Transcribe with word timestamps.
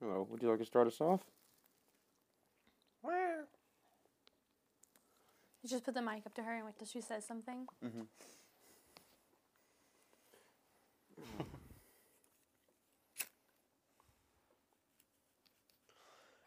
Hello, 0.00 0.26
would 0.30 0.40
you 0.42 0.48
like 0.48 0.58
to 0.58 0.64
start 0.64 0.86
us 0.86 1.00
off? 1.00 1.20
Where? 3.02 3.44
You 5.62 5.68
just 5.68 5.84
put 5.84 5.92
the 5.94 6.00
mic 6.00 6.24
up 6.24 6.34
to 6.36 6.42
her 6.42 6.56
and 6.56 6.64
wait 6.64 6.78
till 6.78 6.88
she 6.88 7.02
says 7.02 7.26
something. 7.26 7.66
Mm-hmm. 7.84 8.02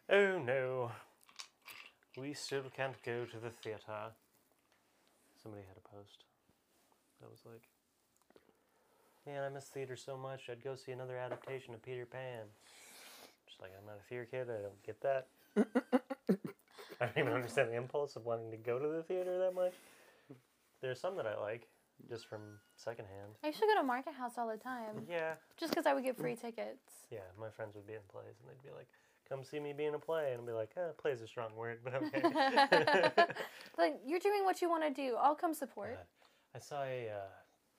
Oh 0.10 0.38
no. 0.38 0.92
We 2.18 2.34
still 2.34 2.64
can't 2.76 3.02
go 3.04 3.26
to 3.26 3.38
the 3.40 3.50
theater. 3.50 4.12
Somebody 5.42 5.64
had 5.68 5.78
a 5.78 5.96
post 5.96 6.26
that 7.20 7.32
was 7.32 7.40
like, 7.46 7.64
Man, 9.26 9.42
I 9.42 9.50
miss 9.50 9.66
theater 9.66 9.96
so 9.96 10.18
much. 10.18 10.50
I'd 10.52 10.64
go 10.64 10.76
see 10.76 10.92
another 10.92 11.18
adaptation 11.18 11.74
of 11.74 11.82
Peter 11.82 12.06
Pan. 12.06 12.46
Just 13.64 13.72
like, 13.72 13.80
I'm 13.80 13.86
not 13.88 14.00
a 14.00 14.08
theater 14.10 14.28
kid. 14.30 14.48
I 14.50 14.62
don't 14.62 14.84
get 14.84 15.02
that. 15.02 15.28
I 17.02 17.06
don't 17.06 17.18
even 17.18 17.34
understand 17.34 17.70
the 17.70 17.76
impulse 17.76 18.16
of 18.16 18.26
wanting 18.26 18.52
to 18.52 18.58
go 18.58 18.80
to 18.80 18.88
the 18.88 19.04
theater 19.04 19.38
that 19.40 19.54
much. 19.54 19.74
There's 20.82 21.00
some 21.00 21.16
that 21.18 21.26
I 21.26 21.40
like, 21.40 21.68
just 22.10 22.28
from 22.28 22.42
secondhand. 22.76 23.36
I 23.44 23.48
used 23.48 23.60
to 23.60 23.66
go 23.66 23.76
to 23.80 23.84
Market 23.84 24.14
House 24.14 24.34
all 24.38 24.48
the 24.50 24.58
time, 24.58 25.06
Yeah, 25.10 25.34
just 25.58 25.72
because 25.72 25.86
I 25.86 25.94
would 25.94 26.04
get 26.04 26.18
free 26.18 26.36
tickets. 26.36 27.08
yeah. 27.10 27.20
My 27.40 27.50
friends 27.50 27.76
would 27.76 27.88
be 27.88 27.94
in 27.94 28.00
plays, 28.12 28.36
and 28.42 28.50
they'd 28.50 28.68
be 28.68 28.76
like, 28.76 28.88
"Come 29.30 29.44
see 29.44 29.60
me 29.60 29.72
be 29.74 29.86
in 29.86 29.94
a 29.94 30.00
play," 30.00 30.32
and 30.34 30.42
I'd 30.42 30.46
be 30.48 30.52
like, 30.52 30.72
eh, 30.76 30.92
"Play 30.98 31.12
is 31.12 31.22
a 31.22 31.28
strong 31.28 31.56
word, 31.56 31.80
but 31.84 31.94
okay." 31.96 32.22
Like 33.78 34.00
you're 34.06 34.20
doing 34.20 34.44
what 34.44 34.62
you 34.62 34.70
want 34.70 34.84
to 34.84 34.90
do. 34.92 35.16
I'll 35.20 35.36
come 35.36 35.54
support. 35.54 35.98
Uh, 36.00 36.58
I 36.58 36.60
saw 36.60 36.84
a, 36.84 37.10
uh, 37.10 37.30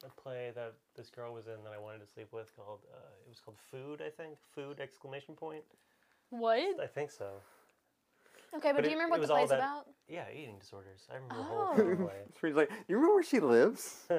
a 0.07 0.21
play 0.21 0.53
that 0.55 0.75
this 0.97 1.11
girl 1.11 1.33
was 1.35 1.47
in 1.47 1.63
that 1.65 1.73
I 1.75 1.79
wanted 1.79 2.01
to 2.01 2.07
sleep 2.07 2.29
with 2.33 2.55
called 2.57 2.81
uh, 2.93 2.97
it 3.27 3.29
was 3.29 3.41
called 3.41 3.57
Food, 3.71 4.03
I 4.05 4.11
think. 4.11 4.37
Food 4.55 4.81
exclamation 4.81 5.35
point. 5.35 5.65
What? 6.31 6.81
I 6.83 6.87
think 6.87 7.11
so. 7.11 7.27
Okay, 8.57 8.69
but, 8.71 8.77
But 8.77 8.85
do 8.85 8.89
it- 8.89 8.93
you 8.93 8.97
it 8.99 9.03
remember 9.03 9.13
what 9.15 9.21
was 9.21 9.29
the 9.29 9.35
all 9.35 9.39
play's 9.41 9.51
that- 9.51 9.59
about? 9.59 9.87
Yeah, 10.09 10.25
eating 10.33 10.59
disorders. 10.61 11.09
I 11.11 11.15
remember 11.15 11.35
the 11.37 11.43
whole 11.43 11.67
fucking 11.75 11.97
play. 11.97 12.15
So 12.41 12.47
he's 12.47 12.57
like, 12.57 12.71
you 12.89 12.97
remember 12.97 13.15
where 13.15 13.23
she 13.25 13.41
lives? 13.41 14.05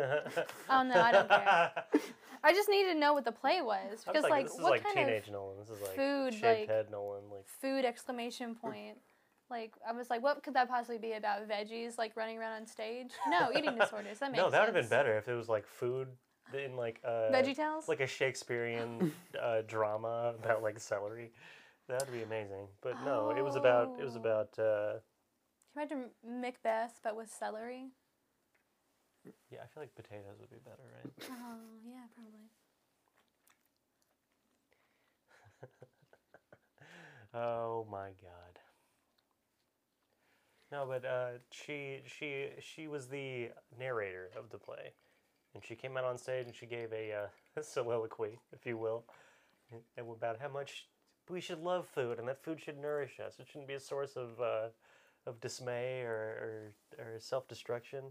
Oh 0.69 0.83
no, 0.83 0.99
I 0.99 1.11
don't 1.11 1.29
care. 1.29 1.71
I 2.43 2.53
just 2.53 2.69
needed 2.69 2.93
to 2.93 2.99
know 2.99 3.13
what 3.13 3.23
the 3.25 3.31
play 3.31 3.61
was 3.61 3.79
I 3.85 3.89
was 3.91 4.03
because, 4.05 4.23
like, 4.23 4.31
like, 4.31 4.45
this 4.47 4.55
is 4.55 4.61
what 4.61 4.71
like 4.71 4.83
kind 4.83 4.97
teenage 4.97 5.27
of 5.27 5.33
Nolan. 5.33 5.57
This 5.59 5.69
is 5.69 5.81
like 5.81 5.95
food, 5.95 6.33
shaved 6.33 6.43
like- 6.43 6.67
head 6.69 6.91
Nolan. 6.91 7.23
Like 7.31 7.47
food 7.47 7.85
exclamation 7.85 8.55
point? 8.55 8.97
Like 9.49 9.73
I 9.87 9.91
was 9.93 10.09
like, 10.09 10.23
what 10.23 10.43
could 10.43 10.53
that 10.55 10.67
possibly 10.69 10.97
be 10.97 11.13
about? 11.13 11.47
Veggies 11.47 11.97
like 11.97 12.15
running 12.15 12.37
around 12.37 12.53
on 12.53 12.67
stage? 12.67 13.11
No, 13.29 13.51
eating 13.55 13.75
disorders. 13.75 14.19
That 14.19 14.31
makes 14.31 14.43
no, 14.43 14.49
that 14.49 14.59
would 14.59 14.75
have 14.75 14.75
been 14.75 14.89
better 14.89 15.17
if 15.17 15.27
it 15.27 15.35
was 15.35 15.47
like 15.49 15.67
food 15.67 16.07
in 16.53 16.75
like 16.75 16.99
uh, 17.03 17.31
Veggie 17.31 17.55
Tales? 17.55 17.85
like 17.87 17.99
a 17.99 18.07
Shakespearean 18.07 19.11
uh, 19.41 19.61
drama 19.67 20.33
about 20.39 20.63
like 20.63 20.79
celery. 20.79 21.31
That 21.87 21.99
would 21.99 22.11
be 22.11 22.23
amazing. 22.23 22.67
But 22.81 22.95
no, 23.05 23.31
it 23.37 23.43
was 23.43 23.55
about 23.55 23.91
it 23.99 24.03
was 24.03 24.15
Oh. 24.15 24.19
about 24.19 24.57
uh, 24.57 24.93
Can 25.73 25.89
you 25.89 25.97
imagine 25.97 26.41
Macbeth 26.41 26.99
but 27.03 27.15
with 27.15 27.29
celery? 27.31 27.91
yeah. 29.51 29.59
I 29.63 29.67
feel 29.67 29.83
like 29.83 29.95
potatoes 29.95 30.37
would 30.39 30.49
be 30.49 30.57
better, 30.63 30.83
right? 30.97 31.29
Oh 31.29 31.77
yeah, 31.85 32.05
probably. 32.15 32.49
Oh 37.33 37.85
my 37.91 38.11
god. 38.21 38.54
No, 40.75 40.85
but 40.85 41.05
uh, 41.05 41.37
she 41.51 42.01
she 42.05 42.49
she 42.59 42.89
was 42.89 43.07
the 43.07 43.49
narrator 43.79 44.29
of 44.37 44.49
the 44.49 44.57
play, 44.57 44.91
and 45.53 45.63
she 45.63 45.73
came 45.73 45.95
out 45.95 46.03
on 46.03 46.17
stage 46.17 46.47
and 46.47 46.53
she 46.53 46.65
gave 46.65 46.91
a 46.91 47.13
uh, 47.13 47.61
soliloquy, 47.61 48.39
if 48.51 48.65
you 48.65 48.77
will, 48.77 49.05
about 50.05 50.37
how 50.41 50.49
much 50.49 50.89
we 51.29 51.39
should 51.39 51.63
love 51.63 51.87
food 51.87 52.19
and 52.19 52.27
that 52.27 52.43
food 52.43 52.59
should 52.59 52.77
nourish 52.77 53.21
us. 53.25 53.39
It 53.39 53.47
shouldn't 53.47 53.69
be 53.69 53.75
a 53.75 53.79
source 53.79 54.17
of 54.17 54.41
uh, 54.41 54.67
of 55.25 55.39
dismay 55.39 56.01
or 56.01 56.73
or, 56.99 57.05
or 57.05 57.19
self 57.19 57.47
destruction. 57.47 58.03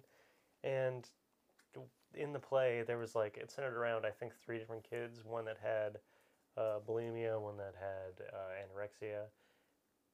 And 0.62 1.06
in 2.14 2.32
the 2.32 2.38
play, 2.38 2.82
there 2.86 2.96
was 2.96 3.14
like 3.14 3.36
it 3.36 3.50
centered 3.50 3.76
around 3.76 4.06
I 4.06 4.10
think 4.10 4.32
three 4.42 4.58
different 4.58 4.88
kids. 4.88 5.22
One 5.22 5.44
that 5.44 5.58
had 5.62 5.98
uh, 6.56 6.78
bulimia, 6.88 7.38
one 7.38 7.58
that 7.58 7.74
had 7.78 8.24
uh, 8.32 8.56
anorexia. 8.64 9.24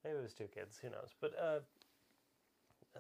Maybe 0.03 0.17
it 0.17 0.23
was 0.23 0.35
two 0.35 0.49
kids. 0.53 0.81
Who 0.83 0.91
knows? 0.91 1.11
But 1.21 1.33
uh, 1.41 1.61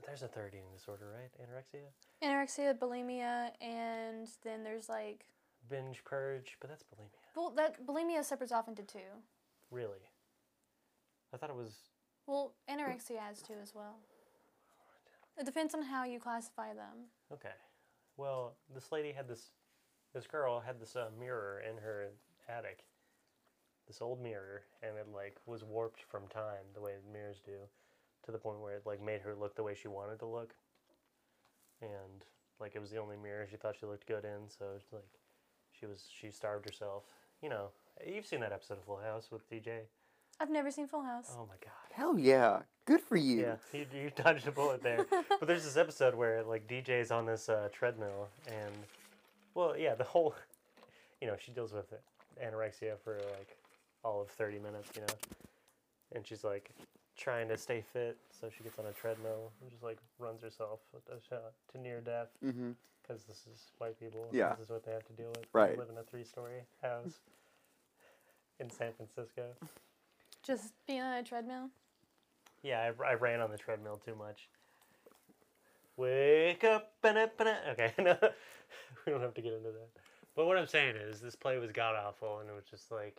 there's 0.06 0.22
a 0.22 0.28
third 0.28 0.54
eating 0.54 0.70
disorder, 0.74 1.06
right? 1.14 1.30
Anorexia, 1.42 1.86
Anorexia, 2.22 2.78
bulimia, 2.78 3.50
and 3.60 4.28
then 4.44 4.62
there's 4.64 4.88
like 4.88 5.24
binge 5.68 6.02
purge. 6.04 6.56
But 6.60 6.70
that's 6.70 6.82
bulimia, 6.84 7.10
well 7.36 7.50
that 7.56 7.84
bulimia 7.86 8.24
separates 8.24 8.52
off 8.52 8.68
into 8.68 8.82
two. 8.82 8.98
really. 9.70 9.98
I 11.32 11.36
thought 11.36 11.50
it 11.50 11.56
was. 11.56 11.74
Well, 12.26 12.54
anorexia 12.68 13.18
has 13.18 13.40
two 13.42 13.54
as 13.62 13.72
well. 13.74 13.96
It 15.38 15.46
depends 15.46 15.74
on 15.74 15.82
how 15.82 16.04
you 16.04 16.18
classify 16.18 16.74
them. 16.74 17.06
Okay. 17.32 17.54
Well, 18.16 18.54
this 18.74 18.90
lady 18.92 19.12
had 19.12 19.26
this, 19.28 19.50
this 20.12 20.26
girl 20.26 20.60
had 20.60 20.80
this 20.80 20.96
uh, 20.96 21.08
mirror 21.18 21.62
in 21.68 21.76
her 21.78 22.08
attic, 22.48 22.84
this 23.86 24.02
old 24.02 24.20
mirror, 24.22 24.62
and 24.82 24.96
it 24.98 25.06
like 25.14 25.36
was 25.46 25.64
warped 25.64 26.02
from 26.10 26.26
time 26.28 26.66
the 26.74 26.80
way 26.80 26.94
mirrors 27.12 27.40
do, 27.44 27.58
to 28.24 28.32
the 28.32 28.38
point 28.38 28.60
where 28.60 28.76
it 28.76 28.82
like 28.86 29.02
made 29.02 29.20
her 29.22 29.34
look 29.34 29.56
the 29.56 29.62
way 29.62 29.74
she 29.74 29.88
wanted 29.88 30.18
to 30.20 30.26
look. 30.26 30.54
And 31.80 32.24
like 32.60 32.74
it 32.74 32.80
was 32.80 32.90
the 32.90 32.98
only 32.98 33.16
mirror 33.16 33.46
she 33.50 33.56
thought 33.56 33.76
she 33.78 33.86
looked 33.86 34.06
good 34.06 34.24
in, 34.24 34.48
so 34.48 34.66
it's 34.76 34.92
like 34.92 35.08
she 35.78 35.86
was 35.86 36.06
she 36.10 36.30
starved 36.30 36.68
herself. 36.68 37.04
You 37.42 37.48
know, 37.48 37.68
you've 38.06 38.26
seen 38.26 38.40
that 38.40 38.52
episode 38.52 38.78
of 38.78 38.84
Full 38.84 39.00
House 39.00 39.30
with 39.30 39.48
DJ. 39.50 39.80
I've 40.38 40.50
never 40.50 40.70
seen 40.70 40.86
Full 40.86 41.02
House. 41.02 41.32
Oh 41.36 41.46
my 41.46 41.56
god. 41.62 41.92
Hell 41.92 42.18
yeah. 42.18 42.60
Good 42.86 43.00
for 43.00 43.16
you. 43.16 43.40
Yeah, 43.40 43.56
you, 43.72 43.86
you 43.94 44.10
dodged 44.16 44.46
a 44.46 44.52
bullet 44.52 44.82
there. 44.82 45.06
but 45.28 45.46
there's 45.46 45.64
this 45.64 45.76
episode 45.76 46.14
where 46.14 46.42
like 46.42 46.66
DJ's 46.66 47.10
on 47.10 47.26
this 47.26 47.48
uh, 47.48 47.68
treadmill, 47.72 48.28
and 48.46 48.74
well, 49.54 49.76
yeah, 49.76 49.94
the 49.94 50.04
whole, 50.04 50.34
you 51.20 51.26
know, 51.26 51.36
she 51.38 51.52
deals 51.52 51.72
with 51.72 51.92
anorexia 52.42 52.98
for 53.02 53.16
like 53.38 53.56
all 54.02 54.22
of 54.22 54.28
30 54.28 54.58
minutes, 54.58 54.88
you 54.94 55.02
know, 55.02 55.14
and 56.14 56.26
she's 56.26 56.42
like 56.44 56.70
trying 57.20 57.48
to 57.48 57.56
stay 57.56 57.84
fit, 57.92 58.16
so 58.30 58.48
she 58.56 58.64
gets 58.64 58.78
on 58.78 58.86
a 58.86 58.92
treadmill 58.92 59.52
and 59.60 59.70
just 59.70 59.82
like 59.82 59.98
runs 60.18 60.42
herself 60.42 60.80
to, 60.92 61.36
to 61.72 61.78
near 61.80 62.00
death 62.00 62.28
Mm-hmm. 62.44 62.70
because 63.02 63.24
this 63.24 63.44
is 63.52 63.70
white 63.78 63.98
people. 64.00 64.26
Yeah. 64.32 64.50
This 64.54 64.64
is 64.64 64.70
what 64.70 64.84
they 64.84 64.92
have 64.92 65.04
to 65.06 65.12
deal 65.12 65.28
with. 65.36 65.44
Right. 65.52 65.78
Live 65.78 65.90
in 65.90 65.98
a 65.98 66.02
three-story 66.02 66.62
house 66.82 67.18
in 68.58 68.70
San 68.70 68.92
Francisco. 68.94 69.42
Just 70.42 70.72
being 70.86 71.02
on 71.02 71.18
a 71.18 71.22
treadmill. 71.22 71.68
Yeah, 72.62 72.90
I, 73.00 73.10
I 73.10 73.14
ran 73.14 73.40
on 73.40 73.50
the 73.50 73.58
treadmill 73.58 74.00
too 74.04 74.14
much. 74.14 74.48
Wake 75.96 76.64
up, 76.64 76.92
ba 77.02 77.30
okay, 77.72 77.92
no, 77.98 78.16
we 79.04 79.12
don't 79.12 79.20
have 79.20 79.34
to 79.34 79.42
get 79.42 79.52
into 79.52 79.70
that. 79.70 79.88
But 80.34 80.46
what 80.46 80.56
I'm 80.56 80.66
saying 80.66 80.96
is, 80.96 81.20
this 81.20 81.36
play 81.36 81.58
was 81.58 81.72
god 81.72 81.94
awful, 81.96 82.38
and 82.38 82.48
it 82.48 82.54
was 82.54 82.64
just 82.64 82.90
like, 82.90 83.18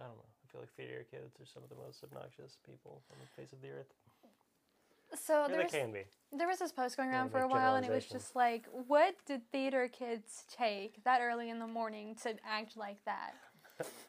I 0.00 0.04
don't 0.04 0.16
know. 0.16 0.24
I 0.24 0.46
feel 0.52 0.60
like 0.60 0.72
theater 0.74 1.04
kids 1.10 1.40
are 1.40 1.46
some 1.46 1.62
of 1.62 1.68
the 1.68 1.76
most 1.76 2.02
obnoxious 2.04 2.58
people 2.66 3.02
on 3.10 3.16
the 3.20 3.40
face 3.40 3.52
of 3.52 3.60
the 3.62 3.70
earth. 3.70 3.92
So 5.14 5.46
they 5.48 5.64
can 5.66 5.92
be. 5.92 6.02
there 6.32 6.48
was 6.48 6.58
this 6.58 6.72
post 6.72 6.96
going 6.96 7.10
Yeah, 7.10 7.18
around 7.18 7.30
for 7.30 7.40
a 7.40 7.48
while, 7.48 7.76
and 7.76 7.84
it 7.86 7.92
was 7.92 8.06
just 8.06 8.34
like, 8.34 8.66
what 8.88 9.14
did 9.26 9.42
theater 9.52 9.88
kids 9.88 10.44
take 10.50 11.04
that 11.04 11.20
early 11.20 11.50
in 11.50 11.58
the 11.60 11.66
morning 11.66 12.16
to 12.22 12.34
act 12.44 12.76
like 12.76 12.98
that? 13.04 13.34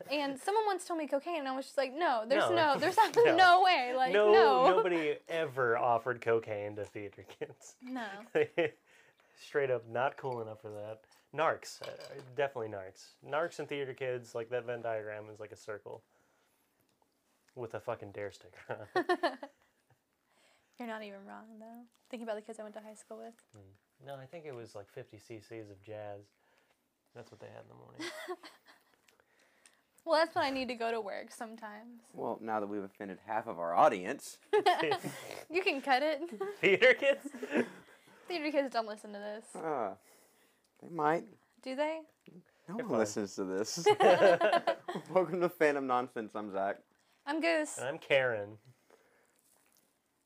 And 0.10 0.40
someone 0.44 0.66
once 0.66 0.86
told 0.86 0.98
me 0.98 1.08
cocaine, 1.08 1.40
and 1.40 1.48
I 1.48 1.56
was 1.56 1.66
just 1.66 1.78
like, 1.78 1.94
no, 1.94 2.24
there's 2.28 2.50
No. 2.50 2.56
no, 2.56 2.78
there's 2.80 2.98
No. 3.26 3.36
no 3.36 3.62
way, 3.64 3.94
like 3.96 4.14
no, 4.14 4.32
no, 4.32 4.66
nobody 4.78 5.16
ever 5.30 5.78
offered 5.78 6.22
cocaine 6.22 6.76
to 6.78 6.86
theater 6.86 7.24
kids. 7.40 7.76
no. 7.84 8.08
Straight 9.40 9.70
up, 9.70 9.88
not 9.88 10.18
cool 10.18 10.42
enough 10.42 10.62
for 10.62 10.72
that. 10.72 11.02
Narcs, 11.36 11.82
uh, 11.82 11.88
definitely 12.36 12.70
narcs. 12.70 13.14
Narcs 13.28 13.60
and 13.60 13.68
theater 13.68 13.94
kids, 13.94 14.34
like 14.36 14.50
that 14.50 14.66
Venn 14.66 14.82
diagram 14.82 15.26
is 15.34 15.40
like 15.40 15.52
a 15.52 15.56
circle 15.58 16.02
with 17.56 17.74
a 17.74 17.80
fucking 17.80 18.12
dare 18.12 18.32
sticker. 18.32 18.88
You're 20.80 20.88
not 20.88 21.04
even 21.04 21.26
wrong 21.28 21.60
though. 21.60 21.84
Thinking 22.10 22.28
about 22.28 22.36
the 22.36 22.42
kids 22.42 22.60
I 22.60 22.64
went 22.64 22.76
to 22.76 22.82
high 22.82 22.94
school 22.96 23.18
with. 23.18 23.34
no, 24.06 24.16
I 24.16 24.26
think 24.26 24.46
it 24.46 24.54
was 24.54 24.76
like 24.76 24.90
50 24.90 25.18
cc's 25.18 25.70
of 25.70 25.82
jazz. 25.84 26.22
That's 27.16 27.32
what 27.32 27.40
they 27.40 27.48
had 27.48 27.64
in 27.64 27.70
the 27.70 27.76
morning. 27.76 28.02
Well, 30.08 30.20
that's 30.24 30.36
when 30.36 30.46
I 30.46 30.52
need 30.52 30.68
to 30.68 30.76
go 30.76 30.92
to 30.92 31.02
work 31.02 31.32
sometimes. 31.32 32.02
Well, 32.14 32.38
now 32.40 32.60
that 32.60 32.68
we've 32.68 32.84
offended 32.84 33.18
half 33.26 33.48
of 33.48 33.58
our 33.58 33.74
audience, 33.74 34.38
You 35.50 35.64
can 35.64 35.82
cut 35.82 36.04
it. 36.04 36.22
theater 36.62 36.94
kids? 36.94 37.28
Theater 38.28 38.52
kids 38.52 38.72
don't 38.72 38.88
listen 38.88 39.12
to 39.14 39.18
this, 39.18 39.46
uh, 39.56 39.96
they 40.82 40.90
might. 40.90 41.24
do 41.64 41.76
they? 41.76 42.00
No 42.68 42.78
They're 42.78 42.86
one 42.86 42.90
fine. 42.90 43.00
listens 43.00 43.36
to 43.36 43.44
this. 43.44 43.86
Welcome 45.14 45.42
to 45.42 45.50
Phantom 45.50 45.86
Nonsense. 45.86 46.32
I'm 46.36 46.52
Zach. 46.52 46.78
I'm 47.26 47.40
Goose. 47.42 47.78
And 47.78 47.88
I'm 47.88 47.98
Karen. 47.98 48.58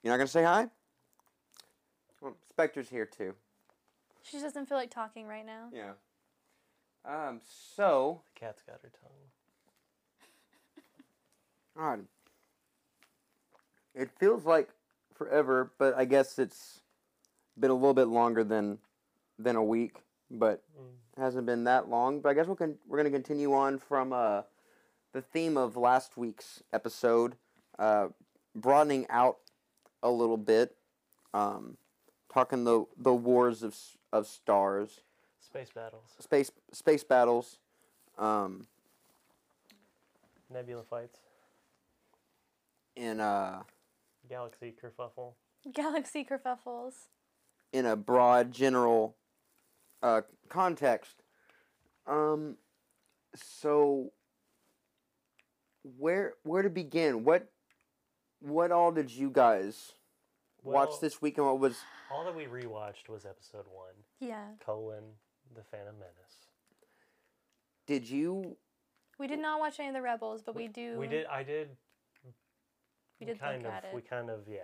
You're 0.03 0.13
not 0.13 0.17
gonna 0.17 0.27
say 0.27 0.43
hi? 0.43 0.67
Well, 2.21 2.35
Spectre's 2.49 2.89
here 2.89 3.05
too. 3.05 3.33
She 4.23 4.39
doesn't 4.39 4.67
feel 4.67 4.77
like 4.77 4.89
talking 4.91 5.27
right 5.27 5.45
now. 5.45 5.69
Yeah. 5.73 5.91
Um, 7.05 7.41
so, 7.75 8.21
The 8.35 8.39
cat's 8.39 8.61
got 8.61 8.79
her 8.81 8.91
tongue. 9.01 9.11
God, 11.77 12.05
it 13.95 14.09
feels 14.19 14.45
like 14.45 14.69
forever, 15.15 15.71
but 15.77 15.95
I 15.97 16.05
guess 16.05 16.37
it's 16.39 16.81
been 17.57 17.71
a 17.71 17.75
little 17.75 17.93
bit 17.93 18.07
longer 18.07 18.43
than 18.43 18.77
than 19.37 19.55
a 19.55 19.63
week, 19.63 19.97
but 20.31 20.63
Mm. 20.77 20.93
it 21.17 21.19
hasn't 21.21 21.45
been 21.45 21.63
that 21.65 21.89
long. 21.89 22.21
But 22.21 22.29
I 22.29 22.33
guess 22.33 22.47
we're 22.47 22.55
con- 22.55 22.79
we're 22.87 22.97
gonna 22.97 23.09
continue 23.11 23.53
on 23.53 23.77
from 23.79 24.13
uh, 24.13 24.43
the 25.11 25.21
theme 25.21 25.57
of 25.57 25.75
last 25.75 26.17
week's 26.17 26.63
episode, 26.71 27.35
uh, 27.77 28.09
broadening 28.55 29.07
out 29.09 29.39
a 30.03 30.09
little 30.11 30.37
bit, 30.37 30.75
um, 31.33 31.77
talking 32.31 32.63
the 32.63 32.85
the 32.97 33.13
wars 33.13 33.63
of 33.63 33.75
of 34.13 34.27
stars, 34.27 35.01
Space 35.39 35.71
battles, 35.71 36.15
space 36.19 36.51
space 36.71 37.03
battles, 37.03 37.59
um, 38.17 38.67
nebula 40.49 40.83
fights, 40.83 41.19
in 42.95 43.19
uh 43.19 43.63
galaxy 44.27 44.71
kerfuffle. 44.81 45.33
Galaxy 45.73 46.23
kerfuffles. 46.23 47.07
in 47.71 47.85
a 47.85 47.95
broad 47.95 48.51
general 48.51 49.15
uh, 50.01 50.21
context. 50.49 51.23
Um, 52.07 52.55
so 53.35 54.11
where 55.97 56.33
where 56.43 56.61
to 56.61 56.69
begin? 56.69 57.23
What 57.23 57.47
what 58.39 58.71
all 58.71 58.91
did 58.91 59.11
you 59.11 59.29
guys 59.29 59.93
Well, 60.63 60.73
watch 60.75 60.99
this 61.01 61.21
week, 61.21 61.37
and 61.37 61.45
what 61.45 61.59
was 61.59 61.77
All 62.11 62.23
that 62.25 62.35
we 62.35 62.45
rewatched 62.45 63.09
was 63.09 63.25
episode 63.25 63.65
one, 63.71 63.93
Yeah. 64.19 64.45
colon, 64.65 65.03
The 65.55 65.63
Phantom 65.63 65.95
Menace. 65.99 66.47
did 67.85 68.09
you? 68.09 68.57
We 69.17 69.27
did 69.27 69.39
not 69.39 69.59
watch 69.59 69.79
any 69.79 69.89
of 69.89 69.93
the 69.93 70.01
Rebels, 70.01 70.41
but 70.41 70.55
we 70.55 70.67
do. 70.69 70.97
We 70.97 71.07
did. 71.07 71.25
I 71.27 71.43
did. 71.43 71.69
We 73.19 73.25
did 73.25 73.39
kind 73.39 73.63
look 73.63 73.71
of. 73.71 73.77
at 73.77 73.83
it. 73.85 73.93
We 73.93 74.01
kind 74.01 74.29
of. 74.29 74.47
Yeah. 74.47 74.59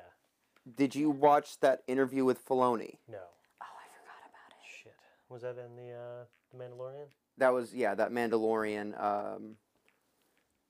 Did 0.77 0.95
you 0.95 1.09
watch 1.09 1.59
that 1.59 1.83
interview 1.87 2.23
with 2.23 2.43
Filoni? 2.45 2.97
No. 3.07 3.17
Oh, 3.61 3.65
I 3.65 3.85
forgot 3.99 4.21
about 4.29 4.51
it. 4.51 4.65
Shit. 4.81 4.93
Was 5.35 5.41
that 5.41 5.57
in 5.57 5.75
the 5.75 5.91
uh, 5.91 6.23
the 6.53 6.57
Mandalorian? 6.63 7.07
That 7.37 7.49
was 7.53 7.73
yeah, 7.75 7.93
that 7.93 8.09
Mandalorian 8.13 8.97
um, 9.03 9.57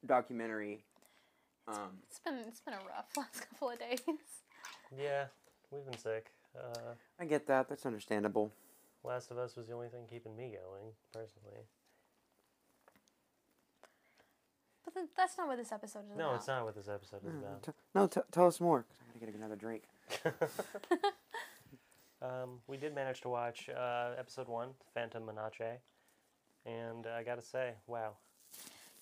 documentary. 0.03 0.83
Um, 1.67 1.99
It's 2.09 2.17
been 2.17 2.33
it's 2.47 2.61
been 2.61 2.73
a 2.73 2.77
rough 2.77 3.05
last 3.15 3.47
couple 3.47 3.69
of 3.69 3.77
days. 3.77 3.99
Yeah. 4.97 5.25
We've 5.69 5.85
been 5.85 5.99
sick. 5.99 6.31
Uh, 6.57 6.93
I 7.19 7.25
get 7.25 7.45
that. 7.45 7.69
That's 7.69 7.85
understandable. 7.85 8.51
Last 9.03 9.29
of 9.29 9.37
Us 9.37 9.55
was 9.55 9.67
the 9.67 9.73
only 9.73 9.89
thing 9.89 10.05
keeping 10.09 10.35
me 10.35 10.45
going, 10.59 10.85
personally. 11.13 11.61
But 14.83 14.95
th- 14.95 15.05
that's 15.15 15.37
not 15.37 15.45
what 15.47 15.57
this 15.57 15.71
episode 15.71 16.05
is 16.11 16.17
No, 16.17 16.23
about. 16.23 16.31
No, 16.31 16.35
it's 16.37 16.47
not 16.47 16.65
what 16.65 16.73
this 16.75 16.87
episode 16.87 17.21
is 17.27 17.33
Mm, 17.35 17.39
about. 17.39 17.61
t- 17.63 17.71
no, 17.93 18.07
t- 18.07 18.21
tell 18.31 18.47
us 18.47 18.59
more. 18.59 18.81
'cause 18.81 18.97
I 19.15 19.19
gotta 19.19 19.31
get 19.31 19.37
another 19.39 19.55
drink. 19.55 19.83
um, 22.25 22.59
we 22.67 22.77
did 22.77 22.95
manage 22.95 23.21
to 23.21 23.29
watch 23.29 23.69
uh, 23.69 24.11
episode 24.17 24.47
one, 24.47 24.69
Phantom 24.93 25.25
Menace, 25.25 25.79
and 26.65 27.05
I 27.07 27.23
gotta 27.23 27.43
say, 27.43 27.73
wow, 27.87 28.17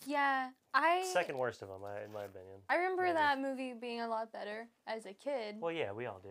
Yeah, 0.06 0.50
I 0.74 1.04
second 1.14 1.38
worst 1.38 1.62
of 1.62 1.70
them, 1.70 1.82
I, 1.86 2.04
in 2.04 2.12
my 2.12 2.24
opinion. 2.24 2.60
I 2.70 2.76
remember 2.76 3.04
maybe. 3.04 3.14
that 3.16 3.40
movie 3.40 3.74
being 3.74 4.02
a 4.02 4.08
lot 4.08 4.32
better 4.32 4.68
as 4.88 5.06
a 5.06 5.14
kid. 5.14 5.56
Well, 5.60 5.72
yeah, 5.72 5.92
we 5.92 6.06
all 6.06 6.20
do. 6.22 6.30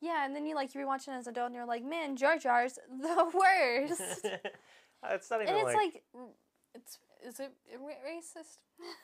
yeah, 0.00 0.24
and 0.24 0.34
then 0.34 0.46
you 0.46 0.54
like 0.54 0.74
you 0.74 0.80
rewatch 0.80 1.08
it 1.08 1.12
as 1.12 1.26
an 1.26 1.32
adult, 1.32 1.46
and 1.46 1.54
you're 1.54 1.66
like, 1.66 1.84
man, 1.84 2.16
Jar 2.16 2.38
Jar's 2.38 2.74
the 3.00 3.30
worst. 3.34 4.00
it's 5.10 5.30
not 5.30 5.42
even 5.42 5.54
and 5.54 5.66
it's 5.66 5.74
like, 5.74 5.76
like, 5.76 6.02
it's 6.74 6.98
is 7.26 7.40
it 7.40 7.52
racist? 7.78 8.58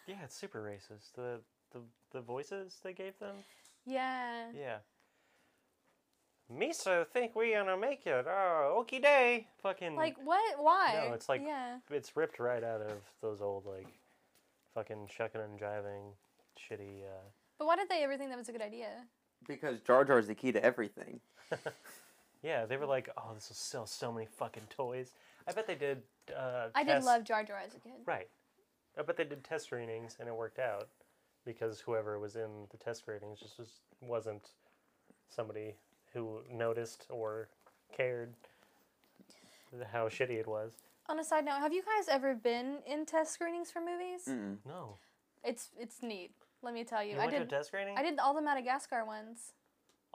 yeah, 0.07 0.17
it's 0.25 0.37
super 0.37 0.63
racist. 0.63 1.13
The 1.15 1.41
the 1.73 1.81
the 2.13 2.21
voices 2.21 2.81
they 2.83 2.93
gave 2.93 3.19
them, 3.19 3.37
yeah. 3.87 4.47
yeah. 4.55 4.79
Misa 6.53 7.07
think 7.09 7.35
we 7.35 7.53
gonna 7.53 7.77
make 7.77 8.07
it. 8.07 8.27
Oh, 8.29 8.85
okie 8.85 9.03
day. 9.03 9.49
Fucking 9.63 9.97
Like 9.97 10.17
what? 10.25 10.63
Why? 10.63 11.05
No, 11.09 11.15
it's 11.15 11.29
like- 11.29 11.43
yeah. 11.45 11.79
it's 11.91 12.17
ripped 12.17 12.39
right 12.39 12.63
out 12.63 12.81
of 12.81 12.99
those 13.21 13.41
old 13.41 13.67
like 13.67 13.89
fucking 14.75 15.09
shucking 15.11 15.41
and 15.41 15.59
jiving 15.59 16.13
shitty 16.59 17.03
uh 17.05 17.25
But 17.59 17.67
why 17.67 17.77
did 17.77 17.89
they 17.89 18.05
ever 18.05 18.17
think 18.17 18.31
that 18.31 18.39
was 18.39 18.49
a 18.49 18.53
good 18.53 18.63
idea? 18.63 19.07
Because 19.49 19.81
Jar 19.81 20.05
Jar 20.05 20.19
is 20.19 20.27
the 20.29 20.35
key 20.35 20.53
to 20.53 20.65
everything. 20.65 21.21
yeah 22.43 22.67
they 22.67 22.77
were 22.77 22.87
like 22.87 23.09
oh 23.17 23.33
this 23.35 23.49
will 23.49 23.57
sell 23.57 23.87
so 23.87 24.13
many 24.13 24.27
fucking 24.27 24.65
toys 24.69 25.13
i 25.49 25.53
bet 25.53 25.67
they 25.67 25.75
did 25.75 26.03
uh 26.37 26.67
I 26.75 26.85
did 26.85 27.03
love 27.05 27.25
Jar 27.25 27.43
Jar 27.45 27.59
as 27.65 27.75
a 27.75 27.79
kid. 27.79 27.93
right 28.05 28.29
i 28.99 29.03
bet 29.03 29.17
they 29.17 29.25
did 29.25 29.43
test 29.45 29.67
screenings 29.67 30.17
and 30.21 30.29
it 30.29 30.35
worked 30.35 30.59
out 30.59 30.89
because 31.45 31.81
whoever 31.81 32.19
was 32.19 32.37
in 32.37 32.67
the 32.71 32.77
test 32.77 33.01
screenings 33.01 33.39
just 33.41 33.59
was, 33.59 33.81
wasn't 34.01 34.51
somebody 35.29 35.77
who 36.13 36.41
noticed 36.53 37.07
or 37.11 37.49
cared 37.97 38.35
how 39.93 40.09
shitty 40.09 40.39
it 40.41 40.47
was 40.47 40.73
On 41.09 41.19
a 41.19 41.25
side 41.25 41.45
note, 41.45 41.59
have 41.61 41.73
you 41.73 41.83
guys 41.83 42.09
ever 42.09 42.35
been 42.35 42.79
in 42.87 43.05
test 43.05 43.33
screenings 43.35 43.71
for 43.71 43.81
movies? 43.81 44.23
Mm-mm. 44.29 44.57
no 44.67 44.97
It's 45.45 45.71
it's 45.79 46.03
neat. 46.03 46.31
Let 46.63 46.73
me 46.75 46.85
tell 46.85 47.03
you. 47.05 47.13
you 47.13 47.17
I 47.17 47.27
went 47.27 47.31
to 47.33 47.37
a 47.37 47.41
did 47.41 47.51
test 47.51 47.69
screening 47.69 47.97
I 47.99 48.03
did 48.03 48.19
all 48.19 48.35
the 48.35 48.43
Madagascar 48.43 49.05
ones. 49.05 49.53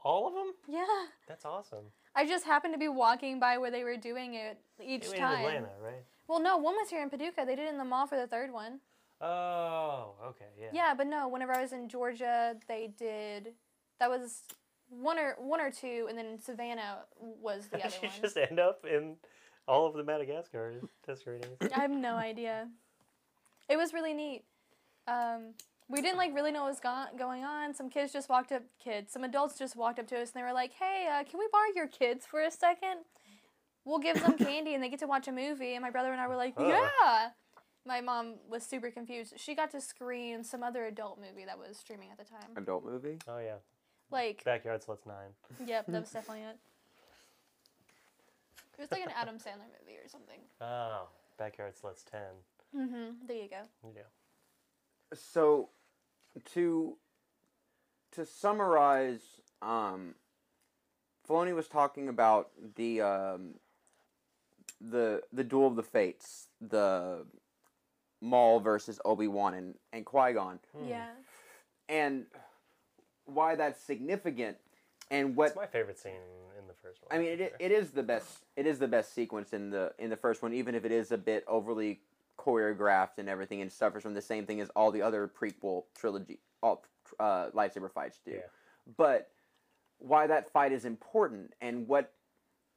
all 0.04 0.28
of 0.28 0.34
them 0.34 0.54
Yeah. 0.68 0.86
that's 1.28 1.46
awesome 1.46 1.86
I 2.16 2.26
just 2.26 2.46
happened 2.46 2.74
to 2.74 2.80
be 2.80 2.90
walking 2.90 3.40
by 3.40 3.58
where 3.58 3.72
they 3.72 3.84
were 3.86 3.96
doing 3.98 4.34
it 4.34 4.58
each 4.84 5.06
in 5.08 5.14
time. 5.20 5.40
atlanta 5.46 5.70
right 5.82 6.04
Well, 6.28 6.40
no, 6.42 6.58
one 6.58 6.76
was 6.76 6.90
here 6.90 7.02
in 7.04 7.10
Paducah. 7.10 7.44
They 7.46 7.56
did 7.56 7.68
it 7.68 7.70
in 7.72 7.78
the 7.78 7.86
mall 7.86 8.08
for 8.08 8.18
the 8.18 8.28
third 8.28 8.52
one. 8.52 8.80
oh 9.22 10.14
okay 10.30 10.46
yeah 10.60 10.70
Yeah, 10.74 10.94
but 10.98 11.08
no, 11.08 11.28
whenever 11.28 11.54
I 11.54 11.62
was 11.62 11.72
in 11.74 11.88
Georgia, 11.88 12.56
they 12.68 12.92
did. 12.98 13.54
That 14.00 14.10
was 14.10 14.42
one 14.92 15.18
or 15.18 15.36
one 15.40 15.60
or 15.62 15.72
two, 15.72 16.06
and 16.10 16.18
then 16.18 16.38
Savannah 16.40 17.00
was 17.20 17.68
the 17.68 17.78
How 17.80 17.86
other 17.88 17.96
did 17.96 18.04
you 18.04 18.10
one. 18.10 18.22
just 18.22 18.38
end 18.38 18.60
up 18.60 18.86
in 18.86 19.16
all 19.68 19.88
of 19.88 19.94
the 19.96 20.04
Madagascar 20.04 20.74
test 21.06 21.22
screenings? 21.22 21.58
I 21.76 21.80
have 21.82 21.92
no 21.92 22.16
idea. 22.30 22.68
It 23.70 23.78
was 23.78 23.94
really 23.94 24.14
neat. 24.14 24.44
Um, 25.08 25.54
we 25.90 26.02
didn't 26.02 26.18
like 26.18 26.34
really 26.34 26.52
know 26.52 26.64
what 26.64 26.70
was 26.72 26.80
go- 26.80 27.06
going 27.18 27.44
on. 27.44 27.74
Some 27.74 27.90
kids 27.90 28.14
just 28.14 28.30
walked 28.30 28.52
up. 28.52 28.64
Kids, 28.84 29.12
some 29.12 29.24
adults 29.24 29.58
just 29.58 29.76
walked 29.76 30.00
up 30.00 30.08
to 30.08 30.16
us 30.22 30.32
and 30.34 30.42
they 30.42 30.46
were 30.46 30.54
like, 30.54 30.74
"Hey, 30.74 31.08
uh, 31.12 31.24
can 31.24 31.40
we 31.40 31.48
borrow 31.52 31.68
your 31.76 31.88
kids 31.88 32.26
for 32.26 32.42
a 32.42 32.52
second? 32.52 33.00
We'll 33.86 34.00
give 34.00 34.22
them 34.22 34.34
candy 34.38 34.74
and 34.74 34.84
they 34.84 34.90
get 34.90 35.00
to 35.00 35.08
watch 35.08 35.28
a 35.28 35.32
movie." 35.32 35.74
And 35.74 35.82
my 35.82 35.90
brother 35.90 36.12
and 36.12 36.22
I 36.22 36.28
were 36.28 36.36
like, 36.36 36.54
Ugh. 36.58 36.68
"Yeah." 36.68 37.30
My 37.84 38.00
mom 38.00 38.36
was 38.48 38.62
super 38.64 38.92
confused. 38.92 39.34
She 39.38 39.56
got 39.56 39.72
to 39.72 39.82
screen 39.82 40.44
some 40.44 40.62
other 40.62 40.86
adult 40.86 41.18
movie 41.20 41.46
that 41.46 41.58
was 41.58 41.78
streaming 41.78 42.10
at 42.12 42.18
the 42.20 42.24
time. 42.24 42.52
Adult 42.56 42.86
movie. 42.86 43.18
Oh 43.28 43.40
yeah, 43.40 43.56
Like, 44.12 44.44
Backyard 44.44 44.82
Sluts 44.84 45.06
Nine. 45.08 45.68
yep, 45.68 45.86
that 45.88 46.02
was 46.02 46.10
definitely 46.14 46.44
it. 46.44 46.58
It 48.78 48.82
was 48.82 48.92
like 48.92 49.04
an 49.04 49.12
Adam 49.16 49.36
Sandler 49.36 49.70
movie 49.80 49.98
or 50.04 50.08
something. 50.08 50.40
Oh, 50.60 51.08
Backyard 51.38 51.74
Sluts 51.82 52.04
Ten. 52.10 52.22
Mm-hmm. 52.76 53.28
There 53.28 53.38
you 53.38 53.50
go. 53.50 53.62
Yeah. 53.96 54.02
So, 55.14 55.70
to 56.54 56.98
to 58.14 58.26
summarize, 58.26 59.22
um, 59.62 60.16
Filoni 61.28 61.54
was 61.54 61.68
talking 61.68 62.10
about 62.10 62.50
the 62.76 63.02
um, 63.02 63.56
the 64.80 65.22
the 65.32 65.44
duel 65.44 65.68
of 65.68 65.76
the 65.76 65.84
fates, 65.84 66.48
the 66.60 67.26
Maul 68.22 68.60
versus 68.62 69.00
Obi 69.06 69.28
Wan 69.28 69.54
and 69.54 69.76
and 69.94 70.06
Qui 70.06 70.34
Gon, 70.34 70.60
Hmm. 70.76 70.88
Yeah. 70.88 71.10
and 71.90 72.26
why 73.26 73.56
that's 73.56 73.80
significant, 73.80 74.58
and 75.10 75.36
what 75.36 75.48
It's 75.48 75.56
my 75.56 75.66
favorite 75.66 76.00
scene 76.00 76.14
in 76.60 76.68
the 76.68 76.74
first 76.82 77.02
one. 77.04 77.18
I 77.18 77.22
mean, 77.22 77.40
it, 77.40 77.56
it 77.60 77.72
is 77.72 77.92
the 77.92 78.04
best. 78.04 78.46
It 78.56 78.66
is 78.66 78.80
the 78.80 78.88
best 78.88 79.14
sequence 79.14 79.54
in 79.54 79.70
the 79.70 79.94
in 80.00 80.10
the 80.10 80.18
first 80.18 80.42
one, 80.42 80.54
even 80.54 80.76
if 80.76 80.86
it 80.86 80.92
is 80.92 81.12
a 81.12 81.18
bit 81.18 81.44
overly 81.48 82.02
choreographed 82.38 83.18
and 83.18 83.30
everything, 83.30 83.62
and 83.62 83.72
suffers 83.72 84.04
from 84.04 84.14
the 84.14 84.22
same 84.22 84.46
thing 84.46 84.62
as 84.62 84.70
all 84.76 84.92
the 84.92 85.02
other 85.02 85.28
prequel 85.28 85.84
trilogy, 85.96 86.40
all 86.64 86.84
uh, 87.20 87.50
lightsaber 87.54 87.92
fights 87.92 88.20
do. 88.26 88.32
Yeah. 88.32 88.40
But 88.98 89.30
why 90.00 90.28
that 90.28 90.52
fight 90.52 90.72
is 90.72 90.86
important 90.86 91.54
and 91.62 91.88
what 91.88 92.14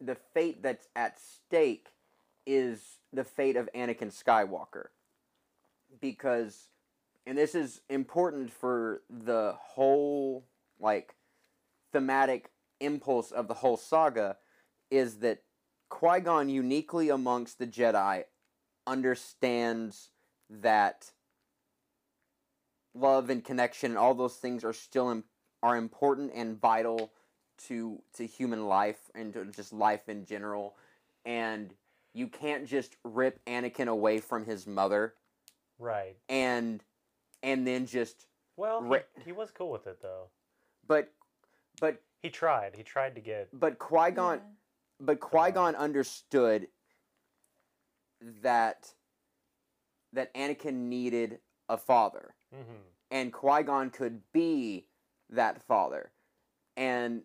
the 0.01 0.17
fate 0.35 0.63
that's 0.63 0.89
at 0.95 1.19
stake 1.19 1.89
is 2.47 2.99
the 3.13 3.25
fate 3.25 3.57
of 3.57 3.71
Anakin 3.75 4.13
Skywalker, 4.13 4.89
because, 5.99 6.69
and 7.27 7.39
this 7.39 7.55
is 7.55 7.81
important 7.89 8.51
for 8.51 9.03
the 9.09 9.55
whole 9.59 10.45
like 10.79 11.15
thematic 11.93 12.51
impulse 12.81 13.31
of 13.31 13.49
the 13.49 13.55
whole 13.55 13.77
saga 13.77 14.37
is 14.91 15.17
that 15.19 15.43
Qui 15.89 16.21
Gon, 16.21 16.49
uniquely 16.49 17.09
amongst 17.09 17.59
the 17.59 17.67
Jedi, 17.67 18.25
understands 18.87 20.11
that 20.51 21.13
love 22.95 23.31
and 23.31 23.45
connection 23.45 23.93
and 23.93 23.99
all 23.99 24.15
those 24.15 24.37
things 24.37 24.65
are 24.65 24.73
still 24.73 25.11
Im- 25.11 25.25
are 25.63 25.77
important 25.77 26.33
and 26.35 26.61
vital 26.61 27.13
to 27.67 28.03
to 28.15 28.27
human 28.27 28.67
life 28.67 29.11
and 29.15 29.33
to 29.33 29.45
just 29.47 29.73
life 29.73 30.09
in 30.09 30.25
general, 30.27 30.75
and 31.25 31.75
you 32.13 32.27
can't 32.27 32.67
just 32.67 32.97
rip 33.05 33.45
Anakin 33.47 33.89
away 33.89 34.19
from 34.19 34.45
his 34.45 34.67
mother 34.67 35.15
Right. 35.79 36.17
and 36.29 36.83
and 37.45 37.65
then 37.67 37.87
just 37.87 38.27
Well, 38.57 38.83
he, 38.83 38.89
Ra- 38.89 38.99
he 39.25 39.33
was 39.33 39.51
cool 39.53 39.71
with 39.71 39.87
it 39.87 40.01
though. 40.03 40.29
but 40.89 41.13
but 41.81 42.03
He 42.23 42.31
tried. 42.31 42.75
He 42.75 42.83
tried 42.83 43.15
to 43.15 43.21
get. 43.21 43.49
but 43.53 43.79
Qui 43.79 44.11
Gon 44.11 44.39
Yeah. 44.39 44.43
but 45.01 45.21
Qui 45.21 45.51
Gon 45.53 45.77
understood 45.77 46.69
that 48.43 48.95
that 50.13 50.33
Anakin 50.35 50.89
needed 50.89 51.41
a 51.69 51.77
father, 51.77 52.35
hmm 52.53 52.61
and 53.11 53.33
Qui 53.33 53.63
Gon 53.63 53.91
could 53.91 54.23
be 54.33 54.87
that 55.31 55.63
father, 55.63 56.13
and 56.77 57.23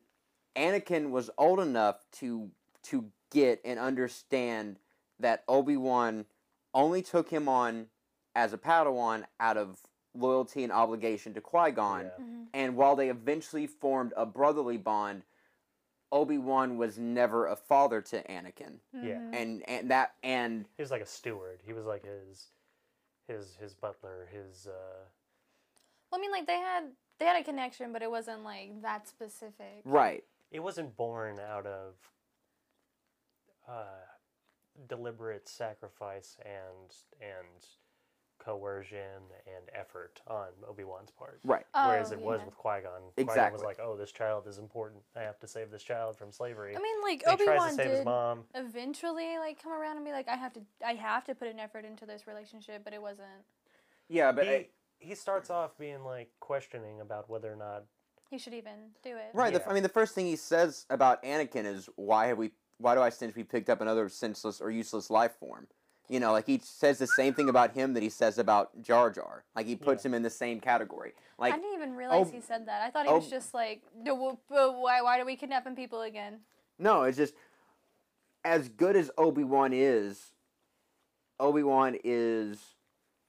Anakin 0.55 1.09
was 1.11 1.29
old 1.37 1.59
enough 1.59 2.05
to 2.13 2.51
to 2.83 3.11
get 3.31 3.61
and 3.63 3.79
understand 3.79 4.79
that 5.19 5.43
Obi 5.47 5.77
Wan 5.77 6.25
only 6.73 7.01
took 7.01 7.29
him 7.29 7.47
on 7.47 7.87
as 8.35 8.53
a 8.53 8.57
Padawan 8.57 9.25
out 9.39 9.57
of 9.57 9.79
loyalty 10.19 10.63
and 10.63 10.71
obligation 10.71 11.33
to 11.33 11.41
Qui 11.41 11.71
Gon. 11.71 12.05
Yeah. 12.05 12.23
Mhm. 12.23 12.47
And 12.53 12.75
while 12.75 12.95
they 12.95 13.09
eventually 13.09 13.67
formed 13.67 14.13
a 14.17 14.25
brotherly 14.25 14.77
bond, 14.77 15.23
Obi 16.11 16.37
Wan 16.37 16.77
was 16.77 16.97
never 16.97 17.45
a 17.47 17.55
father 17.55 18.01
to 18.01 18.23
Anakin, 18.23 18.79
Yeah. 18.93 19.19
Mhm. 19.19 19.35
and 19.35 19.69
and 19.69 19.91
that 19.91 20.15
and 20.23 20.67
He 20.75 20.81
was 20.81 20.91
like 20.91 21.01
a 21.01 21.05
steward. 21.05 21.61
He 21.63 21.73
was 21.73 21.85
like 21.85 22.03
his, 22.03 22.51
his 23.27 23.55
his 23.57 23.73
butler. 23.75 24.25
His. 24.31 24.67
uh 24.67 25.05
Well, 26.11 26.19
I 26.19 26.21
mean, 26.21 26.31
like 26.31 26.47
they 26.47 26.57
had 26.59 26.95
they 27.19 27.25
had 27.25 27.39
a 27.39 27.43
connection, 27.43 27.93
but 27.93 28.01
it 28.01 28.09
wasn't 28.09 28.43
like 28.43 28.81
that 28.81 29.07
specific. 29.07 29.81
right, 29.85 30.23
It 30.51 30.61
wasn't 30.61 30.95
born 30.97 31.39
out 31.39 31.65
of. 31.67 31.95
Uh, 33.67 34.05
deliberate 34.87 35.47
sacrifice 35.47 36.37
and 36.43 36.95
and 37.21 37.65
coercion 38.39 39.21
and 39.45 39.65
effort 39.73 40.21
on 40.27 40.47
Obi 40.67 40.83
Wan's 40.83 41.11
part. 41.11 41.39
right, 41.43 41.65
oh, 41.73 41.87
Whereas 41.89 42.11
Oh, 42.11 42.15
it 42.15 42.21
was 42.21 42.39
yeah. 42.39 42.45
with 42.45 42.55
Qui 42.57 42.79
Gon. 42.81 43.25
Qui 43.27 43.35
Gon 43.35 43.53
was 43.53 43.61
like, 43.63 43.79
"Oh, 43.81 43.95
this 43.95 44.11
child 44.11 44.47
is 44.47 44.57
important. 44.57 45.03
I 45.15 45.21
have 45.21 45.39
to 45.39 45.47
save 45.47 45.69
this 45.71 45.83
child 45.83 46.17
from 46.17 46.31
slavery." 46.31 46.75
I 46.75 46.79
mean, 46.79 47.01
like 47.03 47.23
Obi 47.27 47.45
Wan 47.47 47.75
to 47.77 47.83
his 47.83 47.97
did 47.99 48.05
mom. 48.05 48.43
eventually 48.55 49.37
like 49.37 49.61
come 49.61 49.71
around 49.71 49.97
and 49.97 50.05
be 50.05 50.11
like, 50.11 50.27
I 50.27 50.35
have 50.35 50.53
to, 50.53 50.61
I 50.85 50.93
have 50.93 51.25
to 51.25 51.35
put 51.35 51.47
an 51.47 51.59
effort 51.59 51.85
into 51.85 52.05
this 52.05 52.25
relationship, 52.27 52.83
but 52.83 52.93
it 52.93 53.01
wasn't. 53.01 53.27
yeah, 54.07 54.31
but 54.31 54.45
he, 54.45 54.51
I- 54.53 54.67
he 54.99 55.15
starts 55.15 55.49
off 55.49 55.77
being 55.77 56.03
like 56.03 56.29
questioning 56.39 56.99
about 57.01 57.29
whether 57.29 57.51
or 57.51 57.55
not 57.55 57.85
He 58.29 58.37
should 58.37 58.53
even 58.53 58.91
do 59.03 59.11
it. 59.15 59.29
right. 59.33 59.53
The, 59.53 59.69
I 59.69 59.73
mean, 59.73 59.83
the 59.83 59.89
first 59.89 60.13
thing 60.15 60.25
he 60.25 60.35
says 60.35 60.85
about 60.89 61.23
Anakin 61.23 61.65
is, 61.65 61.89
"Why 61.95 62.27
have 62.27 62.37
we? 62.37 62.51
Why 62.79 62.95
do 62.95 63.01
I 63.01 63.09
sense 63.09 63.35
we 63.35 63.43
picked 63.43 63.69
up 63.69 63.81
another 63.81 64.07
senseless 64.09 64.59
or 64.61 64.71
useless 64.71 65.09
life 65.09 65.33
form?" 65.39 65.67
You 66.09 66.19
know, 66.19 66.31
like 66.31 66.47
he 66.47 66.59
says 66.63 66.97
the 66.97 67.07
same 67.07 67.35
thing 67.35 67.49
about 67.49 67.73
him 67.73 67.93
that 67.93 68.01
he 68.01 68.09
says 68.09 68.39
about 68.39 68.81
Jar 68.81 69.11
Jar. 69.11 69.43
Like 69.55 69.67
he 69.67 69.75
puts 69.75 70.03
him 70.03 70.15
in 70.15 70.23
the 70.23 70.29
same 70.29 70.59
category. 70.59 71.13
Like 71.37 71.53
I 71.53 71.57
didn't 71.57 71.75
even 71.75 71.91
oh, 71.91 71.97
realize 71.97 72.27
Ob- 72.27 72.33
he 72.33 72.41
said 72.41 72.67
that. 72.67 72.81
I 72.81 72.89
thought 72.89 73.05
he 73.05 73.13
was 73.13 73.27
oh. 73.27 73.29
just 73.29 73.53
like, 73.53 73.83
"No, 73.95 74.39
why, 74.47 75.01
why 75.01 75.19
are 75.19 75.25
we 75.25 75.35
kidnapping 75.35 75.75
people 75.75 76.01
again? 76.01 76.39
No, 76.79 77.03
it's 77.03 77.17
just 77.17 77.35
as 78.43 78.69
good 78.69 78.95
as 78.95 79.11
Obi 79.17 79.43
Wan 79.43 79.71
is. 79.71 80.31
Obi 81.39 81.63
Wan 81.63 81.97
is, 82.03 82.59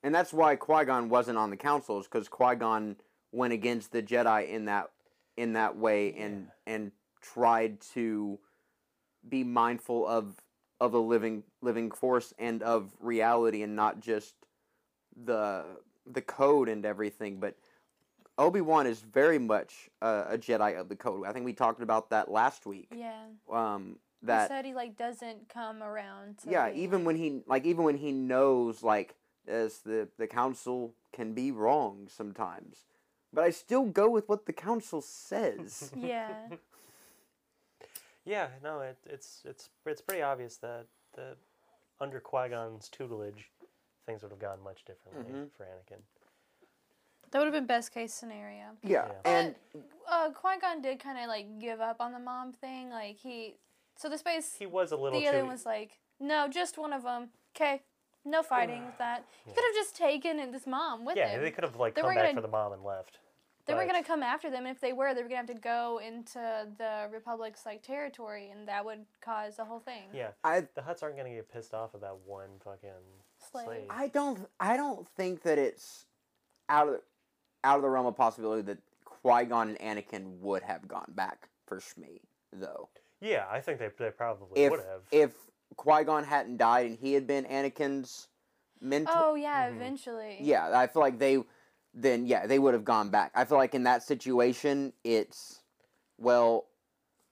and 0.02 0.14
that's 0.14 0.32
why 0.32 0.56
Qui 0.56 0.84
Gon 0.84 1.08
wasn't 1.08 1.38
on 1.38 1.50
the 1.50 1.56
councils 1.56 2.06
because 2.06 2.28
Qui 2.28 2.56
Gon 2.56 2.96
went 3.30 3.52
against 3.52 3.92
the 3.92 4.02
Jedi 4.02 4.48
in 4.48 4.64
that 4.64 4.90
in 5.36 5.52
that 5.52 5.76
way 5.76 6.14
and 6.14 6.48
and 6.66 6.92
tried 7.20 7.80
to 7.94 8.38
be 9.28 9.44
mindful 9.44 10.06
of 10.06 10.36
of 10.80 10.92
the 10.92 11.00
living 11.00 11.42
living 11.60 11.90
force 11.90 12.32
and 12.38 12.62
of 12.62 12.90
reality 13.00 13.62
and 13.62 13.76
not 13.76 14.00
just 14.00 14.34
the 15.24 15.64
the 16.06 16.22
code 16.22 16.68
and 16.68 16.84
everything, 16.84 17.38
but. 17.40 17.56
Obi 18.38 18.62
Wan 18.62 18.86
is 18.86 19.00
very 19.00 19.38
much 19.38 19.90
a, 20.00 20.24
a 20.30 20.38
Jedi 20.38 20.80
of 20.80 20.88
the 20.88 20.96
code. 20.96 21.26
I 21.26 21.32
think 21.32 21.44
we 21.44 21.52
talked 21.52 21.82
about 21.82 22.08
that 22.08 22.30
last 22.30 22.64
week 22.64 22.88
Yeah. 22.90 23.24
um 23.52 23.98
he 24.22 24.26
that 24.28 24.48
said 24.48 24.64
he 24.64 24.72
like 24.72 24.96
doesn't 24.96 25.50
come 25.50 25.82
around. 25.82 26.38
To 26.38 26.50
yeah 26.50 26.70
being, 26.70 26.82
even 26.82 27.04
when 27.04 27.16
he 27.16 27.42
like 27.46 27.66
even 27.66 27.84
when 27.84 27.98
he 27.98 28.12
knows 28.12 28.82
like 28.82 29.14
as 29.46 29.80
the 29.80 30.08
the 30.16 30.26
council 30.26 30.94
can 31.12 31.34
be 31.34 31.50
wrong 31.50 32.06
sometimes 32.08 32.86
but 33.30 33.44
i 33.44 33.50
still 33.50 33.84
go 33.84 34.08
with 34.08 34.26
what 34.26 34.46
the 34.46 34.54
council 34.54 35.02
says 35.02 35.92
Yeah. 35.96 36.36
Yeah, 38.24 38.48
no, 38.62 38.80
it, 38.80 38.98
it's 39.06 39.42
it's 39.44 39.70
it's 39.86 40.00
pretty 40.00 40.22
obvious 40.22 40.56
that 40.58 40.86
that 41.16 41.36
under 42.00 42.20
Qui 42.20 42.48
Gon's 42.50 42.88
tutelage, 42.88 43.50
things 44.06 44.22
would 44.22 44.30
have 44.30 44.40
gone 44.40 44.62
much 44.62 44.84
differently 44.84 45.24
Mhm. 45.32 45.50
for 45.52 45.64
Anakin. 45.64 46.00
That 47.30 47.38
would 47.38 47.44
have 47.46 47.54
been 47.54 47.66
best 47.66 47.92
case 47.92 48.12
scenario. 48.12 48.76
yeah, 48.82 49.06
Yeah. 49.08 49.12
and 49.24 49.54
Uh, 50.08 50.30
Qui 50.32 50.58
Gon 50.60 50.82
did 50.82 50.98
kind 50.98 51.18
of 51.18 51.28
like 51.28 51.58
give 51.60 51.80
up 51.80 52.00
on 52.00 52.12
the 52.12 52.18
mom 52.18 52.52
thing. 52.52 52.90
Like 52.90 53.16
he, 53.16 53.56
so 53.96 54.08
the 54.08 54.18
space, 54.18 54.56
He 54.58 54.66
was 54.66 54.90
a 54.92 54.96
little 54.96 55.20
the 55.20 55.28
other 55.28 55.42
too. 55.42 55.46
was 55.46 55.64
like, 55.64 56.00
no, 56.18 56.48
just 56.48 56.76
one 56.78 56.92
of 56.92 57.04
them. 57.04 57.30
Okay, 57.54 57.82
no 58.24 58.42
fighting 58.42 58.84
with 58.86 58.98
that. 58.98 59.24
He 59.44 59.52
could 59.52 59.64
have 59.64 59.74
just 59.74 59.94
taken 59.96 60.38
his 60.52 60.66
mom 60.66 61.04
with 61.04 61.16
yeah, 61.16 61.28
him. 61.28 61.38
Yeah, 61.38 61.44
they 61.44 61.50
could 61.52 61.62
have 61.64 61.76
like 61.76 61.94
They 61.94 62.00
come 62.00 62.08
were 62.08 62.14
back 62.14 62.24
gonna- 62.24 62.34
for 62.34 62.40
the 62.42 62.48
mom 62.48 62.72
and 62.72 62.82
left. 62.84 63.18
They 63.70 63.74
were 63.74 63.86
but- 63.86 63.92
gonna 63.92 64.04
come 64.04 64.22
after 64.22 64.50
them, 64.50 64.66
and 64.66 64.74
if 64.74 64.80
they 64.80 64.92
were, 64.92 65.14
they 65.14 65.22
were 65.22 65.28
gonna 65.28 65.38
have 65.38 65.46
to 65.46 65.54
go 65.54 66.00
into 66.04 66.38
the 66.76 67.08
Republic's 67.12 67.64
like 67.64 67.82
territory, 67.82 68.50
and 68.50 68.66
that 68.68 68.84
would 68.84 69.06
cause 69.20 69.56
the 69.56 69.64
whole 69.64 69.80
thing. 69.80 70.08
Yeah, 70.12 70.30
i 70.44 70.60
the 70.60 70.80
Hutts 70.82 71.02
aren't 71.02 71.16
gonna 71.16 71.30
get 71.30 71.48
pissed 71.52 71.72
off 71.74 71.94
about 71.94 72.18
one 72.26 72.48
fucking 72.64 72.90
Slave. 73.38 73.64
slave. 73.64 73.86
i 73.88 74.08
don't 74.08 74.46
i 74.60 74.76
don't 74.76 75.08
think 75.08 75.42
that 75.42 75.56
it's 75.58 76.04
out 76.68 76.88
of 76.88 77.00
out 77.64 77.76
of 77.76 77.82
the 77.82 77.88
realm 77.88 78.04
of 78.06 78.14
possibility 78.16 78.60
that 78.62 78.78
qui-gon 79.04 79.76
and 79.76 79.98
anakin 79.98 80.38
would 80.40 80.62
have 80.62 80.86
gone 80.86 81.10
back 81.14 81.48
for 81.66 81.78
shmi 81.78 82.20
though 82.52 82.88
Yeah, 83.20 83.46
I 83.50 83.60
think 83.60 83.78
they 83.78 83.88
they 83.98 84.10
probably 84.10 84.62
if 84.62 84.70
would 84.72 84.80
have. 84.80 85.02
if 85.10 85.32
qui-gon 85.76 86.24
hadn't 86.24 86.58
died 86.58 86.86
and 86.86 86.98
he 86.98 87.14
had 87.14 87.26
been 87.26 87.44
anakin's 87.46 88.28
mentor 88.82 89.12
Oh 89.16 89.34
yeah, 89.36 89.68
Mhm. 89.70 89.76
eventually. 89.76 90.36
Yeah, 90.40 90.78
I 90.78 90.86
feel 90.86 91.00
like 91.02 91.18
they 91.18 91.42
then 91.94 92.26
yeah, 92.26 92.46
they 92.46 92.58
would 92.58 92.74
have 92.74 92.84
gone 92.84 93.10
back. 93.10 93.32
I 93.34 93.44
feel 93.44 93.58
like 93.58 93.74
in 93.74 93.84
that 93.84 94.02
situation 94.02 94.92
it's 95.04 95.60
well, 96.18 96.66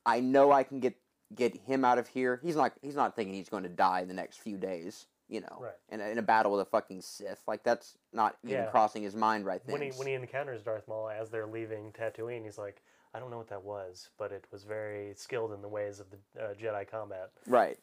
I 0.07 0.21
know 0.21 0.51
I 0.53 0.63
can 0.63 0.81
get 0.81 0.97
get 1.35 1.57
him 1.57 1.85
out 1.85 1.99
of 1.99 2.09
here. 2.09 2.41
He's 2.43 2.57
not 2.57 2.73
he's 2.83 2.97
not 2.97 3.15
thinking 3.15 3.35
he's 3.35 3.49
going 3.49 3.63
to 3.65 3.69
die 3.69 4.01
in 4.01 4.09
the 4.09 4.15
next 4.15 4.39
few 4.41 4.57
days, 4.57 5.07
you 5.29 5.41
know. 5.41 5.59
Right. 5.61 5.73
In 5.91 6.01
a, 6.01 6.09
in 6.09 6.19
a 6.19 6.23
battle 6.23 6.53
with 6.53 6.63
a 6.63 6.65
fucking 6.65 7.03
Sith. 7.03 7.43
Like 7.47 7.63
that's 7.63 7.99
not 8.13 8.37
even 8.45 8.57
Yeah. 8.65 8.71
crossing 8.71 9.03
his 9.03 9.15
mind 9.15 9.45
right 9.45 9.61
then. 9.65 9.73
when 9.75 9.83
he 9.83 9.91
when 9.97 10.07
he 10.07 10.15
encounters 10.15 10.63
Darth 10.63 10.89
Maul 10.89 11.09
as 11.11 11.31
they're 11.31 11.47
leaving 11.47 11.93
Tatooine, 11.93 12.45
he's 12.45 12.59
like, 12.59 12.83
I 13.15 13.19
don't 13.21 13.31
know 13.31 13.39
what 13.39 13.49
that 13.49 13.63
was, 13.63 14.11
but 14.19 14.33
it 14.33 14.45
was 14.51 14.65
very 14.65 15.13
skilled 15.15 15.53
in 15.53 15.63
the 15.63 15.69
ways 15.69 16.01
of 16.01 16.07
the 16.11 16.43
uh, 16.43 16.55
Jedi 16.55 16.89
combat. 16.91 17.31
right. 17.47 17.79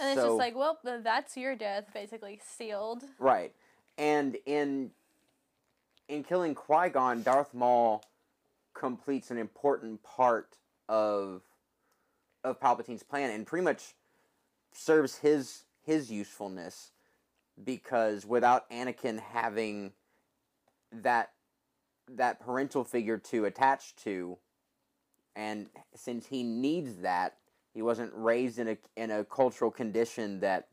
And 0.00 0.10
it's 0.16 0.22
just 0.24 0.36
like, 0.36 0.54
well, 0.54 0.78
that's 1.02 1.36
your 1.36 1.56
death, 1.56 1.86
basically 1.92 2.40
sealed. 2.44 3.02
Right. 3.18 3.52
And 3.96 4.36
in 4.46 4.92
in 6.08 6.24
killing 6.24 6.54
Qui 6.54 6.88
Gon, 6.88 7.22
Darth 7.22 7.54
Maul 7.54 8.02
completes 8.74 9.30
an 9.30 9.38
important 9.38 10.02
part 10.02 10.56
of 10.88 11.42
of 12.44 12.60
Palpatine's 12.60 13.02
plan 13.02 13.30
and 13.30 13.46
pretty 13.46 13.64
much 13.64 13.94
serves 14.72 15.16
his 15.16 15.64
his 15.82 16.10
usefulness 16.10 16.92
because 17.64 18.24
without 18.24 18.70
Anakin 18.70 19.20
having 19.20 19.92
that 20.92 21.32
that 22.08 22.40
parental 22.40 22.84
figure 22.84 23.18
to 23.18 23.44
attach 23.44 23.94
to 23.96 24.38
and 25.36 25.68
since 25.94 26.26
he 26.26 26.42
needs 26.42 26.96
that 27.02 27.36
he 27.74 27.82
wasn't 27.82 28.12
raised 28.14 28.58
in 28.58 28.68
a 28.68 28.78
in 28.96 29.10
a 29.10 29.24
cultural 29.24 29.70
condition 29.70 30.40
that 30.40 30.68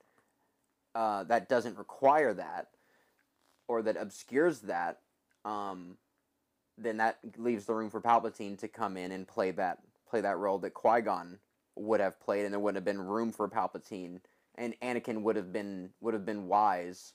uh, 0.93 1.23
that 1.25 1.49
doesn't 1.49 1.77
require 1.77 2.33
that 2.33 2.69
or 3.67 3.81
that 3.81 3.97
obscures 3.97 4.61
that, 4.61 4.99
um, 5.45 5.97
then 6.77 6.97
that 6.97 7.19
leaves 7.37 7.65
the 7.65 7.73
room 7.73 7.89
for 7.89 8.01
Palpatine 8.01 8.57
to 8.59 8.67
come 8.67 8.97
in 8.97 9.11
and 9.11 9.27
play 9.27 9.51
that 9.51 9.79
play 10.09 10.21
that 10.21 10.37
role 10.37 10.59
that 10.59 10.73
Qui 10.73 11.01
Gon 11.01 11.39
would 11.75 11.99
have 11.99 12.19
played, 12.19 12.45
and 12.45 12.53
there 12.53 12.59
wouldn't 12.59 12.75
have 12.77 12.85
been 12.85 12.99
room 12.99 13.31
for 13.31 13.47
Palpatine, 13.47 14.19
and 14.55 14.75
Anakin 14.81 15.21
would 15.21 15.35
have 15.35 15.53
been 15.53 15.91
would 16.01 16.13
have 16.13 16.25
been 16.25 16.47
wise, 16.47 17.13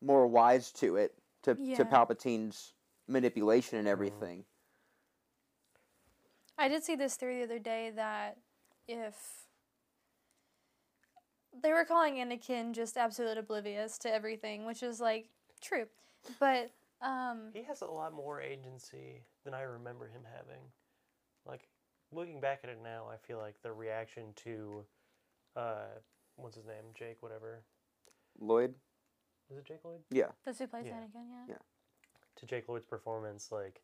more 0.00 0.26
wise 0.26 0.70
to 0.72 0.96
it 0.96 1.14
to 1.42 1.56
Yeah. 1.60 1.76
to 1.76 1.84
Palpatine's 1.84 2.74
manipulation 3.08 3.78
and 3.78 3.88
everything. 3.88 4.44
I 6.58 6.68
did 6.68 6.84
see 6.84 6.96
this 6.96 7.16
theory 7.16 7.38
the 7.38 7.44
other 7.44 7.58
day 7.58 7.90
that 7.90 8.38
if 8.88 9.46
they 11.62 11.72
were 11.72 11.84
calling 11.84 12.16
Anakin 12.16 12.72
just 12.72 12.96
absolute 12.96 13.38
oblivious 13.38 13.98
to 13.98 14.12
everything, 14.12 14.66
which 14.66 14.82
is 14.82 15.00
like 15.00 15.28
true, 15.60 15.86
but 16.38 16.70
um, 17.02 17.50
He 17.52 17.62
has 17.64 17.82
a 17.82 17.86
lot 17.86 18.12
more 18.12 18.40
agency 18.40 19.22
than 19.44 19.54
I 19.54 19.62
remember 19.62 20.06
him 20.06 20.22
having. 20.24 20.62
Like 21.46 21.68
looking 22.12 22.40
back 22.40 22.60
at 22.64 22.70
it 22.70 22.78
now, 22.82 23.06
I 23.12 23.16
feel 23.26 23.38
like 23.38 23.56
the 23.62 23.72
reaction 23.72 24.32
to 24.44 24.84
uh, 25.56 25.86
what's 26.36 26.56
his 26.56 26.66
name, 26.66 26.84
Jake, 26.94 27.18
whatever. 27.20 27.62
Lloyd. 28.38 28.74
Is 29.50 29.58
it 29.58 29.64
Jake 29.64 29.84
Lloyd? 29.84 30.00
Yeah. 30.10 30.28
That's 30.44 30.58
who 30.58 30.66
plays 30.66 30.86
Yeah. 30.86 30.94
Anakin. 30.94 31.26
Yeah. 31.30 31.44
Yeah. 31.48 31.62
To 32.36 32.46
Jake 32.46 32.68
Lloyd's 32.68 32.84
performance, 32.84 33.50
like, 33.50 33.80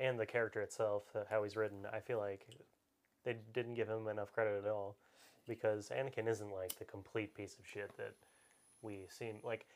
and 0.00 0.18
the 0.18 0.26
character 0.26 0.60
itself, 0.60 1.04
uh, 1.14 1.20
how 1.30 1.42
he's 1.42 1.56
written, 1.56 1.86
I 1.90 2.00
feel 2.00 2.18
like 2.18 2.46
they 3.24 3.36
didn't 3.54 3.74
give 3.74 3.88
him 3.88 4.08
enough 4.08 4.32
credit 4.32 4.62
at 4.64 4.70
all, 4.70 4.96
because 5.46 5.88
Anakin 5.88 6.28
isn't 6.28 6.52
like 6.52 6.78
the 6.78 6.84
complete 6.84 7.34
piece 7.34 7.58
of 7.58 7.66
shit 7.66 7.96
that 7.96 8.14
we 8.82 9.06
seem 9.08 9.36
like. 9.44 9.66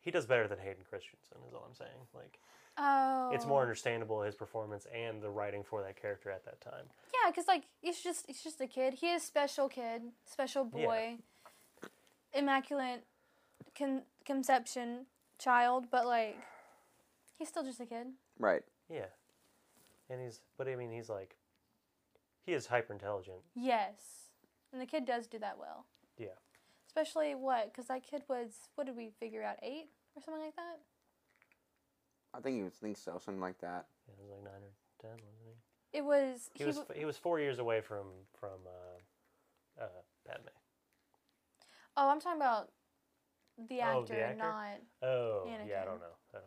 He 0.00 0.10
does 0.10 0.26
better 0.26 0.46
than 0.48 0.58
Hayden 0.58 0.84
Christensen, 0.88 1.38
is 1.46 1.54
all 1.54 1.64
I'm 1.68 1.74
saying. 1.74 1.90
Like, 2.14 2.38
Oh. 2.80 3.30
it's 3.32 3.44
more 3.44 3.58
oh. 3.58 3.62
understandable 3.62 4.22
his 4.22 4.36
performance 4.36 4.86
and 4.94 5.20
the 5.20 5.28
writing 5.30 5.64
for 5.64 5.82
that 5.82 6.00
character 6.00 6.30
at 6.30 6.44
that 6.44 6.60
time. 6.60 6.84
Yeah, 7.12 7.30
because 7.30 7.48
like 7.48 7.64
he's 7.80 8.00
just 8.00 8.26
he's 8.26 8.42
just 8.42 8.60
a 8.60 8.68
kid. 8.68 8.94
He 8.94 9.10
is 9.10 9.22
special 9.24 9.68
kid, 9.68 10.02
special 10.24 10.70
Yeah. 10.72 10.86
boy, 10.86 11.16
immaculate 12.32 13.04
con- 13.76 14.04
conception 14.24 15.06
child, 15.38 15.86
but 15.90 16.06
like 16.06 16.38
he's 17.36 17.48
still 17.48 17.64
just 17.64 17.80
a 17.80 17.86
kid. 17.86 18.06
Right. 18.38 18.62
Yeah, 18.88 19.06
and 20.08 20.20
he's, 20.22 20.40
but 20.56 20.68
I 20.68 20.76
mean, 20.76 20.92
he's 20.92 21.08
like, 21.08 21.36
he 22.46 22.52
is 22.52 22.66
hyper 22.66 22.92
intelligent. 22.92 23.38
Yes, 23.56 24.28
and 24.72 24.80
the 24.80 24.86
kid 24.86 25.04
does 25.04 25.26
do 25.26 25.38
that 25.40 25.58
well. 25.58 25.86
Yeah. 26.16 26.28
Especially 26.98 27.34
what? 27.36 27.72
Because 27.72 27.86
that 27.86 28.02
kid 28.02 28.22
was 28.28 28.68
what 28.74 28.86
did 28.86 28.96
we 28.96 29.10
figure 29.20 29.44
out 29.44 29.56
eight 29.62 29.86
or 30.16 30.22
something 30.22 30.42
like 30.42 30.56
that? 30.56 30.78
I 32.34 32.40
think 32.40 32.56
he 32.56 32.62
was 32.64 32.72
think 32.74 32.96
so, 32.96 33.20
something 33.24 33.40
like 33.40 33.58
that. 33.60 33.86
Yeah, 34.08 34.14
he 34.16 34.22
was 34.22 34.30
like 34.32 34.42
nine 34.42 34.62
or 34.62 34.72
ten, 35.00 35.10
wasn't 35.10 35.46
he? 35.46 35.98
It 35.98 36.04
was 36.04 36.50
He 36.54 36.64
was 36.64 36.76
w- 36.78 36.98
he 36.98 37.04
was 37.04 37.16
four 37.16 37.38
years 37.38 37.60
away 37.60 37.80
from 37.82 38.06
from 38.34 38.66
uh, 38.66 39.84
uh, 39.84 40.02
Padme. 40.26 40.48
oh, 41.96 42.10
I'm 42.10 42.20
talking 42.20 42.40
about 42.40 42.72
the 43.56 43.80
Oh, 43.80 44.02
actor, 44.02 44.14
the 44.14 44.20
actor? 44.20 44.36
not 44.38 45.08
Oh 45.08 45.44
yeah, 45.46 45.82
I 45.82 45.84
don't 45.84 46.00
know. 46.00 46.16
I 46.34 46.38
don't 46.38 46.44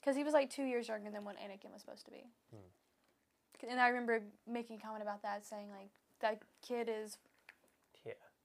because 0.00 0.16
he 0.16 0.22
was 0.22 0.34
like 0.34 0.50
two 0.50 0.64
years 0.64 0.86
younger 0.86 1.10
than 1.10 1.24
what 1.24 1.36
Anakin 1.36 1.72
was 1.72 1.80
supposed 1.80 2.04
to 2.04 2.12
be. 2.12 2.28
Hmm. 2.50 3.68
And 3.70 3.80
I 3.80 3.88
remember 3.88 4.22
making 4.46 4.76
a 4.76 4.80
comment 4.80 5.02
about 5.02 5.22
that, 5.22 5.44
saying 5.44 5.70
like 5.70 5.90
that 6.20 6.42
kid 6.62 6.88
is 6.88 7.16
Yeah, 7.24 7.33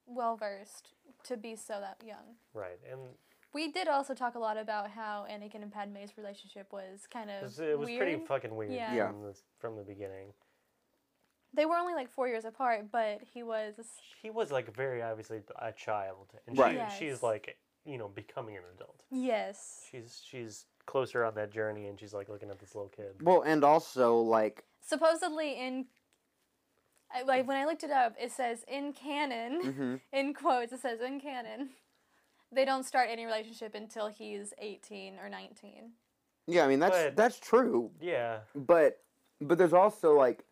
well 0.10 0.36
versed 0.38 0.90
to 1.24 1.38
be 1.38 1.56
so 1.56 1.80
that 1.80 1.98
young. 2.06 2.36
right. 2.54 2.80
And 2.92 3.00
We 3.54 3.72
did 3.72 3.88
also 3.88 4.14
talk 4.14 4.36
a 4.36 4.40
lot 4.40 4.58
about 4.58 4.90
how 4.92 5.26
Anakin 5.30 5.62
and 5.64 5.72
Padme's 5.72 6.18
relationship 6.18 6.68
was 6.72 7.08
kind 7.12 7.30
it 7.30 7.38
of 7.38 7.44
was, 7.44 7.60
it 7.60 7.78
was 7.80 7.88
weird. 7.88 8.00
pretty 8.02 8.26
fucking 8.26 8.56
weird 8.56 8.72
Yeah. 8.72 8.94
Yeah. 8.94 9.08
from 9.08 9.22
the 9.24 9.36
from 9.60 9.76
the 9.76 9.84
beginning. 9.84 10.34
they 11.54 11.66
were 11.66 11.76
only 11.76 11.94
like 11.96 12.10
four 12.12 12.28
years 12.28 12.46
apart, 12.46 12.92
but 12.92 13.22
he 13.34 13.42
was 13.44 13.74
He 14.22 14.30
was 14.30 14.52
like 14.52 14.74
very 14.76 15.02
obviously 15.02 15.42
a 15.58 15.72
child, 15.72 16.32
and 16.48 16.58
Right. 16.58 16.72
she 16.72 16.78
Yes. 16.78 16.98
she's 16.98 17.24
like 17.24 17.58
you 17.86 17.98
know 17.98 18.08
becoming 18.10 18.56
an 18.58 18.64
adult. 18.76 19.04
yes. 19.12 19.86
She's 19.90 20.22
she's 20.26 20.66
closer 20.86 21.24
on 21.24 21.34
that 21.36 21.52
journey, 21.52 21.88
and 21.88 22.00
she's 22.00 22.14
like 22.14 22.30
looking 22.30 22.50
at 22.50 22.60
this 22.60 22.76
little 22.76 22.90
kid. 22.90 23.22
Well, 23.22 23.42
and 23.42 23.64
also 23.64 24.18
like 24.22 24.64
Supposedly 24.82 25.54
in 25.60 25.86
I, 27.14 27.24
like 27.24 27.48
when 27.48 27.58
I 27.58 27.66
looked 27.66 27.84
it 27.84 27.92
up, 27.92 28.16
it 28.22 28.32
says 28.32 28.64
in 28.68 28.94
canon, 28.94 29.62
hmm 29.74 29.96
in 30.18 30.34
quotes, 30.34 30.72
it 30.74 30.80
says 30.82 31.00
in 31.02 31.20
canon. 31.20 31.70
They 32.52 32.66
don't 32.66 32.84
start 32.84 33.10
any 33.12 33.26
relationship 33.26 33.76
until 33.76 34.08
he's 34.08 34.54
18 34.60 35.20
or 35.24 35.30
19. 35.30 35.92
yeah, 36.48 36.66
I 36.66 36.68
mean 36.68 36.80
that's 36.80 36.98
But- 36.98 37.16
that's 37.16 37.40
true, 37.40 37.92
Yeah, 38.02 38.40
but 38.56 39.02
but 39.42 39.58
there's 39.58 39.74
also 39.74 40.14
like 40.16 40.44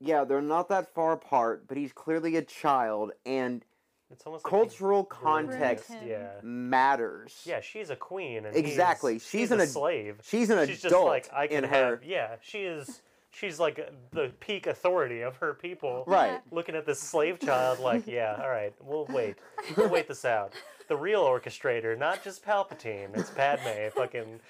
yeah, 0.00 0.24
they're 0.24 0.42
not 0.42 0.68
that 0.70 0.92
far 0.94 1.12
apart, 1.12 1.68
but 1.68 1.76
he's 1.76 1.92
clearly 1.92 2.36
a 2.36 2.42
child 2.42 3.12
and 3.24 3.64
it's 4.10 4.26
almost 4.26 4.44
cultural 4.44 5.08
really 5.10 5.46
context 5.48 5.90
Yeah, 6.04 6.32
matters. 6.42 7.40
yeah. 7.46 7.60
She's 7.60 7.88
a 7.88 7.96
queen, 7.96 8.44
and 8.44 8.54
Exactly. 8.54 9.14
He's, 9.14 9.22
She's 9.22 9.32
he's 9.40 9.50
an 9.52 9.60
a 9.60 9.66
slave. 9.66 10.20
She's 10.22 10.50
an 10.50 10.66
she's 10.68 10.84
adult 10.84 11.14
just 11.14 11.30
like 11.30 11.34
I 11.34 11.46
can 11.46 11.64
in 11.64 11.70
have. 11.70 11.84
her 11.86 12.00
Yeah, 12.04 12.36
she 12.42 12.58
is. 12.64 13.00
She's 13.34 13.58
like 13.58 13.80
the 14.10 14.30
peak 14.40 14.66
authority 14.66 15.22
of 15.22 15.36
her 15.38 15.54
people. 15.54 16.04
right. 16.06 16.40
Looking 16.50 16.74
at 16.74 16.84
this 16.84 17.00
slave 17.00 17.40
child, 17.40 17.78
like, 17.80 18.06
yeah, 18.06 18.38
all 18.42 18.50
right, 18.50 18.74
we'll 18.80 19.06
wait. 19.08 19.36
We'll 19.76 19.88
wait 19.88 20.06
this 20.06 20.24
out. 20.24 20.52
The 20.88 20.96
real 20.96 21.22
orchestrator, 21.24 21.98
not 21.98 22.22
just 22.22 22.44
Palpatine. 22.44 23.16
It's 23.16 23.30
Padme, 23.30 23.88
fucking 23.94 24.40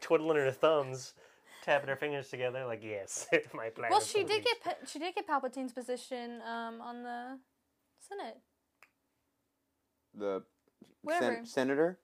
twiddling 0.00 0.36
her 0.36 0.52
thumbs, 0.52 1.14
tapping 1.64 1.88
her 1.88 1.96
fingers 1.96 2.28
together, 2.28 2.64
like, 2.64 2.82
yes, 2.84 3.26
my 3.54 3.70
plan. 3.70 3.90
Well, 3.90 4.00
she 4.00 4.22
did 4.22 4.44
get 4.44 4.62
Pa- 4.62 4.86
she 4.86 5.00
did 5.00 5.16
get 5.16 5.26
Palpatine's 5.26 5.72
position 5.72 6.40
um, 6.42 6.80
on 6.80 7.02
the 7.02 7.38
Senate. 7.98 8.36
The 10.14 10.42
sen- 11.18 11.44
senator. 11.46 11.98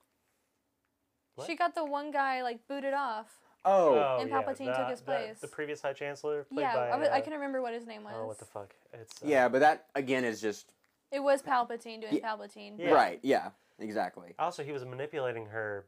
What? 1.36 1.46
She 1.46 1.54
got 1.56 1.74
the 1.76 1.84
one 1.84 2.10
guy 2.10 2.42
like 2.42 2.66
booted 2.68 2.94
off. 2.94 3.28
Oh, 3.64 3.94
Oh, 3.94 4.18
And 4.20 4.28
yeah, 4.28 4.42
Palpatine 4.42 4.76
took 4.76 4.88
his 4.88 5.00
the- 5.00 5.04
place. 5.06 5.40
The 5.40 5.48
previous 5.48 5.80
High 5.80 5.92
Chancellor, 5.94 6.44
played 6.44 6.62
yeah, 6.62 6.74
by. 6.74 6.88
I, 6.90 6.96
was, 6.96 7.08
I 7.08 7.18
uh, 7.18 7.20
can 7.22 7.32
remember 7.32 7.62
what 7.62 7.72
his 7.72 7.86
name 7.86 8.04
was. 8.04 8.12
Oh, 8.16 8.26
what 8.26 8.38
the 8.38 8.44
fuck? 8.44 8.74
It's 8.92 9.22
uh, 9.22 9.26
yeah, 9.26 9.48
but 9.48 9.60
that 9.60 9.86
again 9.94 10.24
is 10.24 10.40
just 10.40 10.72
It 11.10 11.20
was 11.22 11.42
Palpatine 11.42 12.00
doing 12.00 12.14
Yeah. 12.14 12.20
Palpatine. 12.36 12.74
Yeah. 12.78 12.90
right. 12.90 13.20
Yeah, 13.22 13.50
exactly. 13.78 14.34
Also, 14.38 14.62
he 14.62 14.72
was 14.72 14.84
manipulating 14.84 15.46
her, 15.46 15.86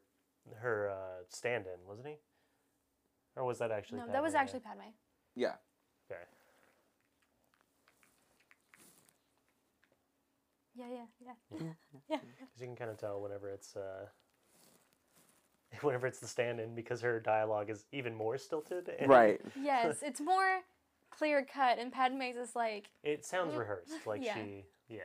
her 0.61 0.91
uh, 0.91 1.25
stand-in, 1.29 1.87
wasn't 1.87 2.07
he? 2.09 2.15
Or 3.37 3.45
was 3.45 3.59
that 3.59 3.71
actually? 3.71 3.99
No, 4.01 4.07
that 4.07 4.23
was 4.23 4.33
Padme? 4.33 4.43
actually 4.43 4.61
Padme. 4.61 4.81
Yeah. 5.35 5.53
Okay. 6.11 6.21
Yeah, 10.75 10.87
yeah, 10.93 11.05
yeah, 11.25 11.59
yeah. 12.11 12.19
Because 12.21 12.61
you 12.61 12.67
can 12.67 12.77
kind 12.77 12.91
of 12.91 12.99
tell 12.99 13.21
whenever 13.23 13.51
it's 13.51 13.77
uh, 13.77 14.07
whenever 15.83 16.07
it's 16.07 16.19
the 16.21 16.27
stand-in 16.29 16.75
because 16.75 17.01
her 17.01 17.21
dialogue 17.21 17.71
is 17.71 17.85
even 17.93 18.15
more 18.15 18.39
stilted. 18.39 18.89
and 18.99 19.09
Right. 19.09 19.41
yes, 19.63 19.99
it's 20.03 20.21
more 20.21 20.61
clear 21.11 21.45
cut, 21.45 21.79
and 21.79 21.93
Padme's 21.93 22.37
is 22.37 22.55
like, 22.57 22.91
It 23.03 23.25
sounds 23.25 23.55
Mm, 23.55 23.59
rehearsed, 23.59 24.07
like 24.07 24.23
yeah. 24.25 24.35
she, 24.35 24.65
yeah. 24.89 25.01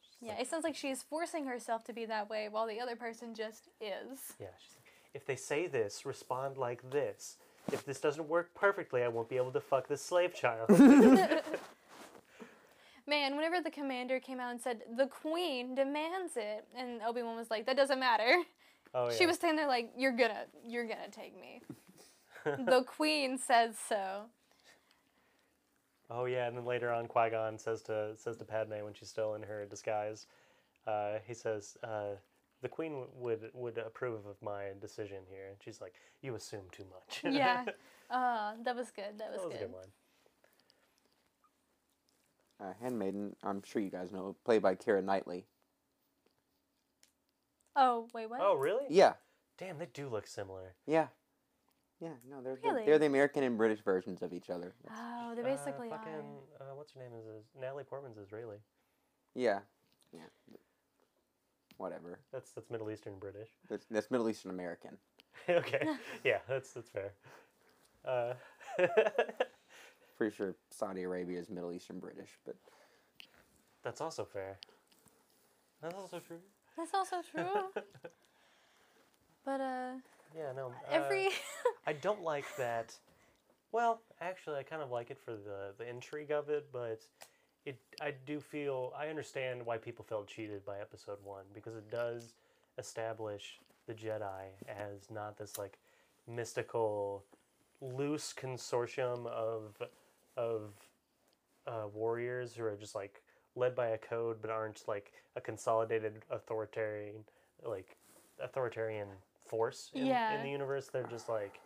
She's 0.00 0.16
yeah, 0.20 0.32
like- 0.34 0.42
it 0.42 0.48
sounds 0.48 0.64
like 0.64 0.76
she's 0.76 1.02
forcing 1.02 1.46
herself 1.46 1.84
to 1.84 1.92
be 1.92 2.04
that 2.06 2.28
way, 2.30 2.48
while 2.50 2.66
the 2.66 2.80
other 2.80 2.96
person 2.96 3.34
just 3.34 3.68
is. 3.80 4.34
yeah. 4.38 4.46
She's 4.62 4.74
like, 4.76 4.92
if 5.14 5.24
they 5.26 5.36
say 5.36 5.66
this, 5.66 6.04
respond 6.06 6.56
like 6.58 6.90
this. 6.90 7.36
If 7.72 7.84
this 7.84 8.00
doesn't 8.00 8.28
work 8.28 8.54
perfectly, 8.54 9.02
I 9.02 9.08
won't 9.08 9.28
be 9.28 9.36
able 9.36 9.50
to 9.52 9.60
fuck 9.60 9.88
this 9.88 10.00
slave 10.02 10.32
child. 10.34 10.68
Man, 13.08 13.36
whenever 13.36 13.60
the 13.60 13.70
commander 13.70 14.18
came 14.18 14.40
out 14.40 14.50
and 14.50 14.60
said 14.60 14.82
the 14.96 15.06
queen 15.06 15.74
demands 15.76 16.32
it, 16.36 16.64
and 16.76 17.00
Obi 17.02 17.22
Wan 17.22 17.36
was 17.36 17.50
like, 17.50 17.64
"That 17.66 17.76
doesn't 17.76 18.00
matter." 18.00 18.42
Oh 18.96 19.08
yeah. 19.10 19.14
She 19.14 19.26
was 19.26 19.36
standing 19.36 19.58
there 19.58 19.68
like, 19.68 19.90
"You're 19.94 20.16
gonna, 20.16 20.46
you're 20.66 20.86
gonna 20.86 21.10
take 21.10 21.38
me." 21.38 21.60
the 22.64 22.82
queen 22.84 23.36
says 23.36 23.76
so. 23.88 24.22
Oh 26.08 26.24
yeah, 26.24 26.46
and 26.46 26.56
then 26.56 26.64
later 26.64 26.90
on, 26.90 27.06
Qui 27.06 27.28
Gon 27.30 27.58
says 27.58 27.82
to 27.82 28.12
says 28.16 28.38
to 28.38 28.44
Padme 28.46 28.82
when 28.82 28.94
she's 28.94 29.10
still 29.10 29.34
in 29.34 29.42
her 29.42 29.66
disguise, 29.66 30.26
uh, 30.86 31.18
he 31.26 31.34
says, 31.34 31.76
uh, 31.84 32.14
"The 32.62 32.68
Queen 32.70 32.92
w- 32.92 33.10
would 33.16 33.50
would 33.52 33.78
approve 33.78 34.24
of 34.24 34.40
my 34.40 34.70
decision 34.80 35.18
here." 35.28 35.48
And 35.48 35.56
she's 35.62 35.82
like, 35.82 35.94
"You 36.22 36.34
assume 36.34 36.64
too 36.72 36.86
much." 36.90 37.22
Yeah. 37.34 37.64
Uh, 38.08 38.52
that 38.64 38.76
was 38.76 38.90
good. 38.92 39.18
That 39.18 39.30
was, 39.30 39.40
that 39.40 39.46
was 39.48 39.54
a 39.56 39.58
good. 39.58 39.66
good 39.66 39.74
line. 39.74 39.90
Uh, 42.60 42.72
Handmaiden. 42.80 43.36
I'm 43.42 43.62
sure 43.62 43.82
you 43.82 43.90
guys 43.90 44.10
know, 44.10 44.36
played 44.44 44.62
by 44.62 44.74
Keira 44.74 45.04
Knightley. 45.04 45.44
Oh 47.76 48.08
wait, 48.14 48.28
what? 48.30 48.40
Oh 48.42 48.54
really? 48.54 48.86
Yeah. 48.88 49.14
Damn, 49.58 49.78
they 49.78 49.86
do 49.92 50.08
look 50.08 50.26
similar. 50.26 50.74
Yeah. 50.86 51.08
Yeah. 52.00 52.10
No, 52.28 52.42
they're 52.42 52.56
the- 52.56 52.68
Really? 52.68 52.84
they're 52.84 52.98
the 52.98 53.06
American 53.06 53.42
and 53.42 53.56
British 53.56 53.80
versions 53.82 54.20
of 54.22 54.32
each 54.32 54.50
other. 54.50 54.74
Oh, 54.90 55.32
they 55.34 55.42
Uh, 55.42 55.44
basically 55.44 55.88
fucking, 55.88 56.12
are. 56.60 56.70
Uh, 56.72 56.74
what's 56.74 56.92
her 56.92 57.00
name 57.00 57.12
is, 57.18 57.24
is 57.26 57.44
Natalie 57.58 57.84
Portman's 57.84 58.18
Israeli. 58.18 58.58
Yeah. 59.34 59.60
Yeah. 60.12 60.20
Whatever. 61.78 62.18
That's 62.32 62.50
that's 62.52 62.70
Middle 62.70 62.90
Eastern 62.90 63.18
British. 63.18 63.48
That's, 63.68 63.86
that's 63.90 64.10
Middle 64.10 64.28
Eastern 64.30 64.50
American. 64.50 64.96
okay, 65.48 65.86
yeah, 66.24 66.38
that's 66.48 66.72
that's 66.72 66.88
fair. 66.88 67.12
Uh, 68.04 68.34
Pretty 70.16 70.34
sure 70.34 70.54
Saudi 70.70 71.02
Arabia 71.02 71.38
is 71.38 71.50
Middle 71.50 71.72
Eastern 71.72 71.98
British, 71.98 72.38
but 72.46 72.56
that's 73.82 74.00
also 74.00 74.24
fair. 74.24 74.58
That's 75.82 75.94
also 75.94 76.18
true. 76.20 76.40
That's 76.76 76.92
also 76.94 77.16
true. 77.22 77.44
but 79.44 79.60
uh, 79.60 79.92
Yeah, 80.36 80.52
no. 80.54 80.68
uh, 80.68 80.70
every 80.90 81.28
I 81.86 81.92
don't 81.94 82.22
like 82.22 82.44
that. 82.58 82.94
Well, 83.72 84.00
actually, 84.20 84.56
I 84.56 84.62
kind 84.62 84.82
of 84.82 84.90
like 84.90 85.10
it 85.10 85.18
for 85.18 85.32
the 85.32 85.72
the 85.78 85.88
intrigue 85.88 86.30
of 86.30 86.48
it, 86.50 86.68
but 86.72 87.00
it 87.64 87.78
I 88.00 88.12
do 88.26 88.40
feel 88.40 88.92
I 88.96 89.08
understand 89.08 89.64
why 89.64 89.78
people 89.78 90.04
felt 90.04 90.28
cheated 90.28 90.64
by 90.64 90.80
episode 90.80 91.18
one 91.24 91.44
because 91.54 91.74
it 91.74 91.90
does 91.90 92.34
establish 92.78 93.58
the 93.86 93.94
Jedi 93.94 94.48
as 94.68 95.10
not 95.10 95.36
this 95.38 95.58
like 95.58 95.78
mystical, 96.26 97.24
loose 97.80 98.34
consortium 98.34 99.26
of 99.26 99.80
of 100.36 100.72
uh, 101.66 101.86
warriors 101.92 102.54
who 102.54 102.64
are 102.64 102.76
just 102.76 102.94
like 102.94 103.22
led 103.56 103.74
by 103.74 103.88
a 103.88 103.98
code 103.98 104.36
but 104.40 104.50
aren't 104.50 104.86
like 104.86 105.12
a 105.34 105.40
consolidated 105.40 106.22
authoritarian 106.30 107.24
like 107.64 107.96
authoritarian 108.40 109.08
force 109.46 109.90
in, 109.94 110.06
Yeah. 110.06 110.34
in 110.36 110.42
the 110.44 110.50
universe. 110.50 110.88
They're 110.92 111.04
just 111.10 111.28
like 111.28 111.58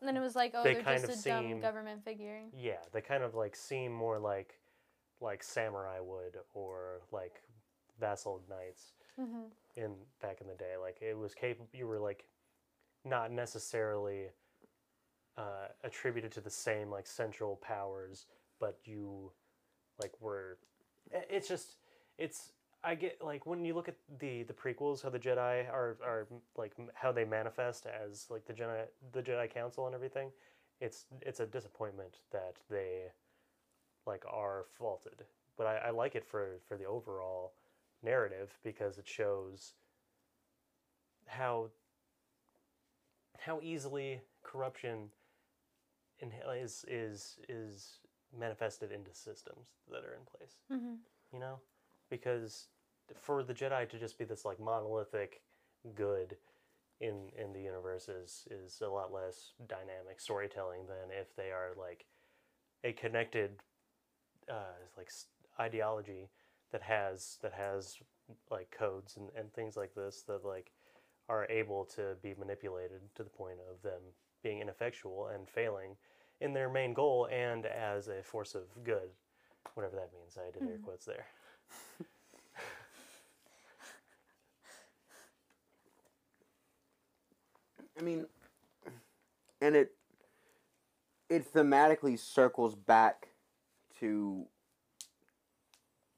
And 0.00 0.08
then 0.08 0.16
it 0.16 0.20
was 0.20 0.34
like, 0.36 0.52
oh, 0.54 0.62
They 0.64 0.76
are 0.76 0.82
just 0.82 1.26
a 1.26 1.28
dumb 1.28 1.60
government 1.60 2.04
figure. 2.04 2.40
yeah, 2.56 2.78
they 2.92 3.00
kind 3.00 3.22
of 3.24 3.34
like 3.34 3.56
seem 3.56 3.92
more 3.92 4.18
like 4.18 4.58
like 5.20 5.42
samurai 5.42 5.98
would 6.00 6.38
or 6.54 7.00
like 7.12 7.42
vassal 8.00 8.40
knights 8.48 8.92
hmm 9.16 9.44
in 9.76 9.94
back 10.20 10.40
in 10.40 10.46
the 10.48 10.54
day. 10.54 10.76
Like 10.80 10.98
it 11.02 11.16
was 11.16 11.34
capable. 11.34 11.68
You 11.72 11.86
were 11.86 11.98
like 11.98 12.26
not 13.04 13.32
necessarily 13.32 14.26
uh, 15.36 15.68
attributed 15.82 16.30
to 16.32 16.40
the 16.40 16.50
same 16.50 16.90
like 16.90 17.06
central 17.06 17.56
powers, 17.56 18.26
but 18.60 18.78
you 18.84 19.32
like 20.00 20.12
were. 20.20 20.58
It's 21.10 21.48
just 21.48 21.76
it's. 22.18 22.52
I 22.84 22.96
get 22.96 23.22
like 23.22 23.46
when 23.46 23.64
you 23.64 23.74
look 23.74 23.88
at 23.88 23.96
the 24.18 24.42
the 24.42 24.52
prequels, 24.52 25.02
how 25.02 25.10
the 25.10 25.18
Jedi 25.18 25.70
are 25.70 25.96
are 26.04 26.26
like 26.56 26.72
how 26.94 27.12
they 27.12 27.24
manifest 27.24 27.86
as 27.86 28.26
like 28.28 28.44
the 28.46 28.52
Jedi 28.52 28.84
the 29.12 29.22
Jedi 29.22 29.52
Council 29.52 29.86
and 29.86 29.94
everything. 29.94 30.30
It's 30.80 31.06
it's 31.20 31.40
a 31.40 31.46
disappointment 31.46 32.18
that 32.32 32.56
they 32.68 33.04
like 34.06 34.24
are 34.28 34.64
faulted, 34.78 35.24
but 35.56 35.66
I, 35.66 35.76
I 35.76 35.90
like 35.90 36.16
it 36.16 36.24
for 36.24 36.58
for 36.66 36.76
the 36.76 36.84
overall 36.84 37.52
narrative 38.02 38.50
because 38.64 38.98
it 38.98 39.06
shows 39.06 39.74
how 41.26 41.68
how 43.38 43.60
easily 43.62 44.20
corruption 44.42 45.08
is 46.20 46.84
is 46.88 47.38
is 47.48 47.98
manifested 48.38 48.90
into 48.92 49.12
systems 49.14 49.68
that 49.90 50.04
are 50.04 50.14
in 50.14 50.24
place 50.36 50.56
hmm 50.68 50.94
you 51.32 51.38
know? 51.38 51.58
Because 52.10 52.68
for 53.20 53.42
the 53.42 53.54
jedi 53.54 53.88
to 53.88 53.98
just 53.98 54.18
be 54.18 54.24
this 54.24 54.44
like 54.44 54.60
monolithic 54.60 55.42
good 55.94 56.36
in 57.00 57.30
in 57.36 57.52
the 57.52 57.60
universe 57.60 58.08
is 58.08 58.46
is 58.50 58.80
a 58.80 58.88
lot 58.88 59.12
less 59.12 59.52
dynamic 59.66 60.20
storytelling 60.20 60.86
than 60.86 61.10
if 61.10 61.34
they 61.36 61.50
are 61.50 61.70
like 61.76 62.06
a 62.84 62.92
connected 62.92 63.50
uh 64.48 64.78
like 64.96 65.10
ideology 65.58 66.30
that 66.70 66.82
has 66.82 67.38
that 67.42 67.52
has 67.52 67.96
like 68.50 68.70
codes 68.70 69.16
and, 69.16 69.28
and 69.36 69.52
things 69.52 69.76
like 69.76 69.94
this 69.94 70.22
that 70.22 70.44
like 70.44 70.70
are 71.28 71.46
able 71.50 71.84
to 71.84 72.14
be 72.22 72.34
manipulated 72.38 73.00
to 73.14 73.24
the 73.24 73.30
point 73.30 73.58
of 73.70 73.82
them 73.82 74.00
being 74.42 74.60
ineffectual 74.60 75.28
and 75.34 75.48
failing 75.48 75.96
in 76.42 76.52
their 76.52 76.68
main 76.68 76.92
goal 76.92 77.28
and 77.30 77.64
as 77.66 78.08
a 78.08 78.22
force 78.22 78.54
of 78.54 78.62
good 78.84 79.10
whatever 79.74 79.96
that 79.96 80.10
means. 80.12 80.36
I 80.36 80.50
did 80.50 80.62
air 80.68 80.76
hmm. 80.76 80.82
quotes 80.84 81.06
there. 81.06 81.26
I 87.98 88.02
mean, 88.02 88.26
and 89.60 89.76
it 89.76 89.92
it 91.28 91.52
thematically 91.52 92.18
circles 92.18 92.74
back 92.74 93.28
to 94.00 94.46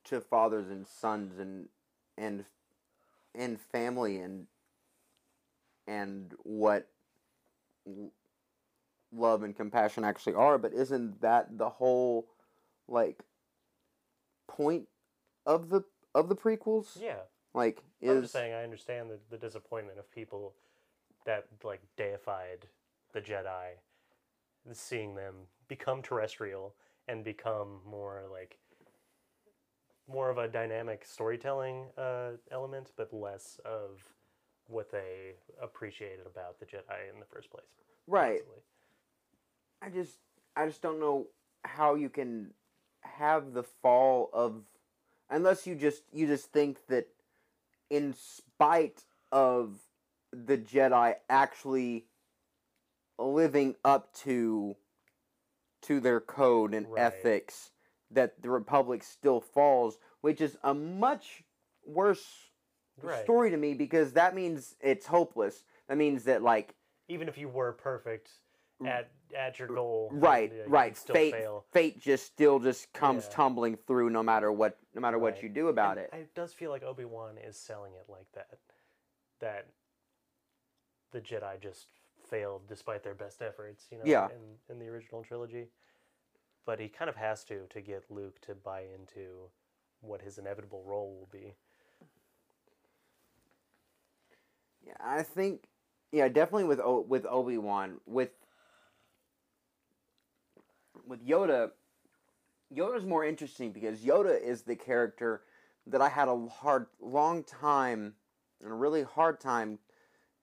to 0.04 0.20
fathers 0.20 0.70
and 0.70 0.86
sons 0.86 1.38
and 1.38 1.68
and 2.16 2.44
and 3.34 3.60
family 3.60 4.18
and 4.18 4.46
and 5.86 6.34
what 6.42 6.88
l- 7.86 8.12
love 9.14 9.42
and 9.42 9.56
compassion 9.56 10.04
actually 10.04 10.34
are 10.34 10.58
but 10.58 10.72
isn't 10.72 11.20
that 11.20 11.56
the 11.56 11.68
whole 11.68 12.26
like 12.88 13.22
point 14.48 14.86
of 15.46 15.68
the 15.68 15.82
of 16.14 16.28
the 16.28 16.36
prequels? 16.36 17.00
Yeah. 17.00 17.16
Like 17.54 17.82
i'm 18.02 18.16
is 18.16 18.22
just 18.22 18.32
saying 18.32 18.52
i 18.52 18.62
understand 18.62 19.10
the, 19.10 19.18
the 19.30 19.38
disappointment 19.38 19.98
of 19.98 20.10
people 20.10 20.54
that 21.24 21.46
like 21.62 21.80
deified 21.96 22.66
the 23.12 23.20
jedi 23.20 23.70
seeing 24.72 25.14
them 25.14 25.34
become 25.68 26.02
terrestrial 26.02 26.74
and 27.08 27.24
become 27.24 27.80
more 27.88 28.22
like 28.30 28.58
more 30.08 30.30
of 30.30 30.38
a 30.38 30.48
dynamic 30.48 31.04
storytelling 31.04 31.84
uh, 31.96 32.30
element 32.50 32.92
but 32.96 33.12
less 33.12 33.60
of 33.64 34.02
what 34.66 34.90
they 34.90 35.32
appreciated 35.62 36.26
about 36.26 36.58
the 36.58 36.66
jedi 36.66 37.12
in 37.12 37.20
the 37.20 37.26
first 37.26 37.50
place 37.50 37.64
right. 38.06 38.40
I 39.84 39.90
just 39.90 40.18
I 40.56 40.66
just 40.66 40.80
don't 40.80 41.00
know 41.00 41.26
how 41.64 41.94
you 41.94 42.08
can 42.08 42.52
have 43.02 43.52
the 43.52 43.62
fall 43.62 44.30
of 44.32 44.62
unless 45.28 45.66
you 45.66 45.74
just 45.74 46.04
you 46.12 46.26
just 46.26 46.52
think 46.52 46.86
that 46.88 47.08
in 47.90 48.14
spite 48.14 49.04
of 49.30 49.78
the 50.32 50.56
Jedi 50.56 51.16
actually 51.28 52.06
living 53.18 53.74
up 53.84 54.14
to 54.14 54.76
to 55.82 56.00
their 56.00 56.20
code 56.20 56.72
and 56.72 56.86
Right. 56.88 57.02
ethics 57.02 57.70
that 58.10 58.40
the 58.40 58.48
republic 58.48 59.02
still 59.02 59.40
falls 59.40 59.98
which 60.22 60.40
is 60.40 60.56
a 60.62 60.72
much 60.72 61.44
worse 61.86 62.24
right 63.02 63.22
story 63.22 63.50
to 63.50 63.56
me 63.56 63.74
because 63.74 64.12
that 64.14 64.34
means 64.34 64.76
it's 64.80 65.06
hopeless 65.06 65.62
that 65.88 65.98
means 65.98 66.24
that 66.24 66.42
like 66.42 66.74
even 67.08 67.28
if 67.28 67.36
you 67.36 67.48
were 67.48 67.72
perfect 67.72 68.30
at 68.86 69.10
at 69.36 69.58
your 69.58 69.68
goal 69.68 70.08
right 70.12 70.52
uh, 70.52 70.54
you'd 70.54 70.68
right 70.70 70.96
still 70.96 71.14
fate 71.14 71.32
fail 71.34 71.64
fate 71.72 72.00
just 72.00 72.24
still 72.26 72.58
just 72.60 72.92
comes 72.92 73.24
Yeah. 73.24 73.30
tumbling 73.36 73.76
through 73.86 74.10
no 74.10 74.22
matter 74.22 74.52
what 74.52 74.78
no 74.94 75.00
matter 75.00 75.18
what 75.18 75.42
you 75.42 75.48
do 75.48 75.68
about 75.68 75.98
And 75.98 76.06
it 76.06 76.10
It 76.14 76.34
does 76.34 76.52
feel 76.52 76.70
like 76.70 76.82
Obi 76.84 77.04
Wan 77.04 77.36
is 77.38 77.56
selling 77.56 77.92
it 77.94 78.06
like 78.08 78.30
that. 78.34 78.58
That 79.40 79.66
the 81.10 81.20
Jedi 81.20 81.60
just 81.60 81.88
failed 82.28 82.62
despite 82.68 83.02
their 83.02 83.14
best 83.14 83.42
efforts, 83.42 83.86
you 83.90 83.98
know, 83.98 84.04
Yeah. 84.06 84.26
in, 84.26 84.72
in 84.74 84.78
the 84.78 84.88
original 84.88 85.22
trilogy. 85.24 85.66
But 86.64 86.78
he 86.80 86.88
kind 86.88 87.08
of 87.08 87.16
has 87.16 87.44
to 87.44 87.66
to 87.70 87.80
get 87.80 88.04
Luke 88.10 88.40
to 88.42 88.54
buy 88.54 88.82
into 88.82 89.50
what 90.00 90.22
his 90.22 90.38
inevitable 90.38 90.82
role 90.86 91.10
will 91.18 91.28
be. 91.32 91.54
yeah 94.86 94.92
i 95.00 95.22
think 95.22 95.64
yeah 96.12 96.28
definitely 96.28 96.64
with 96.64 96.80
o- 96.80 97.00
with 97.08 97.24
obi-wan 97.26 98.00
with 98.06 98.30
with 101.06 101.26
yoda 101.26 101.70
yoda's 102.74 103.04
more 103.04 103.24
interesting 103.24 103.72
because 103.72 104.00
yoda 104.00 104.40
is 104.40 104.62
the 104.62 104.76
character 104.76 105.42
that 105.86 106.00
i 106.00 106.08
had 106.08 106.28
a 106.28 106.46
hard 106.48 106.86
long 107.00 107.42
time 107.44 108.14
and 108.62 108.70
a 108.70 108.74
really 108.74 109.02
hard 109.02 109.38
time 109.40 109.78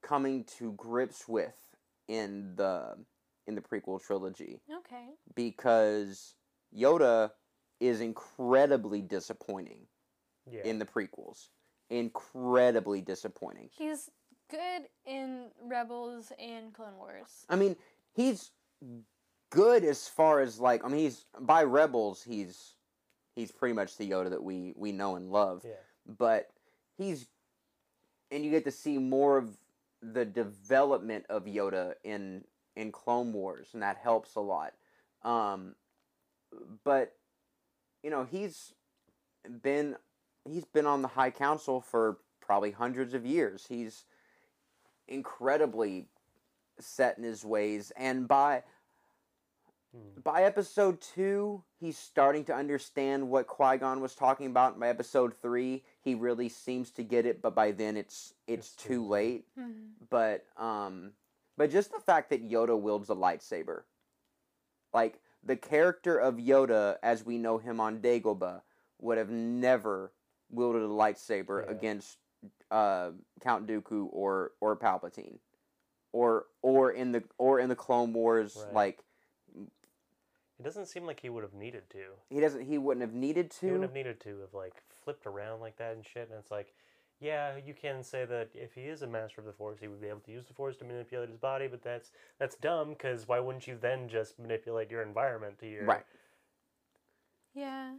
coming 0.01 0.43
to 0.43 0.71
grips 0.73 1.27
with 1.27 1.55
in 2.07 2.55
the 2.55 2.95
in 3.47 3.55
the 3.55 3.61
prequel 3.61 4.01
trilogy 4.01 4.61
Okay. 4.71 5.07
because 5.35 6.35
Yoda 6.75 7.31
is 7.79 7.99
incredibly 8.01 9.01
disappointing 9.01 9.87
Yeah. 10.49 10.61
in 10.63 10.77
the 10.79 10.85
prequels. 10.85 11.49
Incredibly 11.89 13.01
disappointing. 13.01 13.69
He's 13.71 14.09
good 14.49 14.83
in 15.05 15.51
Rebels 15.61 16.31
and 16.39 16.73
Clone 16.73 16.95
Wars. 16.97 17.45
I 17.49 17.55
mean, 17.55 17.75
he's 18.13 18.51
good 19.51 19.83
as 19.83 20.07
far 20.07 20.39
as 20.39 20.59
like 20.59 20.83
I 20.83 20.87
mean 20.87 21.01
he's 21.01 21.25
by 21.39 21.63
Rebels 21.63 22.23
he's 22.23 22.73
he's 23.35 23.51
pretty 23.51 23.73
much 23.73 23.97
the 23.97 24.09
Yoda 24.09 24.31
that 24.31 24.43
we 24.43 24.73
we 24.75 24.91
know 24.91 25.15
and 25.15 25.31
love. 25.31 25.61
yeah. 25.63 25.73
But 26.17 26.49
he's 26.97 27.27
and 28.31 28.43
you 28.43 28.49
get 28.49 28.65
to 28.65 28.71
see 28.71 28.97
more 28.97 29.37
of 29.37 29.51
the 30.01 30.25
development 30.25 31.25
of 31.29 31.45
Yoda 31.45 31.93
in 32.03 32.43
in 32.75 32.91
Clone 32.91 33.33
Wars, 33.33 33.69
and 33.73 33.83
that 33.83 33.97
helps 33.97 34.35
a 34.35 34.39
lot. 34.39 34.73
Um, 35.23 35.75
but 36.83 37.13
you 38.01 38.09
know 38.09 38.23
he's 38.23 38.73
been 39.61 39.95
he's 40.49 40.65
been 40.65 40.87
on 40.87 41.01
the 41.01 41.07
High 41.09 41.29
Council 41.29 41.81
for 41.81 42.17
probably 42.39 42.71
hundreds 42.71 43.13
of 43.13 43.25
years. 43.25 43.65
He's 43.67 44.05
incredibly 45.07 46.07
set 46.79 47.17
in 47.17 47.23
his 47.23 47.43
ways, 47.45 47.91
and 47.97 48.27
by 48.27 48.63
Hmm. 49.93 50.21
by 50.23 50.43
episode 50.43 51.01
two, 51.01 51.63
he's 51.79 51.97
starting 51.97 52.45
to 52.45 52.55
understand 52.55 53.29
what 53.29 53.47
Qui 53.47 53.77
Gon 53.77 53.99
was 53.99 54.15
talking 54.15 54.45
about. 54.45 54.79
By 54.79 54.87
episode 54.87 55.33
three, 55.33 55.83
he 56.01 56.15
really 56.15 56.47
seems 56.47 56.91
to 56.91 57.03
get 57.03 57.25
it, 57.25 57.41
but 57.41 57.53
by 57.55 57.71
then 57.71 57.97
it's 57.97 58.33
it's, 58.47 58.67
It's 58.67 58.75
too 58.75 58.95
too 58.95 59.07
late. 59.07 59.45
Mhm. 59.59 59.89
But 60.09 60.45
um, 60.57 61.11
but 61.57 61.71
just 61.71 61.91
the 61.91 61.99
fact 61.99 62.29
that 62.29 62.47
Yoda 62.49 62.79
wields 62.79 63.09
a 63.09 63.15
lightsaber, 63.15 63.83
like 64.93 65.19
the 65.43 65.57
character 65.57 66.17
of 66.17 66.35
Yoda 66.35 66.97
as 67.03 67.25
we 67.25 67.37
know 67.37 67.57
him 67.57 67.79
on 67.81 67.99
Dagobah, 68.01 68.61
would 68.99 69.17
have 69.17 69.29
never 69.29 70.13
wielded 70.49 70.83
a 70.83 70.87
lightsaber 70.87 71.65
Yeah. 71.65 71.71
against 71.71 72.17
uh, 72.71 73.11
Count 73.41 73.67
Dooku 73.67 74.07
or 74.11 74.53
or 74.61 74.77
Palpatine, 74.77 75.39
or 76.13 76.45
or 76.61 76.91
in 76.91 77.11
the 77.11 77.23
or 77.37 77.59
in 77.59 77.67
the 77.67 77.75
Clone 77.75 78.13
Wars, 78.13 78.55
Right. 78.67 78.73
like 78.73 79.03
It 80.61 80.63
doesn't 80.63 80.85
seem 80.85 81.07
like 81.07 81.19
he 81.19 81.29
would 81.29 81.41
have 81.41 81.55
needed 81.55 81.89
to. 81.89 82.03
He 82.29 82.39
doesn't. 82.39 82.61
He 82.61 82.77
wouldn't 82.77 83.01
have 83.01 83.15
needed 83.15 83.49
to. 83.49 83.65
He 83.65 83.71
wouldn't 83.71 83.89
have 83.89 83.95
needed 83.95 84.19
to 84.21 84.41
have 84.41 84.53
like 84.53 84.75
flipped 85.03 85.25
around 85.25 85.59
like 85.59 85.75
that 85.77 85.93
and 85.93 86.05
shit. 86.05 86.29
And 86.29 86.37
it's 86.37 86.51
like, 86.51 86.75
yeah, 87.19 87.53
you 87.65 87.73
can 87.73 88.03
say 88.03 88.25
that 88.25 88.49
if 88.53 88.75
he 88.75 88.81
is 88.81 89.01
a 89.01 89.07
master 89.07 89.41
of 89.41 89.47
the 89.47 89.53
force, 89.53 89.79
he 89.81 89.87
would 89.87 89.99
be 89.99 90.07
able 90.07 90.19
to 90.19 90.31
use 90.31 90.45
the 90.45 90.53
force 90.53 90.77
to 90.77 90.85
manipulate 90.85 91.29
his 91.29 91.39
body. 91.39 91.67
But 91.67 91.81
that's 91.81 92.11
that's 92.37 92.55
dumb 92.57 92.89
because 92.89 93.27
why 93.27 93.39
wouldn't 93.39 93.65
you 93.65 93.75
then 93.81 94.07
just 94.07 94.37
manipulate 94.37 94.91
your 94.91 95.01
environment 95.01 95.57
to 95.61 95.67
your 95.67 95.85
Right. 95.85 96.05
Yeah. 97.55 97.93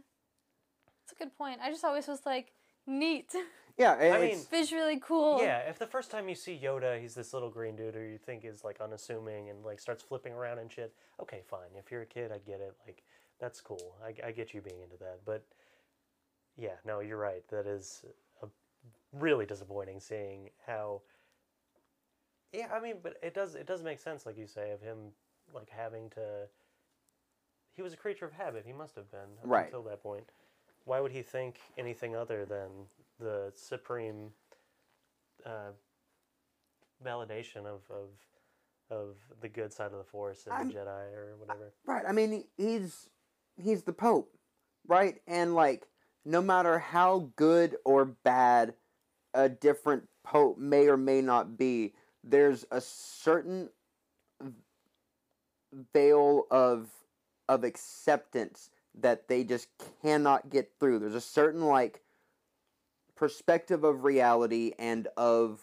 That's 1.01 1.11
a 1.11 1.21
good 1.21 1.37
point. 1.37 1.59
I 1.61 1.69
just 1.69 1.83
always 1.83 2.07
was 2.07 2.25
like, 2.25 2.53
neat. 2.85 3.33
Yeah. 3.77 3.93
I 3.93 4.03
it's- 4.05 4.21
mean, 4.37 4.45
Visually 4.51 4.99
cool. 4.99 5.39
Yeah, 5.41 5.59
if 5.69 5.79
the 5.79 5.87
first 5.87 6.11
time 6.11 6.29
you 6.29 6.35
see 6.35 6.59
Yoda, 6.61 7.01
he's 7.01 7.15
this 7.15 7.33
little 7.33 7.49
green 7.49 7.75
dude 7.75 7.95
who 7.95 8.01
you 8.01 8.17
think 8.17 8.45
is 8.45 8.63
like 8.63 8.79
unassuming 8.81 9.49
and 9.49 9.63
like 9.65 9.79
starts 9.79 10.03
flipping 10.03 10.33
around 10.33 10.59
and 10.59 10.71
shit. 10.71 10.93
Okay, 11.19 11.41
fine. 11.49 11.69
If 11.77 11.91
you're 11.91 12.01
a 12.03 12.05
kid, 12.05 12.31
I 12.31 12.37
get 12.37 12.59
it. 12.61 12.75
Like 12.85 13.03
that's 13.39 13.61
cool. 13.61 13.95
I, 14.05 14.27
I 14.27 14.31
get 14.31 14.53
you 14.53 14.61
being 14.61 14.81
into 14.81 14.97
that. 14.97 15.21
But 15.25 15.43
yeah, 16.55 16.75
no, 16.85 16.99
you're 16.99 17.17
right. 17.17 17.43
That 17.49 17.65
is 17.65 18.05
a, 18.43 18.47
really 19.11 19.45
disappointing 19.45 19.99
seeing 19.99 20.49
how. 20.67 21.01
Yeah, 22.51 22.67
I 22.71 22.79
mean, 22.79 22.97
but 23.01 23.15
it 23.23 23.33
does 23.33 23.55
it 23.55 23.65
does 23.65 23.81
make 23.81 23.99
sense, 23.99 24.25
like 24.27 24.37
you 24.37 24.45
say, 24.45 24.69
of 24.71 24.81
him 24.81 24.97
like 25.53 25.69
having 25.69 26.09
to. 26.11 26.47
He 27.75 27.81
was 27.81 27.93
a 27.93 27.97
creature 27.97 28.25
of 28.25 28.33
habit. 28.33 28.65
He 28.67 28.73
must 28.73 28.95
have 28.95 29.09
been 29.09 29.19
up 29.41 29.45
Right. 29.45 29.65
until 29.65 29.81
that 29.83 30.03
point. 30.03 30.29
Why 30.85 30.99
would 30.99 31.11
he 31.11 31.21
think 31.21 31.59
anything 31.77 32.15
other 32.15 32.45
than 32.45 32.69
the 33.19 33.51
supreme 33.55 34.31
uh, 35.45 35.71
validation 37.03 37.65
of, 37.65 37.81
of 37.89 38.09
of 38.89 39.15
the 39.41 39.49
good 39.49 39.71
side 39.73 39.91
of 39.91 39.97
the 39.97 40.03
Force 40.03 40.45
and 40.45 40.53
I'm- 40.53 40.67
the 40.67 40.75
Jedi 40.75 41.13
or 41.13 41.35
whatever? 41.37 41.73
Right. 41.85 42.03
I 42.07 42.11
mean, 42.11 42.43
he's 42.57 43.09
he's 43.61 43.83
the 43.83 43.93
Pope, 43.93 44.31
right? 44.87 45.21
And 45.27 45.55
like, 45.55 45.87
no 46.25 46.41
matter 46.41 46.79
how 46.79 47.31
good 47.35 47.77
or 47.85 48.05
bad 48.05 48.73
a 49.33 49.49
different 49.49 50.09
Pope 50.23 50.57
may 50.57 50.87
or 50.87 50.97
may 50.97 51.21
not 51.21 51.57
be, 51.57 51.93
there's 52.23 52.65
a 52.71 52.81
certain 52.81 53.69
veil 55.93 56.45
of 56.51 56.89
of 57.49 57.63
acceptance 57.63 58.69
that 58.99 59.27
they 59.27 59.43
just 59.43 59.67
cannot 60.01 60.49
get 60.49 60.71
through. 60.79 60.99
There's 60.99 61.15
a 61.15 61.21
certain 61.21 61.61
like 61.61 62.01
perspective 63.15 63.83
of 63.83 64.03
reality 64.03 64.73
and 64.77 65.07
of 65.17 65.61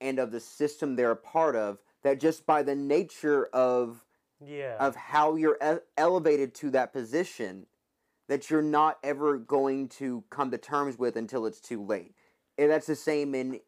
and 0.00 0.18
of 0.18 0.30
the 0.30 0.40
system 0.40 0.96
they're 0.96 1.12
a 1.12 1.16
part 1.16 1.56
of 1.56 1.78
that 2.02 2.20
just 2.20 2.46
by 2.46 2.62
the 2.62 2.74
nature 2.74 3.46
of 3.46 4.04
Yeah. 4.44 4.76
of 4.78 4.94
how 4.94 5.36
you're 5.36 5.58
e- 5.64 5.80
elevated 5.96 6.54
to 6.56 6.70
that 6.72 6.92
position 6.92 7.66
that 8.28 8.50
you're 8.50 8.60
not 8.62 8.98
ever 9.02 9.38
going 9.38 9.88
to 9.88 10.24
come 10.30 10.50
to 10.50 10.58
terms 10.58 10.98
with 10.98 11.16
until 11.16 11.46
it's 11.46 11.60
too 11.60 11.82
late. 11.84 12.14
And 12.58 12.70
that's 12.70 12.86
the 12.86 12.96
same 12.96 13.34
in 13.34 13.60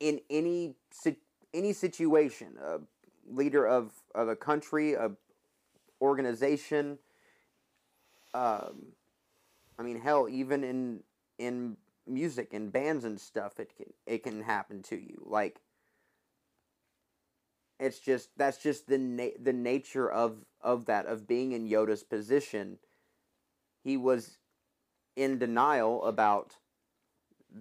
in 0.00 0.20
any 0.30 0.76
any 1.52 1.72
situation. 1.72 2.56
A 2.62 2.78
leader 3.28 3.66
of 3.66 3.92
of 4.14 4.28
a 4.28 4.36
country, 4.36 4.94
a 4.94 5.10
organization. 6.00 6.98
Um, 8.36 8.92
I 9.78 9.82
mean, 9.82 9.98
hell, 9.98 10.28
even 10.28 10.62
in 10.62 11.00
in 11.38 11.78
music 12.06 12.52
and 12.52 12.70
bands 12.70 13.04
and 13.04 13.18
stuff, 13.18 13.58
it 13.58 13.74
can 13.76 13.86
it 14.06 14.22
can 14.22 14.42
happen 14.42 14.82
to 14.84 14.96
you. 14.96 15.22
Like 15.24 15.60
it's 17.80 17.98
just 17.98 18.28
that's 18.36 18.58
just 18.58 18.88
the 18.88 18.98
na- 18.98 19.38
the 19.42 19.54
nature 19.54 20.10
of 20.10 20.44
of 20.60 20.84
that 20.84 21.06
of 21.06 21.26
being 21.26 21.52
in 21.52 21.66
Yoda's 21.66 22.02
position. 22.02 22.78
He 23.82 23.96
was 23.96 24.36
in 25.16 25.38
denial 25.38 26.04
about 26.04 26.56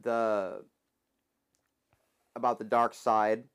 the 0.02 0.66
about 2.36 2.60
the 2.60 2.66
dark 2.66 2.94
side 2.94 3.46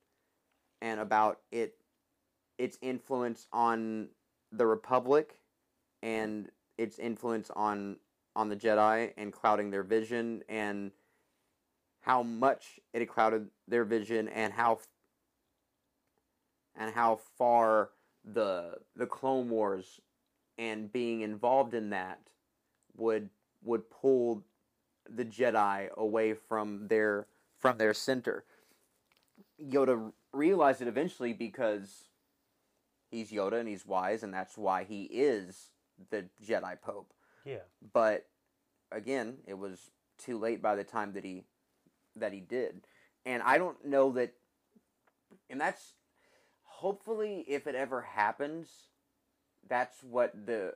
and 0.81 0.99
about 1.01 1.41
it 1.53 1.75
its 2.57 2.79
influence 2.81 3.47
on 3.53 4.09
the 4.53 4.67
republic 4.67 5.35
and 6.03 6.51
its 6.81 6.99
influence 6.99 7.51
on 7.55 7.97
on 8.35 8.49
the 8.49 8.57
Jedi 8.57 9.13
and 9.19 9.33
clouding 9.33 9.71
their 9.71 9.83
vision 9.83 10.43
and 10.49 10.93
how 12.01 12.23
much 12.23 12.81
it 12.95 13.05
clouded 13.07 13.49
their 13.69 13.85
vision 13.85 14.29
and 14.29 14.53
how 14.53 14.79
and 16.75 16.95
how 16.95 17.21
far 17.37 17.91
the 18.25 18.79
the 18.97 19.07
Clone 19.07 19.51
Wars 19.51 20.01
and 20.57 20.91
being 20.91 21.21
involved 21.21 21.75
in 21.75 21.91
that 21.91 22.19
would 22.97 23.29
would 23.63 23.91
pull 23.91 24.43
the 25.09 25.25
Jedi 25.25 25.91
away 25.97 26.33
from 26.33 26.89
their 26.89 27.27
from 27.59 27.77
their 27.77 27.93
center. 27.93 28.45
Yoda 29.63 30.13
realized 30.33 30.81
it 30.81 30.89
eventually 30.89 31.35
because 31.35 32.05
he's 33.11 33.31
Yoda 33.31 33.61
and 33.61 33.69
he's 33.69 33.85
wise 33.85 34.23
and 34.23 34.33
that's 34.33 34.57
why 34.57 34.85
he 34.85 35.03
is 35.03 35.73
the 36.11 36.27
Jedi 36.45 36.81
Pope. 36.81 37.13
yeah. 37.45 37.65
But 37.93 38.27
again, 38.91 39.39
it 39.47 39.59
was 39.59 39.91
too 40.19 40.39
late 40.39 40.63
by 40.63 40.77
the 40.77 40.85
time 40.85 41.13
that 41.15 41.25
he 41.25 41.45
that 42.17 42.33
he 42.33 42.41
did. 42.41 42.83
And 43.25 43.43
I 43.43 43.59
don't 43.59 43.85
know 43.85 44.13
that 44.13 44.35
and 45.49 45.61
that's 45.61 45.95
hopefully 46.63 47.45
if 47.47 47.67
it 47.67 47.75
ever 47.75 48.01
happens, 48.01 48.69
that's 49.69 50.03
what 50.03 50.33
the 50.47 50.75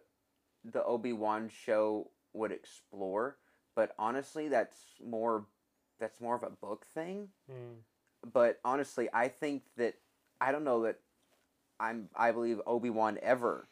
the 0.64 0.84
Obi-Wan 0.84 1.50
show 1.50 2.10
would 2.32 2.52
explore. 2.52 3.36
But 3.74 3.94
honestly, 3.98 4.48
that's 4.48 4.78
more 5.04 5.46
that's 5.98 6.20
more 6.20 6.34
of 6.34 6.42
a 6.42 6.50
book 6.50 6.86
thing. 6.94 7.28
Mm. 7.50 7.82
But 8.32 8.58
honestly, 8.64 9.08
I 9.12 9.28
think 9.28 9.62
that 9.76 9.94
I 10.40 10.52
don't 10.52 10.64
know 10.64 10.82
that 10.82 11.00
I'm 11.80 12.08
I 12.16 12.32
believe 12.32 12.60
Obi-Wan 12.66 13.18
ever 13.22 13.66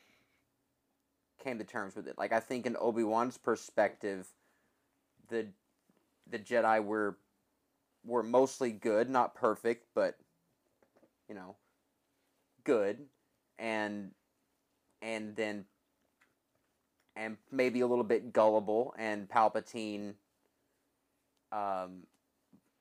came 1.42 1.58
to 1.58 1.64
terms 1.64 1.96
with 1.96 2.06
it. 2.08 2.16
Like 2.18 2.32
I 2.32 2.40
think 2.40 2.66
in 2.66 2.76
Obi-Wan's 2.78 3.38
perspective, 3.38 4.28
the 5.28 5.46
the 6.30 6.38
Jedi 6.38 6.82
were 6.84 7.16
were 8.04 8.22
mostly 8.22 8.70
good, 8.70 9.10
not 9.10 9.34
perfect, 9.34 9.86
but 9.94 10.16
you 11.28 11.34
know, 11.34 11.56
good 12.64 12.98
and 13.58 14.10
and 15.00 15.34
then 15.36 15.64
and 17.16 17.36
maybe 17.50 17.80
a 17.80 17.86
little 17.86 18.04
bit 18.04 18.32
gullible 18.32 18.94
and 18.98 19.28
Palpatine 19.28 20.14
um 21.50 22.04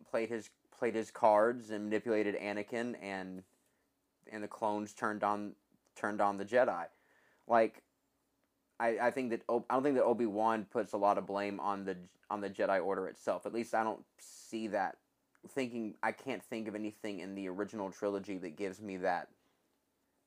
played 0.10 0.30
his 0.30 0.50
played 0.78 0.96
his 0.96 1.12
cards 1.12 1.72
and 1.72 1.86
manipulated 1.86 2.36
Anakin 2.40 2.96
and 3.02 3.44
and 4.32 4.44
the 4.44 4.48
clones 4.48 4.94
turned 4.94 5.24
on 5.24 5.54
turned 5.96 6.22
on 6.22 6.38
the 6.38 6.46
Jedi. 6.46 6.86
Like 7.48 7.84
I, 8.82 8.98
I 9.08 9.12
think 9.12 9.30
that 9.30 9.44
O- 9.48 9.66
I 9.70 9.76
don't 9.76 9.84
think 9.84 9.96
that 9.96 10.04
Obi 10.04 10.26
Wan 10.26 10.66
puts 10.70 10.94
a 10.94 10.98
lot 10.98 11.18
of 11.18 11.28
blame 11.28 11.60
on 11.60 11.86
the 11.86 11.96
on 12.30 12.42
the 12.42 12.50
Jedi 12.50 12.84
Order 12.84 13.08
itself. 13.08 13.46
At 13.46 13.54
least 13.54 13.76
I 13.76 13.84
don't 13.84 14.04
see 14.20 14.68
that. 14.70 14.98
Thinking 15.50 15.96
I 16.04 16.12
can't 16.12 16.44
think 16.44 16.68
of 16.68 16.76
anything 16.76 17.20
in 17.20 17.34
the 17.36 17.48
original 17.50 17.92
trilogy 17.92 18.38
that 18.40 18.56
gives 18.58 18.82
me 18.82 18.98
that 18.98 19.30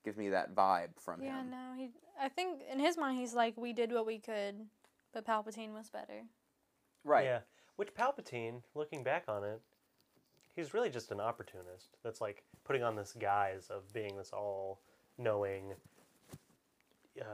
gives 0.05 0.17
me 0.17 0.29
that 0.31 0.55
vibe 0.55 0.91
from 0.99 1.23
Yeah, 1.23 1.41
him. 1.41 1.51
no, 1.51 1.73
he. 1.77 1.91
I 2.21 2.29
think 2.29 2.63
in 2.71 2.79
his 2.79 2.97
mind 2.97 3.19
he's 3.19 3.35
like, 3.35 3.57
we 3.57 3.73
did 3.73 3.93
what 3.93 4.07
we 4.07 4.19
could, 4.19 4.67
but 5.13 5.27
Palpatine 5.27 5.73
was 5.73 5.89
better. 5.91 6.23
Right. 7.05 7.25
Yeah. 7.25 7.39
Which 7.77 7.93
Palpatine, 7.95 8.63
looking 8.75 9.03
back 9.03 9.25
on 9.29 9.43
it, 9.45 9.61
he's 10.55 10.75
really 10.75 10.91
just 10.91 11.11
an 11.11 11.21
opportunist 11.21 11.97
that's 12.05 12.21
like 12.21 12.45
putting 12.65 12.83
on 12.85 12.95
this 12.97 13.13
guise 13.19 13.69
of 13.71 13.93
being 13.93 14.17
this 14.17 14.31
all 14.33 14.81
knowing 15.19 15.73
uh, 17.21 17.25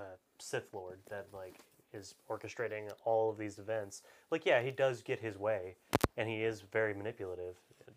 Sith 0.43 0.73
Lord 0.73 0.99
that 1.09 1.27
like 1.33 1.61
is 1.93 2.15
orchestrating 2.29 2.89
all 3.05 3.31
of 3.31 3.37
these 3.39 3.59
events. 3.59 4.03
Like, 4.31 4.47
yeah, 4.47 4.63
he 4.63 4.71
does 4.71 5.03
get 5.03 5.19
his 5.19 5.39
way, 5.39 5.75
and 6.17 6.29
he 6.29 6.43
is 6.43 6.63
very 6.73 6.95
manipulative 6.95 7.57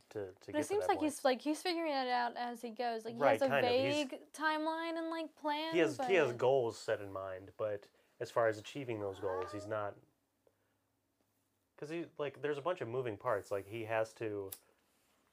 to, 0.09 0.19
to 0.45 0.51
But 0.51 0.61
it 0.61 0.65
seems 0.65 0.87
like 0.87 0.97
point. 0.99 1.11
he's 1.11 1.23
like 1.25 1.41
he's 1.41 1.61
figuring 1.61 1.91
it 1.91 2.07
out 2.07 2.33
as 2.37 2.61
he 2.61 2.69
goes. 2.71 3.05
Like 3.05 3.15
he 3.15 3.19
Right, 3.19 3.33
has 3.33 3.41
a 3.41 3.47
kind 3.47 3.65
of. 3.65 3.71
He's- 3.71 3.95
vague 3.95 4.19
timeline 4.33 4.97
and 4.97 5.09
like 5.09 5.35
plan. 5.35 5.73
he 5.73 5.79
has 5.79 5.97
but... 5.97 6.07
he 6.07 6.15
has 6.15 6.31
goals 6.33 6.77
set 6.77 7.01
in 7.01 7.11
mind, 7.11 7.51
but 7.57 7.87
as 8.19 8.31
far 8.31 8.47
as 8.47 8.57
achieving 8.57 8.99
those 8.99 9.19
goals, 9.19 9.47
he's 9.51 9.67
not. 9.67 9.95
Because 11.75 11.89
he 11.89 12.05
like 12.17 12.41
there's 12.41 12.57
a 12.57 12.61
bunch 12.61 12.81
of 12.81 12.87
moving 12.87 13.17
parts. 13.17 13.51
Like 13.51 13.67
he 13.67 13.83
has 13.83 14.13
to, 14.13 14.49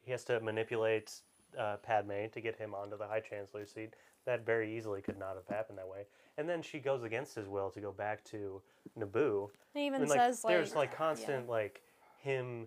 he 0.03 0.11
has 0.11 0.25
to 0.25 0.41
manipulate 0.41 1.13
uh, 1.59 1.77
Padme 1.77 2.27
to 2.33 2.41
get 2.41 2.57
him 2.57 2.75
onto 2.75 2.97
the 2.97 3.07
High 3.07 3.21
Chancellor 3.21 3.67
seat. 3.67 3.95
That 4.27 4.45
very 4.45 4.77
easily 4.77 5.01
could 5.01 5.19
not 5.19 5.35
have 5.35 5.47
happened 5.49 5.79
that 5.79 5.89
way. 5.89 6.07
And 6.37 6.49
then 6.49 6.63
she 6.63 6.79
goes 6.79 7.03
against 7.03 7.35
his 7.35 7.49
will 7.49 7.71
to 7.71 7.81
go 7.81 7.93
back 7.93 8.23
to 8.25 8.63
Naboo. 8.99 9.49
He 9.75 9.87
even 9.87 10.03
I 10.03 10.05
mean, 10.05 10.09
like, 10.11 10.19
says 10.19 10.45
like 10.45 10.55
there's 10.55 10.75
like 10.75 10.95
constant 10.95 11.49
like 11.49 11.83
him 12.19 12.67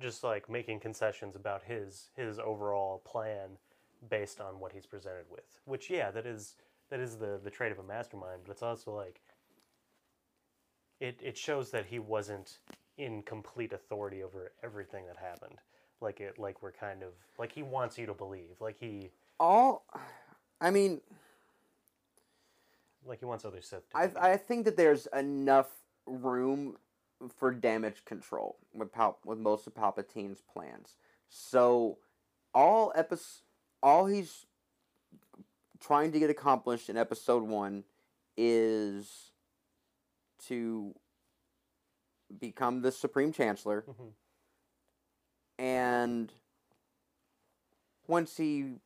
just 0.00 0.24
like 0.24 0.48
making 0.50 0.80
concessions 0.80 1.36
about 1.36 1.62
his 1.62 2.10
his 2.16 2.38
overall 2.38 3.02
plan 3.04 3.50
based 4.10 4.40
on 4.40 4.60
what 4.60 4.72
he's 4.72 4.84
presented 4.84 5.24
with 5.30 5.58
which 5.64 5.88
yeah 5.88 6.10
that 6.10 6.26
is 6.26 6.54
that 6.90 7.00
is 7.00 7.16
the 7.16 7.40
the 7.42 7.50
trait 7.50 7.72
of 7.72 7.78
a 7.78 7.82
mastermind, 7.82 8.42
but 8.44 8.52
it's 8.52 8.62
also 8.62 8.94
like 8.94 9.20
it 11.00 11.20
it 11.22 11.36
shows 11.36 11.70
that 11.70 11.86
he 11.86 11.98
wasn't 11.98 12.58
in 12.96 13.22
complete 13.22 13.72
authority 13.72 14.22
over 14.22 14.52
everything 14.62 15.04
that 15.06 15.16
happened. 15.16 15.58
Like 16.00 16.20
it 16.20 16.38
like 16.38 16.62
we're 16.62 16.72
kind 16.72 17.02
of 17.02 17.12
like 17.38 17.52
he 17.52 17.62
wants 17.62 17.98
you 17.98 18.06
to 18.06 18.14
believe. 18.14 18.60
Like 18.60 18.76
he 18.78 19.10
All, 19.40 19.84
I 20.60 20.70
mean, 20.70 21.00
like 23.04 23.20
he 23.20 23.24
wants 23.24 23.44
other 23.44 23.60
Sith 23.60 23.84
I. 23.94 24.10
I 24.20 24.36
think 24.36 24.64
that 24.64 24.76
there's 24.76 25.06
enough 25.14 25.68
room 26.06 26.76
for 27.38 27.50
damage 27.52 28.04
control 28.04 28.56
with 28.74 28.92
Pal- 28.92 29.18
with 29.24 29.38
most 29.38 29.66
of 29.66 29.74
Palpatine's 29.74 30.40
plans. 30.40 30.96
So 31.28 31.98
all 32.54 32.92
epis 32.96 33.40
all 33.82 34.06
he's 34.06 34.46
trying 35.80 36.12
to 36.12 36.18
get 36.18 36.30
accomplished 36.30 36.88
in 36.88 36.96
episode 36.96 37.42
1 37.42 37.84
is 38.38 39.30
to 40.46 40.94
become 42.40 42.80
the 42.82 42.90
supreme 42.90 43.30
chancellor 43.32 43.84
Mhm. 43.86 44.12
and 45.58 46.32
once 48.06 48.36
he 48.36 48.80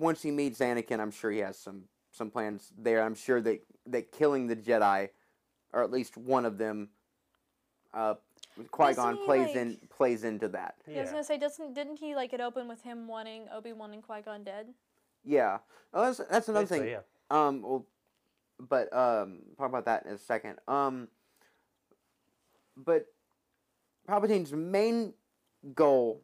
once 0.00 0.22
he 0.22 0.30
meets 0.30 0.58
Anakin, 0.60 0.98
I'm 0.98 1.10
sure 1.12 1.30
he 1.30 1.38
has 1.40 1.58
some 1.58 1.84
some 2.10 2.30
plans 2.30 2.72
there. 2.76 3.02
I'm 3.04 3.14
sure 3.14 3.40
that 3.42 3.60
that 3.86 4.10
killing 4.10 4.46
the 4.48 4.56
Jedi, 4.56 5.10
or 5.72 5.82
at 5.84 5.90
least 5.92 6.16
one 6.16 6.44
of 6.44 6.58
them, 6.58 6.88
uh, 7.94 8.14
Qui 8.72 8.94
Gon 8.94 9.24
plays 9.24 9.48
like- 9.48 9.56
in 9.56 9.78
plays 9.90 10.24
into 10.24 10.48
that. 10.48 10.74
Yeah. 10.88 10.98
I 10.98 11.02
was 11.02 11.10
gonna 11.10 11.24
say, 11.24 11.38
doesn't 11.38 11.74
didn't 11.74 11.96
he 11.96 12.14
like 12.16 12.32
it 12.32 12.40
open 12.40 12.66
with 12.66 12.82
him 12.82 13.06
wanting 13.06 13.46
Obi 13.52 13.72
Wan 13.72 13.92
and 13.92 14.02
Qui 14.02 14.22
Gon 14.22 14.42
dead? 14.42 14.74
Yeah, 15.22 15.58
oh, 15.92 16.06
that's 16.06 16.18
that's 16.30 16.48
another 16.48 16.62
I'd 16.64 16.68
thing. 16.68 16.88
yeah. 16.88 17.00
Um, 17.30 17.62
well, 17.62 17.86
but 18.58 18.92
um, 18.92 19.40
talk 19.56 19.68
about 19.68 19.84
that 19.84 20.06
in 20.06 20.12
a 20.12 20.18
second. 20.18 20.58
Um, 20.66 21.08
but 22.76 23.06
Palpatine's 24.08 24.52
main 24.52 25.12
goal 25.74 26.22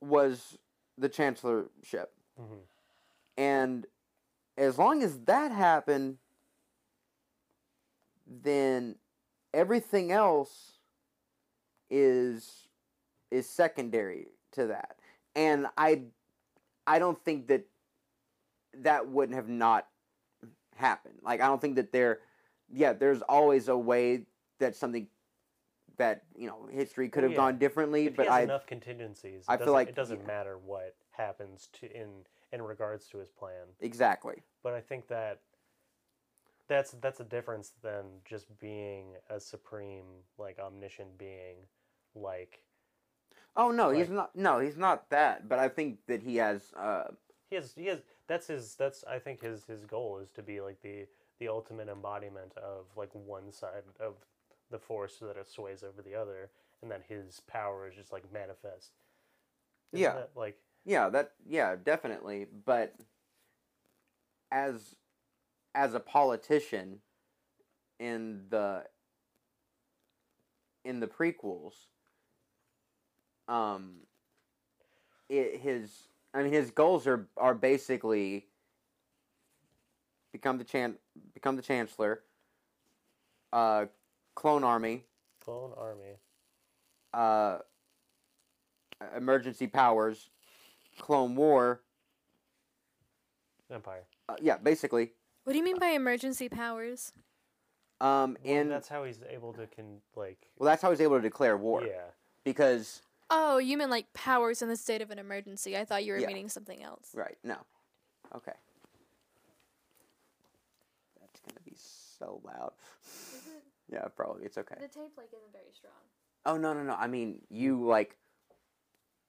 was 0.00 0.56
the 0.96 1.08
chancellorship, 1.08 2.12
Mhm. 2.40 2.60
And 3.36 3.86
as 4.56 4.78
long 4.78 5.02
as 5.02 5.18
that 5.20 5.50
happened, 5.52 6.18
then 8.26 8.96
everything 9.52 10.12
else 10.12 10.72
is 11.90 12.68
is 13.30 13.48
secondary 13.48 14.28
to 14.52 14.66
that. 14.66 14.96
And 15.34 15.66
I 15.76 16.02
I 16.86 16.98
don't 16.98 17.22
think 17.24 17.48
that 17.48 17.64
that 18.78 19.08
wouldn't 19.08 19.36
have 19.36 19.48
not 19.48 19.88
happened. 20.76 21.18
Like 21.22 21.40
I 21.40 21.46
don't 21.46 21.60
think 21.60 21.76
that 21.76 21.92
there 21.92 22.20
yeah, 22.72 22.92
there's 22.92 23.22
always 23.22 23.68
a 23.68 23.76
way 23.76 24.22
that 24.58 24.74
something 24.74 25.06
that, 25.96 26.24
you 26.36 26.48
know, 26.48 26.66
history 26.72 27.08
could 27.08 27.22
have 27.22 27.32
yeah. 27.32 27.36
gone 27.36 27.58
differently, 27.58 28.06
If 28.06 28.16
but 28.16 28.28
I 28.28 28.42
enough 28.42 28.66
contingencies, 28.66 29.44
I 29.46 29.54
it 29.54 29.58
feel 29.58 29.66
doesn't- 29.66 29.72
like- 29.74 29.88
it 29.90 29.94
doesn't 29.94 30.20
yeah. 30.20 30.26
matter 30.26 30.58
what 30.58 30.96
happens 31.10 31.68
to 31.74 31.86
in 31.92 32.24
in 32.54 32.62
regards 32.62 33.08
to 33.08 33.18
his 33.18 33.30
plan. 33.30 33.66
exactly. 33.80 34.42
But 34.62 34.74
I 34.74 34.80
think 34.80 35.08
that 35.08 35.40
that's 36.68 36.92
that's 36.92 37.20
a 37.20 37.24
difference 37.24 37.72
than 37.82 38.04
just 38.24 38.58
being 38.58 39.14
a 39.30 39.40
supreme, 39.40 40.22
like 40.38 40.58
omniscient 40.58 41.18
being, 41.18 41.56
like 42.14 42.64
Oh 43.56 43.70
no, 43.70 43.90
he's 43.90 44.10
not 44.10 44.34
no, 44.34 44.58
he's 44.58 44.76
not 44.76 45.10
that, 45.10 45.48
but 45.48 45.58
I 45.58 45.68
think 45.68 45.98
that 46.06 46.22
he 46.22 46.36
has 46.36 46.72
uh 46.74 47.08
he 47.50 47.56
has 47.56 47.74
he 47.74 47.86
has 47.86 48.00
that's 48.26 48.46
his 48.48 48.74
that's 48.74 49.04
I 49.04 49.18
think 49.18 49.42
his 49.42 49.64
his 49.64 49.84
goal 49.84 50.18
is 50.18 50.30
to 50.32 50.42
be 50.42 50.60
like 50.60 50.80
the 50.82 51.06
the 51.38 51.48
ultimate 51.48 51.88
embodiment 51.88 52.52
of 52.56 52.86
like 52.96 53.10
one 53.14 53.52
side 53.52 53.84
of 54.00 54.14
the 54.70 54.78
force 54.78 55.16
so 55.18 55.26
that 55.26 55.36
it 55.36 55.48
sways 55.48 55.82
over 55.82 56.02
the 56.02 56.14
other 56.14 56.50
and 56.82 56.90
that 56.90 57.02
his 57.08 57.40
power 57.46 57.88
is 57.88 57.94
just 57.94 58.12
like 58.12 58.32
manifest. 58.32 58.92
Isn't 59.92 60.02
Yeah. 60.02 60.14
that, 60.14 60.30
like 60.36 60.58
Yeah, 60.84 61.08
that 61.10 61.32
yeah, 61.46 61.76
definitely. 61.82 62.46
But 62.64 62.94
as 64.50 64.96
as 65.74 65.94
a 65.94 66.00
politician 66.00 67.00
in 67.98 68.42
the 68.50 68.84
in 70.84 71.00
the 71.00 71.06
prequels, 71.06 71.74
um, 73.48 74.00
it, 75.28 75.60
his 75.60 76.08
I 76.32 76.42
mean 76.42 76.52
his 76.52 76.70
goals 76.70 77.06
are 77.06 77.28
are 77.36 77.54
basically 77.54 78.46
become 80.32 80.58
the 80.58 80.64
chan 80.64 80.96
become 81.34 81.56
the 81.56 81.62
chancellor, 81.62 82.22
uh, 83.52 83.86
clone 84.34 84.64
army, 84.64 85.04
clone 85.40 85.72
army. 85.76 86.18
uh, 87.12 87.58
emergency 89.16 89.66
powers, 89.66 90.30
clone 90.98 91.34
war. 91.36 91.80
Empire. 93.70 94.04
Uh, 94.28 94.36
yeah, 94.40 94.56
basically. 94.58 95.12
What 95.44 95.52
do 95.52 95.58
you 95.58 95.64
mean 95.64 95.78
by 95.78 95.88
emergency 95.88 96.48
powers? 96.48 97.12
Um, 98.00 98.36
Well, 98.44 98.54
and 98.56 98.70
that's 98.70 98.88
how 98.88 99.04
he's 99.04 99.20
able 99.28 99.52
to 99.54 99.66
can 99.66 100.00
like 100.16 100.38
well, 100.58 100.66
that's 100.66 100.82
how 100.82 100.90
he's 100.90 101.00
able 101.00 101.16
to 101.16 101.22
declare 101.22 101.56
war 101.56 101.82
yeah. 101.84 102.10
because 102.44 103.02
Oh, 103.30 103.58
you 103.58 103.78
mean 103.78 103.88
like 103.88 104.12
powers 104.12 104.62
in 104.62 104.68
the 104.68 104.76
state 104.76 105.00
of 105.00 105.10
an 105.10 105.18
emergency. 105.18 105.76
I 105.76 105.84
thought 105.84 106.04
you 106.04 106.12
were 106.12 106.18
Yeah. 106.18 106.26
meaning 106.26 106.48
something 106.48 106.82
else. 106.82 107.10
right 107.14 107.38
no, 107.44 107.56
okay. 108.34 108.52
That's 111.20 111.40
gonna 111.40 111.60
be 111.64 111.76
so 111.76 112.40
loud. 112.44 112.72
yeah, 113.92 114.04
probably 114.16 114.44
it's 114.44 114.58
okay. 114.58 114.76
The 114.80 114.88
tape 114.88 115.12
like 115.16 115.28
isn't 115.28 115.52
very 115.52 115.72
strong. 115.72 115.92
Oh 116.44 116.56
no 116.56 116.74
no 116.74 116.82
no! 116.82 116.94
I 116.94 117.06
mean 117.06 117.40
you 117.48 117.84
like 117.84 118.16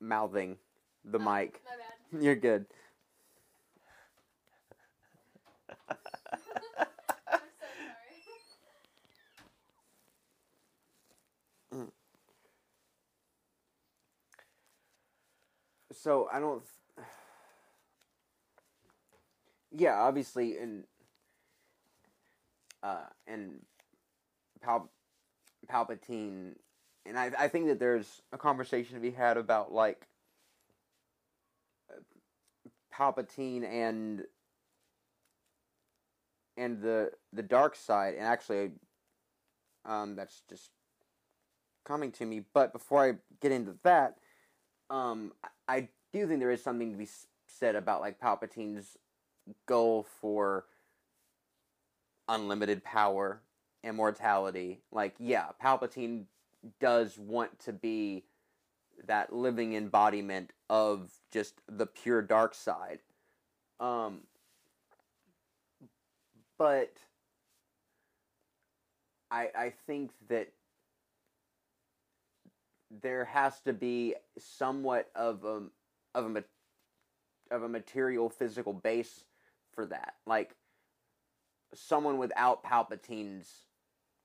mouthing 0.02 0.58
the 1.12 1.20
mic. 1.20 1.62
My 1.66 1.72
bad. 1.78 2.24
You're 2.24 2.36
good. 2.36 2.66
I'm 5.90 5.98
so 7.60 7.68
sorry. 11.72 11.88
So 15.94 16.28
I 16.32 16.40
don't. 16.40 16.64
Yeah, 19.72 19.96
obviously, 20.00 20.58
in 20.58 20.86
uh, 22.84 23.06
and 23.28 23.62
Pal- 24.62 24.92
Palpatine, 25.70 26.56
and 27.06 27.18
I 27.18 27.32
I 27.38 27.48
think 27.48 27.68
that 27.68 27.80
there's 27.80 28.22
a 28.32 28.38
conversation 28.38 28.96
to 28.96 29.02
be 29.02 29.12
had 29.12 29.38
about 29.38 29.72
like 29.72 30.08
Palpatine 32.98 33.64
and 33.66 34.24
and 36.58 36.82
the 36.82 37.12
the 37.34 37.44
dark 37.44 37.76
side, 37.76 38.16
and 38.16 38.26
actually, 38.26 38.72
um, 39.86 40.16
that's 40.16 40.42
just 40.50 40.72
coming 41.86 42.12
to 42.14 42.26
me. 42.26 42.44
But 42.54 42.72
before 42.74 43.04
I 43.04 43.14
get 43.42 43.52
into 43.52 43.76
that, 43.84 44.18
um, 44.90 45.34
I- 45.68 45.90
do 46.14 46.26
think 46.28 46.40
there 46.40 46.52
is 46.52 46.64
something 46.64 46.92
to 46.94 46.98
be 46.98 47.10
said 47.48 47.76
about 47.76 48.00
like 48.00 48.22
Palpatine's 48.22 48.98
goal 49.66 50.04
for 50.04 50.66
unlimited 52.28 52.84
power, 52.84 53.42
and 53.84 53.90
immortality. 53.94 54.82
Like, 54.92 55.16
yeah, 55.20 55.48
Palpatine 55.62 56.26
does 56.80 57.18
want 57.18 57.60
to 57.60 57.74
be 57.74 58.26
that 59.08 59.34
living 59.34 59.74
embodiment 59.74 60.52
of 60.70 61.12
just 61.32 61.62
the 61.68 61.86
pure 61.86 62.22
dark 62.22 62.56
side. 62.56 63.00
Um, 63.80 64.22
but 66.58 66.98
I 69.30 69.50
I 69.56 69.74
think 69.86 70.12
that 70.30 70.50
there 73.02 73.26
has 73.26 73.60
to 73.62 73.74
be 73.74 74.16
somewhat 74.38 75.10
of 75.16 75.44
a 75.44 75.64
of 76.14 76.36
a 76.36 76.44
of 77.52 77.64
a 77.64 77.70
material 77.70 78.30
physical 78.30 78.74
base 78.74 79.24
for 79.74 79.86
that. 79.88 80.16
Like 80.26 80.56
someone 81.74 82.18
without 82.18 82.64
Palpatine's 82.64 83.52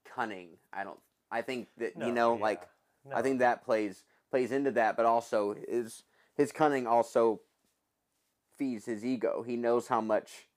cunning, 0.04 0.50
I 0.72 0.84
don't. 0.84 0.98
I 1.30 1.42
think 1.42 1.68
that 1.78 1.96
you 1.98 2.12
know, 2.12 2.36
yeah. 2.36 2.42
like 2.42 2.68
I 3.14 3.22
think 3.22 3.40
that 3.40 3.64
plays 3.64 4.04
plays 4.30 4.52
into 4.52 4.70
that, 4.72 4.96
but 4.96 5.06
also 5.06 5.54
his 5.68 6.02
his 6.40 6.52
cunning 6.52 6.86
also 6.86 7.40
feeds 8.56 8.86
his 8.86 9.04
ego. 9.04 9.42
He 9.46 9.56
knows 9.56 9.88
how 9.88 10.00
much 10.00 10.48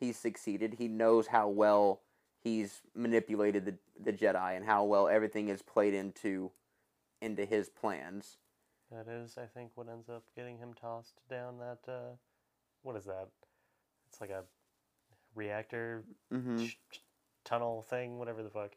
he's 0.00 0.16
succeeded. 0.16 0.76
He 0.78 0.88
knows 0.88 1.26
how 1.26 1.48
well 1.48 2.00
he's 2.42 2.80
manipulated 2.94 3.66
the 3.66 3.74
the 4.02 4.12
Jedi 4.12 4.56
and 4.56 4.64
how 4.64 4.84
well 4.84 5.08
everything 5.08 5.48
is 5.48 5.60
played 5.60 5.92
into 5.92 6.50
into 7.20 7.44
his 7.44 7.68
plans. 7.68 8.38
That 8.90 9.06
is, 9.06 9.36
I 9.38 9.44
think, 9.46 9.72
what 9.74 9.88
ends 9.88 10.08
up 10.08 10.22
getting 10.34 10.58
him 10.58 10.72
tossed 10.74 11.20
down 11.28 11.58
that. 11.58 11.78
Uh, 11.86 12.16
what 12.82 12.96
is 12.96 13.04
that? 13.04 13.28
It's 14.08 14.20
like 14.20 14.30
a 14.30 14.44
reactor 15.34 16.04
Mm-hmm. 16.32 16.64
sh- 16.64 16.76
tunnel 17.44 17.82
thing, 17.82 18.18
whatever 18.18 18.42
the 18.42 18.50
fuck. 18.50 18.72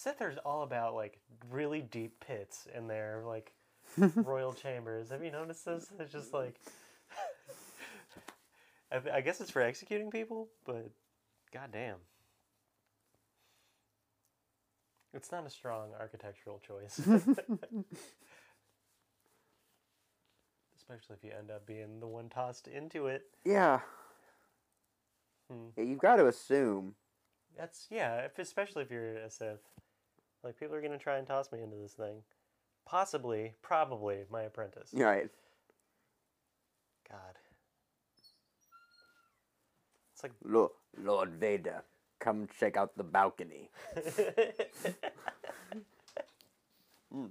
Sith 0.00 0.22
are 0.22 0.34
all 0.46 0.62
about 0.62 0.94
like 0.94 1.18
really 1.50 1.82
deep 1.82 2.24
pits 2.26 2.66
in 2.74 2.88
their 2.88 3.22
like 3.26 3.52
royal 4.16 4.54
chambers. 4.54 5.10
Have 5.10 5.22
you 5.22 5.30
noticed 5.30 5.66
this? 5.66 5.88
It's 5.98 6.10
just 6.10 6.32
like 6.32 6.58
I, 8.90 9.02
I 9.16 9.20
guess 9.20 9.42
it's 9.42 9.50
for 9.50 9.60
executing 9.60 10.10
people, 10.10 10.48
but 10.64 10.90
goddamn, 11.52 11.96
it's 15.12 15.30
not 15.30 15.46
a 15.46 15.50
strong 15.50 15.90
architectural 16.00 16.62
choice. 16.66 16.98
Especially 20.78 21.14
if 21.14 21.22
you 21.22 21.32
end 21.38 21.50
up 21.50 21.66
being 21.66 22.00
the 22.00 22.06
one 22.06 22.30
tossed 22.30 22.68
into 22.68 23.06
it. 23.06 23.24
Yeah. 23.44 23.80
Hmm. 25.50 25.66
Yeah, 25.76 25.84
You've 25.84 25.98
got 25.98 26.16
to 26.16 26.26
assume. 26.26 26.94
That's 27.54 27.86
yeah, 27.90 28.20
if, 28.20 28.38
especially 28.38 28.84
if 28.84 28.90
you're 28.90 29.16
a 29.18 29.28
Sith. 29.28 29.60
Like 30.42 30.58
people 30.58 30.74
are 30.74 30.80
gonna 30.82 30.98
try 30.98 31.18
and 31.18 31.26
toss 31.26 31.52
me 31.52 31.62
into 31.62 31.76
this 31.76 31.92
thing. 31.92 32.22
Possibly, 32.86 33.52
probably 33.62 34.24
my 34.30 34.42
apprentice. 34.42 34.90
Right. 34.92 35.28
God. 37.08 37.38
It's 40.14 40.22
like 40.22 40.32
Look, 40.44 40.74
Lord 40.98 41.30
Vader, 41.34 41.82
come 42.18 42.48
check 42.58 42.76
out 42.76 42.96
the 42.96 43.04
balcony. 43.04 43.70
Hmm. 47.12 47.26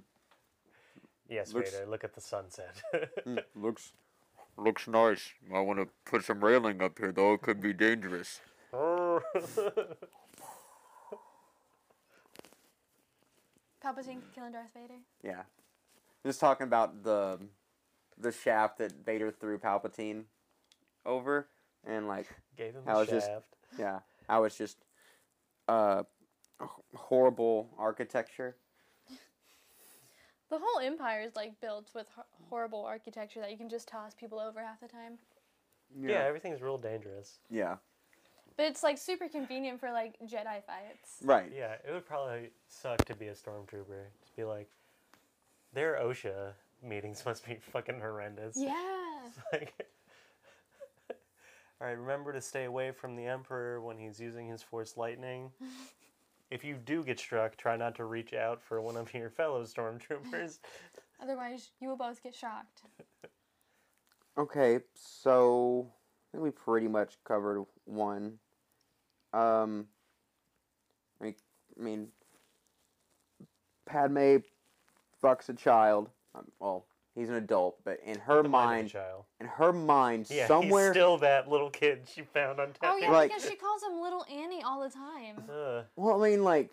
Yes, 1.26 1.54
Looks- 1.54 1.70
Vader, 1.70 1.86
look 1.86 2.04
at 2.04 2.14
the 2.14 2.20
sunset. 2.20 2.82
Hmm, 3.24 3.38
looks 3.56 3.92
looks 4.58 4.86
nice. 4.86 5.32
I 5.54 5.60
want 5.60 5.78
to 5.78 5.88
put 6.04 6.22
some 6.22 6.44
railing 6.44 6.82
up 6.82 6.98
here 6.98 7.12
though. 7.12 7.32
It 7.34 7.40
could 7.42 7.62
be 7.62 7.72
dangerous. 7.72 8.40
Palpatine 13.84 14.20
killing 14.34 14.52
Darth 14.52 14.72
Vader. 14.74 14.98
Yeah. 15.22 15.42
Just 16.24 16.40
talking 16.40 16.64
about 16.66 17.02
the 17.02 17.38
the 18.18 18.32
shaft 18.32 18.78
that 18.78 18.92
Vader 19.04 19.30
threw 19.30 19.58
Palpatine 19.58 20.24
over, 21.06 21.48
and 21.86 22.06
like 22.06 22.26
Gave 22.56 22.74
him 22.74 22.82
How 22.86 22.98
a 22.98 23.02
it's 23.02 23.10
just- 23.10 23.26
shaft. 23.26 23.46
yeah, 23.78 24.00
how 24.28 24.44
it's 24.44 24.56
just 24.58 24.76
uh 25.68 26.02
horrible 26.94 27.70
architecture. 27.78 28.56
The 30.50 30.58
whole 30.58 30.80
empire 30.80 31.22
is 31.22 31.36
like 31.36 31.58
built 31.60 31.90
with 31.94 32.06
horrible 32.50 32.84
architecture 32.84 33.40
that 33.40 33.50
you 33.52 33.56
can 33.56 33.68
just 33.70 33.88
toss 33.88 34.14
people 34.14 34.38
over 34.40 34.60
half 34.60 34.80
the 34.80 34.88
time. 34.88 35.18
Yeah. 35.98 36.18
everything's 36.24 36.60
real 36.60 36.76
dangerous. 36.76 37.38
Yeah. 37.48 37.76
But 38.60 38.66
it's 38.66 38.82
like 38.82 38.98
super 38.98 39.26
convenient 39.26 39.80
for 39.80 39.90
like 39.90 40.18
Jedi 40.22 40.62
fights. 40.66 41.16
Right. 41.22 41.50
Yeah, 41.56 41.76
it 41.82 41.94
would 41.94 42.04
probably 42.04 42.50
suck 42.68 43.02
to 43.06 43.16
be 43.16 43.28
a 43.28 43.32
stormtrooper. 43.32 44.04
Just 44.20 44.36
be 44.36 44.44
like, 44.44 44.68
their 45.72 45.94
OSHA 45.94 46.52
meetings 46.82 47.22
must 47.26 47.46
be 47.46 47.56
fucking 47.72 48.00
horrendous. 48.00 48.58
Yeah. 48.58 48.74
like, 49.54 49.72
all 51.10 51.86
right, 51.86 51.96
remember 51.96 52.34
to 52.34 52.40
stay 52.42 52.64
away 52.64 52.90
from 52.90 53.16
the 53.16 53.24
Emperor 53.24 53.80
when 53.80 53.96
he's 53.96 54.20
using 54.20 54.48
his 54.48 54.62
Force 54.62 54.98
Lightning. 54.98 55.50
if 56.50 56.62
you 56.62 56.76
do 56.84 57.02
get 57.02 57.18
struck, 57.18 57.56
try 57.56 57.78
not 57.78 57.94
to 57.94 58.04
reach 58.04 58.34
out 58.34 58.62
for 58.62 58.82
one 58.82 58.98
of 58.98 59.14
your 59.14 59.30
fellow 59.30 59.64
stormtroopers. 59.64 60.58
Otherwise, 61.22 61.70
you 61.80 61.88
will 61.88 61.96
both 61.96 62.22
get 62.22 62.34
shocked. 62.34 62.82
Okay, 64.36 64.80
so 64.92 65.90
I 65.90 66.36
think 66.36 66.44
we 66.44 66.50
pretty 66.50 66.88
much 66.88 67.16
covered 67.24 67.64
one. 67.86 68.38
Um, 69.32 69.86
I 71.22 71.34
mean, 71.78 72.08
I 73.40 73.44
Padme 73.86 74.36
fucks 75.22 75.48
a 75.48 75.54
child. 75.54 76.10
Um, 76.34 76.44
well, 76.60 76.86
he's 77.14 77.28
an 77.28 77.34
adult, 77.36 77.78
but 77.84 77.98
in 78.04 78.18
her 78.20 78.42
mind 78.42 78.52
mind, 78.52 78.90
child. 78.90 79.24
in 79.40 79.46
her 79.46 79.72
mind, 79.72 80.26
Yeah, 80.30 80.46
somewhere, 80.46 80.86
he's 80.88 80.92
still 80.92 81.18
that 81.18 81.48
little 81.48 81.70
kid 81.70 82.02
she 82.12 82.22
found 82.22 82.60
on 82.60 82.72
Oh 82.82 82.86
Tatooine. 82.86 83.02
yeah, 83.02 83.10
Like- 83.10 83.30
because 83.30 83.48
she 83.48 83.56
calls 83.56 83.82
him 83.82 84.00
little 84.00 84.24
Annie 84.30 84.62
all 84.62 84.80
the 84.82 84.90
time. 84.90 85.44
Ugh, 85.50 85.84
well, 85.96 86.22
I 86.24 86.30
mean, 86.30 86.44
like, 86.44 86.70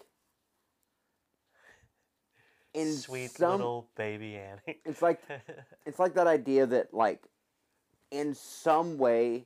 in 2.73 2.93
sweet 2.93 3.31
some, 3.31 3.51
little 3.53 3.89
baby 3.95 4.35
Annie. 4.35 4.79
it's 4.85 5.01
like 5.01 5.21
it's 5.85 5.97
like 5.99 6.13
that 6.13 6.27
idea 6.27 6.65
that 6.67 6.93
like 6.93 7.23
in 8.11 8.35
some 8.35 8.97
way 8.99 9.45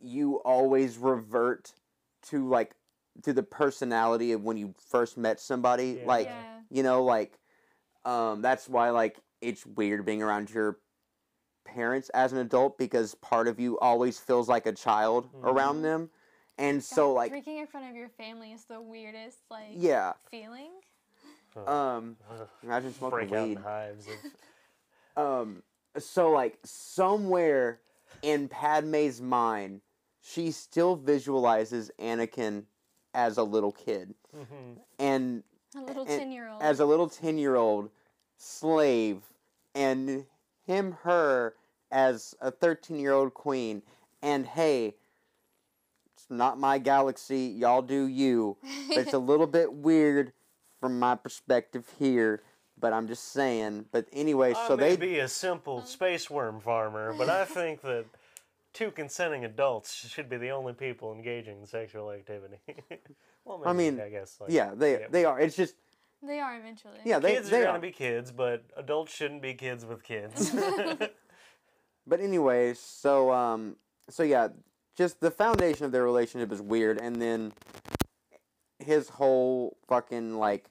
you 0.00 0.36
always 0.36 0.96
revert 0.96 1.72
to 2.22 2.48
like 2.48 2.74
to 3.22 3.32
the 3.32 3.42
personality 3.42 4.32
of 4.32 4.42
when 4.42 4.56
you 4.56 4.74
first 4.90 5.16
met 5.16 5.40
somebody 5.40 5.98
Yeah. 6.00 6.06
like 6.06 6.26
yeah. 6.28 6.60
you 6.70 6.82
know 6.82 7.02
like 7.04 7.38
um 8.04 8.42
that's 8.42 8.68
why 8.68 8.90
like 8.90 9.18
it's 9.40 9.64
weird 9.66 10.04
being 10.04 10.22
around 10.22 10.50
your 10.50 10.78
parents 11.64 12.08
as 12.10 12.32
an 12.32 12.38
adult 12.38 12.78
because 12.78 13.14
part 13.16 13.46
of 13.48 13.60
you 13.60 13.78
always 13.78 14.18
feels 14.18 14.48
like 14.48 14.66
a 14.66 14.72
child 14.72 15.28
Mhm. 15.32 15.44
around 15.44 15.82
them 15.82 16.10
and 16.56 16.82
so 16.82 17.12
like 17.12 17.30
drinking 17.30 17.58
in 17.58 17.66
front 17.66 17.88
of 17.90 17.94
your 17.96 18.08
family 18.08 18.52
is 18.52 18.64
the 18.64 18.80
weirdest 18.80 19.38
like 19.50 19.70
yeah 19.72 20.12
feeling. 20.30 20.70
Ugh, 21.56 21.68
um 21.68 22.16
ugh. 22.30 22.48
imagine 22.62 22.92
smoking 22.94 23.18
Break 23.18 23.32
out 23.32 23.42
in 23.42 23.48
weed 23.50 23.58
hives. 23.58 24.06
Of, 24.06 24.14
Um, 25.16 25.64
so 25.98 26.30
like 26.30 26.58
somewhere 26.64 27.80
in 28.22 28.48
Padme's 28.48 29.20
mind, 29.20 29.80
she 30.20 30.50
still 30.50 30.96
visualizes 30.96 31.90
Anakin 31.98 32.64
as 33.14 33.36
a 33.38 33.42
little 33.42 33.72
kid, 33.72 34.14
Mhm. 34.36 34.78
and 34.98 35.42
A 35.74 35.80
little 35.80 36.02
And 36.02 36.18
ten 36.20 36.32
year 36.32 36.48
old. 36.48 36.62
as 36.62 36.80
a 36.80 36.86
little 36.86 37.08
ten-year-old 37.08 37.90
slave, 38.36 39.22
and 39.74 40.26
him, 40.66 40.92
her 41.02 41.54
as 41.90 42.34
a 42.40 42.50
thirteen-year-old 42.50 43.34
queen. 43.34 43.82
And 44.22 44.46
hey, 44.46 44.96
it's 46.14 46.26
not 46.30 46.58
my 46.58 46.78
galaxy. 46.78 47.46
Y'all 47.46 47.82
do 47.82 48.06
you. 48.06 48.56
But 48.88 48.98
it's 48.98 49.12
a 49.12 49.18
little 49.30 49.46
bit 49.46 49.72
weird 49.72 50.32
from 50.80 50.98
my 50.98 51.14
perspective 51.14 51.88
here. 51.98 52.42
But 52.80 52.92
I'm 52.92 53.08
just 53.08 53.24
saying. 53.32 53.86
But 53.90 54.06
anyway, 54.12 54.54
I 54.54 54.68
so 54.68 54.76
they 54.76 54.96
be 54.96 55.18
a 55.18 55.28
simple 55.28 55.82
space 55.82 56.30
worm 56.30 56.60
farmer, 56.60 57.12
but 57.12 57.28
I 57.28 57.44
think 57.44 57.80
that 57.82 58.04
two 58.78 58.90
consenting 58.92 59.44
adults 59.44 59.94
should 60.08 60.28
be 60.28 60.36
the 60.36 60.50
only 60.50 60.72
people 60.72 61.12
engaging 61.12 61.58
in 61.60 61.66
sexual 61.66 62.12
activity. 62.12 62.58
well, 63.44 63.62
I 63.66 63.72
mean, 63.72 64.00
I 64.00 64.08
guess. 64.08 64.36
Like, 64.40 64.50
yeah, 64.50 64.72
they 64.74 65.06
they 65.10 65.24
are. 65.24 65.40
It's 65.40 65.56
just 65.56 65.74
they 66.22 66.38
are 66.38 66.56
eventually. 66.56 66.98
yeah, 67.04 67.18
they 67.18 67.34
kids 67.34 67.50
they 67.50 67.58
are 67.58 67.62
are. 67.62 67.66
gonna 67.66 67.80
be 67.80 67.90
kids, 67.90 68.30
but 68.30 68.64
adults 68.76 69.14
shouldn't 69.14 69.42
be 69.42 69.54
kids 69.54 69.84
with 69.84 70.02
kids. 70.02 70.54
But 72.08 72.20
anyway, 72.20 72.72
so 72.72 73.30
um, 73.30 73.76
so 74.08 74.22
yeah, 74.22 74.48
just 74.96 75.20
the 75.20 75.30
foundation 75.30 75.84
of 75.84 75.92
their 75.92 76.04
relationship 76.04 76.50
is 76.50 76.62
weird, 76.62 76.98
and 76.98 77.20
then 77.20 77.52
his 78.78 79.10
whole 79.10 79.76
fucking 79.86 80.38
like 80.38 80.70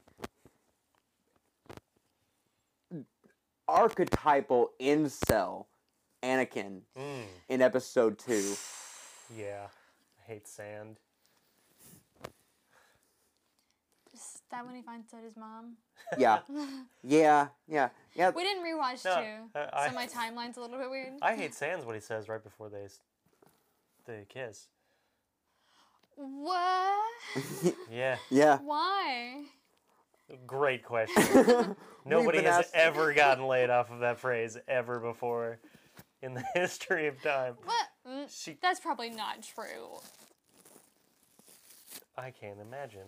archetypal 3.67 4.71
incel 4.81 5.65
Anakin 6.27 6.81
mm, 6.97 7.23
in 7.47 7.61
episode 7.61 8.19
two. 8.19 8.53
yeah, 9.37 9.67
I 10.21 10.31
hate 10.31 10.47
sand. 10.47 10.97
Is 14.13 14.41
that 14.51 14.65
when 14.65 14.75
he 14.75 14.81
finds 14.81 15.13
out 15.13 15.23
his 15.23 15.37
mom? 15.37 15.75
Yeah, 16.17 16.39
yeah, 17.03 17.47
yeah, 17.67 17.89
yeah. 18.15 18.31
We 18.31 18.43
didn't 18.43 18.63
rewatch 18.63 19.05
No, 19.05 19.15
two, 19.15 19.59
I- 19.59 19.69
I- 19.85 19.89
so 19.89 19.95
my 19.95 20.07
timeline's 20.07 20.57
a 20.57 20.61
little 20.61 20.77
bit 20.77 20.89
weird. 20.89 21.13
I 21.21 21.35
hate 21.35 21.53
Sans 21.53 21.85
what 21.85 21.95
he 21.95 22.01
says 22.01 22.27
right 22.27 22.43
before 22.43 22.69
they 22.69 22.87
they 24.05 24.25
kiss. 24.27 24.67
What? 26.15 26.93
Yeah, 27.91 28.17
Yeah. 28.29 28.57
Why? 28.59 29.43
great 30.45 30.83
question. 30.83 31.75
Nobody 32.05 32.39
has 32.39 32.65
asked- 32.65 32.71
ever 32.73 33.13
gotten 33.13 33.45
laid 33.47 33.69
off 33.69 33.91
of 33.91 33.99
that 34.01 34.19
phrase 34.19 34.57
ever 34.67 34.99
before 34.99 35.59
in 36.21 36.33
the 36.33 36.43
history 36.53 37.07
of 37.07 37.21
time. 37.21 37.55
What? 37.63 37.87
Mm, 38.07 38.25
She, 38.29 38.57
That's 38.61 38.79
probably 38.79 39.09
not 39.09 39.43
true. 39.43 39.99
I 42.17 42.31
can't 42.31 42.59
imagine. 42.59 43.07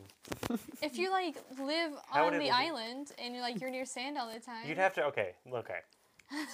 If 0.81 0.97
you 0.97 1.09
like 1.11 1.35
live 1.59 1.91
on 2.13 2.37
the 2.37 2.51
island 2.51 3.11
and 3.21 3.33
you're 3.33 3.43
like 3.43 3.59
you're 3.59 3.69
near 3.71 3.85
sand 3.85 4.17
all 4.17 4.31
the 4.31 4.39
time. 4.39 4.67
You'd 4.67 4.77
have 4.77 4.93
to. 4.95 5.03
Okay, 5.05 5.33
okay. 5.53 5.79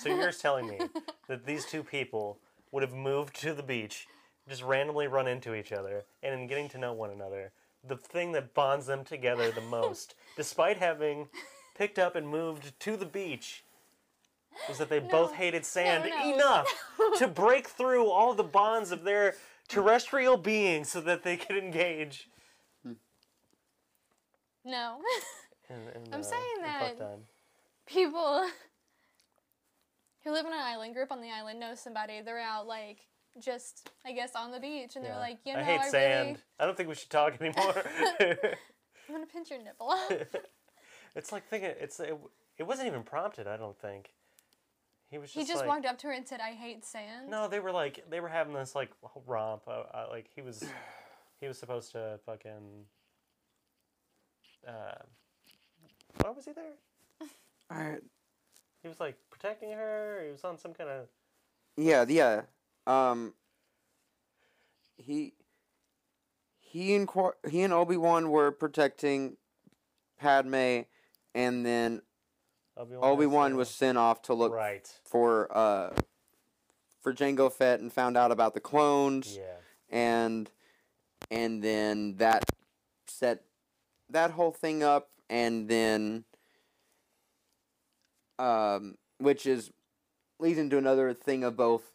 So 0.02 0.10
you're 0.10 0.32
telling 0.32 0.68
me 0.68 0.80
that 1.28 1.46
these 1.46 1.66
two 1.66 1.84
people 1.84 2.40
would 2.72 2.82
have 2.82 2.94
moved 2.94 3.40
to 3.42 3.54
the 3.54 3.62
beach, 3.62 4.08
just 4.50 4.64
randomly 4.64 5.08
run 5.08 5.28
into 5.28 5.54
each 5.54 5.72
other, 5.74 6.06
and 6.24 6.34
in 6.34 6.48
getting 6.48 6.70
to 6.70 6.78
know 6.78 6.94
one 6.94 7.12
another, 7.12 7.52
the 7.88 7.98
thing 7.98 8.32
that 8.32 8.54
bonds 8.54 8.86
them 8.88 9.04
together 9.04 9.52
the 9.52 9.62
most, 9.62 10.16
despite 10.38 10.78
having 10.78 11.28
picked 11.78 12.00
up 12.00 12.16
and 12.16 12.28
moved 12.28 12.78
to 12.80 12.96
the 12.98 13.06
beach, 13.06 13.64
was 14.68 14.78
that 14.78 14.90
they 14.90 15.00
both 15.00 15.34
hated 15.34 15.66
sand 15.66 16.10
no. 16.10 16.34
enough 16.34 16.68
to 17.18 17.28
break 17.28 17.68
through 17.68 18.10
all 18.10 18.34
the 18.34 18.44
bonds 18.44 18.92
of 18.92 19.04
their 19.04 19.36
terrestrial 19.68 20.38
beings 20.38 20.90
so 20.90 21.02
that 21.02 21.24
they 21.24 21.38
could 21.38 21.58
engage. 21.58 22.30
no. 24.64 24.98
in- 25.70 25.76
in, 26.06 26.14
I'm 26.14 26.20
uh, 26.22 26.24
saying 26.24 26.62
that- 26.62 27.20
People 27.88 28.48
who 30.24 30.32
live 30.32 30.46
in 30.48 30.52
an 30.54 30.60
island 30.60 30.96
group 30.96 31.12
on 31.12 31.22
the 31.22 31.30
island 31.30 31.60
know 31.60 31.76
somebody. 31.76 32.20
They're 32.22 32.40
out 32.40 32.66
like 32.66 32.98
just 33.40 33.92
I 34.04 34.12
guess 34.12 34.32
on 34.36 34.52
the 34.52 34.60
beach 34.60 34.96
and 34.96 35.06
Yeah. 35.06 35.12
they're 35.12 35.20
like, 35.20 35.38
you 35.46 35.54
know, 35.54 35.60
I 35.60 35.64
hate 35.64 35.82
I 35.82 35.90
sand. 35.90 36.28
really 36.30 36.40
I 36.60 36.66
don't 36.66 36.76
think 36.76 36.90
we 36.90 36.96
should 36.96 37.12
talk 37.12 37.40
anymore. 37.40 37.76
I'm 38.20 39.14
gonna 39.14 39.28
pinch 39.32 39.52
your 39.52 39.62
nipple. 39.62 39.94
it's 41.16 41.32
like 41.32 41.48
thinking 41.48 41.74
it's 41.80 42.00
it, 42.00 42.18
it 42.58 42.64
wasn't 42.64 42.88
even 42.88 43.04
prompted. 43.04 43.46
I 43.46 43.56
don't 43.58 43.78
think 43.78 44.10
he 45.16 45.20
was 45.20 45.32
just 45.32 45.48
he 45.48 45.54
just 45.54 45.62
like, 45.62 45.70
walked 45.70 45.86
up 45.86 45.98
to 46.00 46.08
her 46.08 46.14
and 46.14 46.28
said, 46.28 46.42
"I 46.42 46.52
hate 46.52 46.84
sand." 46.84 47.30
No, 47.30 47.48
they 47.48 47.62
were 47.62 47.72
like 47.72 48.04
they 48.10 48.20
were 48.20 48.28
having 48.28 48.54
this 48.54 48.76
like 48.76 48.92
romp. 49.26 49.62
Uh, 49.66 49.84
uh, 49.94 50.08
like 50.10 50.30
he 50.36 50.42
was 50.42 50.62
he 51.40 51.48
was 51.48 51.58
supposed 51.58 51.94
to 51.94 52.20
fucking. 52.26 52.84
Uh, 54.68 54.96
why 56.20 56.32
was 56.32 56.44
he 56.44 56.52
there? 56.52 56.74
I, 57.70 58.00
He 58.82 58.90
was 58.90 59.00
like 59.00 59.16
protecting 59.32 59.72
her. 59.72 60.22
He 60.26 60.32
was 60.32 60.44
on 60.44 60.58
some 60.58 60.74
kind 60.74 60.90
of. 60.90 61.08
yeah, 61.78 62.04
yeah. 62.10 62.42
Um, 62.86 63.36
he 64.98 65.32
he 66.60 66.94
and 66.94 67.08
Qua- 67.08 67.40
he 67.50 67.64
and 67.64 67.72
Obi 67.72 67.96
Wan 67.96 68.32
were 68.32 68.52
protecting 68.52 69.38
Padme, 70.20 70.82
and 71.34 71.66
then 71.66 72.02
Obi 72.78 73.26
Wan 73.26 73.56
was 73.56 73.70
sent 73.70 73.98
off 73.98 74.22
to 74.24 74.34
look 74.34 74.54
right. 74.54 74.88
for 75.04 75.56
uh 75.56 75.92
for 77.02 77.14
Jango 77.14 77.52
Fett 77.52 77.80
and 77.80 77.92
found 77.92 78.18
out 78.18 78.32
about 78.32 78.54
the 78.54 78.60
clones. 78.60 79.38
Yeah. 79.38 79.54
and 79.90 80.50
and 81.32 81.64
then 81.64 82.16
that 82.18 82.46
set 83.08 83.44
that 84.10 84.32
whole 84.32 84.52
thing 84.52 84.84
up 84.84 85.10
and 85.30 85.68
then 85.68 86.26
um 88.38 88.96
which 89.20 89.46
is 89.46 89.72
leads 90.40 90.60
into 90.60 90.78
another 90.78 91.14
thing 91.14 91.44
of 91.44 91.56
both 91.56 91.94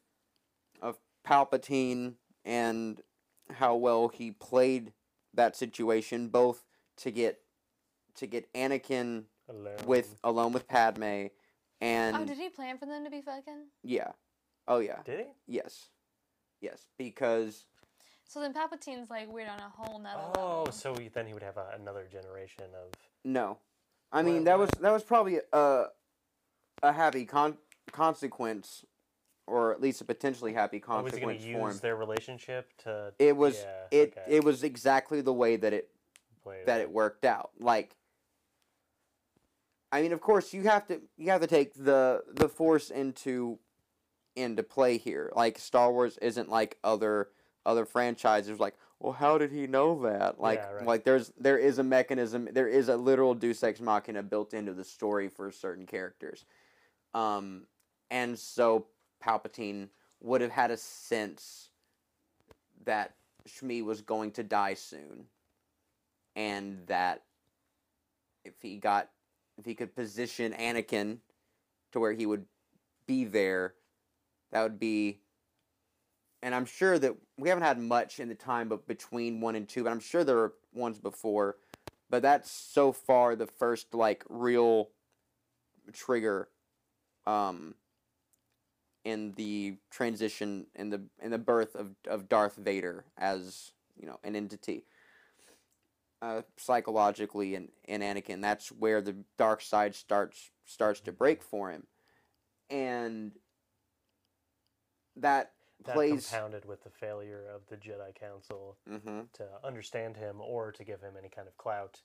of 0.81 0.99
Palpatine 1.27 2.15
and 2.45 3.03
how 3.51 3.75
well 3.75 4.09
he 4.09 4.31
played 4.31 4.93
that 5.35 5.55
situation 5.55 6.29
both 6.29 6.65
to 6.97 7.11
get 7.11 7.41
to 8.15 8.27
get 8.27 8.53
Anakin 8.55 9.25
Alone. 9.51 9.77
with 9.87 10.17
alone 10.25 10.53
with 10.53 10.67
Padme 10.69 11.27
and 11.81 12.17
oh, 12.17 12.25
did 12.25 12.39
he 12.39 12.49
plan 12.49 12.79
for 12.79 12.87
them 12.87 13.05
to 13.05 13.11
be 13.11 13.21
fucking? 13.21 13.65
yeah 13.83 14.13
oh 14.69 14.79
yeah 14.79 14.99
Did 15.05 15.21
he? 15.21 15.27
yes 15.47 15.89
yes 16.61 16.87
because 16.99 17.65
So 18.25 18.41
then 18.41 18.53
Palpatine's 18.55 19.11
like 19.11 19.31
weird 19.33 19.49
on 19.49 19.59
a 19.59 19.69
whole 19.69 19.99
nother 19.99 20.21
Oh, 20.37 20.59
level. 20.61 20.73
so 20.73 20.95
he, 20.95 21.09
then 21.09 21.27
he 21.27 21.35
would 21.35 21.43
have 21.43 21.57
a, 21.57 21.71
another 21.81 22.07
generation 22.11 22.67
of. 22.75 22.93
No, 23.25 23.59
I 24.13 24.23
mean 24.23 24.39
Why- 24.39 24.45
that 24.45 24.59
why? 24.59 24.61
was 24.65 24.71
that 24.81 24.93
was 24.93 25.03
probably 25.03 25.41
a 25.53 25.87
a 26.83 26.93
happy 26.93 27.25
con- 27.27 27.59
consequence, 27.93 28.85
or 29.47 29.73
at 29.73 29.81
least 29.81 30.01
a 30.01 30.05
potentially 30.05 30.53
happy 30.53 30.83
Oh, 30.89 31.03
was 31.03 31.13
he 31.15 31.21
going 31.21 31.37
consequence 31.39 31.45
to 31.45 31.53
for 31.53 31.69
use 31.73 31.81
their 31.81 31.97
relationship 31.97 32.71
to? 32.85 33.13
It 33.19 33.37
was 33.37 33.57
Yeah, 33.59 33.99
it 33.99 34.15
okay. 34.17 34.37
it 34.37 34.45
was 34.45 34.63
exactly 34.63 35.21
the 35.21 35.33
way 35.35 35.57
that 35.57 35.73
it 35.73 35.91
play 36.43 36.63
that 36.67 36.81
it 36.81 36.91
worked 36.91 37.25
out. 37.25 37.51
Like, 37.59 37.97
I 39.93 40.03
mean, 40.03 40.13
of 40.13 40.21
course, 40.21 40.53
you 40.53 40.63
have 40.63 40.87
to 40.89 41.01
you 41.17 41.31
have 41.31 41.41
to 41.41 41.47
take 41.47 41.75
the 41.75 42.23
the 42.33 42.49
force 42.49 42.91
into 42.91 43.59
into 44.37 44.63
play 44.63 44.99
here. 44.99 45.33
Like 45.35 45.59
Star 45.59 45.93
Wars 45.93 46.19
isn't 46.19 46.49
like 46.49 46.79
other 46.85 47.29
other 47.67 47.85
franchises. 47.85 48.61
Like, 48.61 48.75
well, 48.99 49.13
how 49.13 49.39
did 49.39 49.51
he 49.51 49.67
know 49.67 50.03
that? 50.03 50.41
Like, 50.41 50.61
Yeah, 50.61 50.73
right. 50.73 50.87
like 50.87 51.05
there's 51.05 51.33
there 51.39 51.59
is 51.59 51.79
a 51.79 51.83
mechanism. 51.83 52.49
There 52.53 52.69
is 52.69 52.89
a 52.89 52.97
literal 52.97 53.35
Deus 53.35 53.63
Ex 53.63 53.81
Machina 53.81 54.23
built 54.23 54.55
into 54.55 54.73
the 54.73 54.85
story 54.85 55.29
for 55.29 55.51
certain 55.51 55.87
characters. 55.87 56.45
Um, 57.15 57.63
and 58.11 58.39
so 58.39 58.87
Palpatine 59.25 59.89
would 60.21 60.41
have 60.41 60.51
had 60.51 60.71
a 60.71 60.77
sense 60.77 61.71
that 62.85 63.15
Shmi 63.49 63.85
was 63.85 64.01
going 64.01 64.33
to 64.33 64.43
die 64.43 64.75
soon 64.75 65.25
and 66.37 66.79
that 66.87 67.23
if 68.45 68.55
he 68.61 68.77
got 68.77 69.11
if 69.61 69.67
he 69.67 69.75
could 69.75 69.95
position 69.95 70.53
Anakin 70.53 71.19
to 71.93 72.01
where 72.01 72.13
he 72.13 72.27
would 72.27 72.47
be 73.07 73.25
there, 73.25 73.75
that 74.51 74.63
would 74.63 74.81
be 74.81 75.21
and 76.43 76.55
I'm 76.55 76.65
sure 76.65 76.99
that 76.99 77.15
we 77.37 77.51
haven't 77.51 77.65
had 77.65 77.79
much 77.79 78.19
in 78.19 78.29
the 78.29 78.35
time 78.35 78.69
but 78.69 78.89
between 78.89 79.43
one 79.43 79.55
and 79.57 79.69
two, 79.69 79.85
but 79.85 79.91
I'm 79.91 80.01
sure 80.01 80.25
there 80.25 80.37
were 80.37 80.55
ones 80.73 80.99
before. 80.99 81.57
But 82.09 82.23
that's 82.23 82.51
so 82.51 82.93
far 82.93 83.37
the 83.37 83.47
first 83.47 83.95
like 83.95 84.25
real 84.29 84.89
trigger 85.93 86.49
um 87.27 87.75
in 89.05 89.33
the 89.33 89.77
transition 89.91 90.67
in 90.75 90.91
the 90.91 91.03
in 91.23 91.31
the 91.31 91.39
birth 91.39 91.75
of, 91.75 91.95
of 92.09 92.29
Darth 92.29 92.57
Vader 92.57 93.05
as, 93.19 93.73
you 93.97 94.07
know, 94.07 94.19
an 94.25 94.35
entity 94.35 94.85
uh, 96.23 96.43
psychologically 96.57 97.55
in, 97.55 97.69
in 97.89 98.01
Anakin. 98.03 98.41
That's 98.43 98.69
where 98.71 99.01
the 99.01 99.17
dark 99.39 99.63
side 99.63 99.95
starts 99.95 100.51
starts 100.65 101.01
to 101.01 101.13
break 101.13 101.43
for 101.43 101.71
him, 101.71 101.87
and 102.69 103.33
that, 105.17 105.53
That 105.85 105.95
plays. 105.95 106.29
compounded 106.29 106.65
with 106.65 106.85
the 106.85 106.91
failure 106.91 107.45
of 107.55 107.63
the 107.69 107.77
Jedi 107.77 108.15
Council 108.15 108.77
hmm 108.89 109.23
to 109.35 109.47
understand 109.65 110.17
him 110.17 110.41
or 110.41 110.73
to 110.73 110.85
give 110.85 111.01
him 111.01 111.15
any 111.19 111.29
kind 111.29 111.49
of 111.49 111.57
clout 111.57 112.01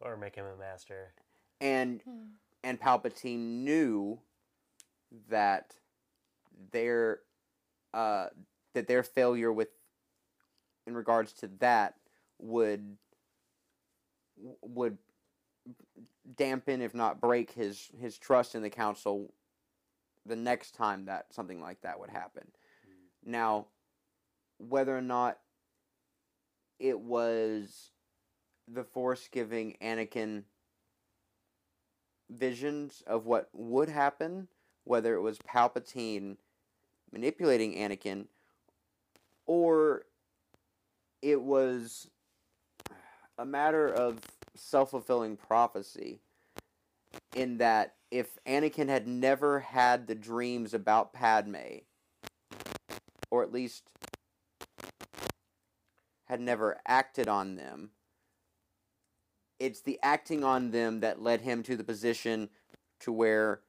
or 0.00 0.16
make 0.16 0.34
him 0.34 0.46
a 0.46 0.56
master. 0.58 1.14
And 1.60 2.02
Hmm. 2.02 2.34
and 2.62 2.80
Palpatine 2.80 3.62
knew 3.64 4.20
that 5.28 5.74
their 6.72 7.20
uh, 7.92 8.26
that 8.74 8.86
their 8.88 9.02
failure 9.02 9.52
with 9.52 9.68
in 10.86 10.94
regards 10.94 11.32
to 11.34 11.48
that 11.60 11.94
would 12.38 12.96
would 14.62 14.98
dampen 16.36 16.80
if 16.80 16.94
not 16.94 17.20
break 17.20 17.52
his 17.52 17.90
his 17.98 18.18
trust 18.18 18.54
in 18.54 18.62
the 18.62 18.70
council 18.70 19.32
the 20.26 20.36
next 20.36 20.74
time 20.74 21.04
that 21.04 21.26
something 21.32 21.60
like 21.60 21.80
that 21.82 21.98
would 21.98 22.10
happen. 22.10 22.44
Mm. 22.46 23.30
Now 23.30 23.66
whether 24.58 24.96
or 24.96 25.02
not 25.02 25.38
it 26.78 26.98
was 26.98 27.90
the 28.68 28.84
force 28.84 29.28
giving 29.30 29.76
anakin 29.82 30.44
visions 32.30 33.02
of 33.06 33.26
what 33.26 33.48
would 33.52 33.88
happen 33.88 34.48
whether 34.84 35.14
it 35.14 35.20
was 35.20 35.38
palpatine 35.38 36.36
manipulating 37.12 37.74
anakin 37.74 38.26
or 39.46 40.02
it 41.22 41.40
was 41.40 42.08
a 43.38 43.44
matter 43.44 43.88
of 43.88 44.18
self-fulfilling 44.54 45.36
prophecy 45.36 46.20
in 47.34 47.58
that 47.58 47.94
if 48.10 48.38
Anakin 48.46 48.88
had 48.88 49.06
never 49.08 49.60
had 49.60 50.06
the 50.06 50.14
dreams 50.14 50.72
about 50.74 51.12
Padme 51.12 51.78
or 53.30 53.42
at 53.42 53.52
least 53.52 53.84
had 56.26 56.40
never 56.40 56.80
acted 56.86 57.28
on 57.28 57.56
them 57.56 57.90
it's 59.58 59.80
the 59.80 59.98
acting 60.02 60.44
on 60.44 60.70
them 60.70 61.00
that 61.00 61.22
led 61.22 61.40
him 61.40 61.62
to 61.62 61.76
the 61.76 61.84
position 61.84 62.48
to 63.00 63.12
where 63.12 63.60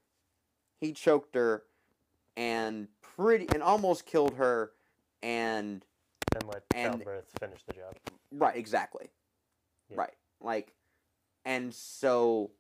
he 0.80 0.92
choked 0.92 1.36
her 1.36 1.64
and 2.36 2.88
pretty 3.02 3.48
and 3.54 3.64
almost 3.64 4.06
killed 4.06 4.36
her 4.36 4.72
and 5.24 5.86
Then 6.34 6.48
let 6.48 6.64
And- 6.74 6.94
childbirth 6.94 7.32
finish 7.40 7.60
the 7.68 7.74
job. 7.74 7.96
Right, 8.32 8.56
exactly. 8.58 9.10
Yeah. 9.90 9.98
Right. 9.98 10.14
Like 10.42 10.74
and 11.46 11.74
so 11.74 12.52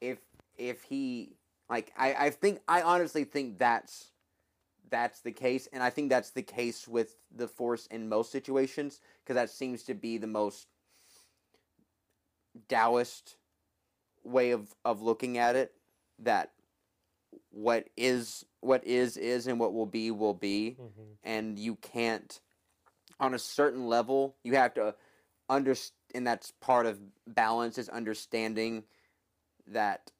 if 0.00 0.18
if 0.56 0.82
he 0.84 1.36
like 1.68 1.92
I, 1.96 2.14
I 2.14 2.30
think 2.30 2.60
I 2.68 2.82
honestly 2.82 3.24
think 3.24 3.58
that's 3.58 4.10
that's 4.88 5.20
the 5.20 5.32
case 5.32 5.68
and 5.72 5.82
I 5.82 5.90
think 5.90 6.10
that's 6.10 6.30
the 6.30 6.42
case 6.42 6.86
with 6.86 7.16
the 7.34 7.48
force 7.48 7.86
in 7.86 8.08
most 8.08 8.30
situations 8.30 9.00
because 9.22 9.34
that 9.34 9.50
seems 9.50 9.82
to 9.84 9.94
be 9.94 10.16
the 10.18 10.26
most 10.28 10.68
Taoist 12.68 13.36
way 14.24 14.50
of, 14.52 14.74
of 14.84 15.02
looking 15.02 15.38
at 15.38 15.56
it 15.56 15.72
that 16.20 16.52
what 17.50 17.88
is 17.96 18.44
what 18.60 18.84
is 18.86 19.16
is 19.16 19.46
and 19.46 19.60
what 19.60 19.72
will 19.74 19.86
be 19.86 20.10
will 20.10 20.34
be 20.34 20.76
Mm-hmm. 20.80 21.02
and 21.24 21.58
you 21.58 21.76
can't 21.76 22.40
on 23.20 23.34
a 23.34 23.38
certain 23.38 23.86
level 23.88 24.36
you 24.42 24.54
have 24.54 24.74
to 24.74 24.94
understand 25.48 25.95
and 26.16 26.26
that's 26.26 26.50
part 26.50 26.86
of 26.86 26.98
balance 27.26 27.78
is 27.78 27.88
understanding 27.88 28.84
that 29.66 30.10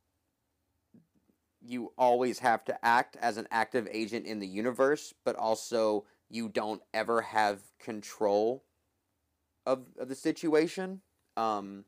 you 1.65 1.93
always 1.99 2.39
have 2.41 2.65
to 2.67 2.85
act 2.85 3.17
as 3.21 3.39
an 3.39 3.49
active 3.51 3.89
agent 3.91 4.27
in 4.27 4.39
the 4.39 4.47
universe, 4.47 5.15
but 5.25 5.35
also 5.37 6.05
you 6.29 6.49
don't 6.49 6.83
ever 6.95 7.23
have 7.23 7.61
control 7.81 8.63
of, 9.65 9.87
of 9.99 10.09
the 10.09 10.15
situation. 10.15 11.01
Um, 11.37 11.85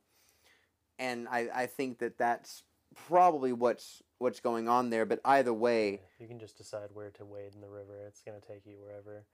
and 0.98 1.28
I, 1.28 1.48
I 1.54 1.66
think 1.66 1.98
that 1.98 2.18
that's 2.18 2.64
probably 3.06 3.52
what's 3.52 4.02
what's 4.18 4.40
going 4.40 4.68
on 4.68 4.90
there. 4.90 5.06
But 5.06 5.20
either 5.24 5.52
way, 5.54 6.00
You 6.18 6.26
can 6.26 6.40
just 6.40 6.56
decide 6.56 6.88
where 6.92 7.10
to 7.10 7.24
wade 7.24 7.54
in 7.54 7.60
the 7.60 7.68
river. 7.68 8.04
It's 8.06 8.22
gonna 8.22 8.40
take 8.40 8.66
you 8.66 8.78
wherever, 8.80 9.24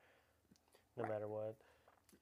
no 0.96 1.04
Right. 1.04 1.12
matter 1.12 1.28
what. 1.28 1.54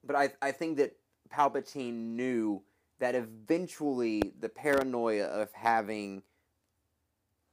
but 0.05 0.15
I 0.17 0.31
I 0.41 0.53
think 0.53 0.77
that 0.77 0.93
Palpatine 1.33 2.15
knew 2.15 2.63
that 3.01 3.15
eventually 3.15 4.23
the 4.39 4.49
paranoia 4.49 5.25
of 5.25 5.53
having 5.53 6.23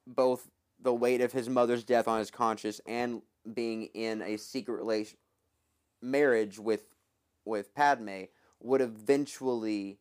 both 0.06 0.50
the 0.82 0.94
weight 0.94 1.22
of 1.22 1.32
his 1.32 1.50
mother's 1.50 1.84
death 1.84 2.08
on 2.08 2.20
his 2.20 2.32
conscience 2.32 2.80
and 2.86 3.22
being 3.54 3.86
in 3.94 4.22
a 4.22 4.38
secret 4.38 4.76
relation 4.76 5.18
marriage 6.02 6.60
with 6.60 6.86
with 7.46 7.74
Padme 7.74 8.24
would 8.62 8.82
eventually 8.82 9.98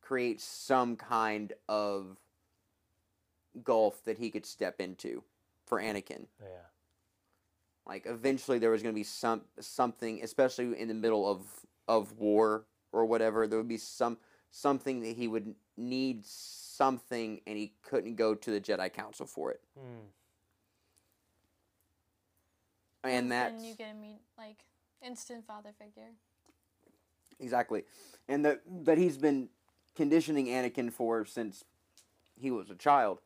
create 0.00 0.40
some 0.40 0.96
kind 0.96 1.52
of 1.68 2.18
gulf 3.62 4.02
that 4.04 4.18
he 4.18 4.30
could 4.30 4.44
step 4.44 4.80
into 4.80 5.22
for 5.66 5.80
Anakin. 5.80 6.26
Yeah. 6.40 6.66
Like 7.86 8.06
eventually 8.06 8.58
there 8.58 8.70
was 8.70 8.82
going 8.82 8.94
to 8.94 8.98
be 8.98 9.04
some 9.04 9.42
something, 9.60 10.22
especially 10.22 10.78
in 10.78 10.88
the 10.88 10.94
middle 10.94 11.28
of 11.28 11.46
of 11.88 12.18
war 12.18 12.64
or 12.92 13.04
whatever. 13.06 13.46
There 13.46 13.58
would 13.58 13.68
be 13.68 13.78
some 13.78 14.18
something 14.50 15.00
that 15.00 15.16
he 15.16 15.26
would 15.28 15.54
need 15.76 16.24
something, 16.24 17.40
and 17.46 17.56
he 17.56 17.72
couldn't 17.82 18.16
go 18.16 18.34
to 18.34 18.50
the 18.50 18.60
Jedi 18.60 18.92
Council 18.92 19.26
for 19.26 19.50
it. 19.50 19.60
Hmm. 19.78 20.06
And 23.04 23.32
that's 23.32 23.60
Then 23.60 23.64
you 23.64 23.74
get 23.74 23.90
a 23.92 23.94
meet 23.94 24.20
like 24.38 24.64
instant 25.02 25.46
father 25.46 25.70
figure. 25.78 26.10
exactly, 27.40 27.84
and 28.28 28.44
that 28.44 28.62
that 28.84 28.98
he's 28.98 29.16
been 29.16 29.48
conditioning 29.96 30.46
Anakin 30.46 30.92
for 30.92 31.24
since 31.24 31.64
he 32.36 32.50
was 32.50 32.70
a 32.70 32.76
child, 32.76 33.20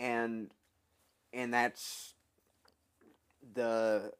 and 0.00 0.52
and 1.32 1.54
that's 1.54 2.14
the 3.54 4.12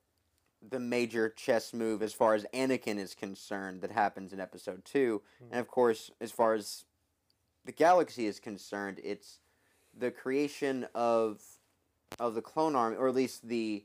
the 0.70 0.80
major 0.80 1.28
chess 1.28 1.72
move 1.74 2.02
as 2.02 2.12
far 2.12 2.34
as 2.34 2.46
Anakin 2.54 2.98
is 2.98 3.14
concerned 3.14 3.82
that 3.82 3.90
happens 3.90 4.32
in 4.32 4.40
episode 4.40 4.84
2 4.84 5.20
and 5.50 5.60
of 5.60 5.68
course 5.68 6.10
as 6.20 6.30
far 6.30 6.54
as 6.54 6.84
the 7.64 7.72
galaxy 7.72 8.26
is 8.26 8.40
concerned 8.40 9.00
it's 9.04 9.40
the 9.98 10.10
creation 10.10 10.86
of 10.94 11.42
of 12.18 12.34
the 12.34 12.42
clone 12.42 12.76
army 12.76 12.96
or 12.96 13.08
at 13.08 13.14
least 13.14 13.46
the 13.48 13.84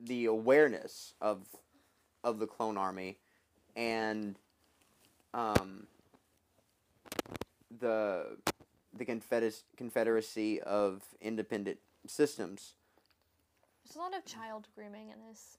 the 0.00 0.26
awareness 0.26 1.14
of 1.20 1.46
of 2.24 2.38
the 2.38 2.46
clone 2.46 2.76
army. 2.76 3.18
And 3.76 4.36
um 5.34 5.86
the 7.78 8.36
the 8.92 9.04
confederacy 9.04 9.64
confederacy 9.76 10.60
of 10.60 11.02
independent 11.20 11.78
systems. 12.06 12.74
There's 13.84 13.96
a 13.96 13.98
lot 13.98 14.16
of 14.16 14.24
child 14.24 14.68
grooming 14.74 15.10
in 15.10 15.16
this 15.28 15.58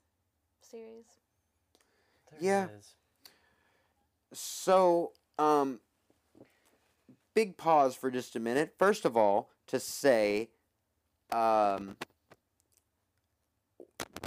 series. 0.70 1.04
There 2.30 2.38
Yeah. 2.40 2.64
it 2.66 2.70
is. 2.78 2.94
So, 4.32 5.12
um, 5.38 5.80
big 7.34 7.56
pause 7.56 7.94
for 7.94 8.10
just 8.10 8.34
a 8.36 8.40
minute. 8.40 8.74
First 8.78 9.04
of 9.04 9.16
all, 9.16 9.50
to 9.68 9.78
say, 9.78 10.50
um, 11.30 11.96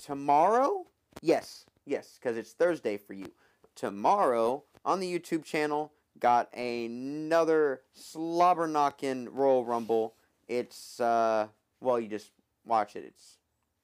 tomorrow, 0.01 0.85
yes, 1.21 1.65
yes, 1.85 2.17
because 2.19 2.37
it's 2.37 2.53
Thursday 2.53 2.97
for 2.97 3.13
you. 3.13 3.31
Tomorrow 3.75 4.63
on 4.85 4.99
the 4.99 5.19
YouTube 5.19 5.43
channel, 5.43 5.91
got 6.19 6.51
another 6.55 7.81
slobber 7.93 8.67
knocking 8.67 9.29
Royal 9.33 9.65
Rumble. 9.65 10.15
It's 10.47 10.99
uh, 10.99 11.47
well, 11.79 11.99
you 11.99 12.07
just 12.07 12.31
watch 12.65 12.95
it. 12.95 13.03
It's 13.05 13.36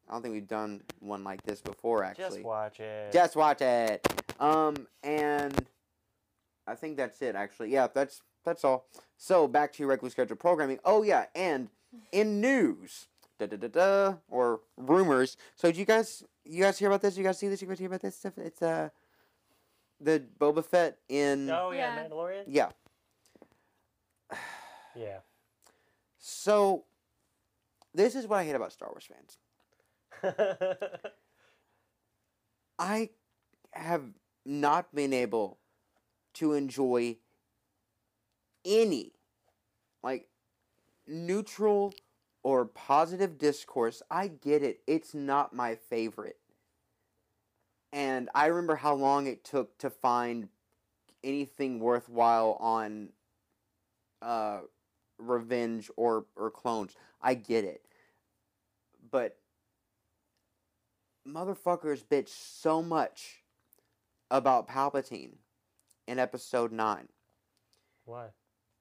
I 0.10 0.14
don't 0.14 0.22
think 0.22 0.34
we've 0.34 0.48
done 0.48 0.82
one 1.00 1.24
like 1.24 1.42
this 1.44 1.62
before, 1.62 2.04
actually. 2.04 2.24
Just 2.38 2.44
watch 2.44 2.80
it. 2.80 3.12
Just 3.14 3.36
watch 3.36 3.62
it. 3.62 4.06
Um, 4.40 4.88
and 5.04 5.66
I 6.68 6.76
think 6.76 6.98
that's 6.98 7.22
it. 7.22 7.36
Actually, 7.36 7.72
yeah, 7.72 7.88
that's 7.94 8.22
that's 8.44 8.64
all. 8.66 8.86
So 9.18 9.48
back 9.48 9.72
to 9.74 9.80
your 9.80 9.90
regularly 9.90 10.12
scheduled 10.12 10.40
programming. 10.40 10.80
Oh 10.84 11.04
yeah, 11.04 11.26
and 11.34 11.70
in 12.12 12.42
news, 12.42 13.08
da 13.40 13.46
da 13.48 13.56
da 13.58 13.68
da, 13.68 14.14
or 14.30 14.60
rumors. 14.78 15.38
So 15.56 15.70
did 15.70 15.78
you 15.78 15.86
guys 15.86 16.24
you 16.44 16.64
guys 16.64 16.78
hear 16.78 16.90
about 16.90 17.02
this? 17.02 17.18
You 17.18 17.24
guys 17.24 17.38
see 17.40 17.48
this? 17.48 17.62
You 17.62 17.68
guys 17.68 17.80
hear 17.80 17.88
about 17.88 18.02
this 18.02 18.18
stuff? 18.18 18.38
It's 18.38 18.62
uh, 18.62 18.90
the 20.02 20.22
Boba 20.40 20.66
Fett 20.66 20.98
in 21.08 21.50
Oh 21.50 21.72
yeah, 21.72 21.96
Yeah. 21.96 22.04
Mandalorian. 22.10 22.44
yeah. 22.48 22.70
Yeah. 24.96 25.20
So 26.20 26.84
this 27.96 28.14
is 28.16 28.28
what 28.28 28.38
I 28.38 28.44
hate 28.46 28.56
about 28.56 28.72
Star 28.72 28.90
Wars 28.90 29.06
fans. 29.12 29.38
I 32.80 33.10
have 33.74 34.04
not 34.46 34.94
been 34.94 35.14
able 35.14 35.60
to 36.36 36.54
enjoy 36.54 37.18
any 38.66 39.14
like 40.04 40.28
neutral 41.08 41.94
or 42.44 42.66
positive 42.66 43.38
discourse. 43.38 44.02
I 44.12 44.28
get 44.28 44.64
it. 44.64 44.82
It's 44.88 45.14
not 45.14 45.54
my 45.54 45.76
favorite. 45.76 46.38
And 47.94 48.30
I 48.34 48.48
remember 48.48 48.76
how 48.76 48.96
long 48.96 49.28
it 49.28 49.44
took 49.44 49.78
to 49.78 49.90
find 49.90 50.50
anything 51.24 51.80
worthwhile 51.80 52.58
on 52.60 53.10
uh 54.22 54.60
revenge 55.18 55.90
or 55.96 56.26
or 56.36 56.50
clones. 56.52 56.96
I 57.22 57.34
get 57.36 57.64
it. 57.64 57.82
But 59.12 59.38
motherfuckers 61.28 62.04
bitch 62.04 62.30
so 62.30 62.82
much 62.82 63.44
about 64.32 64.68
Palpatine 64.68 65.34
in 66.08 66.20
episode 66.20 66.72
9. 66.72 67.08
Why? 68.06 68.28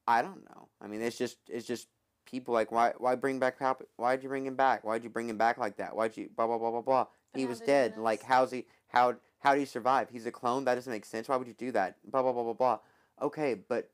I 0.06 0.22
don't 0.22 0.44
know. 0.50 0.68
I 0.80 0.86
mean, 0.88 1.00
it's 1.02 1.16
just 1.18 1.36
it's 1.48 1.66
just 1.66 1.86
people 2.26 2.52
like 2.54 2.72
why 2.72 2.92
why 2.98 3.14
bring 3.14 3.38
back 3.38 3.58
Palp? 3.58 3.82
Why'd 3.96 4.22
you 4.22 4.28
bring 4.28 4.44
him 4.46 4.56
back? 4.56 4.82
Why'd 4.84 5.04
you 5.04 5.10
bring 5.10 5.28
him 5.28 5.38
back 5.38 5.58
like 5.58 5.76
that? 5.76 5.94
Why'd 5.94 6.16
you 6.16 6.28
blah 6.36 6.46
blah 6.46 6.58
blah 6.58 6.70
blah 6.72 6.80
blah? 6.82 7.06
But 7.32 7.38
he 7.40 7.46
was 7.46 7.60
dead. 7.60 7.92
miss? 7.92 8.00
Like 8.00 8.22
how's 8.22 8.50
he 8.50 8.66
how 8.88 9.14
how 9.40 9.52
did 9.54 9.60
he 9.60 9.66
survive? 9.66 10.08
He's 10.10 10.26
a 10.26 10.32
clone. 10.32 10.64
That 10.64 10.74
doesn't 10.74 10.92
make 10.92 11.04
sense. 11.04 11.28
Why 11.28 11.36
would 11.36 11.46
you 11.46 11.54
do 11.54 11.70
that? 11.72 11.96
Blah 12.10 12.22
blah 12.22 12.32
blah 12.32 12.42
blah 12.42 12.52
blah. 12.52 12.78
Okay, 13.20 13.54
but 13.54 13.90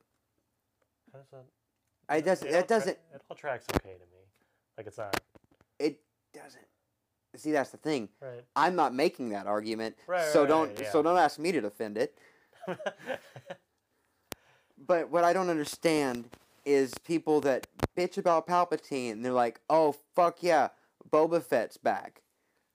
How 1.12 1.18
does 1.18 1.28
that? 1.32 2.16
it 2.18 2.24
doesn't. 2.24 2.48
it 2.48 2.54
all 2.54 2.60
It 2.60 2.68
tra- 2.68 2.76
doesn't. 2.78 2.98
it 3.14 3.22
all 3.28 3.36
tracks 3.36 3.66
okay 3.76 3.92
to 3.94 3.98
me. 4.06 4.22
Like 4.78 4.86
it's 4.86 4.96
not 4.98 5.20
It 5.78 6.00
doesn't. 6.32 6.64
See, 7.38 7.52
that's 7.52 7.70
the 7.70 7.76
thing. 7.78 8.08
right. 8.20 8.44
I'm 8.56 8.74
not 8.76 8.94
making 8.94 9.30
that 9.30 9.46
argument. 9.46 9.96
Right, 10.06 10.24
so 10.32 10.40
right, 10.40 10.48
don't 10.48 10.68
right, 10.70 10.80
yeah. 10.82 10.90
so 10.92 11.02
don't 11.02 11.18
ask 11.18 11.38
me 11.38 11.52
to 11.52 11.60
defend 11.60 11.96
it. 11.98 12.16
But 14.86 15.10
what 15.10 15.24
I 15.24 15.32
don't 15.32 15.50
understand 15.50 16.30
is 16.64 16.94
people 17.04 17.40
that 17.42 17.66
bitch 17.96 18.16
about 18.16 18.46
Palpatine 18.46 19.12
and 19.12 19.24
they're 19.24 19.32
like, 19.32 19.60
"Oh 19.68 19.96
fuck 20.14 20.42
yeah, 20.42 20.68
Boba 21.10 21.42
Fett's 21.42 21.76
back." 21.76 22.22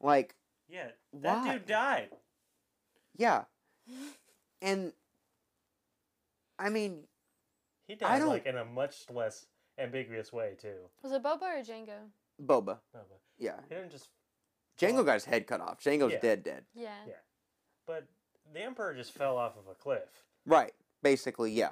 Like, 0.02 0.36
yeah, 0.68 0.90
that 1.14 1.38
Why? 1.46 1.54
dude 1.54 1.66
died. 1.66 2.10
yeah. 3.16 3.46
And 4.62 4.94
I 6.60 6.70
mean, 6.70 7.04
He 7.88 7.94
I 7.94 7.98
died 7.98 8.20
don't- 8.20 8.30
like 8.30 8.46
in 8.46 8.58
a 8.58 8.66
much 8.66 9.10
less 9.10 9.46
ambiguous 9.78 10.32
way 10.34 10.56
too. 10.60 10.90
Was 11.04 11.12
it 11.14 11.24
Boba 11.24 11.42
or 11.42 11.62
Jango? 11.64 12.10
Boba. 12.42 12.80
No, 12.94 13.02
but 13.10 13.20
Yeah. 13.38 13.60
he 13.70 13.76
didn't 13.76 13.92
just. 13.92 14.10
Jango 14.80 15.06
got 15.06 15.14
his 15.16 15.26
head 15.26 15.48
cut 15.48 15.62
off. 15.62 15.82
Jango's 15.82 16.14
Yeah. 16.14 16.20
dead 16.20 16.44
dead. 16.44 16.66
Yeah. 16.74 16.96
Yeah. 17.08 17.14
But 17.86 18.08
the 18.54 18.62
Emperor 18.62 18.94
just 18.94 19.12
fell 19.12 19.38
off 19.38 19.58
of 19.58 19.68
a 19.68 19.76
cliff. 19.76 20.24
Right. 20.46 20.74
Basically, 21.02 21.52
yeah. 21.52 21.72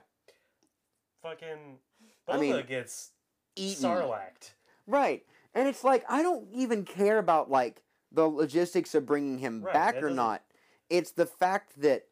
Fucking 1.22 1.80
Boba 2.28 2.34
I 2.34 2.38
mean, 2.40 2.66
gets 2.66 3.12
Eaten. 3.56 3.84
sarlacked. 3.90 4.52
Right. 4.88 5.26
And 5.54 5.68
it's 5.68 5.84
like 5.84 6.04
I 6.10 6.22
don't 6.22 6.48
even 6.54 6.86
care 6.86 7.18
about 7.18 7.50
like 7.50 7.84
the 8.12 8.28
logistics 8.28 8.94
of 8.96 9.06
bringing 9.06 9.38
him 9.40 9.62
Right, 9.62 9.74
back 9.74 9.96
or 10.04 10.10
not. 10.10 10.44
It's 10.90 11.12
the 11.12 11.26
fact 11.26 11.80
that 11.82 12.08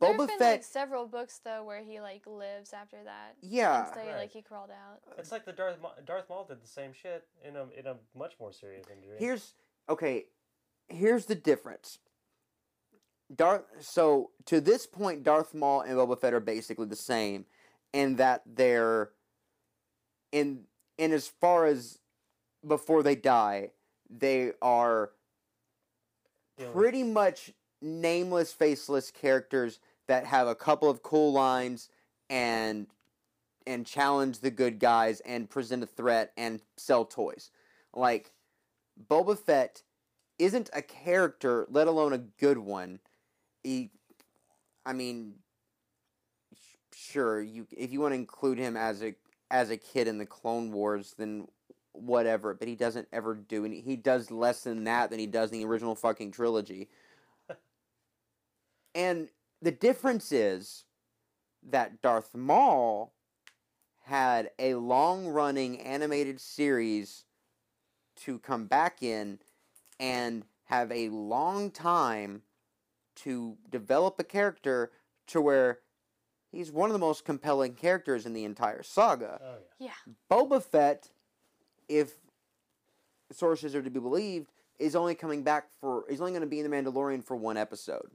There's 0.00 0.16
Boba 0.16 0.26
been 0.26 0.38
Fett 0.38 0.52
like 0.52 0.64
several 0.64 1.06
books 1.06 1.40
though 1.44 1.64
where 1.64 1.82
he 1.82 2.00
like 2.00 2.26
lives 2.26 2.72
after 2.72 3.02
that. 3.04 3.36
Yeah. 3.40 3.84
And 3.86 3.94
say 3.94 4.08
Right. 4.08 4.16
like 4.16 4.32
he 4.32 4.42
crawled 4.42 4.70
out. 4.70 5.00
Uh, 5.08 5.14
it's 5.18 5.32
like 5.32 5.44
the 5.44 5.52
Darth 5.52 5.80
Ma- 5.80 5.94
Darth 6.04 6.28
Maul 6.28 6.44
did 6.44 6.62
the 6.62 6.66
same 6.66 6.92
shit 6.92 7.26
in 7.44 7.56
a 7.56 7.66
in 7.78 7.86
a 7.86 7.96
much 8.16 8.34
more 8.40 8.52
serious 8.52 8.86
injury. 8.94 9.16
Here's 9.18 9.54
okay. 9.88 10.26
Here's 10.88 11.26
the 11.26 11.34
difference. 11.34 11.98
Darth. 13.34 13.64
So 13.80 14.30
to 14.46 14.60
this 14.60 14.86
point, 14.86 15.22
Darth 15.24 15.52
Maul 15.54 15.80
and 15.82 15.96
Boba 15.96 16.20
Fett 16.20 16.32
are 16.34 16.40
basically 16.40 16.86
the 16.86 16.96
same, 16.96 17.44
in 17.92 18.16
that 18.16 18.42
they're 18.46 19.10
in 20.32 20.64
and 20.98 21.12
as 21.12 21.28
far 21.28 21.66
as 21.66 21.98
before 22.66 23.02
they 23.02 23.16
die, 23.16 23.70
they 24.08 24.52
are 24.62 25.10
pretty 26.72 27.02
much 27.02 27.52
nameless, 27.80 28.52
faceless 28.52 29.10
characters 29.10 29.78
that 30.08 30.26
have 30.26 30.46
a 30.46 30.54
couple 30.54 30.88
of 30.88 31.02
cool 31.02 31.32
lines 31.32 31.88
and 32.30 32.86
and 33.66 33.84
challenge 33.84 34.38
the 34.38 34.50
good 34.50 34.78
guys 34.78 35.20
and 35.20 35.50
present 35.50 35.82
a 35.82 35.86
threat 35.86 36.32
and 36.36 36.62
sell 36.76 37.04
toys. 37.04 37.50
Like 37.92 38.32
Boba 39.10 39.36
Fett 39.38 39.82
isn't 40.38 40.70
a 40.72 40.82
character, 40.82 41.66
let 41.68 41.88
alone 41.88 42.12
a 42.12 42.18
good 42.18 42.58
one. 42.58 43.00
He, 43.64 43.90
I 44.84 44.92
mean, 44.92 45.34
sure 46.94 47.40
you 47.40 47.66
if 47.76 47.92
you 47.92 48.00
want 48.00 48.12
to 48.12 48.18
include 48.18 48.58
him 48.58 48.76
as 48.76 49.02
a 49.02 49.14
as 49.50 49.70
a 49.70 49.76
kid 49.76 50.08
in 50.08 50.18
the 50.18 50.26
Clone 50.26 50.72
Wars, 50.72 51.14
then 51.18 51.46
whatever. 51.92 52.54
But 52.54 52.68
he 52.68 52.76
doesn't 52.76 53.08
ever 53.12 53.34
do 53.34 53.64
any. 53.64 53.80
He 53.80 53.96
does 53.96 54.30
less 54.30 54.62
than 54.62 54.84
that 54.84 55.10
than 55.10 55.18
he 55.18 55.26
does 55.26 55.50
in 55.50 55.58
the 55.58 55.64
original 55.64 55.94
fucking 55.94 56.32
trilogy. 56.32 56.88
And 58.96 59.28
the 59.60 59.70
difference 59.70 60.32
is 60.32 60.84
that 61.70 62.00
Darth 62.00 62.34
Maul 62.34 63.12
had 64.04 64.50
a 64.58 64.74
long 64.74 65.26
running 65.26 65.80
animated 65.80 66.40
series 66.40 67.24
to 68.16 68.38
come 68.38 68.66
back 68.66 69.02
in 69.02 69.38
and 70.00 70.44
have 70.64 70.90
a 70.90 71.10
long 71.10 71.70
time 71.70 72.42
to 73.16 73.56
develop 73.70 74.18
a 74.18 74.24
character 74.24 74.92
to 75.26 75.40
where 75.40 75.80
he's 76.50 76.72
one 76.72 76.88
of 76.88 76.92
the 76.92 76.98
most 76.98 77.24
compelling 77.24 77.74
characters 77.74 78.24
in 78.24 78.32
the 78.32 78.44
entire 78.44 78.82
saga. 78.82 79.40
Oh 79.42 79.56
yeah. 79.78 79.88
Yeah. 80.06 80.12
Boba 80.30 80.62
Fett, 80.62 81.10
if 81.88 82.14
sources 83.32 83.74
are 83.74 83.82
to 83.82 83.90
be 83.90 84.00
believed, 84.00 84.52
is 84.78 84.96
only 84.96 85.14
coming 85.14 85.42
back 85.42 85.68
for. 85.80 86.04
He's 86.08 86.20
only 86.20 86.32
going 86.32 86.42
to 86.42 86.46
be 86.46 86.60
in 86.60 86.70
the 86.70 86.74
Mandalorian 86.74 87.24
for 87.24 87.36
one 87.36 87.56
episode. 87.56 88.10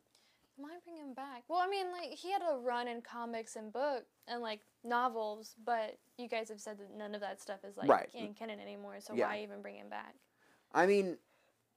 Why 1.16 1.24
bring 1.24 1.28
him 1.28 1.34
back? 1.34 1.44
Well, 1.48 1.60
I 1.60 1.68
mean, 1.68 1.92
like 1.92 2.18
he 2.18 2.32
had 2.32 2.42
a 2.42 2.58
run 2.58 2.88
in 2.88 3.02
comics 3.02 3.56
and 3.56 3.72
book 3.72 4.06
and 4.28 4.42
like 4.42 4.62
novels, 4.84 5.56
but 5.66 5.98
you 6.18 6.28
guys 6.28 6.50
have 6.50 6.60
said 6.60 6.78
that 6.80 6.96
none 6.96 7.16
of 7.16 7.22
that 7.22 7.42
stuff 7.42 7.60
is 7.64 7.78
like 7.78 7.90
Right. 7.90 8.10
in 8.14 8.34
canon 8.34 8.60
anymore. 8.60 9.00
So 9.02 9.14
Yeah. 9.16 9.28
why 9.28 9.42
even 9.42 9.62
bring 9.62 9.76
him 9.78 9.90
back? 9.90 10.16
I 10.74 10.86
mean, 10.86 11.18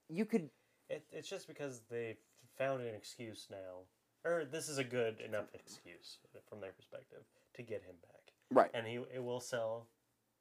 you 0.09 0.25
could. 0.25 0.51
It, 0.89 1.05
it's 1.11 1.29
just 1.29 1.49
because 1.49 1.81
they 1.91 2.19
found 2.57 2.83
an 2.83 2.95
excuse 2.95 3.49
now, 3.51 3.87
or 4.25 4.45
this 4.45 4.69
is 4.69 4.79
a 4.79 4.85
good 4.85 5.21
enough 5.21 5.47
excuse 5.55 6.19
from 6.49 6.61
their 6.61 6.73
perspective 6.73 7.25
to 7.55 7.63
get 7.63 7.83
him 7.83 7.97
back, 8.03 8.33
Right. 8.51 8.71
and 8.75 8.87
he 8.87 8.97
it 9.13 9.23
will 9.23 9.41
sell 9.41 9.89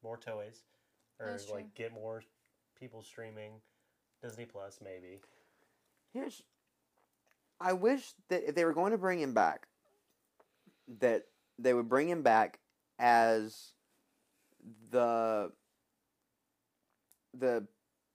more 0.02 0.18
toys, 0.18 0.62
or 1.18 1.38
like 1.52 1.74
get 1.74 1.92
more 1.92 2.22
people 2.78 3.02
streaming 3.02 3.62
Disney 4.22 4.44
Plus 4.44 4.80
maybe. 4.82 5.20
Here's. 6.12 6.42
I 7.60 7.72
wish 7.72 8.12
that 8.28 8.48
if 8.48 8.54
they 8.54 8.64
were 8.64 8.74
going 8.74 8.92
to 8.92 8.98
bring 8.98 9.20
him 9.20 9.34
back, 9.34 9.68
that 11.00 11.26
they 11.58 11.72
would 11.72 11.88
bring 11.88 12.08
him 12.08 12.22
back 12.22 12.58
as 12.98 13.72
the 14.90 15.52
the 17.32 17.66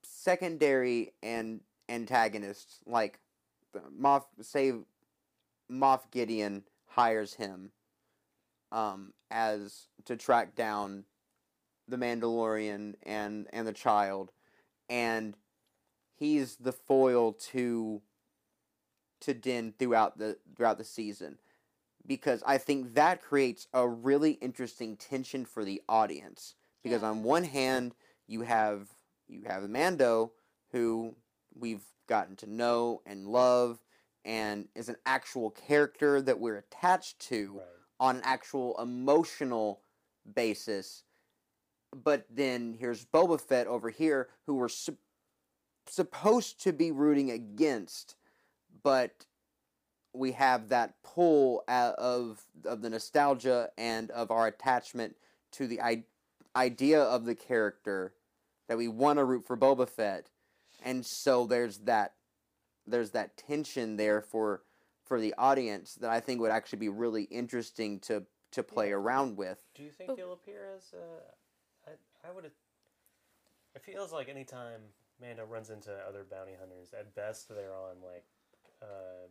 secondary 0.04 1.14
and 1.22 1.62
antagonists, 1.88 2.80
like 2.86 3.20
Moff. 4.00 4.26
Say, 4.42 4.74
Moff 5.72 6.12
Gideon 6.12 6.64
hires 6.88 7.36
him, 7.36 7.72
um, 8.72 9.14
as 9.30 9.88
to 10.06 10.16
track 10.16 10.56
down 10.56 11.06
the 11.88 11.98
Mandalorian 11.98 12.96
and 13.04 13.48
and 13.52 13.68
the 13.68 13.74
child, 13.74 14.32
and 14.90 15.36
he's 16.16 16.58
the 16.58 16.74
foil 16.74 17.34
to 17.34 18.02
to 19.22 19.34
Din 19.34 19.74
throughout 19.78 20.18
the 20.18 20.38
throughout 20.56 20.78
the 20.78 20.84
season 20.84 21.38
because 22.06 22.42
I 22.46 22.58
think 22.58 22.94
that 22.96 23.22
creates 23.22 23.68
a 23.74 23.88
really 23.88 24.32
interesting 24.34 24.96
tension 24.98 25.46
for 25.46 25.64
the 25.66 25.82
audience 25.90 26.56
because 26.84 27.02
Yeah. 27.02 27.10
on 27.10 27.24
one 27.24 27.44
hand 27.44 27.96
you 28.28 28.42
have 28.42 28.90
you 29.28 29.44
have 29.44 29.70
Mando 29.70 30.32
who 30.72 31.16
we've 31.54 31.86
gotten 32.08 32.36
to 32.38 32.48
know 32.48 33.02
and 33.06 33.28
love 33.28 33.84
and 34.26 34.68
is 34.76 34.90
an 34.90 34.98
actual 35.06 35.52
character 35.52 36.22
that 36.22 36.40
we're 36.40 36.58
attached 36.58 37.20
to 37.20 37.54
Right. 37.54 37.66
on 38.00 38.16
an 38.18 38.22
actual 38.24 38.80
emotional 38.82 39.82
basis. 40.34 41.04
But 41.92 42.26
then 42.30 42.74
here's 42.74 43.06
Boba 43.06 43.40
Fett 43.42 43.68
over 43.68 43.90
here, 43.90 44.30
who 44.46 44.56
we're 44.56 44.68
sup- 44.70 44.98
supposed 45.88 46.62
to 46.62 46.72
be 46.74 46.92
rooting 46.92 47.32
against, 47.32 48.16
but 48.84 49.26
we 50.14 50.32
have 50.34 50.70
that 50.70 50.96
pull 51.04 51.64
of 51.68 52.44
of 52.66 52.82
the 52.82 52.90
nostalgia 52.90 53.70
and 53.78 54.10
of 54.12 54.32
our 54.32 54.48
attachment 54.48 55.16
to 55.52 55.68
the 55.68 55.82
I- 55.82 56.06
idea 56.56 57.02
of 57.02 57.26
the 57.26 57.36
character 57.36 58.14
that 58.68 58.78
we 58.78 58.88
want 58.88 59.18
to 59.20 59.26
root 59.26 59.46
for 59.46 59.56
Boba 59.58 59.88
Fett, 59.88 60.30
and 60.84 61.06
so 61.06 61.46
there's 61.46 61.80
that 61.80 62.14
there's 62.88 63.12
that 63.12 63.38
tension 63.38 63.98
there 63.98 64.22
for 64.22 64.64
for 65.06 65.20
the 65.20 65.34
audience 65.38 65.96
that 65.96 66.10
I 66.12 66.20
think 66.20 66.40
would 66.42 66.52
actually 66.52 66.80
be 66.80 66.90
really 66.90 67.24
interesting 67.24 68.00
to 68.02 68.26
to 68.52 68.64
play 68.64 68.90
Yeah. 68.90 68.96
around 68.96 69.38
with. 69.38 69.64
Do 69.76 69.84
you 69.84 69.92
think 69.92 70.08
But- 70.08 70.18
he'll 70.18 70.34
appear 70.34 70.66
as? 70.76 70.92
Uh, 70.94 71.22
I 71.88 72.28
I 72.28 72.32
would. 72.32 72.46
It 72.46 73.82
feels 73.84 74.12
like 74.12 74.28
anytime 74.30 74.82
Mando 75.22 75.46
runs 75.46 75.70
into 75.70 75.94
other 76.08 76.24
bounty 76.24 76.54
hunters, 76.60 76.94
at 76.94 77.14
best 77.14 77.48
they're 77.50 77.74
on 77.76 78.02
like 78.02 78.26
uh, 78.82 79.28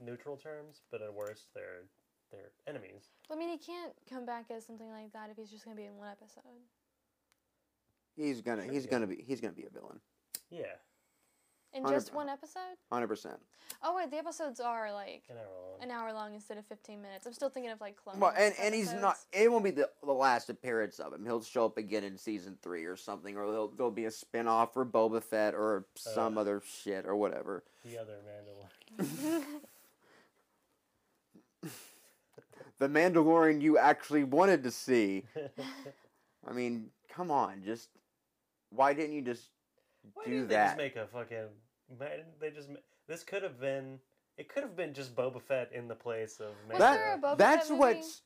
neutral 0.00 0.36
terms, 0.36 0.82
but 0.90 1.02
at 1.02 1.12
worst 1.12 1.48
they're 1.54 1.84
they're 2.30 2.52
enemies. 2.66 3.10
I 3.30 3.36
mean, 3.36 3.48
he 3.50 3.58
can't 3.58 3.92
come 4.08 4.24
back 4.24 4.46
as 4.50 4.64
something 4.66 4.90
like 4.90 5.12
that 5.12 5.30
if 5.30 5.36
he's 5.36 5.50
just 5.50 5.64
gonna 5.64 5.76
be 5.76 5.84
in 5.84 5.96
one 5.96 6.08
episode. 6.08 6.42
He's 8.16 8.40
gonna 8.40 8.64
he's 8.64 8.84
Yeah. 8.84 8.90
gonna 8.90 9.06
be 9.06 9.22
he's 9.22 9.40
gonna 9.40 9.52
be 9.54 9.64
a 9.66 9.70
villain, 9.70 10.00
Yeah, 10.50 10.74
In 11.74 11.86
just 11.86 12.12
one 12.12 12.28
episode? 12.28 12.60
hundred 12.90 13.08
percent. 13.08 13.36
Oh 13.82 13.96
wait, 13.96 14.10
the 14.10 14.18
episodes 14.18 14.60
are 14.60 14.92
like 14.92 15.22
an 15.30 15.36
hour 15.38 15.44
long. 15.70 15.82
an 15.82 15.90
hour 15.90 16.12
long 16.12 16.34
instead 16.34 16.58
of 16.58 16.66
fifteen 16.66 17.00
minutes. 17.00 17.26
I'm 17.26 17.32
still 17.32 17.48
thinking 17.48 17.72
of 17.72 17.80
like 17.80 17.96
Clone 17.96 18.20
Well, 18.20 18.34
and 18.36 18.54
and 18.60 18.74
he's 18.74 18.92
not. 18.92 19.16
It 19.32 19.50
won't 19.50 19.64
be 19.64 19.70
the 19.70 19.88
the 20.04 20.12
last 20.12 20.50
appearance 20.50 20.98
of 21.00 21.14
him. 21.14 21.24
He'll 21.24 21.42
show 21.42 21.64
up 21.64 21.78
again 21.78 22.04
in 22.04 22.18
season 22.18 22.58
three 22.62 22.84
or 22.84 22.96
something, 22.96 23.36
or 23.38 23.46
there'll, 23.50 23.68
there'll 23.68 23.90
be 23.90 24.04
a 24.04 24.10
spin 24.10 24.46
off 24.48 24.74
for 24.74 24.84
Boba 24.84 25.22
Fett 25.22 25.54
or 25.54 25.86
some 25.96 26.36
Uh. 26.36 26.42
other 26.42 26.62
shit 26.64 27.06
or 27.06 27.16
whatever. 27.16 27.64
the 27.84 27.96
other 27.98 28.18
Mandalorian. 28.98 29.42
The 32.78 32.88
Mandalorian 32.88 33.62
you 33.62 33.78
actually 33.78 34.24
wanted 34.24 34.64
to 34.64 34.72
see. 34.72 35.22
I 36.48 36.52
mean, 36.52 36.86
come 37.08 37.30
on, 37.30 37.62
just 37.64 37.90
why 38.70 38.92
didn't 38.92 39.14
you 39.14 39.22
just 39.22 39.50
Why 40.14 40.24
do 40.24 40.30
didn't 40.30 40.48
they 40.48 40.54
that? 40.54 40.64
just 40.66 40.76
make 40.78 40.96
a 40.96 41.06
fucking? 41.06 41.48
Why 41.98 42.20
they 42.40 42.50
just? 42.50 42.68
This 43.08 43.22
could 43.24 43.42
have 43.42 43.60
been. 43.60 43.98
It 44.38 44.48
could 44.48 44.62
have 44.62 44.74
been 44.76 44.94
just 44.94 45.14
Boba 45.14 45.40
Fett 45.42 45.70
in 45.72 45.88
the 45.88 45.94
place 45.94 46.40
of 46.40 46.48
Was 46.68 46.78
Mando. 46.78 46.78
there 46.78 47.14
a 47.14 47.18
Boba 47.18 47.38
That's 47.38 47.68
Fett 47.68 47.78
movie? 47.78 47.94
what's 47.94 48.22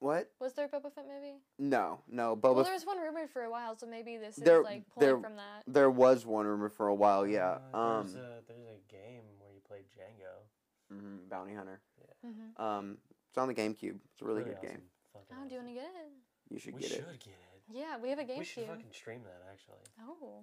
what? 0.00 0.30
Was 0.40 0.52
there 0.54 0.66
a 0.66 0.68
Boba 0.68 0.92
Fett 0.92 1.06
movie? 1.06 1.36
No, 1.58 2.00
no, 2.08 2.36
Boba. 2.36 2.54
well, 2.56 2.64
there 2.64 2.72
was 2.74 2.86
one 2.86 2.98
rumored 2.98 3.30
for 3.30 3.42
a 3.42 3.50
while, 3.50 3.76
so 3.76 3.86
maybe 3.86 4.16
this 4.16 4.36
There- 4.36 4.60
is 4.60 4.64
like 4.64 4.88
pulling 4.90 5.06
there- 5.08 5.20
from 5.20 5.36
that. 5.36 5.62
there 5.66 5.90
was 5.90 6.26
one 6.26 6.46
rumor 6.46 6.68
for 6.68 6.88
a 6.88 6.94
while. 6.94 7.26
Yeah. 7.26 7.58
Uh, 7.72 7.76
Um. 7.78 8.06
there's 8.06 8.16
a 8.16 8.42
there's 8.48 8.66
a 8.68 8.92
game 8.92 9.22
where 9.38 9.52
you 9.52 9.60
play 9.66 9.84
Jango. 9.96 10.94
mhm, 10.94 11.28
Bounty 11.28 11.54
Hunter. 11.54 11.80
hmm 12.24 12.60
Um. 12.62 12.98
It's 13.28 13.38
on 13.38 13.46
the 13.48 13.54
GameCube. 13.54 14.00
It's 14.12 14.22
a 14.22 14.24
really, 14.24 14.42
good 14.42 14.56
awesome. 14.56 14.68
game. 14.70 14.82
Fucking 15.12 15.36
Oh, 15.38 15.44
do 15.48 15.54
you 15.54 15.60
want 15.60 15.68
to 15.68 15.74
get 15.74 15.84
it? 15.94 16.12
You 16.50 16.58
should 16.58 16.74
We 16.74 16.80
get 16.80 16.90
should 16.90 16.98
it. 17.00 17.20
get 17.20 17.34
it. 17.34 17.62
Yeah, 17.70 17.98
we 17.98 18.08
have 18.08 18.18
a 18.18 18.24
game. 18.24 18.38
We 18.38 18.44
should 18.44 18.64
GameCube. 18.64 18.68
fucking 18.68 18.92
stream 18.92 19.22
that 19.24 19.42
actually. 19.52 19.84
Oh. 20.00 20.42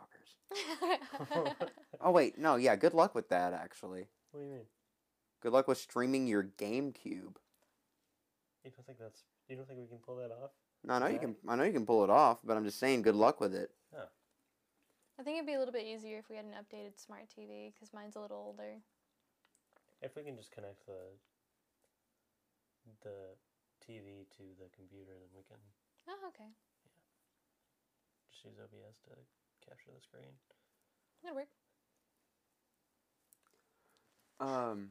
Fuckers. 0.00 1.56
Oh 2.02 2.10
wait, 2.12 2.38
no, 2.38 2.56
yeah. 2.56 2.76
Good 2.76 2.94
luck 2.94 3.14
with 3.14 3.28
that. 3.28 3.52
Actually, 3.52 4.08
What 4.32 4.40
do 4.40 4.46
you 4.46 4.52
mean? 4.52 4.64
good 5.42 5.52
luck 5.52 5.68
with 5.68 5.76
streaming 5.78 6.26
your 6.26 6.44
GameCube. 6.44 7.36
You 8.64 8.70
don't 8.72 8.86
think 8.86 8.98
that's? 8.98 9.22
You 9.48 9.56
don't 9.56 9.66
think 9.68 9.80
we 9.80 9.86
can 9.86 9.98
pull 9.98 10.16
that 10.16 10.30
off? 10.30 10.50
No, 10.84 10.94
I 10.94 10.98
know 10.98 11.06
you 11.08 11.18
can. 11.18 11.36
I 11.46 11.56
know 11.56 11.64
you 11.64 11.72
can 11.72 11.84
pull 11.84 12.02
it 12.04 12.10
off, 12.10 12.38
but 12.42 12.56
I'm 12.56 12.64
just 12.64 12.78
saying, 12.78 13.02
good 13.02 13.14
luck 13.16 13.40
with 13.40 13.54
it. 13.54 13.70
I 15.18 15.22
think 15.22 15.36
it'd 15.36 15.46
be 15.46 15.52
a 15.52 15.58
little 15.58 15.74
bit 15.76 15.84
easier 15.84 16.16
if 16.16 16.30
we 16.30 16.36
had 16.36 16.46
an 16.46 16.56
updated 16.56 16.96
smart 16.96 17.28
TV 17.28 17.74
because 17.74 17.92
mine's 17.92 18.16
a 18.16 18.20
little 18.24 18.38
older. 18.40 18.80
If 20.00 20.16
we 20.16 20.22
can 20.24 20.34
just 20.34 20.50
connect 20.50 20.86
the 20.86 21.12
the 23.04 23.36
TV 23.84 24.24
to 24.40 24.44
the 24.56 24.72
computer, 24.74 25.12
then 25.20 25.28
we 25.36 25.44
can 25.44 25.60
Oh, 26.08 26.16
okay. 26.32 26.48
Yeah. 26.48 26.96
just 28.32 28.44
use 28.46 28.56
OBS 28.56 28.96
to 29.04 29.20
capture 29.66 29.90
the 29.94 30.00
screen. 30.02 30.32
That'll 31.22 31.36
work. 31.36 31.48
Um, 34.40 34.90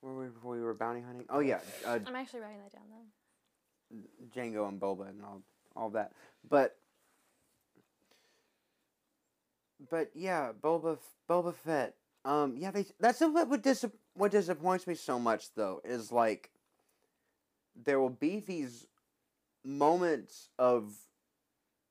where 0.00 0.12
were 0.12 0.24
we 0.24 0.28
before 0.30 0.52
we 0.52 0.60
were 0.60 0.74
bounty 0.74 1.00
hunting? 1.00 1.26
Oh 1.30 1.40
yeah, 1.40 1.60
uh, 1.86 2.00
I'm 2.06 2.16
actually 2.16 2.40
writing 2.40 2.58
that 2.62 2.72
down 2.72 2.82
though. 2.90 4.40
Jango 4.40 4.68
and 4.68 4.80
Boba 4.80 5.08
and 5.08 5.22
all 5.22 5.42
all 5.76 5.90
that. 5.90 6.12
But 6.48 6.76
but 9.90 10.10
yeah, 10.14 10.50
Boba 10.60 10.98
Boba 11.28 11.54
Fett. 11.54 11.94
Um, 12.24 12.56
yeah, 12.56 12.70
they 12.70 12.86
that's 12.98 13.20
what 13.20 13.48
what, 13.48 13.62
dis- 13.62 13.84
what 14.14 14.32
disappoints 14.32 14.86
me 14.86 14.94
so 14.94 15.18
much 15.18 15.54
though 15.54 15.80
is 15.84 16.10
like 16.10 16.50
there 17.76 18.00
will 18.00 18.10
be 18.10 18.40
these 18.40 18.86
moments 19.64 20.48
of 20.58 20.92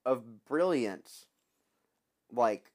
of 0.05 0.45
brilliance, 0.45 1.25
like 2.31 2.71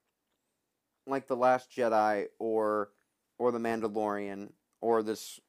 like 1.06 1.26
the 1.26 1.36
Last 1.36 1.70
Jedi 1.70 2.26
or 2.38 2.90
or 3.38 3.52
the 3.52 3.58
Mandalorian 3.58 4.52
or 4.80 5.02
this 5.02 5.40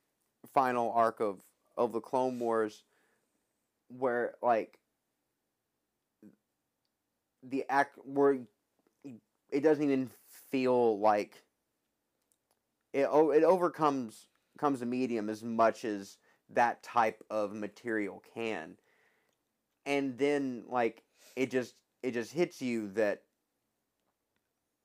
final 0.53 0.91
arc 0.91 1.19
of 1.19 1.39
of 1.77 1.91
the 1.91 2.01
Clone 2.01 2.39
Wars, 2.39 2.83
where 3.87 4.33
like 4.41 4.79
the 7.43 7.65
act 7.69 7.97
where 8.03 8.39
it 9.51 9.61
doesn't 9.61 9.83
even 9.83 10.09
feel 10.51 10.99
like 10.99 11.43
it 12.93 13.03
it 13.03 13.43
overcomes 13.43 14.27
comes 14.57 14.81
a 14.81 14.85
medium 14.85 15.29
as 15.29 15.43
much 15.43 15.85
as 15.85 16.17
that 16.49 16.83
type 16.83 17.23
of 17.29 17.53
material 17.53 18.23
can. 18.33 18.77
And 19.85 20.17
then 20.17 20.63
like 20.67 21.03
it 21.35 21.51
just 21.51 21.75
it 22.03 22.11
just 22.11 22.31
hits 22.31 22.61
you 22.61 22.89
that 22.91 23.21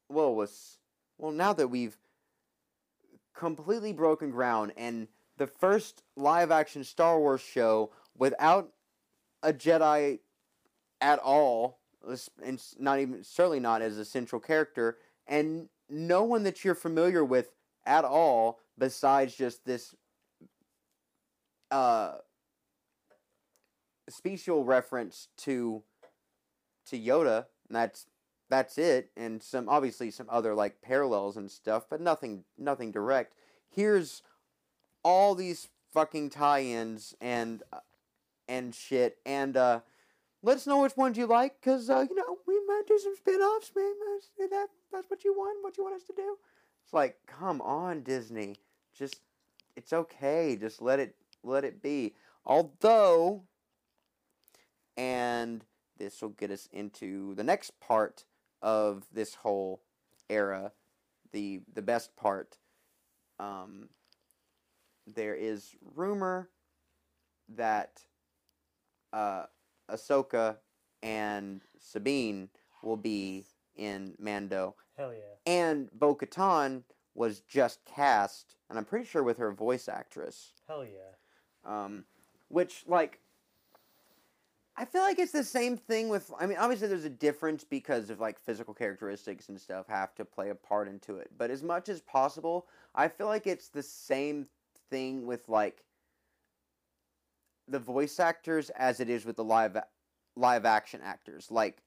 well 0.08 0.34
was 0.34 0.78
well 1.18 1.32
now 1.32 1.52
that 1.52 1.68
we've 1.68 1.96
completely 3.34 3.92
broken 3.92 4.30
ground 4.30 4.72
and 4.76 5.08
the 5.36 5.46
first 5.46 6.02
live 6.16 6.50
action 6.50 6.84
Star 6.84 7.18
Wars 7.18 7.40
show 7.40 7.90
without 8.16 8.72
a 9.42 9.52
Jedi 9.52 10.18
at 11.00 11.18
all 11.20 11.78
and 12.44 12.62
not 12.78 12.98
even 12.98 13.24
certainly 13.24 13.60
not 13.60 13.82
as 13.82 13.96
a 13.96 14.04
central 14.04 14.40
character 14.40 14.98
and 15.26 15.68
no 15.88 16.24
one 16.24 16.42
that 16.42 16.64
you're 16.64 16.74
familiar 16.74 17.24
with 17.24 17.52
at 17.86 18.04
all 18.04 18.58
besides 18.78 19.34
just 19.34 19.64
this 19.64 19.94
uh 21.70 22.14
special 24.08 24.64
reference 24.64 25.28
to 25.36 25.82
to 26.90 26.98
Yoda 26.98 27.46
and 27.68 27.76
that's 27.76 28.06
that's 28.48 28.78
it 28.78 29.10
and 29.16 29.42
some 29.42 29.68
obviously 29.68 30.10
some 30.10 30.26
other 30.28 30.54
like 30.54 30.82
parallels 30.82 31.36
and 31.36 31.50
stuff 31.50 31.84
but 31.88 32.00
nothing 32.00 32.44
nothing 32.58 32.90
direct. 32.90 33.34
Here's 33.68 34.22
all 35.02 35.34
these 35.34 35.68
fucking 35.92 36.30
tie-ins 36.30 37.14
and 37.20 37.62
uh, 37.72 37.78
and 38.48 38.74
shit 38.74 39.18
and 39.24 39.56
uh 39.56 39.80
let 40.42 40.56
us 40.56 40.66
know 40.66 40.80
which 40.80 40.96
ones 40.96 41.18
you 41.18 41.26
like 41.26 41.60
because 41.60 41.90
uh, 41.90 42.04
you 42.08 42.14
know 42.14 42.38
we 42.46 42.58
might 42.66 42.82
do 42.86 42.98
some 42.98 43.14
spin-offs 43.16 43.72
man. 43.76 43.92
That 44.50 44.68
that's 44.92 45.10
what 45.10 45.24
you 45.24 45.32
want 45.32 45.62
what 45.62 45.76
you 45.76 45.84
want 45.84 45.96
us 45.96 46.04
to 46.04 46.14
do. 46.14 46.36
It's 46.84 46.92
like 46.92 47.18
come 47.26 47.60
on 47.60 48.02
disney. 48.02 48.56
Just 48.92 49.20
it's 49.76 49.92
okay. 49.92 50.56
Just 50.56 50.82
let 50.82 50.98
it 50.98 51.14
let 51.42 51.64
it 51.64 51.82
be. 51.82 52.14
Although 52.44 53.42
and 54.96 55.64
this 56.00 56.20
will 56.20 56.30
get 56.30 56.50
us 56.50 56.68
into 56.72 57.34
the 57.36 57.44
next 57.44 57.78
part 57.80 58.24
of 58.60 59.06
this 59.12 59.36
whole 59.36 59.82
era 60.28 60.72
the 61.32 61.60
the 61.72 61.82
best 61.82 62.16
part 62.16 62.58
um 63.38 63.88
there 65.06 65.34
is 65.34 65.76
rumor 65.94 66.48
that 67.48 68.02
uh 69.12 69.44
Ahsoka 69.88 70.56
and 71.02 71.62
Sabine 71.78 72.48
will 72.82 72.96
be 72.96 73.44
in 73.76 74.14
Mando 74.18 74.74
Hell 74.96 75.12
yeah. 75.12 75.52
and 75.52 75.88
Bo 75.92 76.14
Katan 76.16 76.82
was 77.14 77.40
just 77.40 77.84
cast, 77.84 78.56
and 78.68 78.78
I'm 78.78 78.84
pretty 78.84 79.04
sure 79.06 79.22
with 79.22 79.38
her 79.38 79.52
voice 79.52 79.88
actress. 79.88 80.52
Hell 80.68 80.84
yeah. 80.84 81.14
Um, 81.64 82.04
which, 82.48 82.84
like, 82.86 83.20
I 84.80 84.86
feel 84.86 85.02
like 85.02 85.18
it's 85.18 85.30
the 85.30 85.44
same 85.44 85.76
thing 85.76 86.08
with. 86.08 86.30
I 86.40 86.46
mean, 86.46 86.56
obviously, 86.56 86.88
there's 86.88 87.04
a 87.04 87.10
difference 87.10 87.64
because 87.64 88.08
of, 88.08 88.18
like, 88.18 88.40
physical 88.40 88.72
characteristics 88.72 89.50
and 89.50 89.60
stuff 89.60 89.86
have 89.88 90.14
to 90.14 90.24
play 90.24 90.48
a 90.48 90.54
part 90.54 90.88
into 90.88 91.16
it. 91.16 91.30
But 91.36 91.50
as 91.50 91.62
much 91.62 91.90
as 91.90 92.00
possible, 92.00 92.66
I 92.94 93.08
feel 93.08 93.26
like 93.26 93.46
it's 93.46 93.68
the 93.68 93.82
same 93.82 94.46
thing 94.88 95.26
with, 95.26 95.50
like, 95.50 95.84
the 97.68 97.78
voice 97.78 98.18
actors 98.18 98.70
as 98.70 99.00
it 99.00 99.10
is 99.10 99.26
with 99.26 99.36
the 99.36 99.44
live 99.44 99.76
live 100.34 100.64
action 100.64 101.02
actors. 101.04 101.50
Like, 101.50 101.82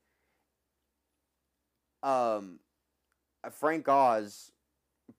um, 2.03 2.59
Frank 3.49 3.89
Oz 3.89 4.51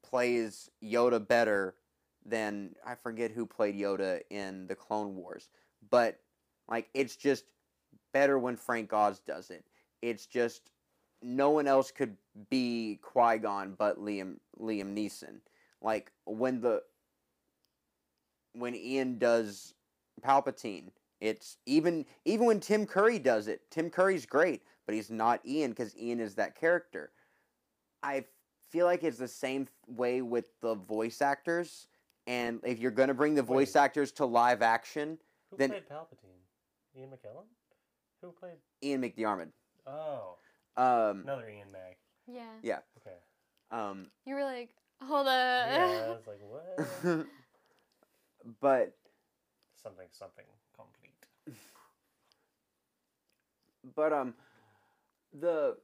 plays 0.05 0.71
Yoda 0.81 1.27
better 1.27 1.75
than 2.25 2.77
I 2.87 2.95
forget 2.95 3.33
who 3.33 3.47
played 3.47 3.75
Yoda 3.75 4.21
in 4.31 4.69
the 4.69 4.77
Clone 4.77 5.17
Wars, 5.17 5.49
but 5.91 6.21
like 6.69 6.89
it's 6.95 7.17
just 7.17 7.45
better 8.15 8.39
when 8.39 8.57
Frank 8.57 8.95
Oz 8.95 9.21
does 9.21 9.51
it. 9.51 9.67
It's 10.01 10.25
just 10.25 10.71
no 11.21 11.51
one 11.51 11.67
else 11.67 11.91
could 11.91 12.17
be 12.49 12.99
Qui 13.03 13.39
Gon 13.39 13.75
but 13.77 13.99
Liam 13.99 14.37
Liam 14.59 14.95
Neeson. 14.97 15.41
Like 15.83 16.11
when 16.25 16.63
the 16.63 16.83
when 18.55 18.75
Ian 18.75 19.19
does 19.19 19.75
Palpatine, 20.25 20.89
it's 21.21 21.59
even 21.67 22.07
even 22.25 22.47
when 22.47 22.61
Tim 22.61 22.87
Curry 22.87 23.19
does 23.19 23.49
it. 23.49 23.61
Tim 23.71 23.91
Curry's 23.91 24.25
great, 24.25 24.63
but 24.87 24.95
he's 24.95 25.11
not 25.11 25.45
Ian 25.47 25.71
because 25.73 25.95
Ian 25.99 26.21
is 26.21 26.35
that 26.37 26.55
character. 26.59 27.11
I 28.03 28.25
feel 28.71 28.87
like 28.87 29.03
it's 29.03 29.19
the 29.19 29.29
same 29.29 29.67
way 29.89 30.23
with 30.23 30.45
the 30.61 30.75
voice 30.75 31.21
actors. 31.21 31.89
And 32.27 32.61
if 32.65 32.79
you're 32.79 32.91
going 32.91 33.09
to 33.09 33.15
bring 33.15 33.35
the 33.35 33.43
voice 33.43 33.75
Wait. 33.75 33.81
actors 33.81 34.13
to 34.13 34.25
live 34.25 34.63
action, 34.63 35.19
Who 35.51 35.57
Then- 35.59 35.71
played 35.71 35.89
Palpatine? 35.89 36.41
Ian 36.97 37.11
McKellen? 37.11 37.45
Who 38.25 38.33
played? 38.33 38.57
Ian 38.83 39.03
McDiarmid. 39.03 39.51
Oh, 39.87 40.39
Um, 40.79 41.21
another 41.25 41.47
Ian 41.51 41.71
Mac. 41.71 41.99
Yeah. 42.27 42.55
Yeah. 42.63 42.79
Okay. 42.99 43.17
um, 43.71 44.07
You 44.25 44.35
were 44.35 44.45
like, 44.45 44.71
hold 45.03 45.27
Yeah, 45.27 46.05
I 46.07 46.09
was 46.09 46.27
like, 46.27 46.41
what? 46.41 47.27
but 48.63 48.97
something, 49.83 50.07
something 50.11 50.47
complete. 50.75 51.13
but 53.95 54.15
um, 54.15 54.33
the 55.39 55.77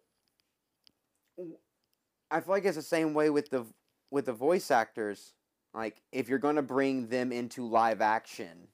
I 2.30 2.40
feel 2.40 2.54
like 2.54 2.64
it's 2.64 2.76
the 2.76 2.82
same 2.82 3.12
way 3.12 3.28
with 3.28 3.50
the 3.50 3.66
with 4.10 4.24
the 4.24 4.32
voice 4.32 4.70
actors. 4.70 5.34
Like 5.74 6.00
if 6.10 6.30
you're 6.30 6.38
going 6.38 6.56
to 6.56 6.62
bring 6.62 7.08
them 7.08 7.32
into 7.32 7.68
live 7.68 8.00
action, 8.00 8.68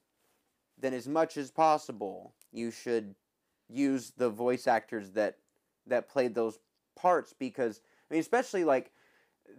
then 0.77 0.93
as 0.93 1.05
much 1.07 1.35
as 1.35 1.51
possible, 1.51 2.33
you 2.53 2.71
should 2.71 3.13
use 3.69 4.11
the 4.17 4.29
voice 4.29 4.67
actors 4.67 5.11
that 5.11 5.37
that 5.87 6.09
played 6.09 6.35
those 6.35 6.59
parts 6.95 7.33
because 7.37 7.81
I 8.09 8.13
mean, 8.13 8.21
especially 8.21 8.63
like 8.63 8.91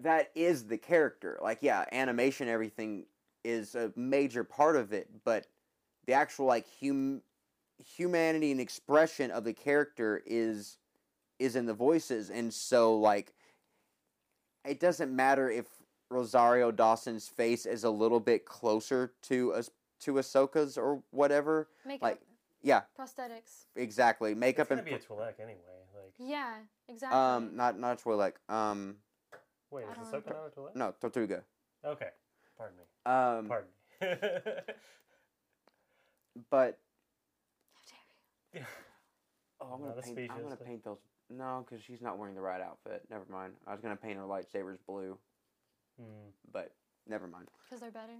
that 0.00 0.30
is 0.34 0.66
the 0.66 0.78
character. 0.78 1.38
Like, 1.42 1.58
yeah, 1.62 1.84
animation, 1.92 2.48
everything 2.48 3.06
is 3.44 3.74
a 3.74 3.92
major 3.96 4.44
part 4.44 4.76
of 4.76 4.92
it, 4.92 5.08
but 5.24 5.46
the 6.06 6.12
actual 6.14 6.46
like 6.46 6.66
hum 6.80 7.22
humanity 7.96 8.50
and 8.50 8.60
expression 8.60 9.30
of 9.30 9.44
the 9.44 9.52
character 9.52 10.22
is 10.26 10.78
is 11.38 11.54
in 11.56 11.66
the 11.66 11.74
voices, 11.74 12.30
and 12.30 12.52
so 12.52 12.96
like 12.98 13.32
it 14.64 14.80
doesn't 14.80 15.14
matter 15.14 15.50
if 15.50 15.66
Rosario 16.10 16.70
Dawson's 16.70 17.28
face 17.28 17.66
is 17.66 17.84
a 17.84 17.90
little 17.90 18.20
bit 18.20 18.44
closer 18.44 19.12
to 19.22 19.52
us 19.54 19.70
to 20.00 20.14
Ahsoka's 20.14 20.78
or 20.78 21.02
whatever. 21.10 21.68
Like, 22.02 22.20
yeah, 22.62 22.82
prosthetics. 22.98 23.66
exactly. 23.76 24.34
Makeup 24.34 24.62
it's 24.62 24.68
gonna 24.70 24.80
and 24.82 24.88
be 24.88 24.94
a 24.94 24.98
Twi'lek 24.98 25.40
anyway. 25.40 25.58
Like, 25.94 26.12
Yeah, 26.18 26.54
exactly. 26.88 27.18
um, 27.18 27.56
not 27.56 27.78
not 27.78 28.02
Twi'lek. 28.02 28.34
Um, 28.48 28.96
wait, 29.70 29.84
I 29.86 29.92
is 30.02 30.08
don't 30.10 30.24
Ahsoka 30.24 30.30
not 30.30 30.46
a 30.46 30.50
Twi'lek? 30.60 30.74
no, 30.76 30.94
Togruta. 31.00 31.42
Okay. 31.84 32.10
Pardon 32.56 32.76
me. 32.78 32.84
Um, 33.06 33.48
Pardon 33.48 33.68
me. 34.00 34.08
but 36.50 36.78
Yeah. 38.52 38.62
oh, 39.60 39.66
I'm 39.72 39.80
gonna 39.80 39.94
Not 39.94 40.04
paint. 40.04 40.18
I'm 40.30 40.36
gonna 40.42 40.50
specious, 40.56 40.66
paint 40.66 40.84
those. 40.84 40.98
No, 41.30 41.64
because 41.68 41.84
she's 41.84 42.00
not 42.00 42.18
wearing 42.18 42.34
the 42.34 42.40
right 42.40 42.60
outfit. 42.60 43.02
Never 43.10 43.24
mind. 43.30 43.52
I 43.66 43.72
was 43.72 43.80
gonna 43.80 43.96
paint 43.96 44.16
her 44.16 44.24
lightsabers 44.24 44.78
blue, 44.86 45.16
Hmm. 46.00 46.30
but 46.52 46.74
never 47.06 47.26
mind. 47.26 47.48
Because 47.64 47.80
they're 47.80 47.90
better. 47.90 48.18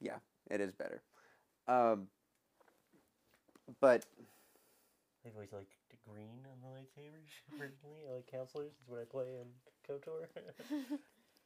Yeah, 0.00 0.16
it 0.50 0.60
is 0.60 0.72
better. 0.72 1.02
Um, 1.68 2.08
but 3.80 4.04
Maybe 5.24 5.36
we 5.38 5.46
like 5.56 5.68
the 5.90 5.96
green 6.08 6.46
on 6.46 6.58
the 6.62 6.68
lightsabers 6.68 7.32
originally, 7.60 8.06
I 8.08 8.14
like 8.16 8.26
consulars. 8.30 8.66
Is 8.80 8.88
what 8.88 9.00
I 9.00 9.04
play 9.04 9.26
in 9.40 9.48
KOTOR. 9.88 10.26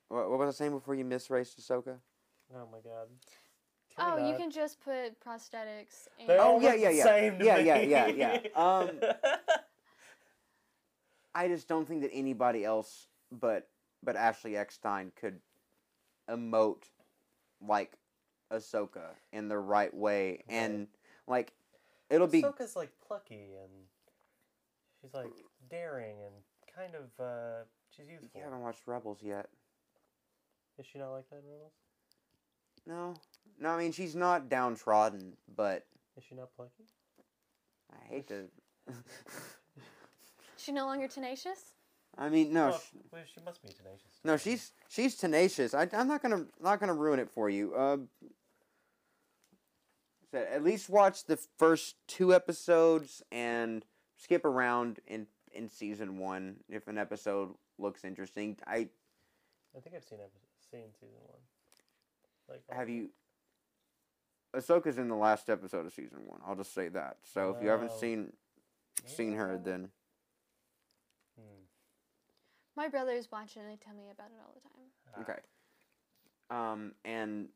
what, 0.09 0.29
what 0.31 0.39
was 0.39 0.49
I 0.55 0.57
saying 0.59 0.73
before 0.73 0.95
you 0.95 1.05
misraced 1.05 1.59
Ahsoka? 1.61 1.97
oh 2.55 2.67
my 2.71 2.79
god. 2.85 3.09
Oh, 3.99 4.17
you 4.17 4.35
can 4.37 4.51
just 4.51 4.81
put 4.81 5.19
prosthetics. 5.21 6.09
And 6.19 6.29
They 6.29 6.37
all 6.39 6.57
Oh, 6.57 6.61
yeah, 6.61 6.71
look 6.73 6.81
yeah, 6.81 6.89
the 6.91 6.95
yeah. 6.97 7.05
same 7.05 7.39
to 7.39 7.45
Yeah, 7.45 7.57
me. 7.59 7.65
yeah, 7.65 7.81
yeah, 7.81 8.07
yeah. 8.07 8.39
Um, 8.57 8.91
I 11.35 11.49
just 11.49 11.69
don't 11.69 11.87
think 11.87 12.03
that 12.03 12.11
anybody 12.13 12.65
else 12.65 13.09
but 13.33 13.69
but 14.03 14.17
Ashley 14.17 14.57
Eckstein 14.57 15.13
could 15.15 15.41
emote 16.29 16.85
like 17.67 17.93
Ahsoka 18.53 19.11
in 19.33 19.49
the 19.49 19.59
right 19.59 19.93
way, 19.95 20.43
and 20.49 20.89
like 21.29 21.53
it'll 22.11 22.27
be 22.27 22.43
Ahsoka's 22.43 22.77
like 22.77 22.91
plucky 23.07 23.55
and 23.63 23.71
she's 25.01 25.15
like 25.15 25.33
daring 25.71 26.17
and 26.25 26.35
kind 26.77 26.95
of 26.95 27.25
uh 27.25 27.65
she's 27.91 28.07
You 28.09 28.13
youthful. 28.21 28.41
haven't 28.43 28.61
watched 28.61 28.87
Rebels 28.87 29.19
yet. 29.23 29.49
Is 30.79 30.87
she 30.87 30.99
not 30.99 31.13
like 31.13 31.29
that 31.31 31.37
in 31.37 31.51
Rebels? 31.51 31.73
No, 32.87 33.15
no. 33.61 33.69
I 33.71 33.79
mean, 33.79 33.93
she's 33.93 34.17
not 34.17 34.49
downtrodden, 34.49 35.35
but 35.55 35.85
Is 36.17 36.25
she 36.29 36.35
not 36.35 36.49
plucky? 36.57 36.85
I 37.93 38.07
hate 38.09 38.29
to. 38.29 38.49
She 40.57 40.73
no 40.73 40.87
longer 40.87 41.09
tenacious. 41.09 41.73
I 42.19 42.29
mean, 42.29 42.53
no, 42.53 42.69
Well, 42.71 42.79
sh- 42.79 42.97
well, 43.13 43.23
she 43.35 43.41
must 43.45 43.63
be 43.63 43.69
tenacious. 43.69 44.21
no. 44.25 44.37
She's 44.37 44.73
she's 44.89 45.15
tenacious. 45.17 45.75
I, 45.75 45.89
I'm 45.93 46.09
not 46.09 46.23
gonna 46.23 46.45
not 46.61 46.81
gonna 46.81 46.95
ruin 46.95 47.19
it 47.19 47.31
for 47.31 47.49
you. 47.49 47.75
Uh, 47.75 47.97
said 50.31 50.49
at 50.53 50.63
least 50.65 50.89
watch 50.89 51.25
the 51.25 51.39
first 51.59 51.97
two 52.07 52.35
episodes 52.35 53.23
and 53.33 53.85
skip 54.17 54.45
around 54.45 55.01
in 55.07 55.27
in 55.53 55.69
season 55.69 56.19
one 56.19 56.57
if 56.69 56.87
an 56.89 56.99
episode 56.99 57.55
looks 57.79 58.05
interesting. 58.05 58.57
I 58.67 58.89
I 59.77 59.81
think 59.81 59.95
I've 59.97 60.05
seen 60.05 60.19
episode, 60.21 60.71
seen 60.71 60.93
season 60.99 61.21
one. 61.27 61.41
Like 62.49 62.63
have 62.71 62.89
you. 62.89 63.11
Ahsoka's 64.55 64.99
in 64.99 65.09
the 65.09 65.15
last 65.15 65.49
episode 65.49 65.87
of 65.87 65.93
season 65.93 66.21
one. 66.27 66.41
I'll 66.45 66.57
just 66.57 66.75
say 66.75 66.89
that. 66.89 67.19
So 67.23 67.55
if 67.57 67.63
you 67.63 67.69
haven't 67.69 67.93
seen 67.93 68.33
seen 69.07 69.35
her, 69.35 69.61
then 69.63 69.91
Hmm. 71.37 71.63
My 72.77 72.89
brothers 72.89 73.31
watch 73.31 73.57
it 73.57 73.61
and 73.61 73.71
they 73.71 73.77
tell 73.77 73.95
me 73.95 74.11
about 74.11 74.27
it 74.27 74.41
all 74.45 74.53
the 74.55 74.69
time. 74.69 74.89
Ah. 75.15 75.21
Okay. 75.23 75.41
Um, 76.51 76.93
and 77.05 77.49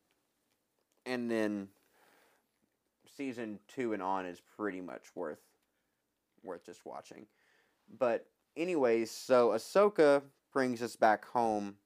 and 1.05 1.31
then 1.31 1.68
season 3.17 3.59
two 3.69 3.93
and 3.93 4.03
on 4.03 4.27
is 4.27 4.41
pretty 4.57 4.81
much 4.81 5.05
worth 5.15 5.41
worth 6.43 6.65
just 6.67 6.85
watching. 6.85 7.27
But 7.99 8.27
anyways, 8.57 9.11
so 9.11 9.51
Ahsoka 9.51 10.23
brings 10.53 10.83
us 10.83 10.97
back 10.97 11.25
home 11.27 11.77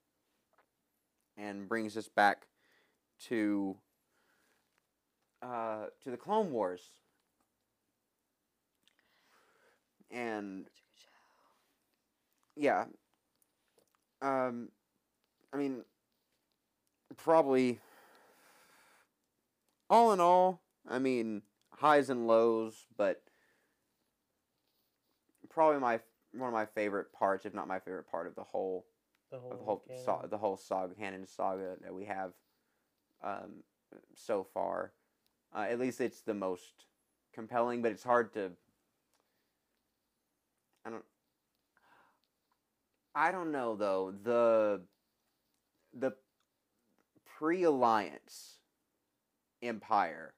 and 1.37 1.69
brings 1.69 1.97
us 1.97 2.09
back 2.09 2.47
to 3.27 3.77
uh, 5.43 5.87
to 6.03 6.11
the 6.11 6.17
Clone 6.17 6.51
Wars. 6.51 6.83
And 10.11 10.67
yeah. 12.57 12.87
Um, 14.21 14.71
I 15.53 15.57
mean, 15.57 15.85
probably. 17.17 17.79
All 19.91 20.13
in 20.13 20.21
all, 20.21 20.61
I 20.89 20.99
mean, 20.99 21.43
highs 21.73 22.11
and 22.11 22.27
lows, 22.27 22.87
but 22.97 23.23
probably 25.49 25.81
my 25.81 26.01
one 26.33 26.49
of 26.49 26.55
my 26.55 26.67
favorite 26.67 27.13
parts, 27.13 27.47
if 27.47 27.55
not 27.55 27.69
my 27.69 27.79
favorite 27.79 28.11
part 28.11 28.27
of 28.27 28.35
the 28.35 28.45
whole 28.45 28.87
The 29.31 29.39
whole, 29.39 29.53
of 29.53 29.59
the 29.59 29.65
whole 29.65 29.83
sa- 30.05 30.27
the 30.27 30.39
whole 30.39 30.57
saga 30.57 30.95
canon 30.95 31.27
saga 31.27 31.77
that 31.83 31.95
we 31.95 32.05
have 32.07 32.33
um, 33.23 33.63
so 34.15 34.45
far. 34.55 34.93
Uh, 35.55 35.67
at 35.71 35.79
least 35.79 36.01
it's 36.01 36.21
the 36.23 36.35
most 36.35 36.85
compelling, 37.33 37.83
but 37.83 37.93
it's 37.93 38.05
hard 38.05 38.33
to. 38.35 38.53
I 40.85 40.91
don't. 40.91 41.05
I 43.15 43.33
don't 43.33 43.53
know 43.53 43.77
though 43.77 44.13
the 44.23 44.83
the 45.93 46.13
pre-alliance 47.25 48.59
empire 49.63 50.35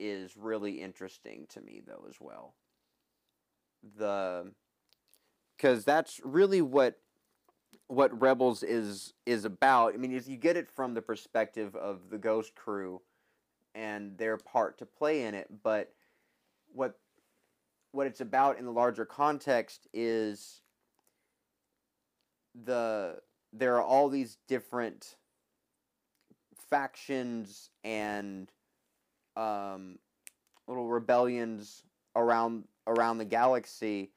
is 0.00 0.36
really 0.36 0.80
interesting 0.80 1.46
to 1.50 1.60
me 1.60 1.82
though 1.86 2.04
as 2.08 2.16
well. 2.20 2.54
The 3.96 4.52
because 5.56 5.84
that's 5.84 6.20
really 6.24 6.62
what 6.62 6.98
what 7.88 8.18
Rebels 8.20 8.62
is 8.62 9.14
is 9.26 9.44
about. 9.44 9.94
I 9.94 9.96
mean, 9.98 10.12
is 10.12 10.28
you 10.28 10.36
get 10.36 10.56
it 10.56 10.70
from 10.70 10.94
the 10.94 11.02
perspective 11.02 11.76
of 11.76 12.10
the 12.10 12.18
Ghost 12.18 12.54
Crew 12.54 13.02
and 13.74 14.16
their 14.16 14.36
part 14.36 14.78
to 14.78 14.86
play 14.86 15.24
in 15.24 15.34
it, 15.34 15.48
but 15.62 15.92
what 16.72 16.98
what 17.92 18.06
it's 18.06 18.20
about 18.20 18.58
in 18.58 18.64
the 18.64 18.72
larger 18.72 19.04
context 19.04 19.86
is 19.92 20.62
the 22.64 23.18
there 23.52 23.76
are 23.76 23.82
all 23.82 24.08
these 24.08 24.38
different 24.48 25.16
factions 26.70 27.70
and 27.82 28.52
um, 29.36 29.98
little 30.66 30.88
rebellions 30.88 31.82
around 32.16 32.64
around 32.86 33.18
the 33.18 33.24
galaxy, 33.24 34.10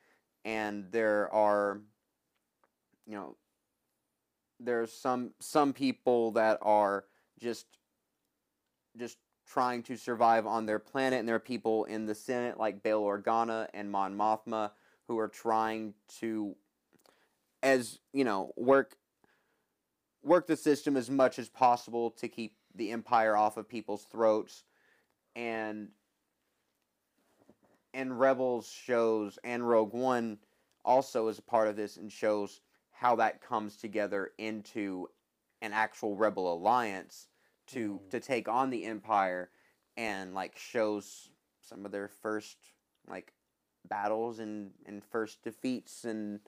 and 0.45 0.85
there 0.91 1.33
are 1.33 1.81
you 3.05 3.15
know 3.15 3.35
there's 4.59 4.91
some 4.91 5.31
some 5.39 5.73
people 5.73 6.31
that 6.31 6.57
are 6.61 7.05
just 7.39 7.65
just 8.97 9.17
trying 9.45 9.83
to 9.83 9.97
survive 9.97 10.47
on 10.47 10.65
their 10.65 10.79
planet 10.79 11.19
and 11.19 11.27
there 11.27 11.35
are 11.35 11.39
people 11.39 11.83
in 11.85 12.05
the 12.05 12.15
senate 12.15 12.57
like 12.57 12.81
Bail 12.81 13.01
Organa 13.01 13.67
and 13.73 13.91
Mon 13.91 14.15
Mothma 14.15 14.71
who 15.07 15.19
are 15.19 15.27
trying 15.27 15.93
to 16.19 16.55
as 17.61 17.99
you 18.13 18.23
know 18.23 18.53
work 18.55 18.95
work 20.23 20.47
the 20.47 20.55
system 20.55 20.95
as 20.95 21.09
much 21.09 21.37
as 21.37 21.49
possible 21.49 22.11
to 22.11 22.27
keep 22.27 22.55
the 22.73 22.91
empire 22.91 23.35
off 23.35 23.57
of 23.57 23.67
people's 23.67 24.05
throats 24.05 24.63
and 25.35 25.89
and 27.93 28.19
rebels 28.19 28.69
shows 28.69 29.37
and 29.43 29.67
rogue 29.67 29.93
one 29.93 30.37
also 30.83 31.27
is 31.27 31.39
a 31.39 31.43
part 31.43 31.67
of 31.67 31.75
this 31.75 31.97
and 31.97 32.11
shows 32.11 32.61
how 32.91 33.15
that 33.15 33.41
comes 33.41 33.77
together 33.77 34.31
into 34.37 35.07
an 35.61 35.73
actual 35.73 36.15
rebel 36.15 36.51
alliance 36.53 37.27
to 37.67 37.99
Mhm. 37.99 38.09
to 38.09 38.19
take 38.19 38.47
on 38.47 38.69
the 38.69 38.85
empire 38.85 39.49
and 39.95 40.33
like 40.33 40.57
shows 40.57 41.29
some 41.61 41.85
of 41.85 41.91
their 41.91 42.07
first 42.07 42.57
like 43.07 43.33
battles 43.85 44.39
and 44.39 44.73
and 44.85 45.03
first 45.03 45.41
defeats 45.43 46.03
and 46.03 46.41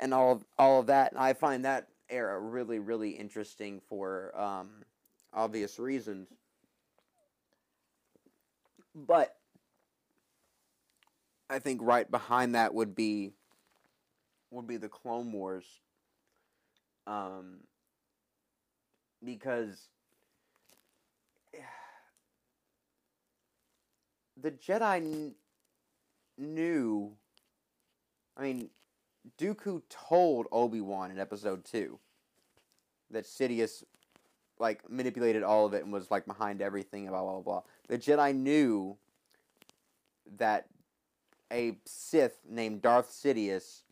and 0.00 0.12
all 0.12 0.32
of, 0.32 0.44
all 0.58 0.80
of 0.80 0.86
that 0.86 1.12
and 1.12 1.20
I 1.20 1.32
find 1.34 1.64
that 1.64 1.88
era 2.08 2.38
really 2.40 2.78
really 2.78 3.10
interesting 3.10 3.80
for 3.80 4.36
um 4.38 4.84
obvious 5.32 5.78
reasons 5.78 6.28
but 8.94 9.36
I 11.50 11.58
think 11.58 11.80
right 11.82 12.10
behind 12.10 12.54
that 12.54 12.74
would 12.74 12.94
be 12.94 13.32
would 14.50 14.66
be 14.66 14.76
the 14.76 14.88
Clone 14.88 15.32
Wars. 15.32 15.64
Um, 17.06 17.60
because 19.24 19.88
the 24.40 24.50
Jedi 24.50 25.00
kn- 25.00 25.34
knew. 26.38 27.12
I 28.36 28.42
mean, 28.42 28.70
Dooku 29.38 29.82
told 29.88 30.46
Obi 30.52 30.80
Wan 30.80 31.10
in 31.10 31.18
Episode 31.18 31.64
Two 31.64 31.98
that 33.10 33.24
Sidious 33.24 33.84
like 34.58 34.88
manipulated 34.90 35.42
all 35.42 35.66
of 35.66 35.74
it 35.74 35.84
and 35.84 35.92
was 35.92 36.10
like 36.10 36.26
behind 36.26 36.60
everything. 36.62 37.06
Blah 37.08 37.22
blah 37.22 37.40
blah. 37.40 37.62
The 37.88 37.98
Jedi 37.98 38.34
knew 38.34 38.96
that 40.38 40.66
a 41.52 41.76
Sith 41.84 42.38
named 42.48 42.82
Darth 42.82 43.10
Sidious 43.10 43.82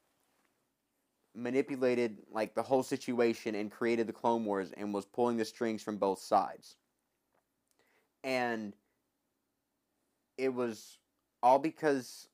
manipulated 1.34 2.18
like 2.30 2.54
the 2.54 2.62
whole 2.62 2.82
situation 2.82 3.54
and 3.54 3.70
created 3.70 4.06
the 4.06 4.12
Clone 4.12 4.44
Wars 4.44 4.72
and 4.76 4.92
was 4.92 5.04
pulling 5.04 5.36
the 5.36 5.44
strings 5.44 5.82
from 5.82 5.96
both 5.96 6.20
sides. 6.20 6.76
And 8.24 8.74
it 10.36 10.52
was 10.52 10.98
all 11.42 11.58
because 11.58 12.28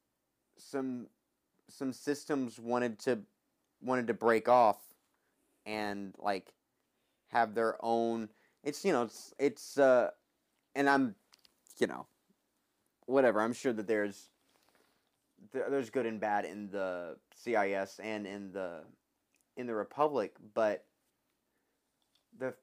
some 0.57 1.07
some 1.68 1.92
systems 1.92 2.59
wanted 2.59 2.98
to 3.00 3.18
wanted 3.82 4.07
to 4.07 4.14
break 4.14 4.48
off 4.48 4.78
and 5.66 6.14
like 6.18 6.54
have 7.28 7.54
their 7.54 7.76
own 7.80 8.28
it's 8.62 8.84
you 8.84 8.92
know 8.92 9.02
it's 9.02 9.34
it's 9.38 9.78
uh 9.78 10.11
and 10.74 10.88
I'm 10.88 11.14
you 11.79 11.87
know 11.87 12.07
whatever. 13.07 13.41
I'm 13.41 13.53
sure 13.53 13.72
that 13.72 13.87
there's 13.87 14.31
there's 15.53 15.91
good 15.91 16.07
and 16.07 16.20
bad 16.20 16.45
in 16.45 16.70
the 16.70 17.16
CIS 17.35 18.01
and 18.03 18.27
in 18.27 18.53
the 18.53 18.81
in 19.57 19.66
the 19.66 19.74
Republic, 19.74 20.35
but 20.55 20.85
the 22.39 22.55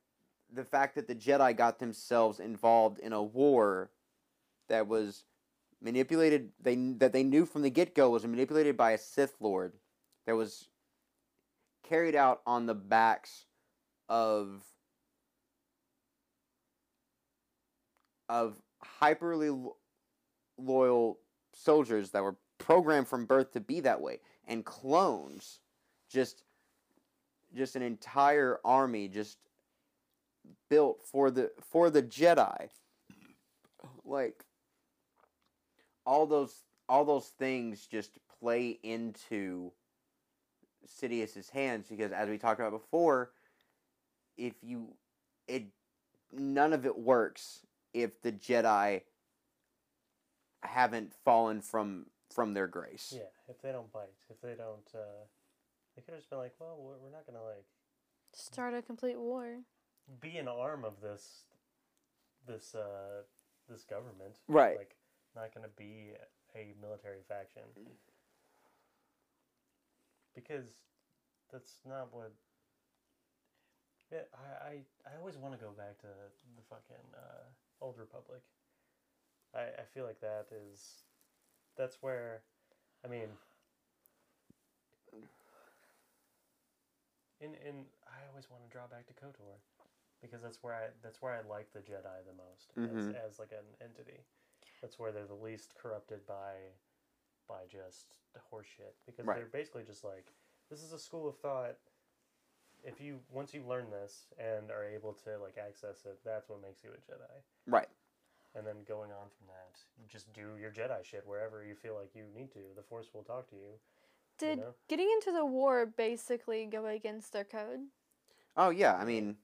the 0.54 0.64
fact 0.64 0.96
that 0.96 1.08
the 1.08 1.16
Jedi 1.16 1.56
got 1.56 1.80
themselves 1.80 2.40
involved 2.40 3.00
in 3.00 3.14
a 3.14 3.24
war 3.24 3.90
that 4.70 4.88
was 4.88 5.26
manipulated 5.82 6.50
they 6.62 6.76
that 6.76 7.12
they 7.14 7.24
knew 7.24 7.46
from 7.46 7.62
the 7.62 7.70
get-go 7.70 8.10
was 8.10 8.26
manipulated 8.26 8.78
by 8.78 8.92
a 8.92 8.98
Sith 8.98 9.36
Lord 9.40 9.74
that 10.26 10.36
was 10.36 10.68
carried 11.84 12.16
out 12.16 12.42
on 12.46 12.66
the 12.66 12.76
backs 12.76 13.46
of 14.08 14.64
of 18.30 18.56
hyperly 19.04 19.50
lo- 19.50 19.76
loyal 20.58 21.20
soldiers 21.54 22.12
that 22.12 22.24
were 22.24 22.36
programmed 22.58 23.08
from 23.08 23.26
birth 23.26 23.52
to 23.52 23.60
be 23.60 23.80
that 23.82 24.02
way 24.02 24.20
and 24.48 24.64
clones 24.64 25.60
just 26.10 26.44
just 27.56 27.76
an 27.76 27.82
entire 27.82 28.60
army 28.64 29.08
just 29.08 29.38
built 30.70 31.00
for 31.04 31.30
the 31.32 31.52
for 31.62 31.90
the 31.90 32.02
Jedi. 32.02 32.70
Like 34.06 34.44
all 36.06 36.26
those 36.26 36.64
all 36.90 37.06
those 37.06 37.28
things 37.28 37.88
just 37.88 38.18
play 38.40 38.80
into 38.84 39.72
Sidious's 40.86 41.50
hands 41.50 41.88
because 41.90 42.12
as 42.12 42.30
we 42.30 42.38
talked 42.38 42.60
about 42.60 42.72
before 42.72 43.32
if 44.38 44.54
you 44.62 44.88
it 45.48 45.66
none 46.32 46.74
of 46.74 46.86
it 46.86 46.98
works 46.98 47.60
if 47.94 48.22
the 48.22 48.32
Jedi 48.32 49.02
haven't 50.64 51.14
fallen 51.26 51.62
from 51.62 52.08
from 52.34 52.54
their 52.54 52.68
grace. 52.68 53.14
Yeah, 53.16 53.30
if 53.48 53.62
they 53.62 53.72
don't 53.72 53.92
bite, 53.92 54.10
if 54.30 54.42
they 54.42 54.56
don't, 54.56 54.88
uh, 54.96 55.26
they 55.96 56.02
could 56.02 56.14
have 56.14 56.20
just 56.22 56.30
been 56.30 56.40
like, 56.40 56.54
well, 56.60 56.78
we're 56.80 56.98
we're 56.98 57.12
not 57.12 57.26
gonna 57.26 57.44
like 57.44 57.66
Start 58.36 58.74
a 58.74 58.82
complete 58.82 59.20
war. 59.20 59.60
be 60.20 60.38
an 60.38 60.48
arm 60.48 60.84
of 60.84 61.00
this, 61.02 61.44
this, 62.48 62.74
uh, 62.74 63.22
this 63.70 63.84
government. 63.84 64.40
Right. 64.48 64.78
Like, 64.78 64.96
not 65.36 65.54
gonna 65.54 65.70
be 65.78 66.14
a 66.56 66.74
military 66.82 67.22
faction. 67.28 67.62
Because 70.34 70.66
that's 71.52 71.78
not 71.88 72.12
what. 72.12 72.34
Yeah, 74.12 74.20
I, 74.34 74.66
I, 74.66 74.72
I 75.06 75.18
always 75.20 75.38
want 75.38 75.54
to 75.54 75.64
go 75.64 75.72
back 75.72 76.00
to 76.00 76.08
the 76.08 76.62
fucking 76.70 77.06
uh, 77.16 77.46
old 77.84 77.98
republic. 78.00 78.42
I, 79.54 79.62
I 79.82 79.86
feel 79.94 80.06
like 80.06 80.22
that 80.22 80.48
is, 80.52 81.04
that's 81.78 81.98
where, 82.02 82.42
I 83.06 83.08
mean, 83.08 83.30
in 87.42 87.54
in 87.56 87.86
I 88.08 88.26
always 88.30 88.50
want 88.50 88.64
to 88.64 88.70
draw 88.72 88.88
back 88.88 89.06
to 89.08 89.14
Kotor, 89.14 89.60
because 90.22 90.42
that's 90.42 90.64
where 90.64 90.74
I 90.74 90.88
that's 91.04 91.22
where 91.22 91.34
I 91.34 91.42
like 91.48 91.72
the 91.74 91.80
Jedi 91.80 92.24
the 92.26 92.34
most 92.34 92.72
Mhm. 92.78 93.16
as, 93.16 93.34
as 93.34 93.40
like 93.40 93.52
an 93.52 93.66
entity. 93.82 94.24
That's 94.82 94.98
where 94.98 95.12
they're 95.12 95.28
the 95.28 95.34
least 95.36 95.76
corrupted 95.76 96.26
by 96.26 96.56
by 97.48 97.66
just 97.70 98.16
horseshit 98.52 98.96
because 99.06 99.26
Right. 99.26 99.38
they're 99.38 99.46
basically 99.46 99.84
just 99.84 100.04
like 100.04 100.32
this 100.70 100.82
is 100.82 100.94
a 100.94 101.00
school 101.00 101.28
of 101.28 101.38
thought. 101.38 101.78
If 102.84 103.00
you 103.00 103.20
once 103.32 103.54
you 103.54 103.64
learn 103.68 103.90
this 103.90 104.26
and 104.38 104.70
are 104.70 104.84
able 104.84 105.14
to 105.26 105.38
like 105.42 105.58
access 105.58 106.06
it, 106.06 106.20
that's 106.26 106.50
what 106.50 106.62
makes 106.62 106.84
you 106.84 106.90
a 106.90 107.12
Jedi. 107.12 107.32
Right. 107.68 107.88
And 108.56 108.68
then 108.68 108.76
going 108.88 109.12
on 109.12 109.28
from 109.38 109.48
that, 109.48 109.80
just 110.08 110.32
do 110.34 110.58
your 110.60 110.70
Jedi 110.70 111.04
shit 111.04 111.24
wherever 111.26 111.66
you 111.66 111.76
feel 111.76 111.96
like 111.96 112.12
you 112.14 112.24
need 112.36 112.52
to. 112.52 112.60
The 112.76 112.84
Force 112.84 113.08
will 113.14 113.24
talk 113.24 113.50
to 113.50 113.56
you. 113.56 113.80
Did 114.38 114.60
know? 114.60 114.74
getting 114.90 115.10
into 115.14 115.32
the 115.32 115.46
war 115.46 115.86
basically 115.86 116.66
go 116.66 116.86
against 116.86 117.32
their 117.34 117.44
code? 117.46 117.80
Oh 118.58 118.70
yeah, 118.70 118.96
I 118.96 119.06
mean 119.06 119.38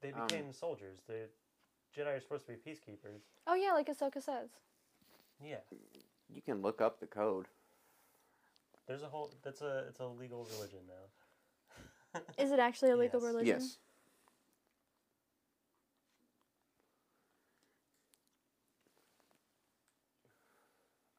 They 0.00 0.12
Um, 0.12 0.26
became 0.26 0.52
soldiers. 0.52 1.00
The 1.06 1.28
Jedi 1.96 2.16
are 2.16 2.20
supposed 2.20 2.46
to 2.46 2.52
be 2.52 2.58
peacekeepers. 2.58 3.22
Oh 3.46 3.54
yeah, 3.54 3.72
like 3.72 3.88
Ahsoka 3.88 4.22
says. 4.22 4.50
Yeah, 5.42 5.60
you 6.28 6.42
can 6.42 6.60
look 6.62 6.80
up 6.80 7.00
the 7.00 7.06
code. 7.06 7.46
there's 8.86 9.02
a 9.02 9.08
whole. 9.08 9.32
That's 9.42 9.62
a. 9.62 9.86
It's 9.88 10.00
a 10.00 10.06
legal 10.06 10.46
religion 10.56 10.80
now. 10.86 11.06
Is 12.38 12.50
it 12.52 12.58
actually 12.58 12.90
a 12.90 12.96
legal 12.96 13.20
Yes. 13.20 13.26
religion? 13.26 13.60
Yes. 13.60 13.78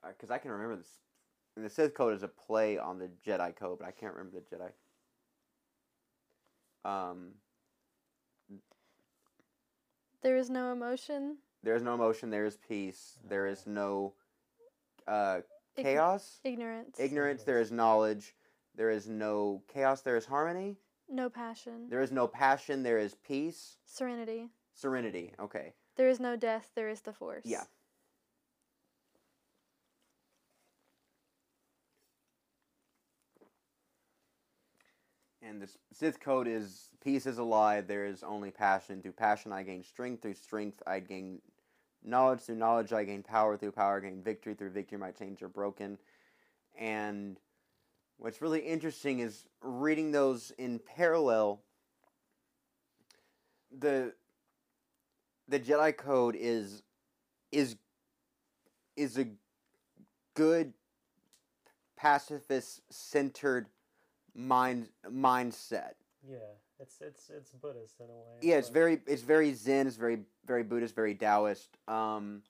Because 0.08 0.32
I 0.32 0.38
can 0.38 0.52
remember 0.52 0.78
this. 0.78 1.00
And 1.56 1.66
the 1.66 1.70
Sith 1.70 1.94
code 1.94 2.14
is 2.14 2.24
a 2.24 2.28
play 2.28 2.78
on 2.78 2.98
the 2.98 3.10
Jedi 3.26 3.56
code, 3.56 3.80
but 3.80 3.88
I 3.88 3.92
can't 3.92 4.14
remember 4.14 4.40
the 4.40 4.56
Jedi. 4.56 4.72
Um, 6.90 7.34
There 10.24 10.38
is 10.38 10.50
no 10.50 10.72
emotion. 10.72 11.38
there 11.64 11.76
is 11.76 11.82
no 11.84 11.94
emotion. 11.96 12.30
There 12.30 12.46
is 12.46 12.58
peace. 12.58 13.18
There 13.28 13.48
is 13.48 13.66
no 13.68 14.14
uh, 15.08 15.42
chaos, 15.76 16.40
Ignorance. 16.44 17.00
ignorance. 17.00 17.44
There 17.44 17.60
is 17.60 17.72
knowledge. 17.72 18.36
There 18.76 18.90
is 18.92 19.08
no 19.08 19.64
chaos. 19.68 20.02
There 20.02 20.16
is 20.18 20.26
harmony. 20.26 20.78
No 21.12 21.30
passion. 21.30 21.88
There 21.90 22.02
is 22.02 22.12
no 22.12 22.28
passion. 22.28 22.84
There 22.84 22.98
is 22.98 23.16
peace. 23.16 23.78
Serenity. 23.86 24.50
Serenity. 24.74 25.34
Okay. 25.40 25.74
There 25.96 26.10
is 26.10 26.20
no 26.20 26.36
death. 26.36 26.72
There 26.76 26.90
is 26.90 27.02
the 27.02 27.14
force. 27.14 27.44
Yeah. 27.46 27.64
And 35.44 35.62
the 35.62 35.70
Sith 35.92 36.20
code 36.20 36.48
is 36.48 36.90
peace 37.04 37.26
is 37.26 37.38
a 37.38 37.44
lie. 37.44 37.82
There 37.82 38.06
is 38.06 38.24
only 38.24 38.52
passion. 38.52 39.02
Through 39.02 39.14
passion, 39.14 39.52
I 39.52 39.64
gain 39.64 39.84
strength. 39.84 40.22
Through 40.22 40.36
strength, 40.36 40.82
I 40.86 41.00
gain 41.00 41.42
knowledge. 42.04 42.42
Through 42.42 42.56
knowledge, 42.56 42.94
I 42.94 43.04
gain 43.04 43.24
power. 43.24 43.58
Through 43.58 43.72
power, 43.74 43.98
I 43.98 44.08
gain 44.08 44.22
victory. 44.22 44.54
Through 44.54 44.70
victory, 44.70 44.98
my 44.98 45.12
chains 45.12 45.42
are 45.42 45.50
broken. 45.50 45.98
And 46.80 47.38
what's 48.22 48.40
really 48.42 48.60
interesting 48.60 49.20
is 49.20 49.46
reading 49.62 50.12
those 50.12 50.52
in 50.58 50.80
parallel. 50.80 51.62
The 53.78 54.14
the 55.48 55.60
Jedi 55.60 55.96
Code 55.98 56.36
is 56.40 56.84
is 57.52 57.76
is 58.96 59.18
a 59.18 59.26
good 60.36 60.74
pacifist 61.98 62.82
centered 62.92 63.68
mind 64.36 64.90
mindset. 65.10 65.94
Yeah, 66.28 66.38
it's 66.80 67.02
it's 67.02 67.32
it's 67.36 67.52
Buddhist 67.52 68.00
in 68.00 68.06
a 68.06 68.10
way. 68.10 68.38
Yeah, 68.42 68.58
it's 68.58 68.70
very 68.70 69.00
it's 69.08 69.24
very 69.24 69.54
Zen, 69.54 69.88
it's 69.88 69.96
very 69.96 70.20
very 70.46 70.64
Buddhist, 70.64 70.96
very 70.96 71.16
Taoist. 71.16 71.70
Um, 71.88 72.44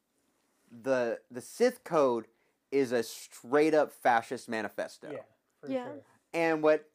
the 0.83 1.19
the 1.31 1.41
Sith 1.41 1.83
Code 1.85 2.25
is 2.71 2.91
a 2.91 3.03
straight 3.03 3.73
up 3.73 3.91
fascist 3.91 4.49
manifesto. 4.49 5.11
Yeah, 5.11 5.19
for 5.61 5.71
Yeah. 5.71 5.85
sure. 5.85 6.01
And 6.33 6.63
what 6.63 6.89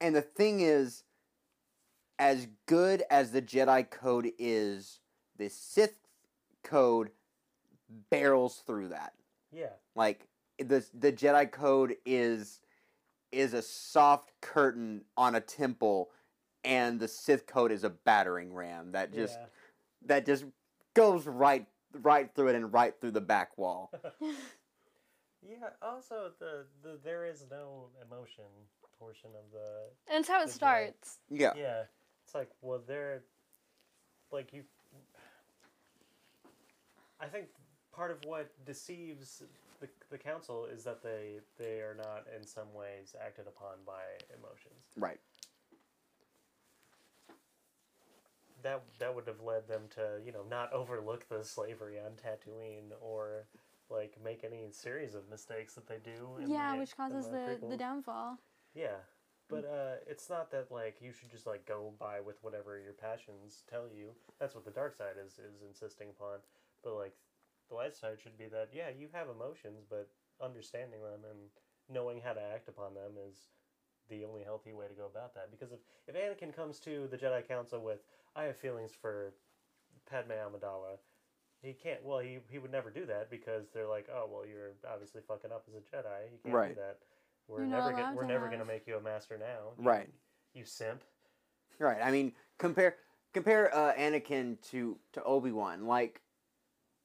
and 0.00 0.14
the 0.14 0.22
thing 0.22 0.60
is 0.60 1.04
as 2.18 2.48
good 2.66 3.02
as 3.10 3.32
the 3.32 3.42
Jedi 3.42 3.88
code 3.88 4.32
is, 4.38 5.00
the 5.36 5.48
Sith 5.48 5.98
code 6.62 7.10
barrels 8.10 8.62
through 8.66 8.88
that. 8.88 9.14
Yeah, 9.52 9.70
Like 9.94 10.28
the 10.58 10.84
the 10.94 11.12
Jedi 11.12 11.50
code 11.50 11.96
is 12.06 12.60
is 13.30 13.54
a 13.54 13.62
soft 13.62 14.32
curtain 14.40 15.04
on 15.16 15.34
a 15.34 15.40
temple 15.40 16.10
and 16.64 17.00
the 17.00 17.08
Sith 17.08 17.46
code 17.46 17.72
is 17.72 17.84
a 17.84 17.90
battering 17.90 18.52
ram 18.54 18.92
that 18.92 19.12
just 19.12 19.38
yeah. 19.38 19.46
that 20.06 20.26
just 20.26 20.44
goes 20.94 21.26
right 21.26 21.66
right 22.00 22.34
through 22.34 22.48
it 22.48 22.54
and 22.54 22.72
right 22.72 22.94
through 23.00 23.10
the 23.10 23.20
back 23.20 23.56
wall. 23.58 23.92
Yeah. 25.46 25.70
Also, 25.82 26.30
the, 26.38 26.64
the 26.82 26.98
there 27.02 27.24
is 27.24 27.44
no 27.50 27.86
emotion 28.06 28.44
portion 28.98 29.30
of 29.34 29.50
the 29.52 30.12
And 30.12 30.20
it's 30.20 30.28
how 30.28 30.42
it 30.42 30.46
Good 30.46 30.50
job. 30.52 30.54
starts. 30.54 31.18
Yeah. 31.30 31.52
yeah. 31.56 31.82
It's 32.24 32.34
like 32.34 32.50
well, 32.60 32.80
they're 32.86 33.22
like 34.30 34.52
you. 34.52 34.62
I 37.20 37.26
think 37.26 37.46
part 37.92 38.10
of 38.10 38.18
what 38.24 38.50
deceives 38.64 39.42
the, 39.80 39.88
the 40.10 40.18
council 40.18 40.66
is 40.72 40.84
that 40.84 41.02
they 41.02 41.40
they 41.58 41.80
are 41.80 41.96
not 41.96 42.24
in 42.36 42.46
some 42.46 42.72
ways 42.74 43.14
acted 43.24 43.46
upon 43.46 43.76
by 43.86 44.02
emotions. 44.36 44.84
Right. 44.96 45.20
That 48.62 48.82
that 49.00 49.14
would 49.14 49.26
have 49.26 49.40
led 49.40 49.66
them 49.66 49.82
to 49.96 50.20
you 50.24 50.30
know 50.32 50.44
not 50.48 50.72
overlook 50.72 51.28
the 51.28 51.44
slavery 51.44 51.98
on 51.98 52.12
Tatooine 52.12 52.92
or 53.00 53.46
like 53.92 54.16
make 54.24 54.44
any 54.44 54.70
series 54.70 55.14
of 55.14 55.28
mistakes 55.28 55.74
that 55.74 55.86
they 55.86 55.98
do. 56.02 56.38
in 56.40 56.50
yeah, 56.50 56.72
the- 56.72 56.80
which 56.80 56.96
causes 56.96 57.26
the, 57.26 57.58
the 57.60 57.66
prequels. 57.66 57.78
downfall. 57.78 58.38
Yeah, 58.74 58.96
but 59.48 59.64
uh, 59.64 59.96
it's 60.06 60.30
not 60.30 60.50
that 60.52 60.72
like 60.72 60.96
you 61.00 61.12
should 61.12 61.30
just 61.30 61.46
like 61.46 61.66
go 61.66 61.92
by 61.98 62.20
with 62.20 62.42
whatever 62.42 62.78
your 62.78 62.94
passions 62.94 63.64
tell 63.68 63.86
you. 63.86 64.14
That's 64.40 64.54
what 64.54 64.64
the 64.64 64.70
dark 64.70 64.96
side 64.96 65.16
is 65.24 65.32
is 65.38 65.62
insisting 65.66 66.08
upon. 66.08 66.38
But 66.82 66.94
like 66.94 67.14
the 67.68 67.74
light 67.74 67.94
side 67.94 68.18
should 68.22 68.38
be 68.38 68.46
that 68.46 68.70
yeah, 68.72 68.88
you 68.88 69.08
have 69.12 69.28
emotions, 69.28 69.84
but 69.88 70.08
understanding 70.42 71.00
them 71.02 71.20
and 71.30 71.50
knowing 71.88 72.20
how 72.24 72.32
to 72.32 72.40
act 72.40 72.68
upon 72.68 72.94
them 72.94 73.12
is 73.28 73.48
the 74.08 74.24
only 74.24 74.42
healthy 74.42 74.72
way 74.72 74.88
to 74.88 74.94
go 74.94 75.06
about 75.06 75.34
that. 75.34 75.50
Because 75.50 75.72
if 75.72 75.80
if 76.08 76.14
Anakin 76.16 76.54
comes 76.54 76.80
to 76.80 77.06
the 77.10 77.18
Jedi 77.18 77.46
Council 77.46 77.80
with 77.80 78.00
I 78.34 78.44
have 78.44 78.56
feelings 78.56 78.92
for 78.98 79.34
Padme 80.08 80.32
Amidala, 80.32 80.96
he 81.62 81.72
can't. 81.72 82.02
Well, 82.04 82.18
he 82.18 82.38
he 82.50 82.58
would 82.58 82.72
never 82.72 82.90
do 82.90 83.06
that 83.06 83.30
because 83.30 83.64
they're 83.72 83.86
like, 83.88 84.08
oh 84.12 84.28
well, 84.30 84.46
you're 84.46 84.72
obviously 84.90 85.20
fucking 85.26 85.50
up 85.52 85.64
as 85.68 85.74
a 85.74 85.78
Jedi. 85.78 86.30
You 86.32 86.38
can't 86.42 86.54
Right. 86.54 86.74
do 86.74 86.80
that. 86.80 86.98
We're 87.48 87.58
You're 87.58 87.66
never 87.66 87.90
gonna, 87.92 88.12
we're 88.14 88.22
to 88.22 88.28
never 88.28 88.44
have- 88.46 88.52
gonna 88.52 88.64
make 88.64 88.86
you 88.86 88.96
a 88.96 89.00
master 89.00 89.36
now. 89.38 89.72
You- 89.78 89.84
Right. 89.84 90.08
You 90.54 90.64
simp. 90.64 91.02
Right. 91.78 92.00
I 92.02 92.10
mean, 92.10 92.32
compare 92.58 92.96
compare 93.32 93.74
uh, 93.74 93.94
Anakin 93.94 94.60
to 94.70 94.98
to 95.12 95.22
Obi 95.24 95.50
Wan. 95.52 95.86
Like, 95.86 96.20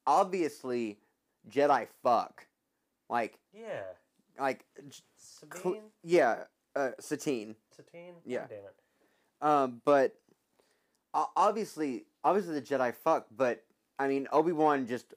obviously, 0.05 0.99
Jedi 1.49 1.87
fuck. 2.03 2.47
Like, 3.09 3.39
Yeah. 3.53 3.83
like, 4.39 4.65
j- 4.87 5.03
Sabine. 5.17 5.61
cl- 5.61 5.91
yeah, 6.03 6.43
uh, 6.75 6.91
Satine. 6.99 7.55
Satine. 7.71 8.15
Yeah. 8.25 8.39
God 8.41 8.49
damn 8.49 8.65
it. 8.65 8.75
Um, 9.39 9.81
but 9.85 10.19
o- 11.13 11.31
obviously, 11.35 12.05
obviously 12.23 12.53
the 12.55 12.61
Jedi 12.61 12.93
fuck. 12.93 13.27
But 13.31 13.63
I 13.99 14.07
mean, 14.07 14.27
Obi 14.31 14.51
Wan 14.51 14.87
just 14.87 15.13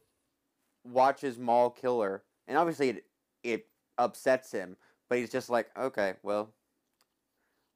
watches 0.84 1.38
Maul 1.38 1.70
kill 1.70 2.00
her, 2.02 2.22
and 2.48 2.56
obviously 2.58 2.88
it 2.90 3.04
it 3.42 3.66
upsets 3.98 4.50
him. 4.52 4.76
But 5.08 5.18
he's 5.18 5.30
just 5.30 5.50
like, 5.50 5.68
okay, 5.76 6.14
well, 6.22 6.50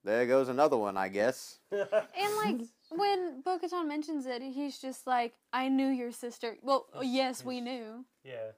there 0.04 0.26
goes 0.26 0.48
another 0.48 0.76
one, 0.76 0.96
I 0.96 1.08
guess. 1.08 1.58
And 1.72 2.36
like 2.44 2.66
when 2.90 3.40
Bo 3.42 3.58
Katan 3.58 3.88
mentions 3.88 4.26
it, 4.26 4.40
he's 4.42 4.78
just 4.78 5.06
like, 5.06 5.34
"I 5.52 5.68
knew 5.68 5.88
your 5.88 6.12
sister." 6.12 6.56
Well, 6.62 6.86
He's- 7.00 7.06
yes, 7.14 7.44
we 7.44 7.60
knew. 7.60 8.04
yeah. 8.22 8.52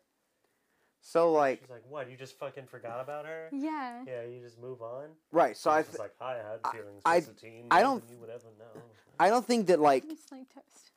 So 1.01 1.31
like, 1.32 1.60
She's 1.60 1.70
like, 1.70 1.85
what? 1.89 2.10
You 2.10 2.16
just 2.16 2.36
fucking 2.36 2.66
forgot 2.66 3.01
about 3.01 3.27
her? 3.27 3.48
Yeah. 3.52 4.02
Yeah. 4.06 4.23
You 4.24 4.40
just 4.40 4.59
move 4.60 4.82
on. 4.82 5.05
right? 5.31 5.56
So 5.56 5.70
I 5.70 5.78
He's 5.78 5.86
th- 5.86 5.93
just 5.93 6.01
like 6.01 6.14
I 6.20 6.32
had 6.35 6.59
I- 6.64 6.73
feelings 6.73 7.02
I- 7.05 7.20
for 7.20 7.27
Satine. 7.27 7.66
I 7.70 7.81
don't- 7.82 8.02
You 8.10 8.18
would 8.18 8.28
ever 8.31 8.48
know. 8.59 8.82
I 9.20 9.28
don't 9.28 9.47
think 9.47 9.68
that 9.68 9.78
like 9.81 10.05
It's 10.09 10.31
like 10.32 10.52
toast. 10.52 10.90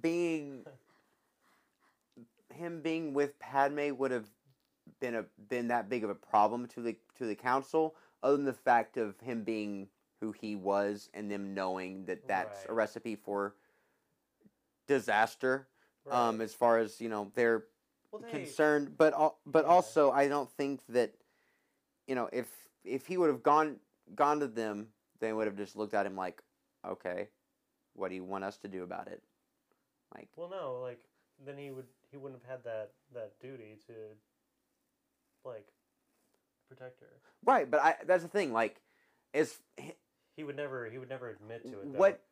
Being 0.00 0.64
him 2.52 2.80
being 2.80 3.14
with 3.14 3.38
Padme 3.38 3.94
would 3.96 4.10
have 4.10 4.26
been 5.00 5.14
a 5.14 5.24
been 5.48 5.68
that 5.68 5.88
big 5.88 6.04
of 6.04 6.10
a 6.10 6.14
problem 6.14 6.66
to 6.68 6.80
the 6.80 6.96
to 7.18 7.26
the 7.26 7.34
council, 7.34 7.94
other 8.22 8.36
than 8.36 8.46
the 8.46 8.52
fact 8.52 8.96
of 8.96 9.18
him 9.20 9.42
being 9.44 9.88
who 10.20 10.32
he 10.32 10.56
was 10.56 11.10
and 11.12 11.30
them 11.30 11.54
knowing 11.54 12.04
that 12.06 12.26
that's 12.26 12.64
a 12.68 12.72
recipe 12.72 13.14
for 13.16 13.54
disaster. 14.86 15.68
Um, 16.10 16.40
as 16.40 16.54
far 16.54 16.78
as 16.78 17.00
you 17.00 17.08
know, 17.08 17.32
they're 17.34 17.64
well, 18.12 18.22
they, 18.22 18.30
concerned, 18.30 18.96
but 18.96 19.12
al- 19.12 19.38
but 19.44 19.64
Yeah. 19.64 19.70
also 19.70 20.12
I 20.12 20.28
don't 20.28 20.50
think 20.50 20.80
that 20.88 21.12
you 22.06 22.14
know 22.14 22.28
if 22.32 22.46
if 22.84 23.06
he 23.06 23.16
would 23.16 23.28
have 23.28 23.42
gone 23.42 23.80
gone 24.14 24.38
to 24.40 24.46
them, 24.46 24.88
they 25.18 25.32
would 25.32 25.46
have 25.46 25.56
just 25.56 25.74
looked 25.74 25.94
at 25.94 26.06
him 26.06 26.14
like, 26.16 26.42
okay, 26.86 27.28
what 27.94 28.08
do 28.08 28.14
you 28.14 28.22
want 28.24 28.44
us 28.44 28.56
to 28.58 28.68
do 28.68 28.84
about 28.84 29.08
it? 29.08 29.22
Like, 30.16 30.28
Well, 30.36 30.48
no, 30.50 30.78
like 30.82 31.00
then 31.44 31.56
he 31.58 31.70
would 31.70 31.86
he 32.10 32.16
wouldn't 32.16 32.40
have 32.42 32.50
had 32.50 32.64
that 32.64 32.90
that 33.14 33.32
duty 33.40 33.78
to 33.86 33.92
like 35.44 35.66
protect 36.68 37.00
her. 37.00 37.06
right? 37.44 37.70
But 37.70 37.80
I 37.80 37.94
that's 38.06 38.22
the 38.22 38.28
thing. 38.28 38.52
Like, 38.52 38.80
is 39.32 39.58
He 40.36 40.44
would 40.44 40.56
never 40.56 40.88
he 40.90 40.98
would 40.98 41.08
never 41.08 41.30
admit 41.30 41.62
to 41.64 41.80
it. 41.80 41.92
Though. 41.92 41.98
what? 41.98 42.22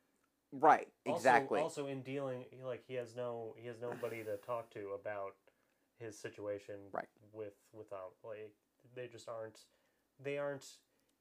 Right, 0.53 0.87
Also- 1.05 1.17
exactly. 1.17 1.61
Also, 1.61 1.87
in 1.89 2.03
dealing, 2.03 2.45
he- 2.51 2.63
like 2.63 2.85
he 2.87 2.95
has 2.95 3.17
no 3.17 3.55
he 3.59 3.67
has 3.67 3.81
nobody 3.81 4.23
to 4.23 4.37
talk 4.37 4.71
to 4.71 4.91
about 4.91 5.35
his 5.99 6.17
situation. 6.19 6.77
Right. 6.93 7.09
With 7.33 7.55
without 7.73 8.13
like 8.23 8.53
they 8.95 9.09
just 9.09 9.29
aren't 9.29 9.61
they 10.23 10.39
aren't 10.39 10.65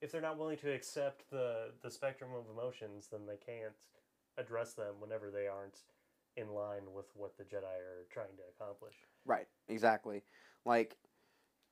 if 0.01 0.11
they're 0.11 0.21
not 0.21 0.37
willing 0.37 0.57
to 0.59 0.71
accept 0.71 1.29
the 1.31 1.71
the 1.81 1.89
spectrum 1.89 2.31
of 2.35 2.45
emotions, 2.49 3.07
then 3.11 3.25
they 3.25 3.37
can't 3.37 3.73
address 4.37 4.73
them 4.73 4.95
whenever 4.99 5.31
they 5.31 5.47
aren't 5.47 5.79
in 6.37 6.49
line 6.49 6.81
with 6.93 7.05
what 7.15 7.37
the 7.37 7.43
Jedi 7.43 7.63
are 7.63 8.05
trying 8.11 8.35
to 8.37 8.43
accomplish. 8.57 8.95
Right, 9.25 9.47
exactly. 9.67 10.23
Like, 10.65 10.97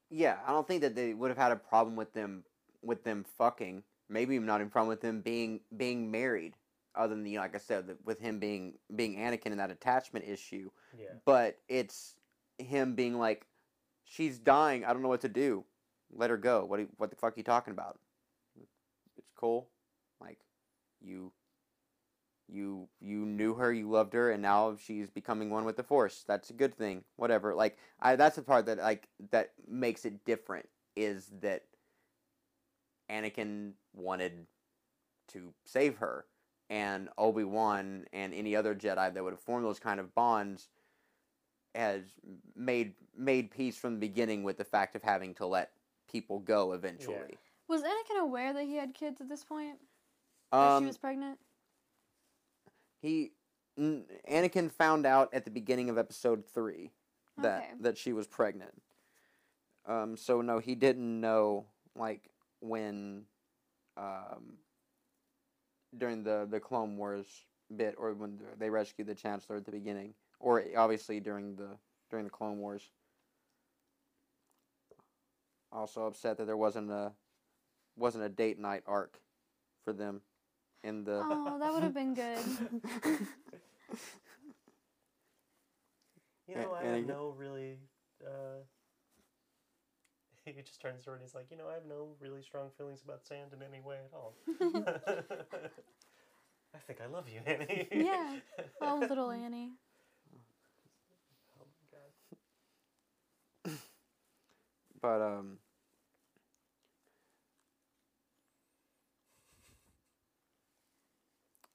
yeah, 0.09 0.37
I 0.45 0.51
don't 0.51 0.67
think 0.67 0.81
that 0.81 0.95
they 0.95 1.13
would 1.13 1.29
have 1.29 1.37
had 1.37 1.51
a 1.51 1.55
problem 1.55 1.95
with 1.95 2.13
them 2.13 2.43
with 2.81 3.03
them 3.03 3.25
fucking. 3.37 3.83
Maybe 4.09 4.37
not 4.39 4.61
in 4.61 4.69
problem 4.69 4.89
with 4.89 5.01
them 5.01 5.21
being 5.21 5.61
being 5.75 6.11
married. 6.11 6.55
Other 6.93 7.15
than 7.15 7.25
you 7.25 7.35
know, 7.35 7.41
like 7.41 7.55
I 7.55 7.59
said, 7.59 7.87
the- 7.87 7.97
with 8.03 8.19
him 8.19 8.39
being 8.39 8.77
being 8.93 9.15
Anakin 9.15 9.47
and 9.47 9.59
that 9.59 9.71
attachment 9.71 10.25
issue. 10.27 10.69
Yeah. 10.97 11.13
But 11.25 11.57
it's 11.69 12.15
him 12.57 12.95
being 12.95 13.17
like, 13.17 13.47
she's 14.03 14.37
dying. 14.37 14.83
I 14.83 14.91
don't 14.91 15.01
know 15.01 15.07
what 15.07 15.21
to 15.21 15.29
do. 15.29 15.63
Let 16.13 16.29
her 16.29 16.37
go. 16.37 16.65
What 16.65 16.79
you, 16.81 16.89
what 16.97 17.09
the 17.09 17.15
fuck 17.15 17.33
are 17.33 17.37
you 17.37 17.43
talking 17.43 17.71
about? 17.71 17.97
It's 19.17 19.31
cool. 19.37 19.69
Like, 20.19 20.39
you. 20.99 21.31
You 22.51 22.87
you 22.99 23.25
knew 23.25 23.53
her, 23.55 23.71
you 23.71 23.89
loved 23.89 24.13
her, 24.13 24.31
and 24.31 24.41
now 24.41 24.75
she's 24.75 25.09
becoming 25.09 25.49
one 25.49 25.63
with 25.63 25.77
the 25.77 25.83
Force. 25.83 26.23
That's 26.27 26.49
a 26.49 26.53
good 26.53 26.75
thing. 26.75 27.03
Whatever. 27.15 27.55
Like 27.55 27.77
I, 28.01 28.15
that's 28.15 28.35
the 28.35 28.41
part 28.41 28.65
that 28.65 28.77
like 28.77 29.07
that 29.31 29.51
makes 29.67 30.05
it 30.05 30.25
different 30.25 30.67
is 30.95 31.31
that 31.41 31.63
Anakin 33.09 33.71
wanted 33.93 34.47
to 35.29 35.53
save 35.65 35.97
her, 35.97 36.25
and 36.69 37.09
Obi 37.17 37.45
Wan 37.45 38.05
and 38.11 38.33
any 38.33 38.55
other 38.55 38.75
Jedi 38.75 39.13
that 39.13 39.23
would 39.23 39.33
have 39.33 39.39
formed 39.39 39.65
those 39.65 39.79
kind 39.79 39.99
of 39.99 40.13
bonds 40.13 40.67
has 41.73 42.03
made 42.55 42.93
made 43.15 43.51
peace 43.51 43.77
from 43.77 43.93
the 43.93 43.99
beginning 43.99 44.43
with 44.43 44.57
the 44.57 44.65
fact 44.65 44.95
of 44.95 45.03
having 45.03 45.33
to 45.35 45.45
let 45.45 45.71
people 46.11 46.39
go 46.39 46.73
eventually. 46.73 47.37
Was 47.67 47.81
Anakin 47.81 48.19
aware 48.19 48.53
that 48.53 48.65
he 48.65 48.75
had 48.75 48.93
kids 48.93 49.21
at 49.21 49.29
this 49.29 49.45
point? 49.45 49.77
Um, 50.51 50.83
she 50.83 50.87
was 50.87 50.97
pregnant? 50.97 51.39
He 53.01 53.31
Anakin 53.79 54.71
found 54.71 55.05
out 55.05 55.33
at 55.33 55.45
the 55.45 55.51
beginning 55.51 55.89
of 55.89 55.97
episode 55.97 56.45
three 56.45 56.91
that 57.37 57.63
Okay. 57.63 57.71
that 57.81 57.97
she 57.97 58.13
was 58.13 58.27
pregnant. 58.27 58.81
Um, 59.85 60.15
so 60.15 60.41
no, 60.41 60.59
he 60.59 60.75
didn't 60.75 61.19
know 61.21 61.65
like 61.95 62.29
when 62.59 63.25
um, 63.97 64.57
during 65.97 66.23
the 66.23 66.47
the 66.49 66.59
Clone 66.59 66.97
Wars 66.97 67.25
bit 67.75 67.95
or 67.97 68.13
when 68.13 68.39
they 68.59 68.69
rescued 68.69 69.07
the 69.07 69.15
Chancellor 69.15 69.57
at 69.57 69.65
the 69.65 69.71
beginning, 69.71 70.13
or 70.39 70.63
obviously 70.77 71.19
during 71.19 71.55
the 71.55 71.77
during 72.09 72.25
the 72.25 72.31
Clone 72.31 72.59
Wars. 72.59 72.89
Also 75.71 76.05
upset 76.05 76.37
that 76.37 76.45
there 76.45 76.57
wasn't 76.57 76.91
a 76.91 77.13
wasn't 77.95 78.23
a 78.23 78.29
date 78.29 78.59
night 78.59 78.83
arc 78.85 79.21
for 79.85 79.93
them 79.93 80.21
in 80.83 81.03
the 81.03 81.23
Oh, 81.29 81.59
that 81.59 81.73
would 81.73 81.83
have 81.83 81.93
been 81.93 82.13
good. 82.13 82.39
You 86.47 86.55
know, 86.55 86.73
I 86.73 86.83
have 86.83 87.05
no 87.07 87.33
really. 87.37 87.77
Uh, 88.25 88.63
he 90.45 90.61
just 90.61 90.81
turns 90.81 91.03
to 91.03 91.11
her 91.11 91.15
and 91.15 91.21
he's 91.23 91.35
like, 91.35 91.47
you 91.51 91.57
know, 91.57 91.67
I 91.69 91.73
have 91.75 91.85
no 91.87 92.09
really 92.19 92.41
strong 92.41 92.69
feelings 92.77 93.01
about 93.03 93.25
sand 93.25 93.51
in 93.53 93.61
any 93.61 93.81
way 93.81 93.97
at 94.05 94.13
all. 94.13 94.33
I 96.73 96.79
think 96.87 96.99
I 97.01 97.07
love 97.07 97.27
you, 97.29 97.41
Annie. 97.45 97.87
Yeah. 97.91 98.37
oh, 98.81 99.05
little 99.07 99.29
Annie. 99.31 99.71
Oh 101.59 101.65
my 101.65 101.85
god. 101.91 103.77
But 105.01 105.21
um 105.21 105.57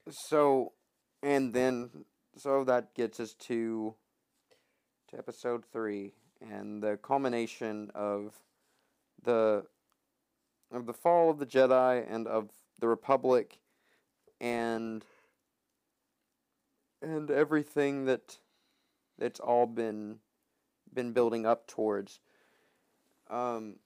so 0.09 0.73
and 1.23 1.53
then 1.53 1.91
so 2.37 2.65
that 2.65 2.95
gets 2.95 3.19
us 3.21 3.35
to 3.35 3.95
to 5.11 5.19
episode 5.19 5.65
3 5.73 6.13
and 6.41 6.83
the 6.83 6.99
culmination 7.03 7.91
of 7.95 8.35
the 9.23 9.65
of 10.73 10.87
the 10.87 10.93
fall 10.93 11.31
of 11.31 11.39
the 11.39 11.47
Jedi 11.47 12.05
and 12.09 12.27
of 12.27 12.51
the 12.81 12.89
Republic 12.89 13.59
and 14.41 15.05
and 17.03 17.31
everything 17.31 18.05
that 18.07 18.39
that's 19.19 19.41
all 19.41 19.67
been 19.67 20.19
been 20.93 21.13
building 21.13 21.47
up 21.47 21.67
towards. 21.67 22.21
Um, 23.29 23.77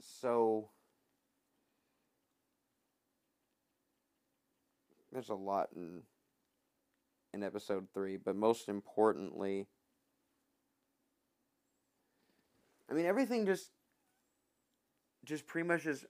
so 0.00 0.70
there's 5.14 5.30
a 5.30 5.34
lot 5.34 5.68
in 5.74 6.02
in 7.32 7.42
episode 7.42 7.86
three, 7.94 8.16
but 8.16 8.36
most 8.36 8.68
importantly, 8.68 9.66
I 12.90 12.94
mean 12.94 13.06
everything 13.06 13.46
just 13.46 13.70
just 15.24 15.46
pretty 15.46 15.66
much 15.66 15.84
just 15.84 16.04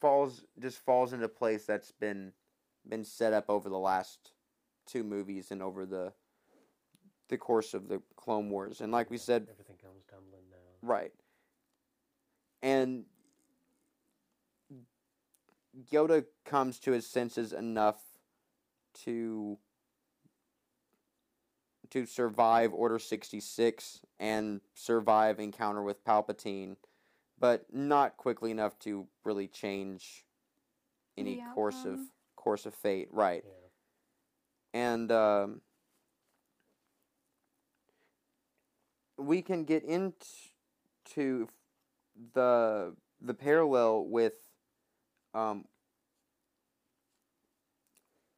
falls 0.00 0.44
just 0.58 0.78
falls 0.78 1.12
into 1.12 1.28
place 1.28 1.64
that's 1.64 1.92
been 1.92 2.32
been 2.88 3.04
set 3.04 3.32
up 3.32 3.44
over 3.48 3.68
the 3.68 3.78
last 3.78 4.32
two 4.86 5.04
movies 5.04 5.50
and 5.50 5.62
over 5.62 5.86
the 5.86 6.12
the 7.28 7.38
course 7.38 7.72
of 7.74 7.88
the 7.88 8.02
Clone 8.16 8.50
Wars. 8.50 8.80
And 8.80 8.90
like 8.90 9.10
we 9.10 9.18
said 9.18 9.46
Everything 9.50 9.76
comes 9.76 10.04
tumbling 10.10 10.44
down. 10.50 10.90
Right. 10.90 11.12
And 12.62 13.04
Yoda 15.90 16.24
comes 16.44 16.78
to 16.80 16.92
his 16.92 17.06
senses 17.06 17.52
enough 17.52 18.11
to 19.04 19.58
to 21.90 22.06
survive 22.06 22.72
Order 22.72 22.98
66 22.98 24.00
and 24.18 24.60
survive 24.74 25.38
encounter 25.40 25.82
with 25.82 26.04
Palpatine, 26.04 26.76
but 27.38 27.66
not 27.72 28.16
quickly 28.16 28.50
enough 28.50 28.78
to 28.80 29.06
really 29.24 29.46
change 29.48 30.24
any 31.16 31.36
The 31.36 31.42
course 31.54 31.84
of 31.84 32.00
course 32.36 32.66
of 32.66 32.74
fate, 32.74 33.08
right? 33.12 33.44
Yeah. 33.44 33.52
and 34.74 35.12
um, 35.12 35.60
we 39.18 39.42
can 39.42 39.64
get 39.64 39.84
into 39.84 41.48
the 42.34 42.94
the 43.20 43.34
parallel 43.34 44.06
with 44.06 44.34
um, 45.34 45.64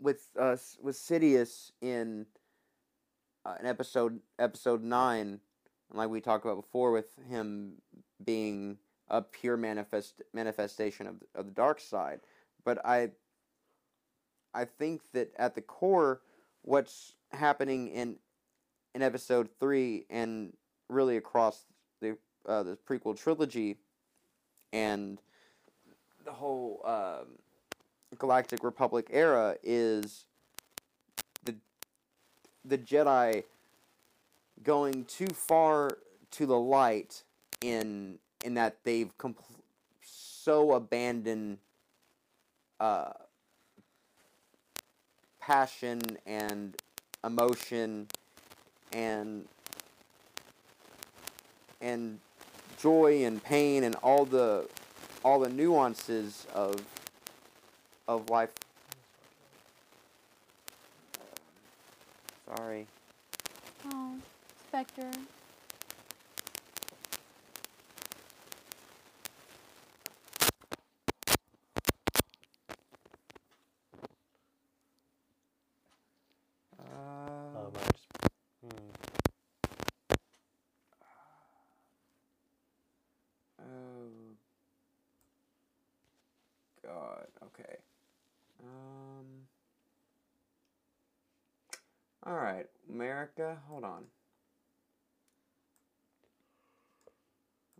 with 0.00 0.28
uh, 0.38 0.56
with 0.80 0.96
Sidious 0.96 1.70
in 1.80 2.26
uh, 3.44 3.56
in 3.60 3.66
episode 3.66 4.20
episode 4.38 4.82
nine, 4.82 5.40
and 5.90 5.98
like 5.98 6.08
we 6.08 6.20
talked 6.20 6.44
about 6.44 6.56
before, 6.56 6.92
with 6.92 7.10
him 7.28 7.74
being 8.24 8.78
a 9.08 9.22
pure 9.22 9.56
manifest 9.56 10.22
manifestation 10.32 11.06
of 11.06 11.20
the, 11.20 11.26
of 11.38 11.46
the 11.46 11.52
dark 11.52 11.80
side. 11.80 12.20
But 12.64 12.84
I 12.84 13.10
I 14.54 14.64
think 14.64 15.02
that 15.12 15.32
at 15.38 15.54
the 15.54 15.62
core, 15.62 16.20
what's 16.62 17.14
happening 17.32 17.88
in 17.88 18.16
in 18.94 19.02
episode 19.02 19.48
three 19.58 20.06
and 20.08 20.52
really 20.88 21.16
across 21.16 21.64
the 22.00 22.16
uh, 22.46 22.62
the 22.62 22.78
prequel 22.88 23.18
trilogy 23.18 23.78
and 24.72 25.20
the 26.24 26.32
whole 26.32 26.80
um, 26.84 27.38
Galactic 28.18 28.62
Republic 28.64 29.08
era 29.10 29.56
is 29.62 30.26
the 31.44 31.54
the 32.64 32.78
Jedi 32.78 33.44
going 34.62 35.04
too 35.04 35.28
far 35.28 35.98
to 36.32 36.46
the 36.46 36.58
light 36.58 37.22
in 37.62 38.18
in 38.44 38.54
that 38.54 38.76
they've 38.84 39.16
compl- 39.18 39.44
so 40.02 40.72
abandoned 40.72 41.58
uh, 42.80 43.12
passion 45.40 46.00
and 46.26 46.76
emotion 47.24 48.06
and 48.92 49.46
and 51.80 52.18
joy 52.78 53.24
and 53.24 53.42
pain 53.42 53.84
and 53.84 53.94
all 53.96 54.24
the 54.24 54.68
all 55.24 55.40
the 55.40 55.48
nuances 55.48 56.46
of 56.54 56.82
of 58.08 58.30
life. 58.30 58.50
Sorry. 62.46 62.86
Oh, 63.92 64.16
Spectre. 64.68 65.10
Uh, 76.78 76.84
Um, 77.56 77.72
I 77.76 77.84
just, 77.92 78.06
hmm. 78.62 78.90
Oh 83.60 84.36
God. 86.82 87.26
Okay. 87.44 87.76
Um. 88.62 89.26
All 92.26 92.34
right, 92.34 92.66
America. 92.90 93.58
Hold 93.68 93.84
on. 93.84 94.04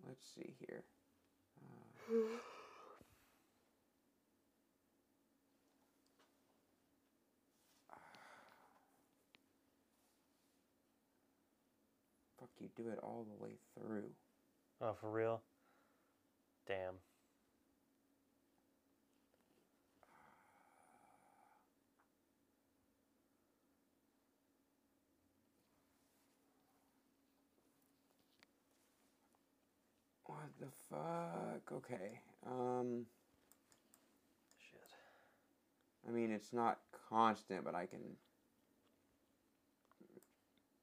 Let's 0.06 0.22
see 0.34 0.54
here. 0.58 0.84
Uh, 7.90 7.96
fuck, 12.38 12.50
you 12.60 12.68
do 12.76 12.90
it 12.90 12.98
all 13.02 13.26
the 13.26 13.42
way 13.42 13.52
through. 13.74 14.10
Oh, 14.82 14.94
for 15.00 15.10
real? 15.10 15.40
Damn. 16.68 16.96
What 30.58 30.68
the 30.68 30.72
fuck? 30.90 31.72
Okay. 31.72 32.20
Um. 32.46 33.06
Shit. 34.58 34.80
I 36.08 36.10
mean, 36.12 36.30
it's 36.30 36.52
not 36.52 36.78
constant, 37.08 37.64
but 37.64 37.74
I 37.74 37.86
can. 37.86 38.00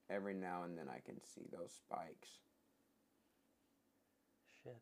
Every 0.10 0.34
now 0.34 0.64
and 0.64 0.78
then 0.78 0.88
I 0.90 1.00
can 1.06 1.22
see 1.24 1.48
those 1.52 1.72
spikes. 1.72 2.40
Shit. 4.64 4.78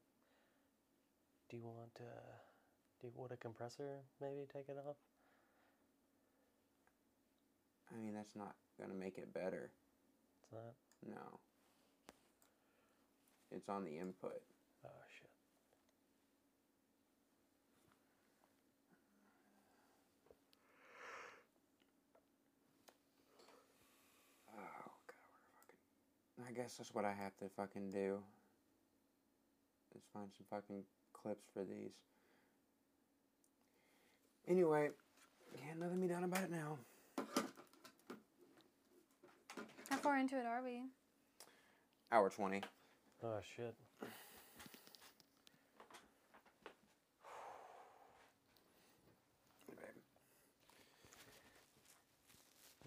Do 1.50 1.58
you 1.58 1.64
want 1.64 1.92
uh 2.00 2.38
do 3.00 3.08
you 3.08 3.14
want 3.16 3.32
a 3.32 3.38
compressor 3.38 4.00
maybe 4.20 4.48
take 4.52 4.70
it 4.70 4.78
off? 4.88 4.98
I 7.94 7.98
mean, 8.04 8.14
that's 8.14 8.36
not 8.36 8.56
gonna 8.80 8.94
make 8.94 9.18
it 9.18 9.34
better. 9.34 9.72
It's 10.42 10.52
not. 10.52 10.74
No. 11.08 11.40
It's 13.52 13.70
on 13.70 13.84
the 13.84 13.98
input. 13.98 14.42
Oh 14.86 14.90
shit. 15.18 15.30
Oh 24.54 24.92
god, 25.08 25.40
what 25.42 25.66
fucking. 26.38 26.39
I 26.50 26.52
guess 26.52 26.76
that's 26.78 26.96
what 26.96 27.06
I 27.06 27.14
have 27.14 27.38
to 27.38 27.46
fucking 27.56 27.92
do. 27.92 28.18
Is 29.96 30.02
find 30.12 30.30
some 30.36 30.46
fucking 30.50 30.84
clips 31.14 31.46
for 31.54 31.64
these. 31.64 31.92
Anyway, 34.48 34.90
can't 35.64 35.80
nothing 35.80 36.02
be 36.02 36.08
done 36.08 36.24
about 36.24 36.44
it 36.44 36.52
now. 36.52 36.78
How 39.90 39.98
far 39.98 40.18
into 40.18 40.40
it 40.40 40.46
are 40.48 40.64
we? 40.64 40.82
Hour 42.12 42.32
twenty. 42.32 42.62
Oh 43.24 43.40
shit. 43.56 43.76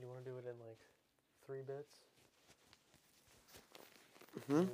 You 0.01 0.09
want 0.09 0.25
to 0.25 0.31
do 0.33 0.37
it 0.37 0.45
in 0.51 0.59
like 0.67 0.81
three 1.47 1.63
bits? 1.65 2.12
Hmm. 4.49 4.65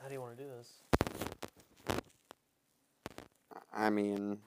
How 0.00 0.08
do 0.08 0.14
you 0.14 0.20
want 0.20 0.36
to 0.36 0.42
do 0.42 0.48
this? 0.56 2.00
I 3.72 3.90
mean, 3.90 4.38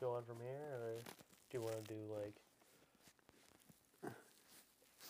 Go 0.00 0.12
on 0.12 0.22
from 0.24 0.36
here, 0.40 0.78
or 0.82 0.92
do 1.50 1.58
you 1.58 1.60
want 1.62 1.84
to 1.84 1.94
do 1.94 2.00
like 2.12 2.34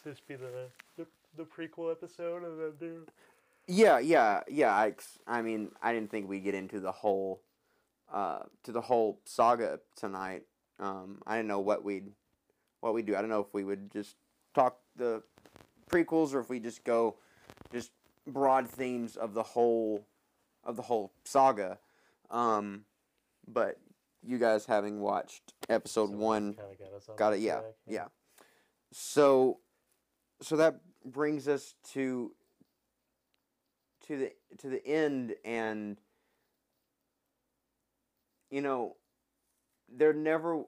this 0.04 0.20
be 0.20 0.34
the, 0.36 0.68
the 0.96 1.06
the 1.36 1.44
prequel 1.44 1.90
episode 1.90 2.44
and 2.44 2.60
then 2.60 2.72
do? 2.78 3.06
Yeah, 3.66 3.98
yeah, 3.98 4.42
yeah. 4.48 4.72
I, 4.72 4.94
I 5.26 5.42
mean, 5.42 5.70
I 5.82 5.92
didn't 5.92 6.10
think 6.10 6.28
we'd 6.28 6.44
get 6.44 6.54
into 6.54 6.80
the 6.80 6.92
whole, 6.92 7.40
uh, 8.12 8.40
to 8.64 8.72
the 8.72 8.82
whole 8.82 9.20
saga 9.24 9.80
tonight. 9.96 10.42
Um, 10.78 11.22
I 11.26 11.36
didn't 11.36 11.48
know 11.48 11.60
what 11.60 11.82
we'd, 11.82 12.10
what 12.80 12.92
we'd 12.92 13.06
do. 13.06 13.16
I 13.16 13.20
don't 13.20 13.30
know 13.30 13.40
if 13.40 13.54
we 13.54 13.64
would 13.64 13.90
just 13.90 14.16
talk 14.54 14.76
the 14.96 15.22
prequels 15.90 16.34
or 16.34 16.40
if 16.40 16.50
we 16.50 16.60
just 16.60 16.84
go, 16.84 17.16
just 17.74 17.90
broad 18.26 18.68
themes 18.68 19.16
of 19.16 19.34
the 19.34 19.42
whole, 19.42 20.06
of 20.62 20.76
the 20.76 20.82
whole 20.82 21.12
saga. 21.24 21.78
Um, 22.30 22.84
but 23.46 23.78
you 24.22 24.38
guys 24.38 24.64
having 24.64 25.00
watched 25.00 25.52
episode 25.68 26.10
one, 26.10 26.52
got 26.52 27.16
Got 27.16 27.34
it. 27.34 27.40
Yeah. 27.40 27.52
track, 27.52 27.74
Yeah. 27.86 28.06
So, 28.92 29.58
so 30.40 30.56
that 30.56 30.80
brings 31.04 31.48
us 31.48 31.74
to 31.92 32.32
to 34.06 34.16
the 34.16 34.32
to 34.58 34.68
the 34.68 34.86
end, 34.86 35.34
and 35.44 35.98
you 38.50 38.60
know, 38.60 38.96
there 39.88 40.12
never 40.12 40.64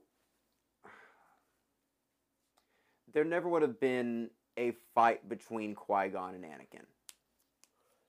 there 3.12 3.24
never 3.24 3.48
would 3.48 3.62
have 3.62 3.80
been 3.80 4.30
a 4.56 4.72
fight 4.94 5.28
between 5.28 5.74
Qui 5.74 6.08
Gon 6.08 6.34
and 6.34 6.44
Anakin. 6.44 6.84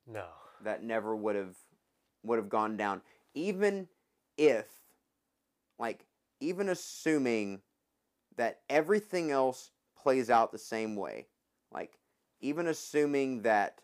No. 0.07 0.25
That 0.63 0.83
never 0.83 1.15
would 1.15 1.35
have 1.35 1.55
would 2.23 2.37
have 2.37 2.49
gone 2.49 2.77
down, 2.77 3.01
even 3.33 3.87
if 4.37 4.67
like 5.77 6.05
even 6.39 6.69
assuming 6.69 7.61
that 8.37 8.59
everything 8.69 9.31
else 9.31 9.71
plays 10.01 10.29
out 10.29 10.51
the 10.51 10.57
same 10.57 10.95
way, 10.95 11.27
like 11.71 11.97
even 12.41 12.67
assuming 12.67 13.41
that 13.43 13.81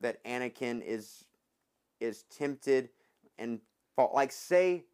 that 0.00 0.22
Anakin 0.24 0.82
is 0.84 1.24
is 2.00 2.24
tempted 2.24 2.88
and 3.38 3.60
fall, 3.96 4.12
like 4.14 4.32
say 4.32 4.84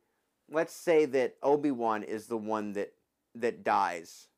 let's 0.51 0.75
say 0.75 1.05
that 1.05 1.37
Obi-Wan 1.43 2.03
is 2.03 2.27
the 2.27 2.37
one 2.37 2.73
that 2.73 2.93
that 3.35 3.63
dies 3.65 4.29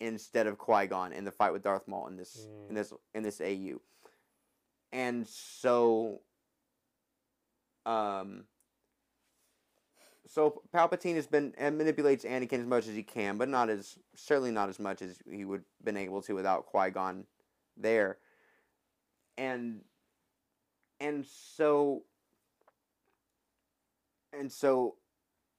instead 0.00 0.46
of 0.46 0.58
Qui-Gon 0.58 1.12
in 1.12 1.24
the 1.24 1.30
fight 1.30 1.52
with 1.52 1.62
Darth 1.62 1.86
Maul 1.88 2.06
in 2.08 2.16
this 2.16 2.46
Mm. 2.48 2.68
in 2.70 2.74
this 2.74 2.92
in 3.14 3.22
this 3.22 3.40
AU. 3.40 3.80
And 4.94 5.26
so 5.26 6.20
um 7.84 8.44
so 10.26 10.62
Palpatine 10.74 11.16
has 11.16 11.26
been 11.26 11.52
and 11.58 11.76
manipulates 11.76 12.24
Anakin 12.24 12.60
as 12.60 12.66
much 12.66 12.86
as 12.86 12.94
he 12.94 13.02
can, 13.02 13.36
but 13.36 13.48
not 13.48 13.68
as 13.68 13.98
certainly 14.14 14.52
not 14.52 14.68
as 14.68 14.78
much 14.78 15.02
as 15.02 15.18
he 15.30 15.44
would 15.44 15.64
been 15.82 15.96
able 15.96 16.22
to 16.22 16.34
without 16.34 16.64
Qui 16.66 16.90
Gon 16.90 17.24
there. 17.76 18.18
And 19.36 19.80
and 21.00 21.26
so 21.26 22.04
and 24.32 24.50
so 24.50 24.94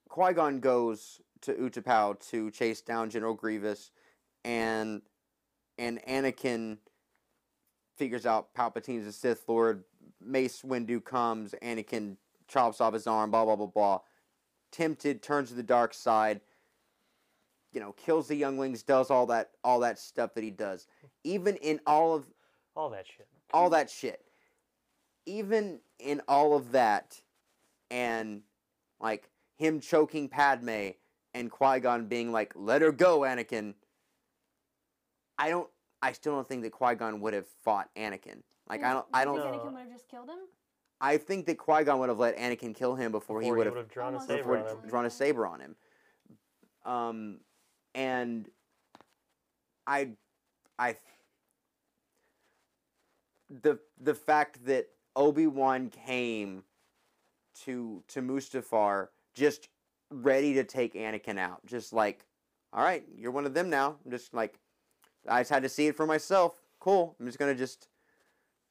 Qui 0.10 0.34
Gon 0.34 0.60
goes 0.62 1.22
to 1.42 1.54
Utapau 1.54 2.18
to 2.32 2.50
chase 2.52 2.82
down 2.82 3.10
General 3.10 3.34
Grievous, 3.34 3.92
and 4.44 5.02
and 5.78 6.02
Anakin 6.08 6.78
figures 7.98 8.26
out 8.26 8.54
Palpatine's 8.54 9.06
a 9.08 9.12
Sith 9.12 9.44
Lord. 9.48 9.84
Mace 10.22 10.62
Windu 10.62 11.04
comes. 11.04 11.54
Anakin 11.62 12.18
chops 12.48 12.82
off 12.82 12.94
his 12.94 13.08
arm. 13.08 13.32
Blah 13.32 13.46
blah 13.46 13.56
blah 13.56 13.68
blah. 13.68 14.00
Tempted, 14.72 15.22
turns 15.22 15.50
to 15.50 15.56
the 15.56 15.64
dark 15.64 15.94
side. 15.94 16.42
You 17.72 17.82
know, 17.82 17.92
kills 17.94 18.28
the 18.28 18.36
younglings, 18.36 18.84
does 18.84 19.10
all 19.10 19.26
that 19.28 19.52
all 19.64 19.80
that 19.82 20.00
stuff 20.00 20.34
that 20.34 20.44
he 20.44 20.52
does. 20.52 20.88
Even 21.24 21.56
in 21.58 21.80
all 21.86 22.16
of 22.16 22.26
All 22.76 22.90
that 22.90 23.06
shit. 23.06 23.28
all 23.54 23.70
that 23.72 23.90
shit. 23.90 24.26
Even 25.26 25.80
in 26.00 26.22
all 26.28 26.56
of 26.56 26.72
that, 26.72 27.22
and 27.90 28.42
like 29.00 29.30
him 29.58 29.80
choking 29.80 30.30
Padme 30.30 30.90
and 31.34 31.50
Qui 31.52 31.80
Gon 31.80 32.08
being 32.08 32.32
like, 32.32 32.54
"Let 32.56 32.82
her 32.82 32.92
go, 32.92 33.20
Anakin." 33.22 33.74
I 35.38 35.50
don't. 35.50 35.70
I 36.06 36.12
still 36.12 36.34
don't 36.34 36.48
think 36.48 36.62
that 36.62 36.72
Qui 36.72 36.94
Gon 36.94 37.20
would 37.22 37.34
have 37.34 37.48
fought 37.64 37.90
Anakin. 37.98 38.44
Like 38.70 38.84
I 38.84 38.94
don't. 38.94 39.08
I 39.12 39.26
Do 39.26 39.32
you 39.32 39.38
don't. 39.38 39.52
think 39.52 39.64
No. 39.64 39.70
Anakin 39.70 39.74
would 39.74 39.82
have 39.82 39.92
just 39.92 40.08
killed 40.08 40.30
him? 40.30 40.38
I 41.02 41.18
think 41.18 41.48
that 41.48 41.58
Qui 41.58 41.84
Gon 41.84 41.98
would 42.00 42.10
have 42.10 42.20
let 42.20 42.38
Anakin 42.38 42.76
kill 42.76 42.94
him 42.94 43.12
before, 43.12 43.42
he 43.42 43.52
would 43.52 43.66
have 43.66 43.76
have 43.76 43.90
drawn 43.90 44.14
a 44.14 44.22
saber 44.22 44.56
on 44.56 44.68
him. 44.68 44.78
him. 44.78 44.88
drawn 44.88 45.06
a 45.06 45.10
saber 45.10 45.48
on 45.48 45.60
him. 45.60 45.76
Um, 46.86 47.40
and 47.96 48.48
I, 49.88 50.10
I, 50.78 50.98
the 53.50 53.80
the 54.00 54.14
fact 54.14 54.64
that 54.68 54.90
Obi 55.16 55.48
Wan 55.48 55.90
came 55.90 56.64
to 57.64 58.04
to 58.10 58.22
Mustafar 58.22 59.08
just 59.34 59.70
ready 60.12 60.54
to 60.54 60.64
take 60.64 60.94
Anakin 60.94 61.40
out, 61.40 61.66
just 61.66 61.94
like, 61.94 62.28
all 62.72 62.84
right, 62.84 63.04
you're 63.18 63.32
one 63.32 63.48
of 63.48 63.56
them 63.56 63.72
now. 63.72 63.96
I'm 64.06 64.12
just 64.12 64.36
like, 64.36 64.60
I 65.28 65.42
just 65.42 65.52
had 65.52 65.64
to 65.64 65.70
see 65.70 65.88
it 65.88 65.96
for 65.96 66.06
myself. 66.06 66.62
Cool. 66.80 67.16
I'm 67.20 67.26
just 67.26 67.40
gonna 67.40 67.56
just, 67.56 67.88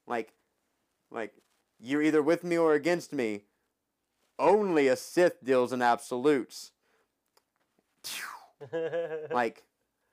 like, 0.06 0.32
like, 1.10 1.34
you're 1.80 2.02
either 2.02 2.22
with 2.22 2.44
me 2.44 2.56
or 2.56 2.74
against 2.74 3.12
me. 3.12 3.42
Only 4.38 4.88
a 4.88 4.96
Sith 4.96 5.44
deals 5.44 5.72
in 5.72 5.82
absolutes. 5.82 6.72
Like, 9.30 9.64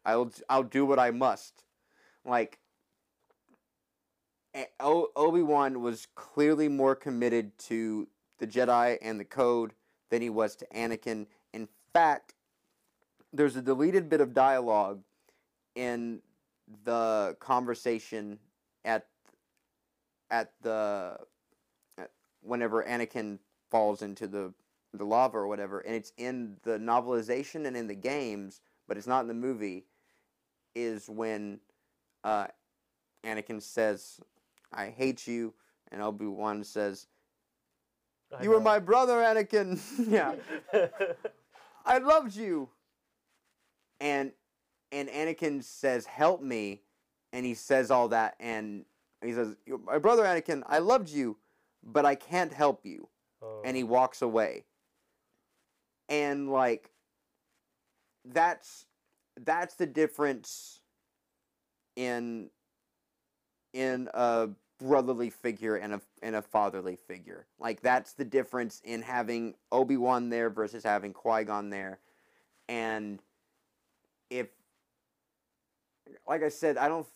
I'll 0.06 0.32
I'll 0.50 0.64
do 0.64 0.86
what 0.86 1.00
I 1.00 1.12
must. 1.12 1.64
Like, 2.26 2.60
eh, 4.54 4.66
Obi 4.80 5.42
Wan 5.42 5.82
was 5.82 6.08
clearly 6.16 6.68
more 6.68 6.96
committed 6.96 7.58
to 7.60 8.08
the 8.40 8.48
Jedi 8.48 8.98
and 9.02 9.20
the 9.20 9.26
Code 9.26 9.74
than 10.10 10.22
he 10.22 10.30
was 10.30 10.56
to 10.58 10.68
Anakin. 10.76 11.28
In 11.54 11.68
fact, 11.94 12.34
there's 13.32 13.56
a 13.56 13.62
deleted 13.62 14.10
bit 14.10 14.22
of 14.22 14.34
dialogue 14.34 15.02
in 15.76 16.22
the 16.84 17.36
conversation 17.40 18.40
at 18.86 19.08
at 20.30 20.54
the 20.62 21.18
at, 21.98 22.12
whenever 22.42 22.84
Anakin 22.84 23.40
falls 23.70 24.02
into 24.02 24.28
the 24.28 24.54
the 24.94 25.06
lava 25.06 25.38
or 25.38 25.48
whatever, 25.48 25.80
and 25.80 25.96
it's 25.96 26.12
in 26.18 26.58
the 26.64 26.78
novelization 26.78 27.66
and 27.66 27.78
in 27.78 27.88
the 27.88 27.96
games, 27.96 28.60
but 28.88 28.98
it's 28.98 29.08
not 29.08 29.22
in 29.22 29.28
the 29.28 29.34
movie. 29.34 29.86
Is 30.74 31.10
when 31.10 31.60
uh, 32.24 32.48
Anakin 33.24 33.62
says, 33.62 34.20
"I 34.74 34.88
hate 34.88 35.28
you," 35.28 35.54
and 35.92 36.02
Obi 36.02 36.26
Wan 36.28 36.64
says, 36.64 37.08
"You 38.42 38.52
were 38.52 38.62
my 38.62 38.80
brother, 38.80 39.16
Anakin." 39.16 39.80
yeah, 40.10 40.36
I 41.86 41.98
loved 41.98 42.36
you. 42.36 42.70
And 44.00 44.32
and 44.92 45.10
Anakin 45.10 45.64
says, 45.64 46.06
"Help 46.06 46.42
me," 46.42 46.82
and 47.34 47.46
he 47.46 47.54
says 47.54 47.92
all 47.92 48.08
that, 48.10 48.36
and 48.40 48.86
he 49.24 49.34
says, 49.34 49.56
"My 49.86 49.98
brother, 49.98 50.24
Anakin, 50.24 50.64
I 50.68 50.80
loved 50.80 51.10
you, 51.10 51.38
but 51.84 52.06
I 52.06 52.16
can't 52.16 52.54
help 52.54 52.86
you." 52.86 53.08
Oh. 53.42 53.62
and 53.64 53.76
he 53.76 53.84
oh. 53.84 53.88
walks 53.88 54.22
away. 54.22 54.66
And 56.10 56.50
like 56.50 56.92
that's 58.26 58.86
that's 59.40 59.76
the 59.76 59.86
difference 59.86 60.82
in 61.96 62.50
in 63.74 64.10
a 64.14 64.50
brotherly 64.80 65.30
figure 65.30 65.78
and 65.78 65.94
a 65.94 66.02
and 66.22 66.36
a 66.36 66.42
fatherly 66.42 66.96
figure. 66.96 67.46
Like 67.60 67.82
that's 67.82 68.14
the 68.14 68.26
difference 68.26 68.82
in 68.84 69.02
having 69.02 69.56
Obi-Wan 69.72 70.30
there 70.30 70.50
versus 70.50 70.84
having 70.84 71.14
Qui-Gon 71.14 71.70
there. 71.70 72.00
And 72.68 73.22
if 74.30 74.48
like 76.28 76.44
I 76.44 76.50
said, 76.50 76.78
I 76.78 76.88
don't 76.88 77.08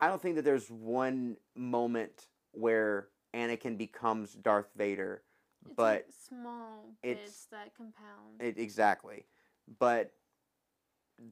I 0.00 0.08
don't 0.08 0.20
think 0.20 0.36
that 0.36 0.42
there's 0.44 0.70
one 0.70 1.36
moment 1.54 2.26
where 2.52 3.08
Anakin 3.34 3.78
becomes 3.78 4.34
Darth 4.34 4.70
Vader. 4.76 5.22
It's 5.64 5.74
But 5.76 5.84
like 5.84 6.06
small 6.28 6.94
it's- 7.02 7.24
bits 7.24 7.44
that 7.52 7.74
compound. 7.76 8.40
It, 8.40 8.58
exactly. 8.58 9.26
But 9.78 10.12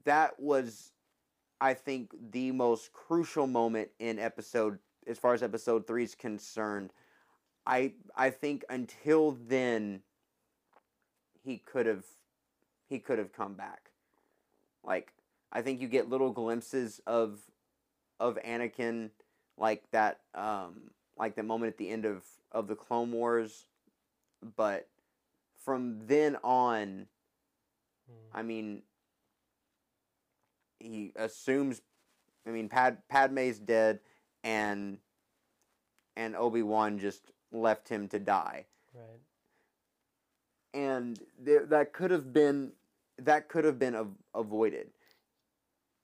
that 0.04 0.38
was, 0.38 0.92
I 1.60 1.74
think, 1.74 2.12
the 2.30 2.52
most 2.52 2.92
crucial 2.92 3.48
moment 3.48 3.90
in 3.98 4.20
episode, 4.20 4.78
as 5.06 5.18
far 5.18 5.34
as 5.34 5.42
episode 5.42 5.86
three 5.86 6.04
is 6.04 6.14
concerned. 6.14 6.92
I 7.66 7.94
I 8.14 8.30
think 8.30 8.64
until 8.70 9.32
then, 9.32 10.02
he 11.42 11.58
could 11.58 11.86
have, 11.86 12.04
he 12.86 13.00
could 13.00 13.18
have 13.18 13.32
come 13.32 13.54
back. 13.54 13.90
Like 14.84 15.12
I 15.52 15.62
think 15.62 15.80
you 15.80 15.88
get 15.88 16.08
little 16.08 16.30
glimpses 16.30 17.00
of, 17.06 17.40
of 18.18 18.38
Anakin, 18.46 19.10
like 19.58 19.82
that, 19.90 20.20
um, 20.34 20.90
like 21.18 21.34
the 21.36 21.42
moment 21.42 21.72
at 21.72 21.78
the 21.78 21.90
end 21.90 22.04
of 22.04 22.24
of 22.52 22.66
the 22.66 22.74
Clone 22.74 23.12
Wars, 23.12 23.66
but 24.56 24.88
from 25.64 26.06
then 26.06 26.36
on, 26.42 27.06
Hmm. 28.08 28.36
I 28.38 28.42
mean, 28.42 28.82
he 30.78 31.12
assumes. 31.16 31.82
I 32.46 32.50
mean, 32.50 32.68
Pad 32.68 32.98
Padme's 33.08 33.58
dead, 33.58 34.00
and 34.42 34.98
and 36.16 36.34
Obi 36.34 36.62
Wan 36.62 36.98
just 36.98 37.30
left 37.52 37.88
him 37.88 38.08
to 38.08 38.18
die, 38.18 38.66
Right. 38.94 39.20
and 40.74 41.20
there, 41.38 41.66
that 41.66 41.92
could 41.92 42.10
have 42.10 42.32
been 42.32 42.72
that 43.18 43.48
could 43.48 43.64
have 43.64 43.78
been 43.78 43.94
av- 43.94 44.16
avoided, 44.34 44.90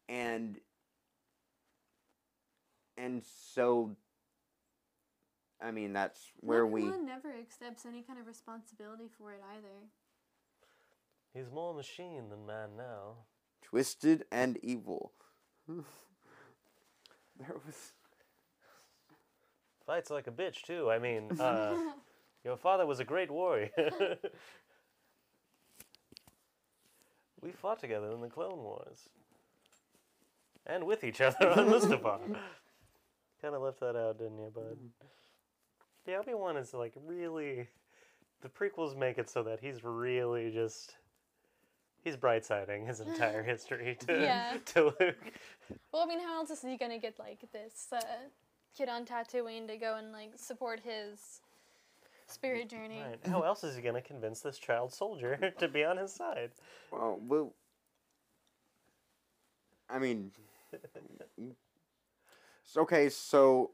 and 0.09 0.59
and 2.97 3.23
so. 3.53 3.97
I 5.61 5.71
mean, 5.71 5.95
that's 5.95 6.21
where 6.41 6.67
we. 6.67 6.83
Obi-Wan 6.83 7.07
never 7.07 7.33
accepts 7.33 7.87
any 7.87 8.03
kind 8.03 8.19
of 8.19 8.27
responsibility 8.27 9.09
for 9.19 9.33
it 9.33 9.41
either. 9.57 9.89
He's 11.33 11.51
more 11.51 11.73
machine 11.73 12.29
than 12.29 12.47
man 12.47 12.77
now. 12.77 13.25
twisted 13.63 14.27
and 14.31 14.59
evil. 14.63 15.13
there 15.67 15.85
was 17.67 17.93
Fights 19.87 20.11
like 20.11 20.27
a 20.27 20.33
bitch 20.33 20.63
too. 20.63 20.91
I 20.91 20.99
mean, 20.99 21.31
uh, 21.41 21.77
your 22.45 22.57
father 22.57 22.85
was 22.87 22.99
a 22.99 23.05
great 23.05 23.31
warrior. 23.31 23.71
we 27.41 27.53
fought 27.53 27.79
together 27.79 28.11
in 28.11 28.21
the 28.21 28.29
Clone 28.29 28.59
Wars, 28.59 29.09
and 30.67 30.85
with 30.85 31.05
each 31.05 31.21
other 31.21 31.49
on 31.51 31.69
Mustafar. 31.69 32.21
kind 33.41 33.55
of 33.55 33.63
left 33.63 33.81
that 33.81 33.97
out, 33.97 34.19
didn't 34.19 34.39
you, 34.39 34.51
bud? 34.55 34.79
Yeah, 36.07 36.19
Obi 36.19 36.35
Wan 36.35 36.57
is 36.57 36.73
like 36.75 36.95
really. 37.07 37.69
the 38.43 38.49
prequels 38.49 38.97
make 38.97 39.19
it 39.19 39.29
so 39.31 39.43
that 39.43 39.61
he's 39.61 39.83
really 39.83 40.51
just 40.51 40.97
he's 42.05 42.17
bright-siding 42.17 42.87
his 42.87 43.01
entire 43.01 43.43
history 43.53 43.97
to 44.07 44.13
Yeah. 44.21 44.57
to 44.67 44.85
Luke. 45.01 45.33
Well, 45.93 46.03
I 46.03 46.07
mean, 46.07 46.21
how 46.21 46.37
else 46.37 46.51
is 46.51 46.63
he 46.63 46.77
gonna 46.77 46.99
get 46.99 47.19
like 47.19 47.41
this 47.53 47.89
uh, 47.93 48.01
kid 48.77 48.89
on 48.89 49.05
Tatooine 49.05 49.67
to 49.69 49.77
go 49.77 49.97
and 49.97 50.13
like 50.13 50.33
support 50.37 50.81
his 50.81 51.41
spirit 52.29 52.69
journey? 52.69 53.01
Right. 53.05 53.19
How 53.29 53.43
else 53.51 53.65
is 53.65 53.75
he 53.75 53.83
gonna 53.83 54.01
convince 54.03 54.41
this 54.41 54.59
child 54.59 54.93
soldier 54.93 55.53
to 55.59 55.67
be 55.69 55.83
on 55.85 55.97
his 55.97 56.13
side? 56.13 56.51
Well, 56.93 57.19
well 57.27 57.53
I 59.91 59.99
mean, 59.99 60.31
s- 60.37 60.56
okay, 62.77 63.09
so 63.09 63.73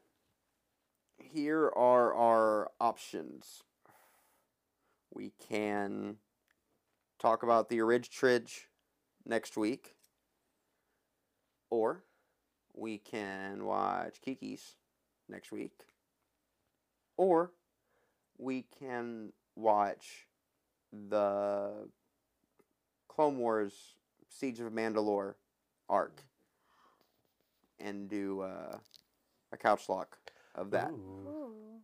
here 1.18 1.70
are 1.76 2.14
our 2.14 2.70
options. 2.80 3.62
We 5.12 5.32
can 5.48 6.16
talk 7.18 7.42
about 7.42 7.68
the 7.68 7.80
Orig 7.80 8.08
Tridge 8.08 8.68
next 9.24 9.56
week, 9.56 9.94
or 11.70 12.02
we 12.74 12.98
can 12.98 13.64
watch 13.64 14.20
Kiki's 14.22 14.76
next 15.28 15.52
week, 15.52 15.72
or 17.16 17.52
we 18.38 18.64
can 18.78 19.32
watch 19.56 20.26
the 20.92 21.88
Clone 23.08 23.38
Wars 23.38 23.74
Siege 24.28 24.60
of 24.60 24.72
Mandalore 24.72 25.34
arc 25.88 26.22
and 27.82 28.08
do 28.08 28.40
uh, 28.40 28.76
a 29.52 29.56
couch 29.56 29.88
lock 29.88 30.18
of 30.54 30.70
that. 30.70 30.90
Ooh. 30.90 31.28
Ooh. 31.28 31.80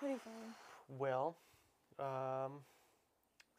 What 0.00 0.08
do 0.08 0.14
you 0.14 0.20
think? 0.24 0.54
Well, 0.88 1.36
um, 1.98 2.60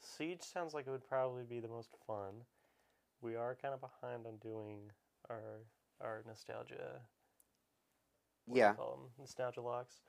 Siege 0.02 0.42
sounds 0.42 0.74
like 0.74 0.88
it 0.88 0.92
would 0.92 1.08
probably 1.08 1.44
be 1.44 1.60
the 1.60 1.68
most 1.68 1.96
fun. 2.08 2.46
We 3.22 3.36
are 3.36 3.56
kind 3.62 3.74
of 3.74 3.82
behind 3.82 4.26
on 4.26 4.38
doing 4.38 4.92
our 5.30 5.42
our 6.02 6.24
nostalgia. 6.28 7.02
What 8.46 8.56
do 8.56 8.60
you 8.60 8.66
Yeah. 8.66 8.74
nostalgia 9.20 9.62
locks. 9.62 10.02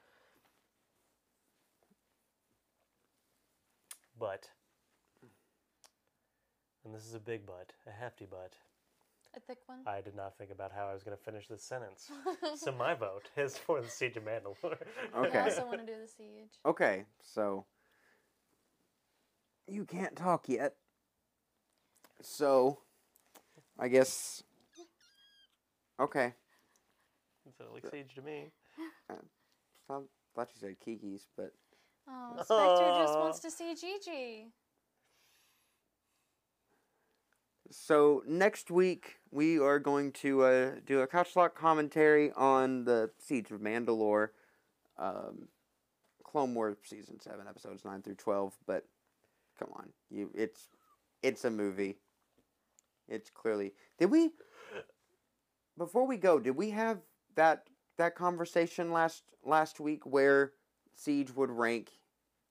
But, 4.18 4.50
and 6.84 6.94
this 6.94 7.04
is 7.04 7.14
a 7.14 7.20
big 7.20 7.44
but, 7.46 7.72
a 7.86 7.90
hefty 7.90 8.26
but. 8.30 8.54
A 9.34 9.40
thick 9.40 9.58
one? 9.66 9.78
I 9.86 10.00
did 10.00 10.14
not 10.14 10.36
think 10.36 10.50
about 10.50 10.72
how 10.72 10.86
I 10.86 10.92
was 10.92 11.02
going 11.02 11.16
to 11.16 11.22
finish 11.22 11.48
this 11.48 11.62
sentence. 11.62 12.10
so 12.56 12.72
my 12.72 12.94
vote 13.06 13.30
is 13.36 13.56
for 13.56 13.80
the 13.80 13.88
Siege 13.88 14.16
of 14.16 14.24
Mandalore. 14.24 14.76
Okay. 15.16 15.38
I 15.38 15.44
also 15.44 15.66
want 15.66 15.80
to 15.80 15.86
do 15.86 15.98
the 16.00 16.08
siege. 16.08 16.58
Okay, 16.66 17.04
so 17.20 17.64
you 19.66 19.84
can't 19.84 20.14
talk 20.16 20.48
yet. 20.48 20.74
So 22.20 22.78
I 23.78 23.88
guess 23.88 24.42
okay. 25.98 26.34
so 27.56 27.64
like 27.72 27.90
Siege 27.90 28.14
to 28.14 28.22
me. 28.22 28.52
Uh, 29.10 29.14
thought, 29.88 30.04
thought 30.34 30.48
you 30.54 30.60
said 30.60 30.76
Kiki's, 30.84 31.26
but 31.36 31.52
Oh, 32.08 32.32
Spectre 32.34 33.02
just 33.02 33.18
wants 33.18 33.40
to 33.40 33.50
see 33.50 33.74
Gigi. 33.74 34.48
So 37.72 38.22
next 38.26 38.70
week 38.70 39.16
we 39.30 39.58
are 39.58 39.78
going 39.78 40.12
to 40.12 40.42
uh, 40.42 40.70
do 40.84 41.00
a 41.00 41.06
couch 41.06 41.34
lock 41.36 41.54
commentary 41.54 42.30
on 42.32 42.84
the 42.84 43.10
Siege 43.18 43.50
of 43.50 43.60
Mandalore, 43.60 44.28
um, 44.98 45.48
Clone 46.22 46.54
Wars 46.54 46.76
season 46.84 47.18
seven, 47.18 47.46
episodes 47.48 47.82
nine 47.84 48.02
through 48.02 48.16
twelve. 48.16 48.52
But 48.66 48.84
come 49.58 49.70
on, 49.74 49.88
you 50.10 50.30
it's 50.34 50.68
it's 51.22 51.46
a 51.46 51.50
movie. 51.50 51.96
It's 53.08 53.30
clearly 53.30 53.72
did 53.98 54.10
we 54.10 54.32
before 55.78 56.06
we 56.06 56.18
go 56.18 56.38
did 56.38 56.56
we 56.56 56.70
have 56.70 56.98
that 57.36 57.64
that 57.96 58.14
conversation 58.14 58.92
last 58.92 59.22
last 59.44 59.80
week 59.80 60.04
where 60.04 60.52
Siege 60.94 61.34
would 61.34 61.50
rank 61.50 61.90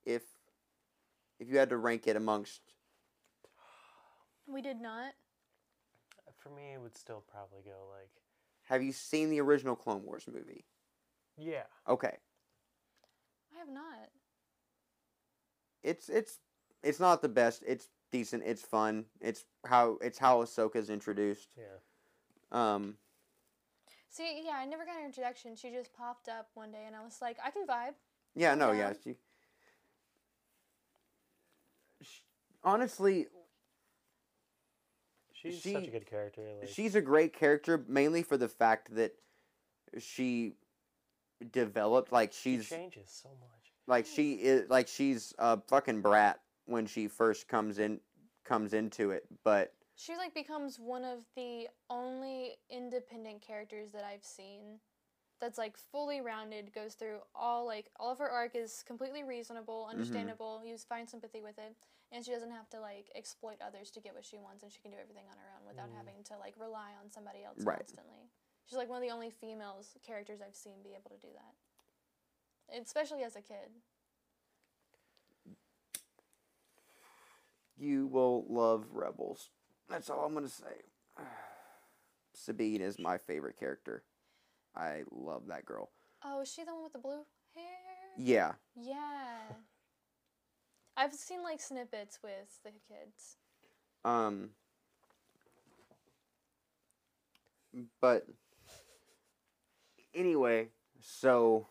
if 0.04 0.24
if 1.40 1.48
you 1.48 1.60
had 1.60 1.70
to 1.70 1.78
rank 1.78 2.08
it 2.08 2.16
amongst 2.16 2.62
We 4.52 4.62
did 4.62 4.82
not. 4.82 5.14
For 6.38 6.50
me, 6.50 6.74
it 6.74 6.82
would 6.82 6.98
still 6.98 7.24
probably 7.32 7.62
go 7.64 7.88
like, 7.92 8.10
Have 8.64 8.84
you 8.84 8.92
seen 8.92 9.30
the 9.30 9.40
original 9.42 9.76
Clone 9.76 10.04
Wars 10.04 10.26
movie? 10.32 10.66
yeah. 11.38 11.64
Okay. 11.88 12.18
I 13.56 13.60
have 13.60 13.70
not. 13.70 14.10
It's 15.84 16.10
it's 16.10 16.40
it's 16.84 17.00
not 17.00 17.22
the 17.22 17.30
best. 17.30 17.64
It's 17.68 17.88
decent. 18.12 18.44
It's 18.46 18.62
fun. 18.62 19.06
It's 19.20 19.46
how 19.66 19.98
it's 20.02 20.20
how 20.20 20.44
Ahsoka's 20.44 20.90
introduced. 20.90 21.50
Yeah. 21.58 21.78
Um 22.52 22.96
See, 24.10 24.42
yeah, 24.46 24.58
I 24.58 24.66
never 24.66 24.86
got 24.86 25.00
an 25.00 25.06
introduction. 25.06 25.56
She 25.56 25.72
just 25.72 25.94
popped 25.94 26.28
up 26.28 26.50
one 26.54 26.70
day, 26.72 26.84
and 26.86 26.96
I 26.96 27.02
was 27.02 27.20
like, 27.22 27.38
I 27.44 27.50
can 27.50 27.66
vibe. 27.66 27.94
yeah, 28.36 28.56
no, 28.56 28.72
Yeah. 28.72 28.90
yeah. 28.90 28.94
She, 29.04 29.16
sh 32.02 32.20
honestly, 32.64 33.28
She's 35.42 35.64
such 35.64 35.88
a 35.88 35.92
good 35.92 36.06
character. 36.06 36.42
Like, 36.60 36.70
she's 36.70 36.96
a 36.96 37.02
great 37.02 37.34
character 37.34 37.84
mainly 37.88 38.22
for 38.24 38.38
the 38.38 38.48
fact 38.48 38.94
that 38.96 39.14
she 40.00 40.54
developed 41.52 42.12
like 42.12 42.32
she 42.32 42.58
she's 42.58 42.70
changes 42.70 43.10
so 43.10 43.30
much. 43.30 43.72
like 43.88 44.06
she 44.06 44.34
is 44.34 44.70
like 44.70 44.88
she's 44.88 45.34
a 45.40 45.60
fucking 45.68 46.02
brat 46.02 46.40
when 46.66 46.86
she 46.86 47.08
first 47.08 47.48
comes 47.48 47.80
in 47.80 48.00
comes 48.46 48.74
into 48.74 49.12
it, 49.12 49.26
but 49.44 49.74
She 49.96 50.16
like 50.16 50.34
becomes 50.34 50.80
one 50.80 51.04
of 51.04 51.20
the 51.36 51.68
only 51.90 52.58
independent 52.70 53.42
characters 53.42 53.92
that 53.92 54.04
I've 54.04 54.24
seen 54.24 54.80
that's 55.40 55.58
like 55.58 55.76
fully 55.78 56.22
rounded, 56.22 56.72
goes 56.74 56.94
through 56.94 57.20
all 57.34 57.66
like 57.66 57.88
all 58.00 58.12
of 58.12 58.20
her 58.20 58.30
arc 58.30 58.56
is 58.56 58.84
completely 58.86 59.24
reasonable, 59.24 59.82
mm-hmm. 59.84 59.92
understandable, 59.92 60.62
you 60.64 60.78
find 60.78 61.10
sympathy 61.10 61.42
with 61.42 61.58
it, 61.58 61.76
and 62.12 62.24
she 62.26 62.32
doesn't 62.32 62.52
have 62.52 62.70
to 62.70 62.80
like 62.80 63.10
exploit 63.16 63.58
others 63.66 63.90
to 63.92 64.00
get 64.02 64.14
what 64.14 64.26
she 64.26 64.38
wants 64.38 64.64
and 64.64 64.72
she 64.72 64.80
can 64.82 64.92
do 64.92 64.98
everything 65.02 65.26
on 65.30 65.38
her 65.38 65.50
own 65.60 65.66
without 65.68 65.90
Mm. 65.90 65.96
having 65.98 66.24
to 66.26 66.38
like 66.38 66.56
rely 66.60 66.92
on 67.02 67.10
somebody 67.12 67.44
else 67.44 67.64
Right. 67.64 67.78
constantly. 67.78 68.30
She's 68.66 68.78
like 68.78 68.90
one 68.90 69.02
of 69.02 69.08
the 69.08 69.14
only 69.14 69.30
females 69.32 69.96
characters 70.06 70.42
I've 70.42 70.56
seen 70.56 70.82
be 70.84 70.94
able 70.94 71.10
to 71.10 71.18
do 71.18 71.32
that. 71.34 72.82
Especially 72.82 73.24
as 73.24 73.36
a 73.36 73.42
kid. 73.42 73.72
you 77.78 78.06
will 78.08 78.46
love 78.48 78.86
Rebels. 78.92 79.50
That's 79.90 80.10
all 80.10 80.26
I'm 80.26 80.34
gonna 80.36 80.48
say. 80.48 80.84
Sabine 82.36 82.82
is 82.82 83.00
my 83.00 83.18
favorite 83.18 83.58
character. 83.60 84.04
I 84.76 85.04
love 85.12 85.48
that 85.48 85.66
girl. 85.66 85.92
Oh, 86.24 86.42
is 86.42 86.52
she 86.54 86.64
the 86.64 86.74
one 86.74 86.84
with 86.84 86.94
the 86.94 87.00
blue 87.00 87.26
hair? 87.56 87.66
Yeah, 88.18 88.54
Yeah. 88.76 89.40
I've 90.98 91.14
seen 91.14 91.44
like 91.44 91.62
snippets 91.62 92.20
with 92.24 92.60
the 92.64 92.72
kids. 92.72 93.38
um, 94.06 94.52
but 98.02 98.26
anyway, 100.14 100.68
so 101.00 101.68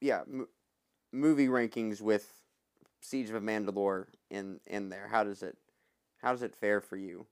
yeah, 0.00 0.20
m- 0.20 0.48
movie 1.12 1.48
rankings 1.48 2.00
with 2.00 2.32
Siege 3.00 3.30
of 3.30 3.42
Mandalore 3.42 4.06
in 4.30 4.60
in 4.66 4.88
there. 4.88 5.08
How 5.08 5.24
does 5.24 5.42
it 5.42 5.58
how 6.22 6.32
does 6.32 6.42
it 6.42 6.54
fare 6.54 6.80
for 6.80 6.96
you? 6.96 7.26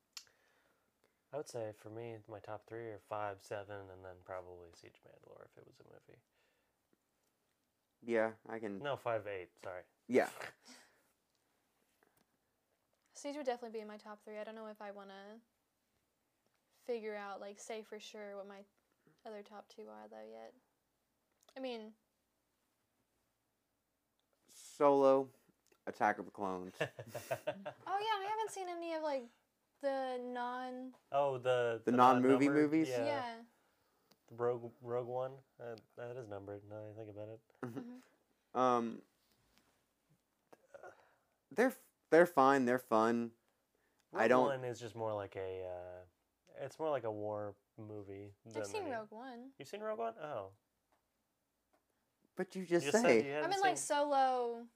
I 1.33 1.37
would 1.37 1.49
say 1.49 1.71
for 1.79 1.91
me, 1.91 2.17
my 2.29 2.41
top 2.41 2.67
three 2.67 2.89
are 2.91 3.01
five, 3.09 3.39
seven, 3.41 3.77
and 3.93 4.05
then 4.05 4.17
probably 4.25 4.69
Siege 4.75 4.99
of 5.05 5.11
Mandalore 5.13 5.45
if 5.47 5.57
it 5.59 5.67
was 5.67 5.79
a 5.81 5.85
movie. 5.85 6.19
Yeah, 8.05 8.31
I 8.49 8.59
can. 8.59 8.79
No, 8.83 8.97
five, 8.97 9.23
eight. 9.27 9.49
Sorry. 9.63 9.83
Yeah, 10.09 10.29
Siege 13.21 13.37
would 13.37 13.45
definitely 13.45 13.79
be 13.79 13.83
in 13.83 13.89
my 13.89 13.99
top 13.99 14.25
three. 14.25 14.39
I 14.39 14.45
don't 14.45 14.55
know 14.55 14.69
if 14.71 14.81
I 14.81 14.93
want 14.93 15.11
to 15.11 16.91
figure 16.91 17.15
out, 17.15 17.39
like, 17.39 17.61
say 17.61 17.83
for 17.83 18.01
sure 18.01 18.35
what 18.37 18.49
my 18.49 18.61
other 19.27 19.43
top 19.43 19.67
two 19.69 19.83
are, 19.83 20.09
though, 20.11 20.27
yet. 20.27 20.55
I 21.55 21.61
mean, 21.61 21.93
Solo, 24.79 25.29
Attack 25.87 26.19
of 26.19 26.25
the 26.25 26.31
Clones. 26.31 26.73
oh, 26.81 26.87
yeah, 26.87 27.45
I 27.87 28.27
haven't 28.31 28.51
seen 28.51 28.69
any 28.71 28.95
of, 28.95 29.03
like, 29.03 29.25
the 29.83 30.19
non. 30.23 30.93
oh, 31.13 31.37
the 31.37 31.83
The 31.85 31.93
non-movie 31.93 32.49
movies? 32.49 32.89
Yeah. 32.91 33.05
Yeah. 33.05 33.33
The 34.31 34.37
Rogue 34.37 34.71
Rogue 34.83 35.07
One. 35.09 35.33
Uh, 35.61 35.77
that 35.97 36.17
is 36.17 36.29
numbered. 36.29 36.61
Now 36.71 36.77
that 36.77 36.93
I 36.95 36.97
think 37.05 37.11
about 37.11 37.29
it. 37.85 38.59
Um, 38.59 39.03
they're 41.53 41.75
they're 42.11 42.27
fine. 42.27 42.65
They're 42.65 42.79
fun. 42.79 43.31
I 44.15 44.27
don't- 44.29 44.47
One 44.47 44.65
is 44.65 44.81
just 44.81 44.97
more 44.97 45.15
like 45.15 45.37
a. 45.37 45.65
Uh, 45.65 46.65
it's 46.65 46.79
more 46.79 46.91
like 46.91 47.05
a 47.05 47.11
war 47.11 47.55
movie. 47.79 48.33
I've 48.47 48.55
than 48.55 48.65
seen 48.65 48.83
any- 48.83 48.91
Rogue 48.93 49.11
One. 49.11 49.51
You've 49.59 49.69
seen 49.69 49.81
Rogue 49.81 49.99
One? 50.01 50.15
Oh, 50.23 50.49
But 52.37 52.55
you 52.57 52.67
just, 52.67 52.87
You 52.87 52.93
just 52.93 53.03
say 53.05 53.19
said 53.21 53.27
you 53.27 53.33
I 53.33 53.35
hadn't 53.37 53.51
mean, 53.51 53.61
like 53.61 53.79
solo. 53.79 54.67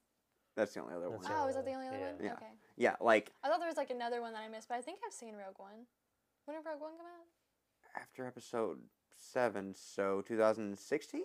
that's 0.55 0.73
the 0.73 0.81
only 0.81 0.95
other 0.95 1.09
one. 1.09 1.19
That's 1.21 1.33
Oh, 1.35 1.47
is 1.47 1.55
that 1.55 1.65
the 1.65 1.73
only 1.73 1.87
only 1.87 1.99
one, 1.99 2.09
other 2.15 2.23
yeah. 2.23 2.29
one? 2.33 2.39
Yeah. 2.41 2.45
Okay. 2.45 2.51
Yeah, 2.77 2.95
like 3.01 3.31
I 3.43 3.49
thought 3.49 3.59
there 3.59 3.67
was 3.67 3.77
like 3.77 3.89
another 3.91 4.21
one 4.21 4.33
that 4.33 4.41
I 4.41 4.47
missed, 4.47 4.67
but 4.69 4.75
I 4.75 4.81
think 4.81 4.99
I've 5.05 5.13
seen 5.13 5.35
Rogue 5.35 5.59
One. 5.59 5.85
When 6.45 6.57
did 6.57 6.65
Rogue 6.65 6.81
One 6.81 6.91
come 6.97 7.05
out? 7.05 7.27
after 8.01 8.25
episode 8.25 8.79
seven, 9.17 9.73
so 9.75 10.21
2016, 10.21 11.23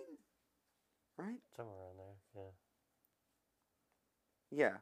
right? 1.17 1.39
somewhere 1.55 1.75
around 1.75 1.97
there. 1.97 2.43
Yeah. 2.43 2.51
Yeah, 4.51 4.77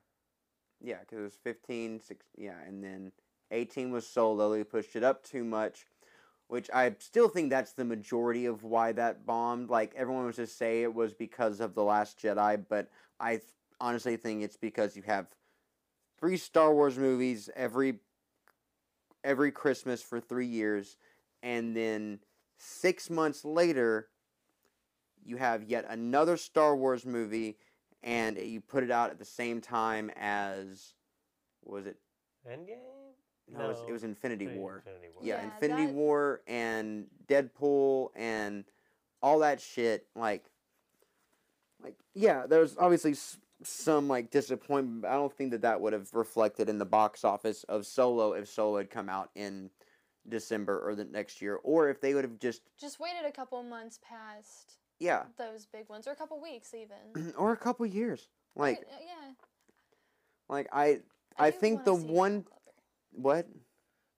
yeah, 0.81 0.99
because 1.01 1.19
it 1.19 1.21
was 1.21 1.37
15, 1.43 1.99
16, 1.99 2.45
yeah, 2.45 2.59
and 2.67 2.83
then 2.83 3.11
18 3.51 3.91
was 3.91 4.07
solo. 4.07 4.51
They 4.51 4.63
pushed 4.63 4.95
it 4.95 5.03
up 5.03 5.23
too 5.23 5.43
much, 5.43 5.85
which 6.47 6.69
I 6.73 6.95
still 6.99 7.29
think 7.29 7.49
that's 7.49 7.73
the 7.73 7.85
majority 7.85 8.45
of 8.45 8.63
why 8.63 8.91
that 8.93 9.25
bombed. 9.25 9.69
Like 9.69 9.93
everyone 9.95 10.25
was 10.25 10.37
just 10.37 10.57
say 10.57 10.83
it 10.83 10.93
was 10.93 11.13
because 11.13 11.59
of 11.59 11.75
the 11.75 11.83
Last 11.83 12.19
Jedi, 12.19 12.63
but 12.67 12.89
I 13.19 13.37
th- 13.37 13.43
honestly 13.79 14.17
think 14.17 14.43
it's 14.43 14.57
because 14.57 14.95
you 14.95 15.03
have 15.03 15.27
three 16.19 16.37
Star 16.37 16.73
Wars 16.73 16.97
movies 16.97 17.49
every 17.55 17.99
every 19.23 19.51
Christmas 19.51 20.01
for 20.01 20.19
three 20.19 20.47
years, 20.47 20.97
and 21.43 21.75
then 21.75 22.19
six 22.59 23.09
months 23.09 23.43
later, 23.43 24.09
you 25.25 25.37
have 25.37 25.63
yet 25.63 25.85
another 25.89 26.37
Star 26.37 26.75
Wars 26.75 27.05
movie, 27.05 27.57
and 28.03 28.37
you 28.37 28.61
put 28.61 28.83
it 28.83 28.91
out 28.91 29.09
at 29.09 29.17
the 29.17 29.25
same 29.25 29.61
time 29.61 30.11
as 30.15 30.93
was 31.63 31.85
it? 31.87 31.97
Endgame. 32.47 32.77
No, 33.51 33.65
It, 33.65 33.67
was, 33.69 33.77
it 33.87 33.91
was 33.91 34.03
Infinity 34.03 34.45
Infinity- 34.45 34.59
War. 34.59 34.75
Infinity 34.77 35.07
War. 35.15 35.23
Yeah, 35.23 35.37
Yeah, 35.37 35.43
Infinity 35.45 35.85
that- 35.87 35.95
War 35.95 36.41
and 36.47 37.07
Deadpool 37.27 38.09
and 38.15 38.63
all 39.23 39.39
that 39.39 39.59
shit. 39.59 40.05
Like, 40.15 40.45
like 41.83 41.95
yeah, 42.13 42.45
there's 42.47 42.77
obviously 42.77 43.15
some 43.63 44.07
like 44.07 44.29
disappointment. 44.29 45.05
I 45.05 45.13
don't 45.15 45.33
think 45.33 45.51
that 45.51 45.61
that 45.61 45.81
would 45.81 45.93
have 45.93 46.13
reflected 46.13 46.69
in 46.69 46.77
the 46.77 46.85
box 46.85 47.23
office 47.23 47.63
of 47.65 47.85
Solo 47.85 48.33
if 48.33 48.47
Solo 48.47 48.77
had 48.77 48.89
come 48.91 49.09
out 49.09 49.29
in 49.35 49.69
December 50.29 50.79
or 50.87 50.95
the 50.95 51.05
next 51.05 51.41
year, 51.41 51.55
or 51.63 51.89
if 51.89 51.99
they 52.01 52.13
would 52.13 52.23
have 52.23 52.39
just 52.39 52.61
Just 52.79 52.99
waited 52.99 53.25
a 53.25 53.31
couple 53.31 53.61
months 53.63 53.99
past 54.01 54.77
yeah, 54.99 55.23
those 55.37 55.65
big 55.65 55.87
ones, 55.89 56.07
or 56.07 56.11
a 56.11 56.15
couple 56.15 56.41
weeks 56.41 56.73
even. 56.73 57.33
or 57.37 57.53
a 57.53 57.57
couple 57.57 57.85
years. 57.85 58.27
Like, 58.55 58.79
Right, 58.79 58.85
uh, 58.91 58.97
yeah. 59.05 59.31
like 60.49 60.67
I 60.73 61.01
I 61.37 61.51
do 61.51 61.57
think 61.57 61.85
the 61.85 61.93
one- 61.93 62.43
Donald 62.43 62.47
what 63.11 63.47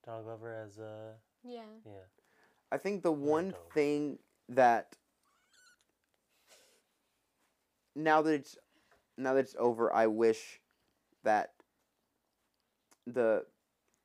Donald 0.05 0.25
Glover 0.25 0.53
as 0.53 0.77
a 0.79 1.13
Yeah. 1.43 1.61
yeah. 1.85 1.91
I 2.71 2.77
think 2.77 3.03
the 3.03 3.11
one 3.11 3.53
thing 3.73 4.17
that 4.49 4.95
now 7.95 8.21
that 8.21 8.33
it's 8.33 8.57
now 9.17 9.33
that 9.33 9.41
it's 9.41 9.55
over, 9.59 9.93
I 9.93 10.07
wish 10.07 10.59
that 11.23 11.53
the 13.05 13.45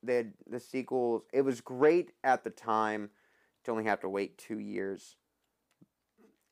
had 0.08 0.32
the 0.48 0.60
sequels. 0.60 1.22
It 1.32 1.42
was 1.42 1.60
great 1.60 2.12
at 2.24 2.44
the 2.44 2.50
time 2.50 3.10
to 3.64 3.70
only 3.70 3.84
have 3.84 4.00
to 4.00 4.08
wait 4.08 4.38
two 4.38 4.58
years, 4.58 5.16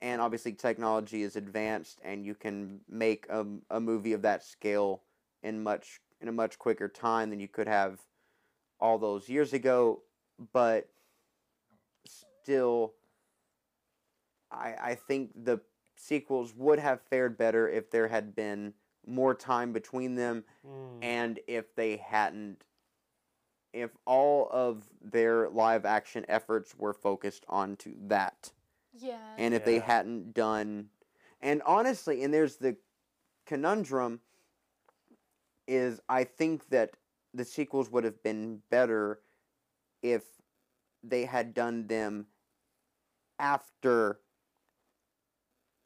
and 0.02 0.20
obviously 0.20 0.52
technology 0.52 1.22
is 1.22 1.36
advanced, 1.36 2.00
and 2.04 2.24
you 2.24 2.34
can 2.34 2.80
make 2.88 3.26
a, 3.28 3.46
a 3.70 3.80
movie 3.80 4.12
of 4.12 4.22
that 4.22 4.42
scale 4.44 5.02
in 5.42 5.62
much 5.62 6.00
in 6.20 6.28
a 6.28 6.32
much 6.32 6.58
quicker 6.58 6.88
time 6.88 7.30
than 7.30 7.40
you 7.40 7.48
could 7.48 7.68
have 7.68 8.00
all 8.80 8.98
those 8.98 9.28
years 9.28 9.52
ago. 9.52 10.02
But 10.52 10.88
still 12.06 12.94
I 14.50 14.74
I 14.80 14.94
think 14.94 15.30
the 15.44 15.60
sequels 15.96 16.54
would 16.56 16.78
have 16.78 17.00
fared 17.02 17.36
better 17.38 17.68
if 17.68 17.90
there 17.90 18.08
had 18.08 18.34
been 18.34 18.74
more 19.06 19.34
time 19.34 19.72
between 19.72 20.14
them 20.14 20.44
Mm. 20.66 20.98
and 21.02 21.40
if 21.46 21.74
they 21.74 21.96
hadn't 21.98 22.64
if 23.74 23.90
all 24.06 24.48
of 24.52 24.84
their 25.02 25.50
live 25.50 25.84
action 25.84 26.24
efforts 26.28 26.74
were 26.78 26.94
focused 26.94 27.44
onto 27.48 27.94
that 28.06 28.52
Yeah. 28.92 29.18
and 29.36 29.52
if 29.52 29.64
they 29.64 29.80
hadn't 29.80 30.32
done 30.32 30.88
and 31.42 31.60
honestly 31.66 32.22
and 32.22 32.32
there's 32.32 32.56
the 32.56 32.76
conundrum 33.44 34.20
is 35.66 36.00
i 36.08 36.24
think 36.24 36.68
that 36.70 36.96
the 37.34 37.44
sequels 37.44 37.90
would 37.90 38.04
have 38.04 38.22
been 38.22 38.62
better 38.70 39.20
if 40.02 40.22
they 41.02 41.24
had 41.24 41.52
done 41.52 41.86
them 41.88 42.26
after 43.38 44.20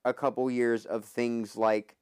a 0.04 0.12
couple 0.12 0.50
years 0.50 0.84
of 0.84 1.04
things 1.04 1.56
like 1.56 1.96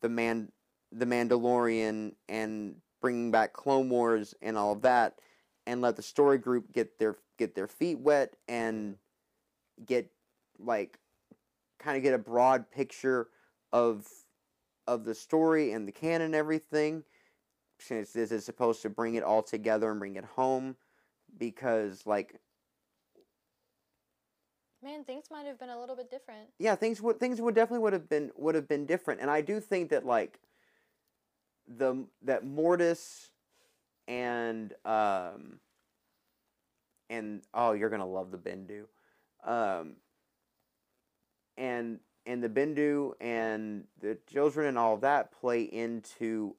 the 0.00 0.08
man 0.08 0.50
the 0.90 1.06
mandalorian 1.06 2.14
and 2.28 2.76
bringing 3.04 3.30
back 3.30 3.52
clone 3.52 3.90
wars 3.90 4.34
and 4.40 4.56
all 4.56 4.72
of 4.72 4.80
that 4.80 5.18
and 5.66 5.82
let 5.82 5.94
the 5.94 6.00
story 6.00 6.38
group 6.38 6.72
get 6.72 6.98
their 6.98 7.18
get 7.38 7.54
their 7.54 7.68
feet 7.68 7.98
wet 7.98 8.34
and 8.48 8.96
get 9.84 10.10
like 10.58 10.98
kind 11.78 11.98
of 11.98 12.02
get 12.02 12.14
a 12.14 12.18
broad 12.18 12.70
picture 12.70 13.28
of 13.74 14.06
of 14.86 15.04
the 15.04 15.14
story 15.14 15.72
and 15.72 15.86
the 15.86 15.92
canon 15.92 16.22
and 16.22 16.34
everything 16.34 17.04
since 17.78 18.10
this 18.14 18.32
is 18.32 18.42
supposed 18.42 18.80
to 18.80 18.88
bring 18.88 19.16
it 19.16 19.22
all 19.22 19.42
together 19.42 19.90
and 19.90 20.00
bring 20.00 20.16
it 20.16 20.24
home 20.24 20.74
because 21.36 22.06
like 22.06 22.40
Man, 24.82 25.04
things 25.04 25.26
might 25.30 25.44
have 25.44 25.58
been 25.58 25.68
a 25.68 25.78
little 25.78 25.94
bit 25.94 26.10
different. 26.10 26.48
yeah 26.58 26.74
things 26.74 27.02
would 27.02 27.20
things 27.20 27.38
would 27.38 27.54
definitely 27.54 27.80
would 27.80 27.92
have 27.92 28.08
been 28.08 28.30
would 28.34 28.54
have 28.54 28.66
been 28.66 28.86
different 28.86 29.20
and 29.20 29.30
i 29.30 29.42
do 29.42 29.60
think 29.60 29.90
that 29.90 30.06
like 30.06 30.40
the 31.66 32.04
that 32.22 32.44
mortis 32.44 33.30
and 34.06 34.74
um 34.84 35.60
and 37.10 37.42
oh 37.54 37.72
you're 37.72 37.90
gonna 37.90 38.06
love 38.06 38.30
the 38.30 38.38
bendu. 38.38 38.84
Um 39.44 39.96
and 41.56 42.00
and 42.26 42.42
the 42.42 42.48
bendu 42.48 43.12
and 43.20 43.84
the 44.00 44.18
children 44.30 44.66
and 44.66 44.78
all 44.78 44.96
that 44.98 45.32
play 45.32 45.62
into 45.62 46.56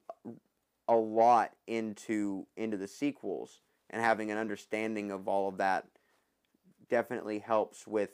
a 0.88 0.94
lot 0.94 1.52
into 1.66 2.46
into 2.56 2.76
the 2.76 2.88
sequels. 2.88 3.60
And 3.90 4.02
having 4.02 4.30
an 4.30 4.38
understanding 4.38 5.10
of 5.12 5.28
all 5.28 5.48
of 5.48 5.58
that 5.58 5.86
definitely 6.88 7.38
helps 7.38 7.86
with 7.86 8.10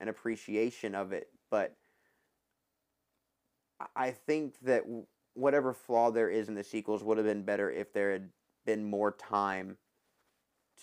an 0.00 0.08
appreciation 0.08 0.94
of 0.94 1.12
it. 1.12 1.28
But 1.50 1.76
I- 3.96 4.10
think 4.12 4.58
that 4.60 4.84
whatever 5.34 5.72
flaw 5.72 6.10
there 6.10 6.28
is 6.28 6.48
in 6.48 6.54
the 6.54 6.64
sequels 6.64 7.02
would 7.02 7.16
have 7.18 7.26
been 7.26 7.42
better 7.42 7.70
if 7.70 7.92
there 7.92 8.12
had 8.12 8.30
been 8.64 8.84
more 8.84 9.12
time 9.12 9.76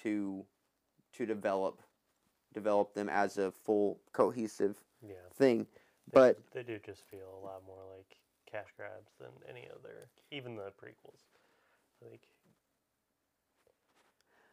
to 0.01 0.45
to 1.13 1.25
develop 1.25 1.81
develop 2.53 2.93
them 2.93 3.09
as 3.09 3.37
a 3.37 3.51
full 3.51 3.99
cohesive 4.13 4.83
Yeah. 5.01 5.15
thing 5.33 5.59
They- 5.59 6.13
but 6.13 6.51
they 6.51 6.63
do 6.63 6.79
just 6.79 7.03
feel 7.03 7.35
a 7.35 7.43
lot 7.45 7.63
more 7.65 7.83
like 7.95 8.17
cash 8.45 8.71
grabs 8.77 9.13
than 9.19 9.31
any 9.47 9.69
other, 9.69 10.09
even 10.31 10.55
the 10.55 10.71
prequels. 10.71 11.21
Like 12.01 12.21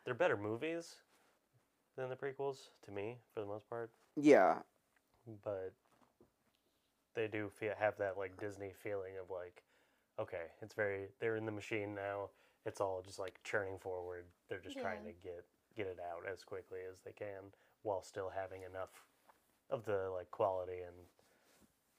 they're 0.04 0.14
better 0.14 0.36
movies 0.36 0.96
than 1.96 2.08
the 2.08 2.16
prequels 2.16 2.70
to 2.82 2.90
me, 2.90 3.18
for 3.32 3.40
the 3.40 3.46
most 3.46 3.68
part. 3.70 3.90
yeah 4.16 4.58
But 5.42 5.72
they 7.14 7.28
do 7.28 7.48
feel 7.48 7.74
have 7.78 7.96
that 7.98 8.18
like 8.18 8.36
Disney 8.38 8.72
feeling 8.72 9.16
of 9.18 9.30
like, 9.30 9.62
okay, 10.18 10.46
it's 10.62 10.74
very 10.74 11.08
they're 11.20 11.36
in 11.36 11.46
the 11.46 11.52
machine 11.52 11.94
now. 11.94 12.30
It's 12.66 12.80
all 12.80 13.02
just 13.04 13.18
like 13.18 13.40
churning 13.44 13.78
forward. 13.78 14.24
They're 14.48 14.60
just 14.60 14.78
trying 14.78 15.04
to 15.04 15.12
get 15.22 15.44
get 15.76 15.86
it 15.86 15.98
out 16.00 16.30
as 16.30 16.42
quickly 16.44 16.80
as 16.90 17.00
they 17.04 17.12
can 17.12 17.52
while 17.82 18.02
still 18.02 18.30
having 18.34 18.62
enough 18.62 19.04
of 19.70 19.84
the 19.84 20.10
like 20.14 20.30
quality 20.30 20.80
and 20.86 20.96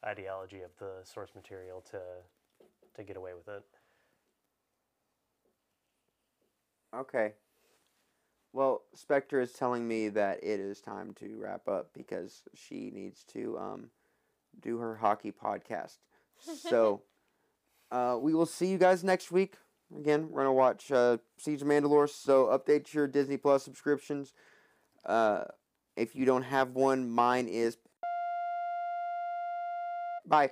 ideology 0.06 0.62
of 0.62 0.72
the 0.80 1.04
source 1.04 1.32
material 1.36 1.82
to 1.92 2.00
to 2.96 3.04
get 3.04 3.18
away 3.18 3.34
with 3.34 3.48
it. 3.48 3.64
Okay. 6.96 7.34
Well, 8.54 8.84
Spectre 8.94 9.42
is 9.42 9.52
telling 9.52 9.86
me 9.86 10.08
that 10.10 10.42
it 10.42 10.62
is 10.62 10.80
time 10.80 11.14
to 11.20 11.36
wrap 11.38 11.68
up 11.68 11.90
because 11.94 12.44
she 12.54 12.90
needs 12.90 13.26
to 13.34 13.58
um, 13.58 13.90
do 14.62 14.78
her 14.78 14.96
hockey 14.96 15.32
podcast. 15.32 15.98
So, 16.62 17.02
uh, 17.92 18.18
we 18.20 18.34
will 18.34 18.46
see 18.46 18.68
you 18.68 18.78
guys 18.78 19.04
next 19.04 19.32
week. 19.32 19.56
Again, 19.96 20.30
we're 20.30 20.42
gonna 20.42 20.54
watch 20.54 20.92
uh, 20.92 21.18
Siege 21.38 21.62
of 21.62 21.68
Mandalore. 21.68 22.10
So 22.10 22.46
update 22.48 22.94
your 22.94 23.08
Disney 23.08 23.38
Plus 23.38 23.64
subscriptions. 23.64 24.34
Uh, 25.06 25.44
if 25.96 26.16
you 26.16 26.26
don't 26.26 26.44
have 26.44 26.72
one, 26.72 27.10
mine 27.10 27.48
is. 27.48 27.78
Bye. 30.26 30.52